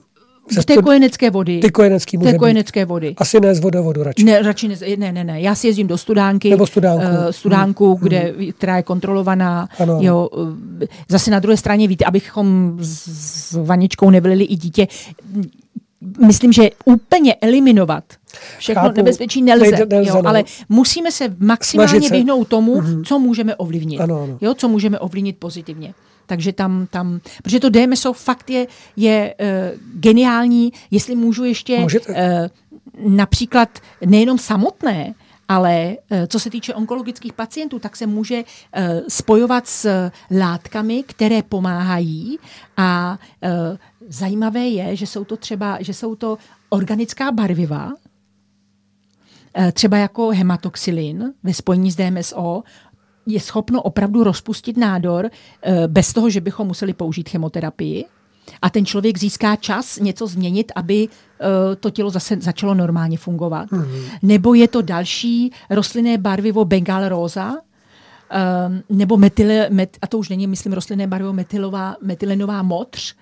z 0.60 0.65
té 0.65 0.77
kojenecké 0.77 1.30
vody. 1.30 1.60
Ty 1.60 1.69
kojenecký 1.72 2.18
může 2.18 2.34
kojenecké 2.34 2.85
vody. 2.85 3.14
Asi 3.18 3.39
ne 3.39 3.56
z 3.56 3.60
vodovodu 3.60 4.03
radši. 4.03 4.23
Ne, 4.23 4.41
radši 4.41 4.68
ne, 4.68 4.76
ne, 4.97 5.11
ne, 5.11 5.23
ne. 5.23 5.41
Já 5.41 5.56
si 5.56 5.68
jezdím 5.68 5.88
do 5.88 5.97
studánky. 5.97 6.49
Nebo 6.49 6.68
studánku. 6.68 7.06
Uh, 7.06 7.31
studánku, 7.31 7.95
hmm. 7.95 8.03
kde, 8.03 8.34
hmm. 8.38 8.51
která 8.51 8.77
je 8.77 8.84
kontrolovaná. 8.84 9.69
Ano. 9.80 9.99
Jo, 10.01 10.30
zase 11.10 11.31
na 11.31 11.39
druhé 11.39 11.57
straně, 11.57 11.88
víte, 11.88 12.06
abychom 12.06 12.77
s, 12.81 13.07
s 13.51 13.65
vaničkou 13.65 14.10
nevylili 14.10 14.43
i 14.43 14.56
dítě. 14.56 14.88
Myslím, 16.26 16.53
že 16.53 16.69
úplně 16.85 17.35
eliminovat 17.35 18.03
všechno 18.57 18.81
Chápu. 18.81 18.97
nebezpečí 18.97 19.41
nelze, 19.41 19.72
Nejde, 19.72 19.85
nelze 19.89 20.10
jo, 20.10 20.22
no. 20.22 20.30
ale 20.30 20.43
musíme 20.69 21.11
se 21.11 21.35
maximálně 21.39 22.01
se. 22.01 22.14
vyhnout 22.14 22.47
tomu, 22.47 22.81
mm-hmm. 22.81 23.03
co 23.03 23.19
můžeme 23.19 23.56
ovlivnit. 23.56 24.01
Ano, 24.01 24.23
ano. 24.23 24.38
Jo, 24.41 24.53
co 24.53 24.68
můžeme 24.68 24.99
ovlivnit 24.99 25.38
pozitivně. 25.38 25.93
Takže 26.30 26.53
tam, 26.53 26.88
tam 26.91 27.19
protože 27.43 27.60
to 27.60 27.69
DMSO 27.69 28.14
fakt 28.14 28.49
je, 28.49 28.68
je 28.95 29.35
uh, 29.39 29.80
geniální, 29.99 30.73
jestli 30.91 31.15
můžu 31.15 31.43
ještě 31.43 31.77
uh, 31.77 32.15
například 33.07 33.80
nejenom 34.06 34.38
samotné, 34.38 35.14
ale 35.47 35.97
uh, 36.11 36.18
co 36.27 36.39
se 36.39 36.49
týče 36.49 36.73
onkologických 36.73 37.34
pacientů, 37.34 37.80
tak 37.80 37.95
se 37.95 38.07
může 38.07 38.43
spojovat 39.07 39.68
s 39.68 40.10
látkami, 40.39 41.03
které 41.03 41.43
pomáhají. 41.43 42.39
A 42.77 43.18
zajímavé 44.07 44.68
je, 44.68 44.95
že 44.95 45.07
jsou 45.07 45.23
to 45.23 45.38
třeba, 45.38 45.77
že 45.81 45.93
jsou 45.93 46.15
to 46.15 46.38
organická 46.69 47.31
barviva, 47.31 47.91
třeba 49.73 49.97
jako 49.97 50.30
hematoxylin 50.30 51.34
ve 51.43 51.53
spojení 51.53 51.91
s 51.91 51.95
DMSO, 51.95 52.64
je 53.30 53.39
schopno 53.39 53.81
opravdu 53.81 54.23
rozpustit 54.23 54.77
nádor 54.77 55.30
eh, 55.61 55.88
bez 55.88 56.14
toho, 56.14 56.30
že 56.30 56.41
bychom 56.41 56.68
museli 56.68 56.93
použít 56.93 57.30
chemoterapii. 57.30 58.06
A 58.61 58.69
ten 58.69 58.85
člověk 58.85 59.18
získá 59.18 59.56
čas 59.56 59.99
něco 59.99 60.27
změnit, 60.27 60.72
aby 60.76 61.07
eh, 61.07 61.76
to 61.76 61.89
tělo 61.89 62.10
zase 62.10 62.38
začalo 62.39 62.73
normálně 62.73 63.18
fungovat. 63.18 63.69
Mm-hmm. 63.69 64.03
Nebo 64.22 64.53
je 64.53 64.68
to 64.68 64.81
další 64.81 65.51
rostlinné 65.69 66.18
barvivo 66.18 66.65
Bengal 66.65 67.10
rosa, 67.10 67.57
ehm, 68.30 68.81
nebo 68.89 69.18
metyle, 69.18 69.68
met, 69.69 69.97
a 70.01 70.07
to 70.07 70.18
už 70.18 70.30
není, 70.30 70.47
myslím, 70.47 70.73
rostlinné 70.73 71.07
barvivo 71.07 71.34
metylová, 71.34 71.95
metylenová 72.01 72.64
motř, 72.64 73.15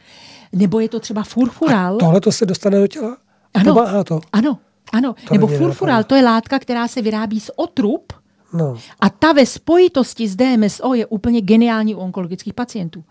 nebo 0.53 0.79
je 0.79 0.89
to 0.89 0.99
třeba 0.99 1.23
furfural. 1.23 1.97
tohle 1.97 2.21
to 2.21 2.31
se 2.31 2.45
dostane 2.45 2.79
do 2.79 2.87
těla? 2.87 3.17
Ano, 3.53 3.73
Pomáhá 3.73 4.03
to? 4.03 4.19
ano, 4.33 4.57
ano. 4.93 5.15
To 5.27 5.33
nebo 5.33 5.47
furfural, 5.47 6.03
to 6.03 6.15
je 6.15 6.23
látka, 6.23 6.59
která 6.59 6.87
se 6.87 7.01
vyrábí 7.01 7.39
z 7.39 7.51
otrub, 7.55 8.13
No. 8.53 8.77
A 8.99 9.09
ta 9.09 9.31
ve 9.31 9.45
spojitosti 9.45 10.27
s 10.27 10.35
DMSO 10.35 10.93
je 10.93 11.05
úplně 11.05 11.41
geniální 11.41 11.95
u 11.95 11.99
onkologických 11.99 12.53
pacientů. 12.53 13.03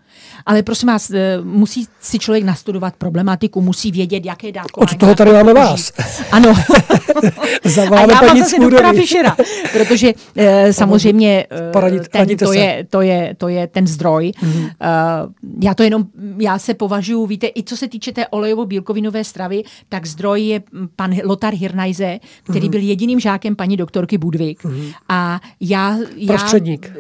Ale 0.47 0.63
prosím 0.63 0.87
vás, 0.87 1.11
eh, 1.11 1.39
musí 1.43 1.87
si 2.01 2.19
člověk 2.19 2.45
nastudovat 2.45 2.95
problematiku, 2.97 3.61
musí 3.61 3.93
vědět, 3.93 4.25
jaké 4.25 4.53
dávkování. 4.53 4.93
Od 4.93 4.99
toho 4.99 5.15
tady 5.15 5.33
máme 5.33 5.55
vás. 5.55 5.93
Ano. 6.33 6.55
Za 7.65 7.83
a 7.83 8.01
já 8.01 8.21
mám 8.23 8.39
zase 8.39 8.59
doktora 8.59 8.93
Fischera, 8.93 9.37
protože 9.73 10.15
uh, 10.15 10.45
samozřejmě 10.71 11.47
uh, 11.53 11.73
Poradit, 11.73 12.09
ten, 12.09 12.37
to, 12.37 12.53
je, 12.53 12.87
to, 12.91 13.01
je, 13.01 13.35
to 13.39 13.49
je 13.49 13.67
ten 13.67 13.87
zdroj. 13.87 14.33
Mm-hmm. 14.43 14.65
Uh, 14.65 15.33
já 15.63 15.75
to 15.75 15.83
jenom, 15.83 16.05
já 16.39 16.59
se 16.59 16.75
považuji, 16.75 17.27
víte, 17.27 17.47
i 17.47 17.63
co 17.63 17.77
se 17.77 17.89
týče 17.89 18.13
té 18.13 18.27
olejovo-bílkovinové 18.27 19.25
stravy, 19.25 19.63
tak 19.89 20.07
zdroj 20.07 20.43
je 20.43 20.63
pan 20.97 21.15
Lothar 21.25 21.55
Hirnajze, 21.55 22.19
který 22.43 22.67
mm-hmm. 22.67 22.71
byl 22.71 22.81
jediným 22.81 23.21
žákem 23.21 23.57
paní 23.57 23.77
doktorky 23.77 24.19
Budvik. 24.19 24.65
Mm-hmm. 24.65 24.95
A 25.09 25.41
já, 25.61 25.99
já 26.17 26.37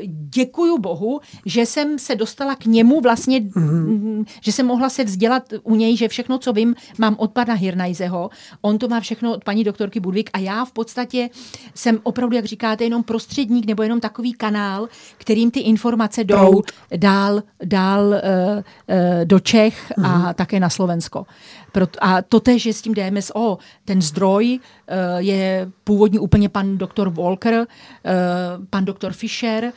děkuju 0.09 0.79
Bohu, 0.79 1.21
že 1.47 1.67
jsem 1.67 1.99
se 1.99 2.15
dostala 2.15 2.55
k 2.55 2.67
němu 2.67 3.01
vlastně, 3.07 3.41
mm-hmm. 3.41 4.25
že 4.41 4.53
jsem 4.53 4.67
mohla 4.67 4.89
se 4.89 5.05
vzdělat 5.05 5.43
u 5.63 5.75
něj, 5.75 5.97
že 5.97 6.09
všechno, 6.09 6.39
co 6.39 6.53
vím, 6.53 6.75
mám 6.99 7.15
od 7.19 7.31
pana 7.31 7.55
Hirnajzeho, 7.55 8.31
on 8.61 8.79
to 8.79 8.89
má 8.89 9.01
všechno 9.01 9.35
od 9.35 9.45
paní 9.45 9.65
doktorky 9.65 10.01
Budvik 10.01 10.31
a 10.33 10.39
já 10.39 10.65
v 10.65 10.73
podstatě 10.73 11.31
jsem 11.75 12.01
opravdu, 12.03 12.37
jak 12.37 12.45
říkáte, 12.45 12.85
jenom 12.85 13.03
prostředník 13.03 13.67
nebo 13.67 13.83
jenom 13.83 14.01
takový 14.01 14.33
kanál, 14.33 14.89
kterým 15.19 15.51
ty 15.51 15.61
informace 15.61 16.25
jdou 16.25 16.63
dál, 16.97 17.43
dál 17.65 18.03
uh, 18.07 18.15
uh, 18.17 19.25
do 19.25 19.41
Čech 19.41 19.91
mm-hmm. 19.91 20.07
a 20.07 20.19
mhm. 20.19 20.35
také 20.35 20.61
na 20.61 20.71
Slovensko. 20.71 21.27
A 22.01 22.23
to 22.23 22.41
tež 22.41 22.67
je 22.67 22.73
s 22.73 22.83
tím 22.83 22.95
DMSO. 22.95 23.59
Ten 23.85 24.03
zdroj 24.03 24.59
uh, 24.59 24.95
je 25.19 25.71
původně 25.85 26.21
úplně 26.21 26.49
pan 26.49 26.79
doktor 26.79 27.11
Walker, 27.11 27.55
uh, 27.55 27.67
pan 28.71 28.85
doktor 28.85 29.13
Fischer, 29.13 29.65
uh, 29.65 29.71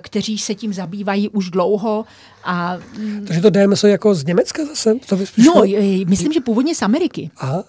kteří 0.00 0.38
se 0.38 0.54
tím 0.54 0.72
zabývají 0.72 1.28
už 1.28 1.50
dlouho. 1.50 2.04
A, 2.44 2.78
Takže 3.26 3.40
to 3.40 3.50
DMSO 3.50 3.86
jako 3.86 4.14
z 4.14 4.24
Německa 4.24 4.64
zase? 4.64 4.94
To 5.08 5.16
no, 5.38 5.62
myslím, 6.06 6.32
že 6.32 6.40
původně 6.40 6.74
z 6.74 6.82
Ameriky. 6.82 7.30
Aha. 7.36 7.64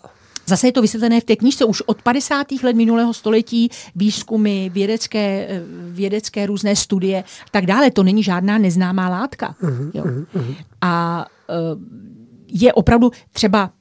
Zase 0.47 0.67
je 0.67 0.71
to 0.71 0.81
vysvětlené 0.81 1.21
v 1.21 1.23
té 1.23 1.35
knižce 1.35 1.65
už 1.65 1.81
od 1.85 2.01
50. 2.01 2.47
let 2.63 2.75
minulého 2.75 3.13
století, 3.13 3.69
výzkumy, 3.95 4.69
vědecké, 4.69 5.47
vědecké 5.91 6.45
různé 6.45 6.75
studie 6.75 7.23
tak 7.51 7.65
dále. 7.65 7.91
To 7.91 8.03
není 8.03 8.23
žádná 8.23 8.57
neznámá 8.57 9.09
látka. 9.09 9.55
Uh-huh, 9.61 9.91
jo. 9.93 10.03
Uh-huh. 10.03 10.55
A 10.81 11.25
uh, 11.49 11.81
je 12.55 12.73
opravdu 12.73 13.11
třeba 13.31 13.71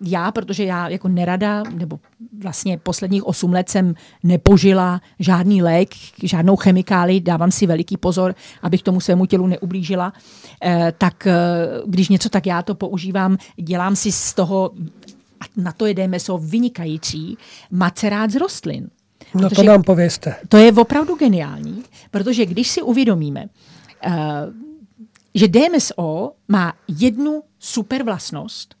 já, 0.00 0.32
protože 0.32 0.64
já 0.64 0.88
jako 0.88 1.08
nerada, 1.08 1.62
nebo 1.74 1.98
vlastně 2.42 2.78
posledních 2.78 3.26
osm 3.26 3.52
let 3.52 3.68
jsem 3.68 3.94
nepožila 4.22 5.00
žádný 5.18 5.62
lék, 5.62 5.94
žádnou 6.22 6.56
chemikáli, 6.56 7.20
dávám 7.20 7.50
si 7.50 7.66
veliký 7.66 7.96
pozor, 7.96 8.34
abych 8.62 8.82
tomu 8.82 9.00
svému 9.00 9.26
tělu 9.26 9.46
neublížila, 9.46 10.12
eh, 10.64 10.92
tak 10.98 11.26
eh, 11.26 11.34
když 11.86 12.08
něco, 12.08 12.28
tak 12.28 12.46
já 12.46 12.62
to 12.62 12.74
používám, 12.74 13.36
dělám 13.56 13.96
si 13.96 14.12
z 14.12 14.34
toho, 14.34 14.70
a 15.40 15.44
na 15.56 15.72
to 15.72 15.86
je 15.86 15.94
DMSO 15.94 16.38
vynikající, 16.38 17.38
macerát 17.70 18.30
z 18.30 18.36
rostlin. 18.36 18.88
No 19.34 19.50
to 19.50 19.62
nám 19.62 19.82
pověste. 19.82 20.34
To 20.48 20.56
je 20.56 20.72
opravdu 20.72 21.14
geniální, 21.14 21.82
protože 22.10 22.46
když 22.46 22.68
si 22.68 22.82
uvědomíme, 22.82 23.46
eh, 24.06 24.10
že 25.34 25.48
DMSO 25.48 26.32
má 26.48 26.74
jednu 26.88 27.42
super 27.58 28.02
vlastnost, 28.02 28.74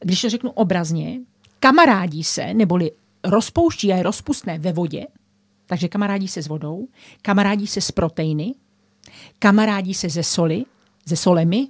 když 0.00 0.20
to 0.20 0.30
řeknu 0.30 0.50
obrazně, 0.50 1.20
kamarádí 1.60 2.24
se, 2.24 2.54
neboli 2.54 2.90
rozpouští 3.24 3.92
a 3.92 3.96
je 3.96 4.02
rozpustné 4.02 4.58
ve 4.58 4.72
vodě, 4.72 5.06
takže 5.66 5.88
kamarádí 5.88 6.28
se 6.28 6.42
s 6.42 6.48
vodou, 6.48 6.88
kamarádí 7.22 7.66
se 7.66 7.80
s 7.80 7.90
proteiny, 7.90 8.54
kamarádí 9.38 9.94
se 9.94 10.08
ze 10.08 10.22
soli, 10.22 10.64
ze 11.04 11.16
solemi, 11.16 11.68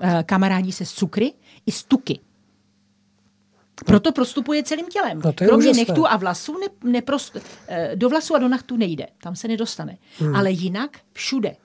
eh, 0.00 0.22
kamarádí 0.26 0.72
se 0.72 0.84
s 0.84 0.92
cukry 0.92 1.32
i 1.66 1.72
s 1.72 1.84
tuky. 1.84 2.20
Proto 3.86 4.12
prostupuje 4.12 4.62
celým 4.62 4.86
tělem. 4.86 5.20
No 5.24 5.32
Kromě 5.32 5.56
úžasné. 5.56 5.84
nechtu 5.84 6.06
a 6.06 6.16
vlasů 6.16 6.58
ne, 6.58 6.90
neprost, 6.90 7.36
eh, 7.68 7.92
do 7.94 8.08
vlasů 8.08 8.34
a 8.34 8.38
do 8.38 8.48
nachtu 8.48 8.76
nejde. 8.76 9.06
Tam 9.22 9.36
se 9.36 9.48
nedostane. 9.48 9.98
Hmm. 10.18 10.36
Ale 10.36 10.50
jinak 10.50 10.98
všude. 11.12 11.56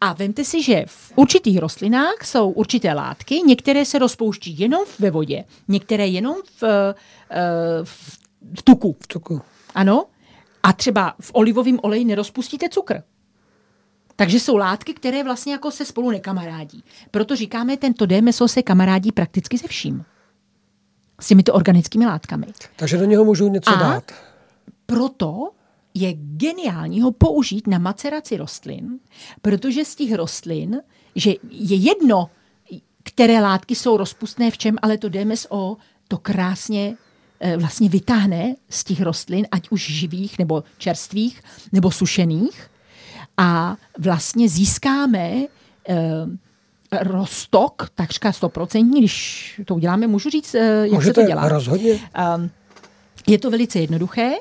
A 0.00 0.12
vemte 0.12 0.44
si, 0.44 0.62
že 0.62 0.84
v 0.86 1.12
určitých 1.16 1.58
rostlinách 1.58 2.24
jsou 2.24 2.50
určité 2.50 2.92
látky, 2.92 3.42
některé 3.46 3.84
se 3.84 3.98
rozpouští 3.98 4.58
jenom 4.58 4.80
ve 4.98 5.10
vodě, 5.10 5.44
některé 5.68 6.06
jenom 6.06 6.36
v, 6.60 6.62
eh, 6.62 6.94
v, 7.84 8.18
v 8.58 8.62
tuku. 8.62 8.96
V 9.00 9.06
tuku. 9.06 9.42
Ano. 9.74 10.06
A 10.62 10.72
třeba 10.72 11.14
v 11.20 11.30
olivovém 11.34 11.78
oleji 11.82 12.04
nerozpustíte 12.04 12.68
cukr. 12.68 13.02
Takže 14.16 14.40
jsou 14.40 14.56
látky, 14.56 14.94
které 14.94 15.24
vlastně 15.24 15.52
jako 15.52 15.70
se 15.70 15.84
spolu 15.84 16.10
nekamarádí. 16.10 16.84
Proto 17.10 17.36
říkáme, 17.36 17.76
tento 17.76 18.06
DMSO 18.06 18.48
se 18.48 18.62
kamarádí 18.62 19.12
prakticky 19.12 19.58
se 19.58 19.68
vším. 19.68 20.04
S 21.20 21.26
těmito 21.26 21.54
organickými 21.54 22.06
látkami. 22.06 22.46
Takže 22.76 22.96
do 22.96 23.04
něho 23.04 23.24
můžu 23.24 23.48
něco 23.48 23.70
A 23.70 23.74
dát. 23.74 24.12
proto 24.86 25.50
je 26.00 26.12
geniální 26.16 27.00
ho 27.00 27.12
použít 27.12 27.66
na 27.66 27.78
maceraci 27.78 28.36
rostlin, 28.36 28.98
protože 29.42 29.84
z 29.84 29.94
těch 29.94 30.12
rostlin, 30.14 30.80
že 31.14 31.30
je 31.50 31.76
jedno, 31.76 32.30
které 33.02 33.40
látky 33.40 33.74
jsou 33.74 33.96
rozpustné 33.96 34.50
v 34.50 34.58
čem, 34.58 34.76
ale 34.82 34.98
to 34.98 35.08
DMSO 35.08 35.76
to 36.08 36.18
krásně 36.18 36.94
eh, 37.40 37.56
vlastně 37.56 37.88
vytáhne 37.88 38.54
z 38.68 38.84
těch 38.84 39.00
rostlin, 39.00 39.46
ať 39.50 39.68
už 39.70 39.90
živých 39.90 40.38
nebo 40.38 40.64
čerstvých 40.78 41.42
nebo 41.72 41.90
sušených 41.90 42.70
a 43.36 43.76
vlastně 43.98 44.48
získáme 44.48 45.32
eh, 45.88 45.96
rostok, 47.02 47.90
takřka 47.94 48.32
stoprocentní, 48.32 49.00
když 49.00 49.60
to 49.64 49.74
uděláme, 49.74 50.06
můžu 50.06 50.30
říct, 50.30 50.54
eh, 50.54 50.82
jak 50.82 50.92
Můžete, 50.92 51.20
se 51.20 51.26
to 51.26 51.26
dělá. 51.26 51.48
rozhodně. 51.48 51.98
Je 53.26 53.38
to 53.38 53.50
velice 53.50 53.78
jednoduché. 53.78 54.32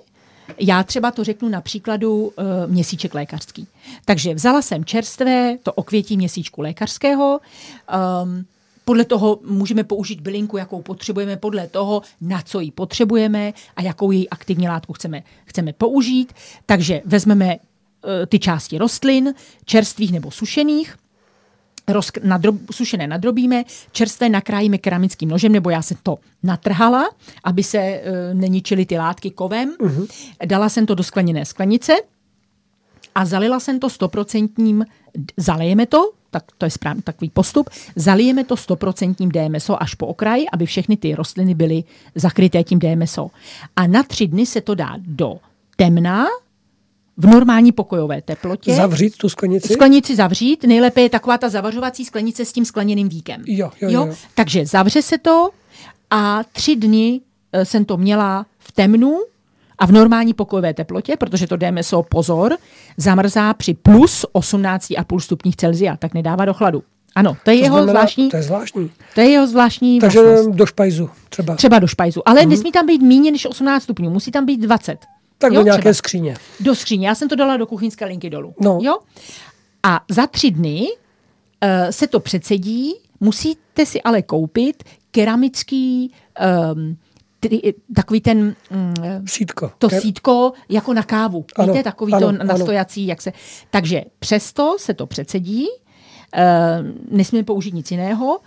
Já 0.59 0.83
třeba 0.83 1.11
to 1.11 1.23
řeknu 1.23 1.49
na 1.49 1.61
příkladu 1.61 2.25
uh, 2.25 2.31
měsíček 2.67 3.13
lékařský. 3.13 3.67
Takže 4.05 4.33
vzala 4.33 4.61
jsem 4.61 4.85
čerstvé, 4.85 5.57
to 5.63 5.73
okvětí 5.73 6.17
měsíčku 6.17 6.61
lékařského, 6.61 7.39
um, 8.23 8.45
podle 8.85 9.05
toho 9.05 9.39
můžeme 9.45 9.83
použít 9.83 10.21
bylinku, 10.21 10.57
jakou 10.57 10.81
potřebujeme, 10.81 11.37
podle 11.37 11.67
toho, 11.67 12.01
na 12.21 12.41
co 12.41 12.59
ji 12.59 12.71
potřebujeme 12.71 13.53
a 13.75 13.81
jakou 13.81 14.11
její 14.11 14.29
aktivní 14.29 14.67
látku 14.67 14.93
chceme, 14.93 15.23
chceme 15.45 15.73
použít. 15.73 16.33
Takže 16.65 17.01
vezmeme 17.05 17.55
uh, 17.55 18.11
ty 18.27 18.39
části 18.39 18.77
rostlin, 18.77 19.33
čerstvých 19.65 20.11
nebo 20.11 20.31
sušených, 20.31 20.95
roz, 21.87 22.11
nadrob, 22.23 22.55
sušené 22.71 23.07
nadrobíme, 23.07 23.63
čerstvé 23.91 24.29
nakrájíme 24.29 24.77
keramickým 24.77 25.29
nožem, 25.29 25.51
nebo 25.51 25.69
já 25.69 25.81
se 25.81 25.95
to 26.03 26.17
natrhala, 26.43 27.09
aby 27.43 27.63
se 27.63 27.77
e, 27.77 28.03
neničily 28.33 28.85
ty 28.85 28.97
látky 28.97 29.31
kovem. 29.31 29.75
Uh-huh. 29.79 30.07
Dala 30.45 30.69
jsem 30.69 30.85
to 30.85 30.95
do 30.95 31.03
skleněné 31.03 31.45
sklenice 31.45 31.93
a 33.15 33.25
zalila 33.25 33.59
jsem 33.59 33.79
to 33.79 33.89
stoprocentním, 33.89 34.85
zalejeme 35.37 35.85
to, 35.85 36.11
tak 36.31 36.43
to 36.57 36.65
je 36.65 36.71
správný 36.71 37.01
takový 37.01 37.29
postup, 37.29 37.69
zalijeme 37.95 38.43
to 38.43 38.57
stoprocentním 38.57 39.31
DMSO 39.31 39.83
až 39.83 39.95
po 39.95 40.07
okraji, 40.07 40.45
aby 40.53 40.65
všechny 40.65 40.97
ty 40.97 41.15
rostliny 41.15 41.55
byly 41.55 41.83
zakryté 42.15 42.63
tím 42.63 42.79
DMSO. 42.79 43.31
A 43.75 43.87
na 43.87 44.03
tři 44.03 44.27
dny 44.27 44.45
se 44.45 44.61
to 44.61 44.75
dá 44.75 44.95
do 44.97 45.39
temná, 45.75 46.27
v 47.17 47.25
normální 47.25 47.71
pokojové 47.71 48.21
teplotě. 48.21 48.73
Zavřít 48.73 49.17
tu 49.17 49.29
sklenici? 49.29 49.73
Sklenici 49.73 50.15
zavřít. 50.15 50.63
Nejlépe 50.63 51.01
je 51.01 51.09
taková 51.09 51.37
ta 51.37 51.49
zavařovací 51.49 52.05
sklenice 52.05 52.45
s 52.45 52.53
tím 52.53 52.65
skleněným 52.65 53.09
víkem. 53.09 53.43
Jo, 53.45 53.71
jo, 53.81 53.89
jo. 53.89 54.05
jo. 54.05 54.15
Takže 54.35 54.65
zavře 54.65 55.01
se 55.01 55.17
to 55.17 55.49
a 56.09 56.43
tři 56.51 56.75
dny 56.75 57.21
eh, 57.53 57.65
jsem 57.65 57.85
to 57.85 57.97
měla 57.97 58.45
v 58.59 58.71
temnu 58.71 59.19
a 59.77 59.85
v 59.85 59.91
normální 59.91 60.33
pokojové 60.33 60.73
teplotě, 60.73 61.15
protože 61.17 61.47
to 61.47 61.57
DMSO, 61.57 62.03
pozor, 62.03 62.57
zamrzá 62.97 63.53
při 63.53 63.73
plus 63.73 64.25
18,5 64.33 65.19
stupních 65.19 65.55
Celzia, 65.55 65.97
tak 65.97 66.13
nedává 66.13 66.45
do 66.45 66.53
chladu. 66.53 66.83
Ano, 67.15 67.37
to 67.43 67.51
je 67.51 67.57
to 67.57 67.63
jeho 67.63 67.75
znamená, 67.75 67.91
zvláštní. 67.99 68.29
To 68.29 68.37
je 68.37 68.43
zvláštní. 68.43 68.91
To 69.15 69.21
je 69.21 69.27
jeho 69.27 69.47
zvláštní 69.47 69.99
Takže 69.99 70.21
vlastnost. 70.21 70.57
do 70.57 70.65
špajzu 70.65 71.09
třeba. 71.29 71.55
Třeba 71.55 71.79
do 71.79 71.87
špajzu, 71.87 72.21
ale 72.25 72.41
mm-hmm. 72.41 72.49
nesmí 72.49 72.71
tam 72.71 72.85
být 72.85 73.01
méně 73.01 73.31
než 73.31 73.45
18 73.45 73.83
stupňů, 73.83 74.09
musí 74.09 74.31
tam 74.31 74.45
být 74.45 74.57
20. 74.57 74.99
Tak 75.37 75.53
jo, 75.53 75.59
do 75.59 75.63
nějaké 75.63 75.81
třeba. 75.81 75.93
skříně. 75.93 76.35
Do 76.59 76.75
skříně. 76.75 77.07
Já 77.07 77.15
jsem 77.15 77.29
to 77.29 77.35
dala 77.35 77.57
do 77.57 77.67
kuchyňské 77.67 78.05
linky 78.05 78.29
dolů. 78.29 78.55
No. 78.61 78.79
Jo? 78.81 78.99
A 79.83 80.01
za 80.09 80.27
tři 80.27 80.51
dny 80.51 80.87
uh, 80.89 81.89
se 81.89 82.07
to 82.07 82.19
předsedí, 82.19 82.93
musíte 83.19 83.85
si 83.85 84.01
ale 84.01 84.21
koupit 84.21 84.83
keramický 85.11 86.13
um, 86.73 86.97
ty, 87.39 87.73
takový 87.95 88.21
ten... 88.21 88.55
Um, 88.71 88.93
sítko. 89.27 89.71
To 89.77 89.89
Ker... 89.89 90.01
sítko 90.01 90.53
jako 90.69 90.93
na 90.93 91.03
kávu. 91.03 91.45
Ano, 91.55 91.73
Víte, 91.73 91.83
takový 91.83 92.13
ano, 92.13 92.37
to 92.37 92.43
nastojací, 92.43 93.01
ano. 93.01 93.09
jak 93.09 93.21
se... 93.21 93.33
Takže 93.69 94.03
přesto 94.19 94.75
se 94.79 94.93
to 94.93 95.05
předsedí, 95.05 95.67
Uh, 96.37 97.17
nesmíme 97.17 97.43
použít 97.43 97.73
nic 97.73 97.91
jiného, 97.91 98.39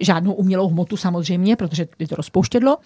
žádnou 0.00 0.32
umělou 0.32 0.68
hmotu 0.68 0.96
samozřejmě, 0.96 1.56
protože 1.56 1.88
je 1.98 2.08
to 2.08 2.16
rozpouštědlo. 2.16 2.78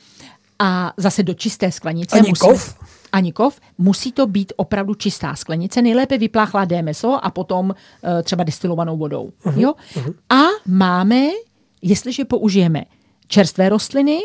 A 0.62 0.92
zase 0.96 1.22
do 1.22 1.34
čisté 1.34 1.72
sklenice. 1.72 2.16
Ani 2.16 2.28
musíme, 2.28 2.54
kov? 2.54 2.74
Ani 3.12 3.32
kov. 3.32 3.58
Musí 3.78 4.12
to 4.12 4.26
být 4.26 4.52
opravdu 4.56 4.94
čistá 4.94 5.34
sklenice, 5.34 5.82
nejlépe 5.82 6.18
vypláchlá 6.18 6.64
DMSO 6.64 7.18
a 7.22 7.30
potom 7.30 7.70
uh, 7.70 8.22
třeba 8.22 8.44
destilovanou 8.44 8.96
vodou. 8.96 9.32
Uh-huh, 9.44 9.60
jo? 9.60 9.74
Uh-huh. 9.94 10.14
A 10.30 10.42
máme, 10.66 11.22
jestliže 11.82 12.24
použijeme 12.24 12.84
čerstvé 13.26 13.68
rostliny, 13.68 14.20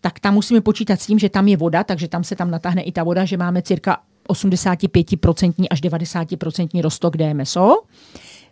tak 0.00 0.20
tam 0.20 0.34
musíme 0.34 0.60
počítat 0.60 1.00
s 1.00 1.06
tím, 1.06 1.18
že 1.18 1.28
tam 1.28 1.48
je 1.48 1.56
voda, 1.56 1.84
takže 1.84 2.08
tam 2.08 2.24
se 2.24 2.36
tam 2.36 2.50
natáhne 2.50 2.82
i 2.82 2.92
ta 2.92 3.04
voda, 3.04 3.24
že 3.24 3.36
máme 3.36 3.62
cirka 3.62 4.02
85% 4.28 5.66
až 5.70 5.82
90% 5.82 6.82
rostok 6.82 7.16
DMSO. 7.16 7.82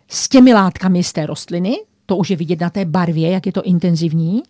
S 0.07 0.29
těmi 0.29 0.53
látkami 0.53 1.03
z 1.03 1.13
té 1.13 1.25
rostliny, 1.25 1.77
to 2.11 2.17
už 2.17 2.29
je 2.29 2.35
vidět 2.35 2.59
na 2.59 2.69
té 2.69 2.85
barvě, 2.85 3.31
jak 3.31 3.45
je 3.45 3.51
to 3.51 3.61
intenzivní. 3.61 4.43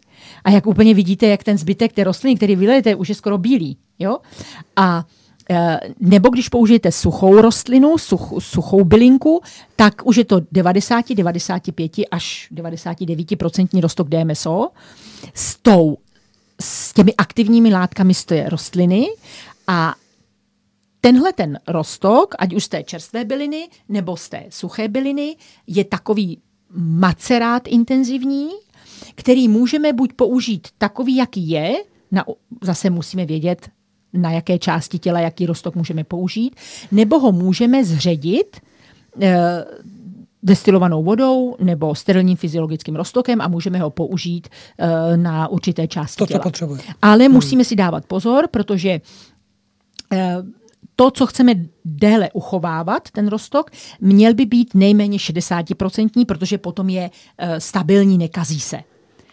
A 0.44 0.52
jak 0.52 0.68
úplně 0.68 0.94
vidíte, 0.94 1.28
jak 1.28 1.44
ten 1.44 1.58
zbytek 1.58 1.94
té 1.94 2.04
rostliny, 2.04 2.36
který 2.36 2.56
vylejete, 2.56 2.96
už 2.96 3.10
je 3.10 3.16
skoro 3.16 3.38
bílý. 3.38 3.78
Jo? 4.00 4.18
A 4.76 5.06
Eh, 5.50 5.80
nebo 6.00 6.30
když 6.30 6.50
použijete 6.50 6.92
suchou 6.92 7.42
rostlinu, 7.42 7.98
such, 7.98 8.34
suchou 8.40 8.84
bylinku, 8.84 9.42
tak 9.76 10.02
už 10.06 10.18
je 10.18 10.26
to 10.26 10.42
90, 10.52 11.16
95 11.16 11.92
až 12.12 12.48
99% 12.52 13.82
rostok 13.82 14.10
DMSO 14.10 14.70
s, 15.34 15.56
tou, 15.62 15.98
s 16.62 16.94
těmi 16.94 17.14
aktivními 17.16 17.74
látkami 17.74 18.14
z 18.14 18.26
té 18.26 18.50
rostliny 18.50 19.08
a 19.68 19.96
tenhle 21.02 21.34
ten 21.34 21.60
rostok, 21.68 22.36
ať 22.40 22.54
už 22.54 22.64
z 22.64 22.70
té 22.70 22.84
čerstvé 22.84 23.26
byliny 23.26 23.70
nebo 23.90 24.18
z 24.18 24.30
té 24.30 24.46
suché 24.50 24.88
byliny, 24.88 25.36
je 25.68 25.84
takový 25.86 26.40
macerát 26.76 27.68
intenzivní, 27.68 28.49
který 29.15 29.48
můžeme 29.48 29.93
buď 29.93 30.14
použít 30.14 30.68
takový, 30.77 31.15
jaký 31.15 31.49
je, 31.49 31.73
na, 32.11 32.26
zase 32.61 32.89
musíme 32.89 33.26
vědět, 33.26 33.69
na 34.14 34.31
jaké 34.31 34.60
části 34.60 34.99
těla, 34.99 35.19
jaký 35.19 35.45
rostok 35.45 35.76
můžeme 35.76 36.03
použít, 36.03 36.56
nebo 36.91 37.19
ho 37.19 37.31
můžeme 37.31 37.85
zředit 37.85 38.57
e, 39.22 39.65
destilovanou 40.43 41.03
vodou 41.03 41.56
nebo 41.60 41.95
sterilním 41.95 42.38
fyziologickým 42.38 42.95
roztokem 42.95 43.41
a 43.41 43.48
můžeme 43.48 43.80
ho 43.80 43.89
použít 43.89 44.48
e, 44.77 45.18
na 45.18 45.48
určité 45.48 45.88
části 45.88 46.18
to, 46.18 46.26
těla. 46.26 46.39
To, 46.39 46.43
potřebuje. 46.43 46.81
Ale 47.02 47.26
hmm. 47.26 47.34
musíme 47.34 47.64
si 47.64 47.76
dávat 47.76 48.06
pozor, 48.06 48.48
protože 48.52 48.89
e, 48.89 49.02
to, 50.96 51.12
co 51.12 51.26
chceme 51.26 51.54
déle 51.86 52.30
uchovávat, 52.34 53.12
ten 53.12 53.28
rostok, 53.28 53.72
měl 54.02 54.34
by 54.34 54.46
být 54.46 54.74
nejméně 54.74 55.18
60%, 55.18 56.26
protože 56.26 56.58
potom 56.58 56.90
je 56.90 57.10
e, 57.38 57.60
stabilní, 57.60 58.18
nekazí 58.18 58.60
se. 58.60 58.80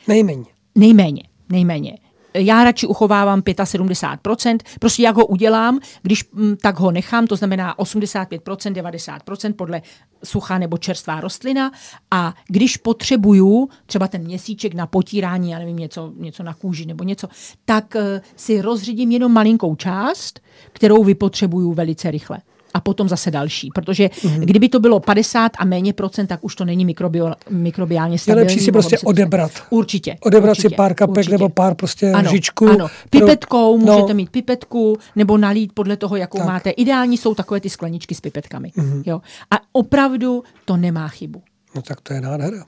Nejméně. 0.09 0.45
Nejméně, 0.75 1.23
nejméně 1.49 1.99
já 2.39 2.65
radši 2.65 2.87
uchovávám 2.87 3.41
75%, 3.41 4.59
prostě 4.81 5.03
jak 5.03 5.17
ho 5.17 5.27
udělám, 5.27 5.81
když 6.03 6.25
mm, 6.33 6.57
tak 6.57 6.79
ho 6.81 6.91
nechám, 6.91 7.27
to 7.27 7.37
znamená 7.37 7.77
85%, 7.77 8.73
90% 8.73 9.53
podle 9.53 9.83
suchá 10.25 10.59
nebo 10.59 10.79
čerstvá 10.79 11.21
rostlina. 11.21 11.73
A 12.11 12.35
když 12.49 12.77
potřebuju 12.77 13.69
třeba 13.87 14.09
ten 14.09 14.23
měsíček 14.23 14.75
na 14.75 14.87
potírání, 14.87 15.51
já 15.51 15.59
nevím, 15.59 15.77
něco, 15.77 16.13
něco 16.17 16.43
na 16.43 16.55
kůži 16.55 16.87
nebo 16.87 17.05
něco, 17.05 17.29
tak 17.65 17.95
uh, 17.95 18.03
si 18.37 18.61
rozřídím 18.61 19.11
jenom 19.11 19.33
malinkou 19.33 19.75
část, 19.75 20.41
kterou 20.73 21.05
vypotřebuju 21.05 21.73
velice 21.73 22.11
rychle 22.11 22.39
a 22.75 22.81
potom 22.81 23.09
zase 23.09 23.31
další. 23.31 23.71
Protože 23.75 24.07
mm-hmm. 24.07 24.41
kdyby 24.41 24.69
to 24.69 24.81
bylo 24.81 25.01
50 25.01 25.53
a 25.59 25.65
méně 25.65 25.93
procent, 25.93 26.27
tak 26.27 26.41
už 26.43 26.57
to 26.57 26.65
není 26.65 26.85
mikrobio, 26.85 27.33
mikrobiálně 27.51 28.19
stabilní. 28.19 28.41
Je 28.41 28.45
lepší 28.45 28.65
si 28.65 28.73
prostě 28.73 28.99
odebrat. 28.99 29.51
Určitě. 29.71 30.17
Odebrat 30.21 30.51
určitě, 30.51 30.69
si 30.69 30.75
pár 30.75 30.95
kapek 30.95 31.17
určitě. 31.17 31.33
nebo 31.33 31.49
pár 31.49 31.75
prostě 31.75 32.13
ano, 32.13 32.31
lžičků. 32.31 32.69
Ano, 32.69 32.89
pipetkou, 33.11 33.79
pro... 33.79 33.87
můžete 33.93 34.13
no. 34.13 34.15
mít 34.15 34.31
pipetku 34.31 34.99
nebo 35.17 35.39
nalít 35.39 35.73
podle 35.73 35.97
toho, 35.97 36.17
jakou 36.17 36.39
tak. 36.39 36.47
máte. 36.47 36.71
Ideální 36.71 37.17
jsou 37.17 37.35
takové 37.35 37.61
ty 37.61 37.71
skleničky 37.71 38.15
s 38.15 38.21
pipetkami. 38.21 38.73
Mm-hmm. 38.77 39.03
Jo. 39.07 39.21
A 39.51 39.55
opravdu 39.73 40.43
to 40.65 40.77
nemá 40.77 41.09
chybu. 41.09 41.43
No 41.77 41.83
tak 41.83 42.01
to 42.01 42.15
je 42.15 42.21
nádhera. 42.21 42.65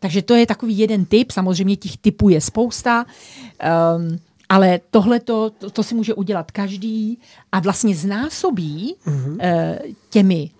Takže 0.00 0.22
to 0.22 0.34
je 0.34 0.46
takový 0.46 0.78
jeden 0.78 1.04
typ, 1.04 1.30
samozřejmě 1.30 1.76
těch 1.76 1.96
typů 1.96 2.28
je 2.28 2.40
spousta. 2.40 3.06
Um, 3.96 4.18
ale 4.48 4.80
tohle 4.90 5.20
to, 5.20 5.50
to 5.50 5.82
si 5.82 5.94
může 5.94 6.14
udělat 6.14 6.50
každý 6.50 7.18
a 7.52 7.60
vlastně 7.60 7.96
znásobí 7.96 8.94
mm-hmm. 9.06 9.32
uh, 9.32 9.92
těmi 10.10 10.50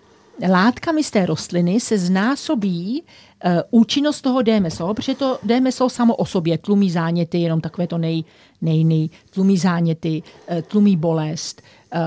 látkami 0.51 1.05
z 1.05 1.11
té 1.11 1.27
rostliny 1.27 1.81
se 1.81 1.99
znásobí 1.99 3.03
uh, 3.45 3.53
účinnost 3.71 4.21
toho 4.21 4.43
DMSO, 4.43 4.95
protože 4.95 5.15
to 5.15 5.39
DMSO 5.43 5.89
samo 5.89 6.17
o 6.17 6.27
sobě 6.27 6.59
tlumí 6.59 6.91
záněty, 6.91 7.39
jenom 7.39 7.61
takové 7.61 7.87
to 7.87 7.99
nej, 7.99 8.25
nej, 8.61 8.85
nej 8.85 9.11
tlumí 9.31 9.59
záněty, 9.59 10.23
uh, 10.51 10.61
tlumí 10.61 10.97
bolest, 10.97 11.63
uh, 11.95 12.01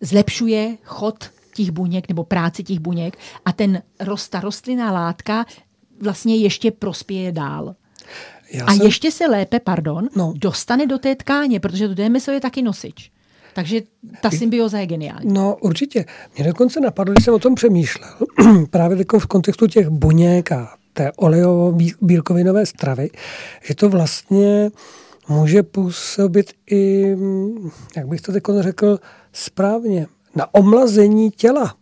zlepšuje 0.00 0.76
chod 0.84 1.24
těch 1.54 1.70
buněk 1.70 2.08
nebo 2.08 2.24
práci 2.24 2.64
těch 2.64 2.78
buněk 2.78 3.18
a 3.44 3.52
ten 3.52 3.82
rost, 4.00 4.28
ta 4.28 4.40
rostlinná 4.40 4.92
látka 4.92 5.46
vlastně 6.00 6.36
ještě 6.36 6.70
prospěje 6.70 7.32
dál. 7.32 7.74
Já 8.52 8.64
a 8.64 8.74
jsem... 8.74 8.86
ještě 8.86 9.10
se 9.10 9.26
lépe, 9.26 9.60
pardon, 9.60 10.08
no. 10.16 10.32
dostane 10.36 10.86
do 10.86 10.98
té 10.98 11.14
tkáně, 11.14 11.60
protože 11.60 11.88
to 11.88 11.94
DMSO 11.94 12.30
je 12.30 12.40
taky 12.40 12.62
nosič. 12.62 13.10
Takže 13.54 13.80
ta 14.22 14.30
symbioza 14.30 14.78
je 14.78 14.86
geniální. 14.86 15.32
No 15.32 15.56
určitě. 15.60 16.04
Mě 16.36 16.44
dokonce 16.44 16.80
napadlo, 16.80 17.12
když 17.14 17.24
jsem 17.24 17.34
o 17.34 17.38
tom 17.38 17.54
přemýšlel, 17.54 18.16
právě 18.70 18.98
jako 18.98 19.18
v 19.18 19.26
kontextu 19.26 19.66
těch 19.66 19.88
buněk 19.88 20.52
a 20.52 20.74
té 20.92 21.10
olejovo-bílkovinové 21.10 22.66
stravy, 22.66 23.10
že 23.62 23.74
to 23.74 23.88
vlastně 23.88 24.70
může 25.28 25.62
působit 25.62 26.52
i, 26.70 27.16
jak 27.96 28.08
bych 28.08 28.20
to 28.20 28.32
teď 28.32 28.42
řekl 28.60 28.98
správně, 29.32 30.06
na 30.34 30.54
omlazení 30.54 31.30
těla. 31.30 31.74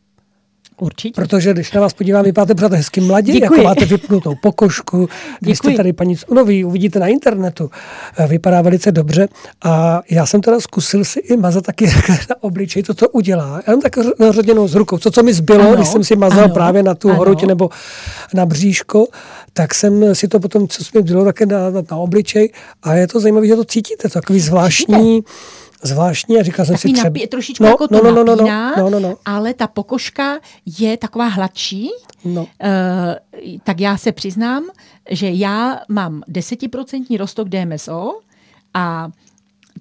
Určitě. 0.81 1.21
Protože 1.21 1.53
když 1.53 1.73
na 1.73 1.81
vás 1.81 1.95
podívám, 1.95 2.25
vypadáte 2.25 2.55
pořád 2.55 2.73
hezky 2.73 3.01
mladě, 3.01 3.33
Děkuji. 3.33 3.57
jako 3.57 3.69
máte 3.69 3.85
vypnutou 3.85 4.35
pokožku, 4.43 5.09
když 5.41 5.59
jste 5.59 5.71
tady 5.71 5.93
paní 5.93 6.17
no, 6.31 6.45
vy 6.45 6.65
uvidíte 6.65 6.99
na 6.99 7.07
internetu, 7.07 7.71
eh, 8.17 8.27
vypadá 8.27 8.63
velice 8.63 8.93
dobře. 8.93 9.29
A 9.65 10.03
já 10.11 10.27
jsem 10.27 10.41
teda 10.41 10.61
zkusil 10.61 11.05
si 11.05 11.21
i 11.21 11.37
mazat 11.37 11.65
taky 11.65 11.87
na 12.31 12.37
obličej, 12.41 12.83
to 12.83 12.95
to 12.95 13.09
udělá. 13.09 13.61
Já 13.67 13.73
mám 13.73 13.81
tak 13.81 13.97
naředěnou 14.19 14.69
z 14.69 14.75
rukou. 14.75 14.99
Co, 14.99 15.11
co 15.11 15.23
mi 15.23 15.33
zbylo, 15.33 15.65
ano, 15.65 15.75
když 15.77 15.89
jsem 15.89 16.05
si 16.05 16.17
mazal 16.17 16.45
ano, 16.45 16.55
právě 16.55 16.83
na 16.83 16.95
tu 16.95 17.11
ano. 17.11 17.21
hruď 17.21 17.47
nebo 17.47 17.71
na 18.35 18.47
bříško, 18.47 19.07
tak 19.53 19.75
jsem 19.75 20.15
si 20.15 20.29
to 20.29 20.41
potom, 20.41 20.69
co 20.69 20.85
mi 20.95 21.03
bylo, 21.03 21.25
také 21.25 21.47
na, 21.47 21.71
na, 21.71 21.83
na 21.91 21.97
obličej. 21.97 22.53
A 22.83 22.95
je 22.95 23.07
to 23.07 23.21
zajímavé, 23.21 23.47
že 23.47 23.57
to 23.57 23.65
cítíte, 23.65 24.09
to 24.09 24.13
takový 24.13 24.41
zvláštní... 24.41 25.23
Cítíte? 25.23 25.55
Zvláštní 25.85 26.39
a 26.39 26.43
říkal 26.43 26.67
jsem 26.67 26.77
si 26.77 26.93
třeba... 26.93 27.05
Napí, 27.05 27.27
trošičku 27.27 27.65
no, 27.65 27.71
jako 27.71 27.89
to 27.89 27.95
no, 27.95 28.11
no, 28.11 28.25
no, 28.25 28.37
napíná, 28.37 28.75
no, 28.77 28.83
no, 28.83 28.91
no, 28.91 29.01
no. 29.01 29.17
ale 29.25 29.55
ta 29.55 29.67
pokožka 29.67 30.39
je 30.79 30.97
taková 30.97 31.27
hladší. 31.27 31.91
No. 32.25 32.41
Uh, 32.41 32.47
tak 33.65 33.81
já 33.81 33.97
se 33.97 34.13
přiznám, 34.13 34.65
že 35.11 35.31
já 35.31 35.81
mám 35.89 36.23
desetiprocentní 36.29 37.17
rostok 37.17 37.49
DMSO 37.49 38.21
a 38.75 39.11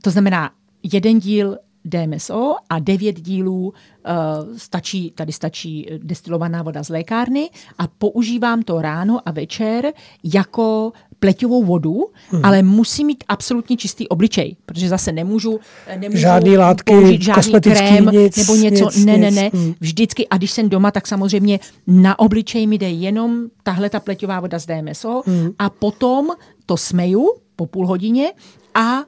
to 0.01 0.09
znamená 0.09 0.51
jeden 0.84 1.19
díl 1.19 1.57
DMSO 1.85 2.55
a 2.69 2.80
devět 2.80 3.22
dílů 3.22 3.61
uh, 3.64 4.57
stačí, 4.57 5.11
tady 5.15 5.31
stačí 5.31 5.88
destilovaná 5.97 6.64
voda 6.64 6.84
z 6.84 6.89
lékárny 6.89 7.49
a 7.77 7.88
používám 7.88 8.61
to 8.61 8.81
ráno 8.81 9.19
a 9.26 9.31
večer 9.31 9.93
jako 10.23 10.91
pleťovou 11.23 11.64
vodu, 11.64 12.05
hmm. 12.30 12.45
ale 12.45 12.64
musí 12.64 13.05
mít 13.05 13.23
absolutně 13.27 13.77
čistý 13.77 14.07
obličej, 14.07 14.55
protože 14.65 14.89
zase 14.89 15.11
nemůžu, 15.11 15.60
nemůžu 15.99 16.22
žádný 16.22 16.57
látky, 16.57 16.93
použít 16.93 17.22
žádný 17.22 17.61
krém 17.61 18.05
nic, 18.11 18.38
nebo 18.38 18.55
něco. 18.55 18.85
Nic, 18.85 19.05
ne, 19.05 19.18
ne, 19.18 19.31
ne. 19.31 19.49
Hmm. 19.53 19.73
Vždycky, 19.80 20.27
a 20.27 20.38
když 20.38 20.51
jsem 20.51 20.69
doma, 20.69 20.91
tak 20.91 21.07
samozřejmě 21.07 21.60
na 21.88 22.19
obličej 22.19 22.68
mi 22.68 22.77
jde 22.77 22.89
jenom 22.89 23.43
tahle 23.64 23.89
ta 23.89 23.99
pleťová 23.99 24.39
voda 24.39 24.60
z 24.60 24.65
DMSO 24.65 25.22
hmm. 25.26 25.49
a 25.60 25.69
potom 25.69 26.30
to 26.65 26.77
smeju 26.77 27.30
po 27.55 27.65
půl 27.65 27.88
hodině 27.88 28.31
a 28.76 29.03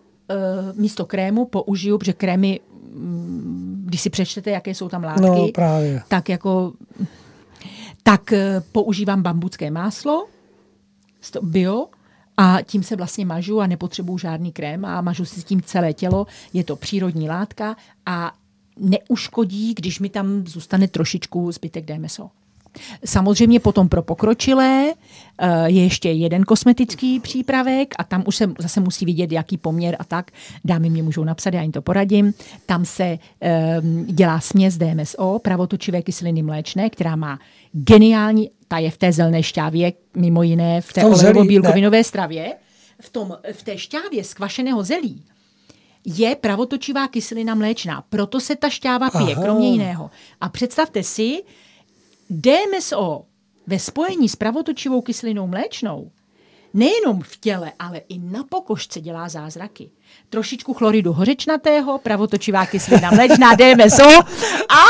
místo 0.73 1.05
krému 1.05 1.45
použiju, 1.45 1.97
protože 1.97 2.13
krémy, 2.13 2.59
mm, 2.93 3.83
když 3.85 4.01
si 4.01 4.09
přečtete, 4.09 4.51
jaké 4.51 4.71
jsou 4.71 4.89
tam 4.89 5.03
látky, 5.03 5.21
no, 5.21 5.47
právě. 5.53 6.01
tak 6.07 6.29
jako 6.29 6.73
tak 8.03 8.31
uh, 8.31 8.63
používám 8.71 9.21
bambucké 9.21 9.71
máslo, 9.71 10.27
bio, 11.41 11.87
a 12.37 12.57
tím 12.61 12.83
se 12.83 12.95
vlastně 12.95 13.25
mažu 13.25 13.61
a 13.61 13.67
nepotřebuju 13.67 14.17
žádný 14.17 14.51
krém 14.51 14.85
a 14.85 15.01
mažu 15.01 15.25
si 15.25 15.41
s 15.41 15.43
tím 15.43 15.61
celé 15.61 15.93
tělo. 15.93 16.27
Je 16.53 16.63
to 16.63 16.75
přírodní 16.75 17.29
látka 17.29 17.75
a 18.05 18.33
neuškodí, 18.79 19.73
když 19.73 19.99
mi 19.99 20.09
tam 20.09 20.47
zůstane 20.47 20.87
trošičku 20.87 21.51
zbytek 21.51 21.85
DMSO. 21.85 22.29
Samozřejmě 23.05 23.59
potom 23.59 23.89
pro 23.89 24.01
pokročilé 24.01 24.93
eh, 25.37 25.69
je 25.69 25.83
ještě 25.83 26.09
jeden 26.11 26.43
kosmetický 26.43 27.19
přípravek 27.19 27.95
a 27.97 28.03
tam 28.03 28.23
už 28.25 28.35
se 28.35 28.51
zase 28.59 28.79
musí 28.79 29.05
vidět, 29.05 29.31
jaký 29.31 29.57
poměr 29.57 29.95
a 29.99 30.03
tak. 30.03 30.31
Dámy 30.65 30.89
mě 30.89 31.03
můžou 31.03 31.23
napsat, 31.23 31.53
já 31.53 31.61
jim 31.61 31.71
to 31.71 31.81
poradím. 31.81 32.33
Tam 32.65 32.85
se 32.85 33.17
um, 33.81 34.05
dělá 34.05 34.39
směs 34.39 34.77
DMSO, 34.77 35.39
pravotočivé 35.39 36.01
kyseliny 36.01 36.43
mléčné, 36.43 36.89
která 36.89 37.15
má 37.15 37.39
geniální, 37.71 38.49
ta 38.67 38.77
je 38.77 38.91
v 38.91 38.97
té 38.97 39.11
zelené 39.11 39.43
šťávě, 39.43 39.93
mimo 40.15 40.43
jiné 40.43 40.81
v 40.81 40.93
té 40.93 41.03
olejovo-bílkovinové 41.03 42.03
stravě, 42.03 42.53
v, 43.01 43.09
tom, 43.09 43.37
v 43.53 43.63
té 43.63 43.77
šťávě 43.77 44.23
z 44.23 44.33
kvašeného 44.33 44.83
zelí 44.83 45.23
je 46.05 46.35
pravotočivá 46.35 47.07
kyselina 47.07 47.55
mléčná. 47.55 48.03
Proto 48.09 48.39
se 48.39 48.55
ta 48.55 48.69
šťáva 48.69 49.09
pije, 49.09 49.35
Aha. 49.35 49.43
kromě 49.43 49.71
jiného. 49.71 50.11
A 50.41 50.49
představte 50.49 51.03
si, 51.03 51.43
DMSO 52.29 53.25
ve 53.67 53.79
spojení 53.79 54.29
s 54.29 54.35
pravotočivou 54.35 55.01
kyselinou 55.01 55.47
mléčnou 55.47 56.11
nejenom 56.73 57.21
v 57.21 57.37
těle, 57.37 57.71
ale 57.79 58.01
i 58.09 58.19
na 58.19 58.43
pokožce 58.43 59.01
dělá 59.01 59.29
zázraky. 59.29 59.91
Trošičku 60.29 60.73
chloridu 60.73 61.13
hořečnatého, 61.13 61.97
pravotočivá 61.97 62.65
kyselina 62.65 63.11
mléčná, 63.11 63.55
DMSO 63.55 64.09
a 64.69 64.85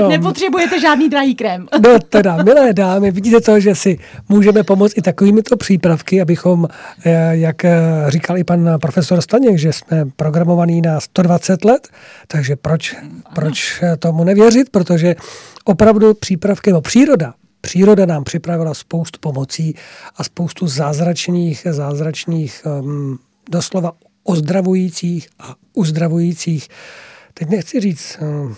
no, 0.00 0.08
nepotřebujete 0.08 0.80
žádný 0.80 1.08
drahý 1.08 1.34
krém. 1.34 1.68
No 1.84 1.98
teda, 2.08 2.36
milé 2.36 2.72
dámy, 2.72 3.10
vidíte 3.10 3.40
to, 3.40 3.60
že 3.60 3.74
si 3.74 3.98
můžeme 4.28 4.62
pomoct 4.62 4.98
i 4.98 5.02
takovými 5.02 5.42
to 5.42 5.56
přípravky, 5.56 6.20
abychom, 6.20 6.68
eh, 7.04 7.36
jak 7.36 7.64
eh, 7.64 7.80
říkal 8.08 8.38
i 8.38 8.44
pan 8.44 8.70
profesor 8.80 9.20
Staněk, 9.20 9.58
že 9.58 9.72
jsme 9.72 10.04
programovaní 10.16 10.80
na 10.80 11.00
120 11.00 11.64
let, 11.64 11.88
takže 12.26 12.56
proč, 12.56 12.96
proč 13.34 13.82
tomu 13.98 14.24
nevěřit, 14.24 14.70
protože 14.70 15.14
opravdu 15.64 16.14
přípravky, 16.14 16.70
nebo 16.70 16.80
příroda, 16.80 17.34
příroda 17.60 18.06
nám 18.06 18.24
připravila 18.24 18.74
spoustu 18.74 19.18
pomocí 19.20 19.74
a 20.16 20.24
spoustu 20.24 20.66
zázračných, 20.66 21.66
zázračných 21.70 22.62
um, 22.80 23.18
doslova 23.50 23.92
ozdravujících 24.24 25.28
a 25.38 25.54
uzdravujících, 25.72 26.68
teď 27.34 27.48
nechci 27.48 27.80
říct 27.80 28.18
um, 28.20 28.56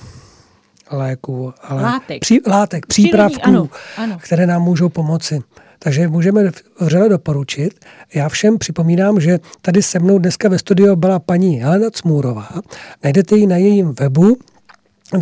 léků, 0.91 1.55
ale 1.63 1.83
látek, 1.83 2.21
pří, 2.21 2.41
látek 2.47 2.87
přípravků, 2.87 3.41
ano, 3.43 3.69
ano. 3.97 4.19
které 4.23 4.47
nám 4.47 4.63
můžou 4.63 4.89
pomoci. 4.89 5.41
Takže 5.79 6.09
můžeme 6.09 6.51
vřele 6.81 7.09
doporučit. 7.09 7.85
Já 8.15 8.29
všem 8.29 8.59
připomínám, 8.59 9.21
že 9.21 9.39
tady 9.61 9.83
se 9.83 9.99
mnou 9.99 10.19
dneska 10.19 10.49
ve 10.49 10.59
studiu 10.59 10.97
byla 10.97 11.19
paní 11.19 11.57
Helena 11.57 11.91
Cmůrová. 11.91 12.49
Najdete 13.05 13.37
ji 13.37 13.47
na 13.47 13.57
jejím 13.57 13.95
webu 14.01 14.37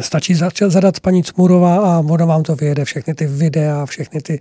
Stačí 0.00 0.34
začat 0.34 0.72
zadat 0.72 1.00
paní 1.00 1.22
Cmurová 1.22 1.76
a 1.76 1.98
ona 1.98 2.24
vám 2.24 2.42
to 2.42 2.56
vyjede, 2.56 2.84
všechny 2.84 3.14
ty 3.14 3.26
videa, 3.26 3.86
všechny 3.86 4.20
ty 4.20 4.40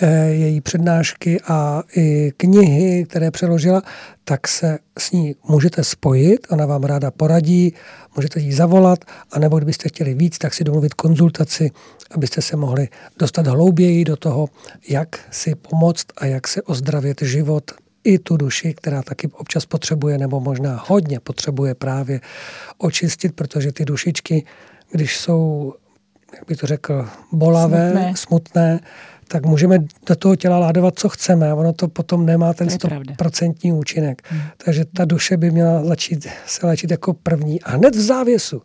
e, 0.00 0.26
její 0.26 0.60
přednášky 0.60 1.40
a 1.48 1.82
i 1.96 2.32
knihy, 2.36 3.04
které 3.04 3.30
přeložila, 3.30 3.82
tak 4.24 4.48
se 4.48 4.78
s 4.98 5.12
ní 5.12 5.34
můžete 5.48 5.84
spojit, 5.84 6.46
ona 6.50 6.66
vám 6.66 6.82
ráda 6.82 7.10
poradí, 7.10 7.74
můžete 8.16 8.40
jí 8.40 8.52
zavolat, 8.52 9.04
anebo 9.30 9.56
kdybyste 9.56 9.88
chtěli 9.88 10.14
víc, 10.14 10.38
tak 10.38 10.54
si 10.54 10.64
domluvit 10.64 10.94
konzultaci, 10.94 11.70
abyste 12.10 12.42
se 12.42 12.56
mohli 12.56 12.88
dostat 13.18 13.46
hlouběji 13.46 14.04
do 14.04 14.16
toho, 14.16 14.48
jak 14.88 15.20
si 15.30 15.54
pomoct 15.54 16.06
a 16.16 16.26
jak 16.26 16.48
se 16.48 16.62
ozdravit 16.62 17.22
život 17.22 17.70
i 18.04 18.18
tu 18.18 18.36
duši, 18.36 18.74
která 18.74 19.02
taky 19.02 19.28
občas 19.32 19.66
potřebuje, 19.66 20.18
nebo 20.18 20.40
možná 20.40 20.84
hodně 20.86 21.20
potřebuje 21.20 21.74
právě 21.74 22.20
očistit, 22.78 23.32
protože 23.34 23.72
ty 23.72 23.84
dušičky 23.84 24.44
když 24.92 25.18
jsou, 25.18 25.74
jak 26.34 26.46
bych 26.46 26.58
to 26.58 26.66
řekl, 26.66 27.08
bolavé, 27.32 27.88
smutné, 27.88 28.12
smutné 28.16 28.80
tak 29.28 29.46
můžeme 29.46 29.78
do 30.06 30.16
toho 30.16 30.36
těla 30.36 30.58
ládovat, 30.58 30.98
co 30.98 31.08
chceme 31.08 31.50
a 31.50 31.54
ono 31.54 31.72
to 31.72 31.88
potom 31.88 32.26
nemá 32.26 32.52
ten 32.52 32.70
stoprocentní 32.70 33.72
účinek. 33.72 34.22
Hmm. 34.24 34.42
Takže 34.64 34.84
ta 34.84 35.04
duše 35.04 35.36
by 35.36 35.50
měla 35.50 35.84
začít 35.84 36.26
se 36.46 36.66
léčit 36.66 36.90
jako 36.90 37.14
první 37.14 37.62
a 37.62 37.70
hned 37.70 37.96
v 37.96 38.00
závěsu 38.00 38.62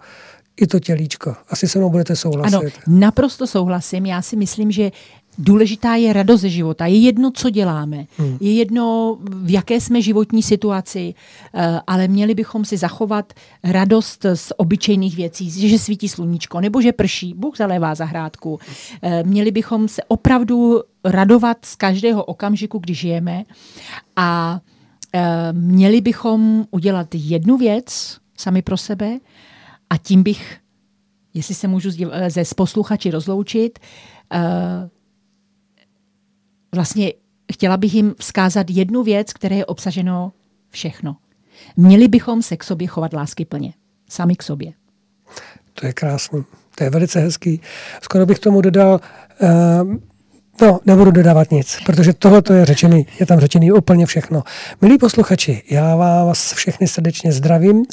i 0.62 0.68
to 0.68 0.80
tělíčko. 0.80 1.36
Asi 1.50 1.68
se 1.68 1.80
mnou 1.80 1.90
budete 1.90 2.16
souhlasit. 2.16 2.56
Ano, 2.56 2.70
naprosto 2.88 3.48
souhlasím. 3.48 4.06
Já 4.06 4.22
si 4.22 4.36
myslím, 4.36 4.72
že 4.72 4.92
důležitá 5.38 5.96
je 5.96 6.14
radost 6.14 6.42
ze 6.42 6.50
života. 6.50 6.86
Je 6.86 7.00
jedno, 7.00 7.32
co 7.32 7.50
děláme. 7.50 8.06
Hmm. 8.18 8.38
Je 8.42 8.54
jedno, 8.54 9.18
v 9.22 9.52
jaké 9.52 9.82
jsme 9.82 10.02
životní 10.02 10.44
situaci, 10.44 11.14
eh, 11.54 11.80
ale 11.88 12.08
měli 12.08 12.36
bychom 12.36 12.66
si 12.66 12.78
zachovat 12.78 13.34
radost 13.64 14.26
z 14.34 14.52
obyčejných 14.58 15.16
věcí, 15.16 15.70
že 15.70 15.80
svítí 15.80 16.10
sluníčko, 16.10 16.62
nebo 16.62 16.82
že 16.82 16.92
prší, 16.92 17.34
Bůh 17.34 17.58
zalévá 17.58 17.96
zahrádku. 17.96 18.60
Eh, 19.02 19.24
měli 19.24 19.52
bychom 19.52 19.88
se 19.88 20.04
opravdu 20.08 20.82
radovat 21.04 21.58
z 21.66 21.76
každého 21.76 22.24
okamžiku, 22.24 22.80
kdy 22.80 22.94
žijeme 22.94 23.44
a 24.16 24.60
eh, 25.14 25.54
měli 25.54 26.02
bychom 26.02 26.66
udělat 26.72 27.08
jednu 27.14 27.58
věc 27.58 28.18
sami 28.38 28.62
pro 28.62 28.78
sebe 28.78 29.20
a 29.90 29.98
tím 29.98 30.24
bych, 30.24 30.58
jestli 31.34 31.56
se 31.56 31.68
můžu 31.68 31.90
ze 32.28 32.44
posluchači 32.56 33.12
rozloučit, 33.12 33.80
vlastně 36.76 37.14
chtěla 37.54 37.78
bych 37.78 37.94
jim 37.94 38.16
vzkázat 38.20 38.70
jednu 38.70 39.04
věc, 39.04 39.34
které 39.34 39.56
je 39.56 39.66
obsaženo 39.66 40.32
všechno. 40.70 41.16
Měli 41.78 42.08
bychom 42.08 42.42
se 42.42 42.58
k 42.58 42.64
sobě 42.64 42.88
chovat 42.88 43.14
lásky 43.14 43.46
plně. 43.46 43.74
Sami 44.10 44.36
k 44.36 44.44
sobě. 44.44 44.74
To 45.74 45.86
je 45.86 45.94
krásný. 45.94 46.44
To 46.76 46.84
je 46.84 46.90
velice 46.90 47.20
hezký. 47.20 47.62
Skoro 48.02 48.26
bych 48.26 48.40
tomu 48.40 48.62
dodal, 48.62 49.00
uh, 49.42 49.96
No, 50.62 50.80
nebudu 50.86 51.12
dodávat 51.12 51.52
nic, 51.52 51.78
protože 51.86 52.14
tohle 52.14 52.42
je 52.54 52.66
řečený, 52.66 53.08
je 53.20 53.26
tam 53.26 53.40
řečený 53.40 53.72
úplně 53.72 54.06
všechno. 54.06 54.44
Milí 54.82 54.98
posluchači, 54.98 55.64
já 55.70 55.96
vás 55.96 56.54
všechny 56.54 56.88
srdečně 56.88 57.32
zdravím. 57.32 57.86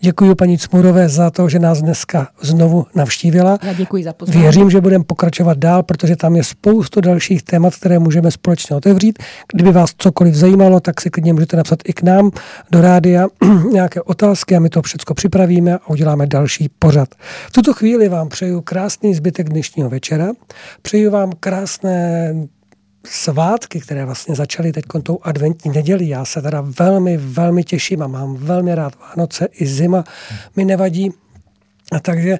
Děkuji 0.00 0.34
paní 0.34 0.58
Cmurové 0.58 1.08
za 1.08 1.30
to, 1.30 1.48
že 1.48 1.58
nás 1.58 1.82
dneska 1.82 2.28
znovu 2.40 2.86
navštívila. 2.94 3.58
Já 3.62 3.72
děkuji 3.72 4.04
za 4.04 4.12
pozvání. 4.12 4.42
Věřím, 4.42 4.70
že 4.70 4.80
budeme 4.80 5.04
pokračovat 5.04 5.58
dál, 5.58 5.82
protože 5.82 6.16
tam 6.16 6.36
je 6.36 6.44
spoustu 6.44 7.00
dalších 7.00 7.42
témat, 7.42 7.76
které 7.76 7.98
můžeme 7.98 8.30
společně 8.30 8.76
otevřít. 8.76 9.18
Kdyby 9.52 9.72
vás 9.72 9.90
cokoliv 9.98 10.34
zajímalo, 10.34 10.80
tak 10.80 11.00
si 11.00 11.10
klidně 11.10 11.32
můžete 11.32 11.56
napsat 11.56 11.78
i 11.84 11.92
k 11.92 12.02
nám 12.02 12.30
do 12.70 12.80
rádia 12.80 13.26
nějaké 13.72 14.02
otázky 14.02 14.56
a 14.56 14.60
my 14.60 14.68
to 14.68 14.82
všechno 14.82 15.14
připravíme 15.14 15.74
a 15.74 15.88
uděláme 15.90 16.26
další 16.26 16.68
pořad. 16.78 17.08
V 17.48 17.52
tuto 17.52 17.72
chvíli 17.72 18.08
vám 18.08 18.28
přeju 18.28 18.60
krásný 18.60 19.14
zbytek 19.14 19.48
dnešního 19.48 19.90
večera. 19.90 20.28
Přeju 20.82 21.10
vám 21.10 21.32
krásné 21.40 22.05
svátky, 23.04 23.80
které 23.80 24.04
vlastně 24.04 24.34
začaly 24.34 24.72
teď 24.72 24.84
tou 25.02 25.18
adventní 25.22 25.70
neděli. 25.70 26.08
Já 26.08 26.24
se 26.24 26.42
teda 26.42 26.64
velmi, 26.78 27.16
velmi 27.16 27.64
těším 27.64 28.02
a 28.02 28.06
mám 28.06 28.36
velmi 28.36 28.74
rád 28.74 28.92
Vánoce, 29.00 29.48
i 29.52 29.66
zima 29.66 30.04
mi 30.56 30.64
nevadí. 30.64 31.10
A 31.92 32.00
takže 32.00 32.38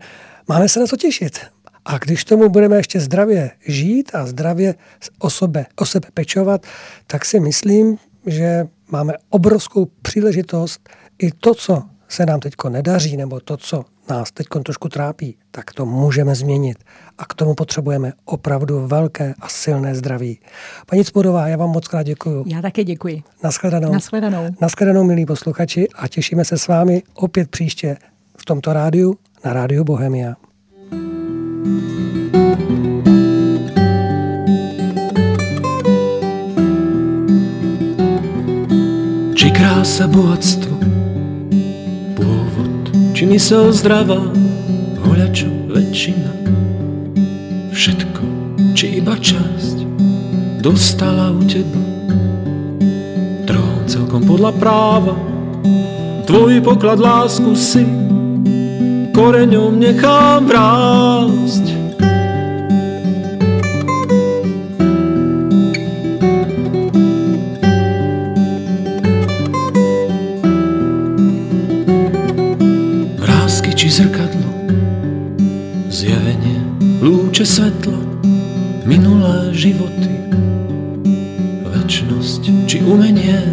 máme 0.48 0.68
se 0.68 0.80
na 0.80 0.86
co 0.86 0.96
těšit. 0.96 1.38
A 1.84 1.98
když 1.98 2.24
tomu 2.24 2.48
budeme 2.48 2.76
ještě 2.76 3.00
zdravě 3.00 3.50
žít 3.66 4.10
a 4.14 4.26
zdravě 4.26 4.74
o 5.18 5.30
sebe, 5.30 5.66
o 5.76 5.86
sebe 5.86 6.08
pečovat, 6.14 6.66
tak 7.06 7.24
si 7.24 7.40
myslím, 7.40 7.98
že 8.26 8.66
máme 8.90 9.12
obrovskou 9.30 9.86
příležitost 10.02 10.88
i 11.18 11.30
to, 11.30 11.54
co 11.54 11.82
se 12.08 12.26
nám 12.26 12.40
teď 12.40 12.54
nedaří, 12.68 13.16
nebo 13.16 13.40
to, 13.40 13.56
co 13.56 13.84
nás 14.10 14.32
teď 14.32 14.46
trošku 14.64 14.88
trápí, 14.88 15.36
tak 15.50 15.72
to 15.72 15.86
můžeme 15.86 16.34
změnit. 16.34 16.78
A 17.18 17.24
k 17.24 17.34
tomu 17.34 17.54
potřebujeme 17.54 18.12
opravdu 18.24 18.86
velké 18.86 19.34
a 19.40 19.48
silné 19.48 19.94
zdraví. 19.94 20.40
Paní 20.86 21.04
Cmudová, 21.04 21.48
já 21.48 21.56
vám 21.56 21.70
moc 21.70 21.88
krát 21.88 22.02
děkuji. 22.02 22.44
Já 22.46 22.62
také 22.62 22.84
děkuji. 22.84 23.22
Naschledanou. 23.44 23.92
Naschledanou. 23.92 24.46
Naschledanou, 24.60 25.04
milí 25.04 25.26
posluchači, 25.26 25.88
a 25.94 26.08
těšíme 26.08 26.44
se 26.44 26.58
s 26.58 26.68
vámi 26.68 27.02
opět 27.14 27.50
příště 27.50 27.96
v 28.38 28.44
tomto 28.44 28.72
rádiu 28.72 29.14
na 29.44 29.52
Rádiu 29.52 29.84
Bohemia. 29.84 30.34
Či 39.34 39.50
krása 39.50 40.06
bohatstvo 40.06 40.95
či 43.16 43.24
mysel 43.24 43.72
zdravá, 43.72 44.28
voľačo 45.00 45.48
väčšina. 45.72 46.52
Všetko, 47.72 48.22
či 48.76 49.00
iba 49.00 49.16
časť, 49.16 49.88
dostala 50.60 51.32
u 51.32 51.40
teba. 51.48 51.80
Trón 53.48 53.88
celkom 53.88 54.20
podľa 54.20 54.52
práva, 54.60 55.16
tvoj 56.28 56.60
poklad 56.60 57.00
lásku 57.00 57.56
si, 57.56 57.88
koreňom 59.16 59.80
nechám 59.80 60.44
vrásť. 60.44 61.75
Či 73.86 74.02
zrkadlo, 74.02 74.50
zjavenie, 75.86 76.58
lúče 76.98 77.46
svetla, 77.46 77.94
minulé 78.82 79.54
životy, 79.54 80.10
večnosť 81.70 82.66
či 82.66 82.82
umenie, 82.82 83.46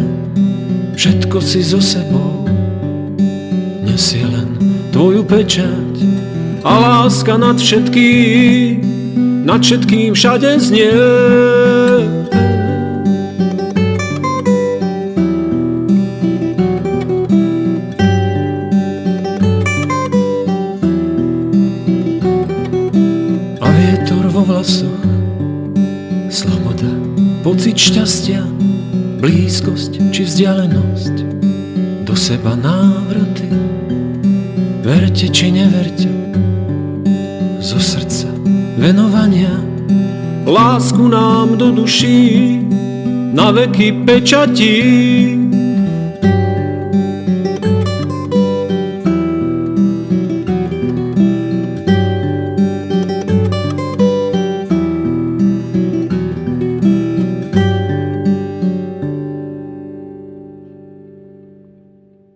všetko 0.98 1.38
si 1.38 1.62
so 1.62 1.78
sebou. 1.78 2.50
Nesie 3.86 4.26
len 4.26 4.58
tvoju 4.90 5.22
pečať 5.22 6.02
a 6.66 6.82
láska 6.82 7.38
nad 7.38 7.54
všetkým, 7.54 8.82
nad 9.46 9.62
všetkým 9.62 10.18
všade 10.18 10.50
znie. 10.58 10.90
Šťastia, 27.84 28.40
blízkosť 29.20 30.08
či 30.08 30.24
vzdialenosť, 30.24 31.16
do 32.08 32.16
seba 32.16 32.56
návraty, 32.56 33.44
verte 34.80 35.28
či 35.28 35.52
neverte, 35.52 36.08
zo 37.60 37.76
srdca 37.76 38.32
venovania, 38.80 39.52
lásku 40.48 41.04
nám 41.04 41.60
do 41.60 41.84
duší 41.84 42.64
na 43.36 43.52
veky 43.52 44.08
pečatí. 44.08 45.43